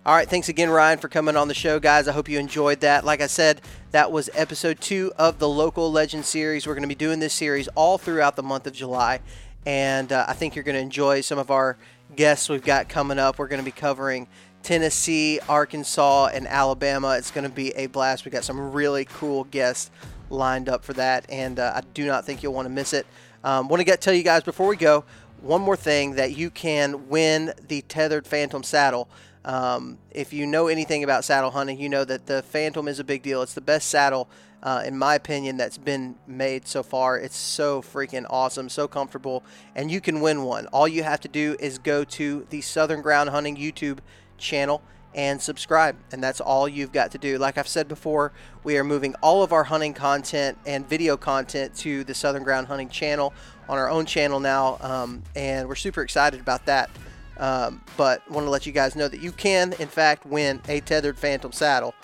All 0.06 0.16
right, 0.16 0.30
thanks 0.30 0.48
again, 0.48 0.70
Ryan, 0.70 0.98
for 0.98 1.10
coming 1.10 1.36
on 1.36 1.50
the 1.50 1.54
show, 1.54 1.78
guys. 1.78 2.08
I 2.08 2.14
hope 2.14 2.30
you 2.30 2.40
enjoyed 2.40 2.80
that. 2.80 3.04
Like 3.04 3.20
I 3.20 3.28
said, 3.28 3.60
that 3.92 4.14
was 4.14 4.30
episode 4.34 4.80
two 4.80 5.12
of 5.18 5.40
the 5.40 5.50
Local 5.50 5.92
Legend 5.92 6.24
series. 6.24 6.66
We're 6.66 6.74
going 6.74 6.84
to 6.84 6.88
be 6.88 6.96
doing 6.96 7.20
this 7.20 7.34
series 7.34 7.68
all 7.76 7.98
throughout 7.98 8.38
the 8.38 8.42
month 8.42 8.66
of 8.66 8.72
July, 8.72 9.20
and 9.66 10.14
uh, 10.14 10.24
I 10.26 10.34
think 10.34 10.56
you're 10.56 10.64
going 10.64 10.78
to 10.78 10.82
enjoy 10.82 11.20
some 11.20 11.38
of 11.38 11.52
our 11.52 11.76
guests 12.16 12.48
we've 12.48 12.64
got 12.64 12.88
coming 12.88 13.20
up. 13.20 13.40
We're 13.40 13.50
going 13.50 13.60
to 13.60 13.66
be 13.66 13.72
covering 13.72 14.30
Tennessee, 14.64 15.42
Arkansas, 15.50 16.28
and 16.28 16.48
Alabama. 16.48 17.16
It's 17.18 17.30
going 17.30 17.44
to 17.44 17.54
be 17.54 17.72
a 17.72 17.88
blast. 17.88 18.24
We've 18.24 18.32
got 18.32 18.46
some 18.46 18.72
really 18.72 19.04
cool 19.04 19.44
guests 19.44 19.92
lined 20.30 20.70
up 20.70 20.86
for 20.86 20.94
that, 20.94 21.26
and 21.30 21.60
uh, 21.60 21.74
I 21.76 21.82
do 21.94 22.06
not 22.06 22.26
think 22.26 22.42
you'll 22.42 22.54
want 22.54 22.68
to 22.68 22.74
miss 22.74 22.94
it. 22.94 23.06
Um, 23.44 23.68
want 23.68 23.82
to 23.82 23.86
get 23.86 24.00
tell 24.00 24.14
you 24.14 24.24
guys 24.24 24.44
before 24.44 24.68
we 24.68 24.78
go 24.78 25.04
one 25.42 25.62
more 25.62 25.76
thing 25.76 26.16
that 26.16 26.36
you 26.36 26.50
can 26.50 27.10
win 27.10 27.54
the 27.68 27.82
Tethrd 27.84 28.26
Phantom 28.26 28.64
saddle. 28.64 29.10
Um, 29.46 29.98
if 30.12 30.34
you 30.34 30.46
know 30.46 30.68
anything 30.68 31.04
about 31.04 31.24
saddle 31.24 31.52
hunting, 31.52 31.80
you 31.80 31.90
know 31.90 32.04
that 32.04 32.26
the 32.26 32.42
Phantom 32.44 32.88
is 32.88 33.00
a 33.00 33.04
big 33.04 33.24
deal. 33.24 33.42
It's 33.42 33.54
the 33.54 33.62
best 33.62 33.90
saddle, 33.90 34.30
uh, 34.62 34.84
in 34.86 34.98
my 34.98 35.16
opinion, 35.16 35.56
that's 35.58 35.78
been 35.78 36.16
made 36.28 36.68
so 36.68 36.84
far. 36.84 37.18
It's 37.18 37.38
so 37.38 37.82
freaking 37.82 38.26
awesome, 38.30 38.68
so 38.68 38.88
comfortable, 38.88 39.44
and 39.76 39.90
you 39.90 40.02
can 40.02 40.20
win 40.20 40.44
one. 40.44 40.68
All 40.68 40.88
you 40.88 41.04
have 41.04 41.22
to 41.22 41.28
do 41.30 41.56
is 41.60 41.78
go 41.78 42.04
to 42.04 42.46
the 42.50 42.62
Southern 42.62 43.02
Ground 43.02 43.30
Hunting 43.30 43.56
YouTube 43.56 44.00
channel 44.38 44.82
and 45.16 45.42
subscribe, 45.42 45.96
and 46.12 46.22
that's 46.22 46.40
all 46.40 46.68
you've 46.68 46.92
got 46.92 47.12
to 47.12 47.18
do. 47.18 47.38
Like 47.38 47.58
I've 47.58 47.68
said 47.68 47.88
before, 47.88 48.32
we 48.64 48.78
are 48.78 48.84
moving 48.84 49.16
all 49.24 49.42
of 49.42 49.54
our 49.54 49.64
hunting 49.64 49.94
content 49.94 50.58
and 50.66 50.88
video 50.88 51.18
content 51.18 51.74
to 51.78 52.04
the 52.04 52.14
Southern 52.14 52.44
Ground 52.44 52.68
Hunting 52.68 52.90
channel 52.90 53.34
on 53.68 53.78
our 53.78 53.90
own 53.90 54.06
channel 54.06 54.40
now, 54.40 54.78
um, 54.82 55.24
and 55.36 55.68
we're 55.68 55.76
super 55.76 56.02
excited 56.02 56.40
about 56.40 56.66
that. 56.66 56.90
Um, 57.40 57.82
but 57.96 58.30
want 58.30 58.46
to 58.46 58.50
let 58.50 58.66
you 58.66 58.72
guys 58.72 58.96
know 58.96 59.08
that 59.08 59.22
you 59.22 59.32
can, 59.32 59.74
in 59.80 59.88
fact, 59.88 60.26
win 60.26 60.62
a 60.68 60.82
Tethrd 60.82 61.18
Phantom 61.18 61.52
saddle 61.52 61.96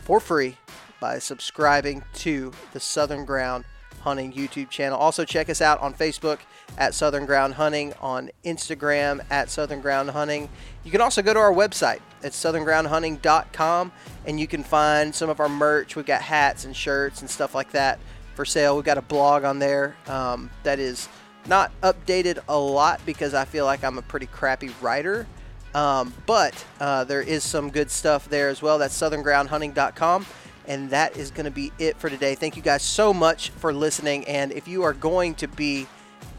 for 0.00 0.20
free 0.20 0.56
by 1.00 1.18
subscribing 1.18 2.02
to 2.14 2.52
the 2.72 2.80
Southern 2.80 3.24
Ground 3.24 3.64
Hunting 4.00 4.32
YouTube 4.32 4.70
channel. 4.70 4.98
Also, 4.98 5.24
check 5.24 5.50
us 5.50 5.60
out 5.60 5.80
on 5.80 5.92
Facebook 5.92 6.38
at 6.78 6.94
Southern 6.94 7.26
Ground 7.26 7.54
Hunting, 7.54 7.92
on 8.00 8.30
Instagram 8.44 9.24
at 9.30 9.50
Southern 9.50 9.80
Ground 9.80 10.10
Hunting. 10.10 10.48
You 10.84 10.90
can 10.90 11.00
also 11.00 11.22
go 11.22 11.34
to 11.34 11.40
our 11.40 11.52
website 11.52 12.00
at 12.22 12.32
southerngroundhunting.com 12.32 13.92
and 14.26 14.40
you 14.40 14.46
can 14.46 14.62
find 14.62 15.14
some 15.14 15.28
of 15.28 15.40
our 15.40 15.48
merch. 15.48 15.96
We've 15.96 16.06
got 16.06 16.22
hats 16.22 16.64
and 16.64 16.76
shirts 16.76 17.20
and 17.20 17.28
stuff 17.28 17.54
like 17.54 17.72
that 17.72 17.98
for 18.34 18.44
sale. 18.44 18.76
We've 18.76 18.84
got 18.84 18.98
a 18.98 19.02
blog 19.02 19.44
on 19.44 19.58
there 19.58 19.96
um, 20.06 20.50
that 20.62 20.78
is 20.78 21.08
not 21.48 21.72
updated 21.82 22.38
a 22.48 22.58
lot 22.58 23.00
because 23.06 23.34
I 23.34 23.44
feel 23.44 23.64
like 23.64 23.84
I'm 23.84 23.98
a 23.98 24.02
pretty 24.02 24.26
crappy 24.26 24.70
writer. 24.80 25.26
Um, 25.74 26.14
but 26.24 26.64
uh, 26.80 27.04
there 27.04 27.20
is 27.20 27.44
some 27.44 27.70
good 27.70 27.90
stuff 27.90 28.28
there 28.28 28.48
as 28.48 28.62
well. 28.62 28.78
That's 28.78 28.98
southerngroundhunting.com. 28.98 30.26
And 30.68 30.90
that 30.90 31.16
is 31.16 31.30
going 31.30 31.44
to 31.44 31.50
be 31.50 31.70
it 31.78 31.96
for 31.96 32.10
today. 32.10 32.34
Thank 32.34 32.56
you 32.56 32.62
guys 32.62 32.82
so 32.82 33.14
much 33.14 33.50
for 33.50 33.72
listening. 33.72 34.26
And 34.26 34.52
if 34.52 34.66
you 34.66 34.82
are 34.82 34.92
going 34.92 35.34
to 35.36 35.48
be 35.48 35.86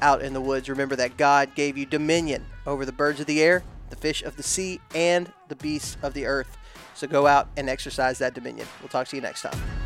out 0.01 0.21
in 0.21 0.33
the 0.33 0.41
woods, 0.41 0.69
remember 0.69 0.95
that 0.97 1.17
God 1.17 1.55
gave 1.55 1.77
you 1.77 1.85
dominion 1.85 2.45
over 2.65 2.85
the 2.85 2.91
birds 2.91 3.19
of 3.19 3.25
the 3.25 3.41
air 3.41 3.63
the 3.89 3.95
fish 3.95 4.23
of 4.23 4.35
the 4.35 4.43
sea, 4.43 4.79
and 4.95 5.31
the 5.47 5.55
beasts 5.55 5.97
of 6.01 6.13
the 6.13 6.25
earth. 6.25 6.57
So 6.95 7.07
go 7.07 7.27
out 7.27 7.49
and 7.57 7.69
exercise 7.69 8.17
that 8.19 8.33
dominion. 8.33 8.67
We'll 8.81 8.89
talk 8.89 9.07
to 9.09 9.15
you 9.15 9.21
next 9.21 9.43
time. 9.43 9.76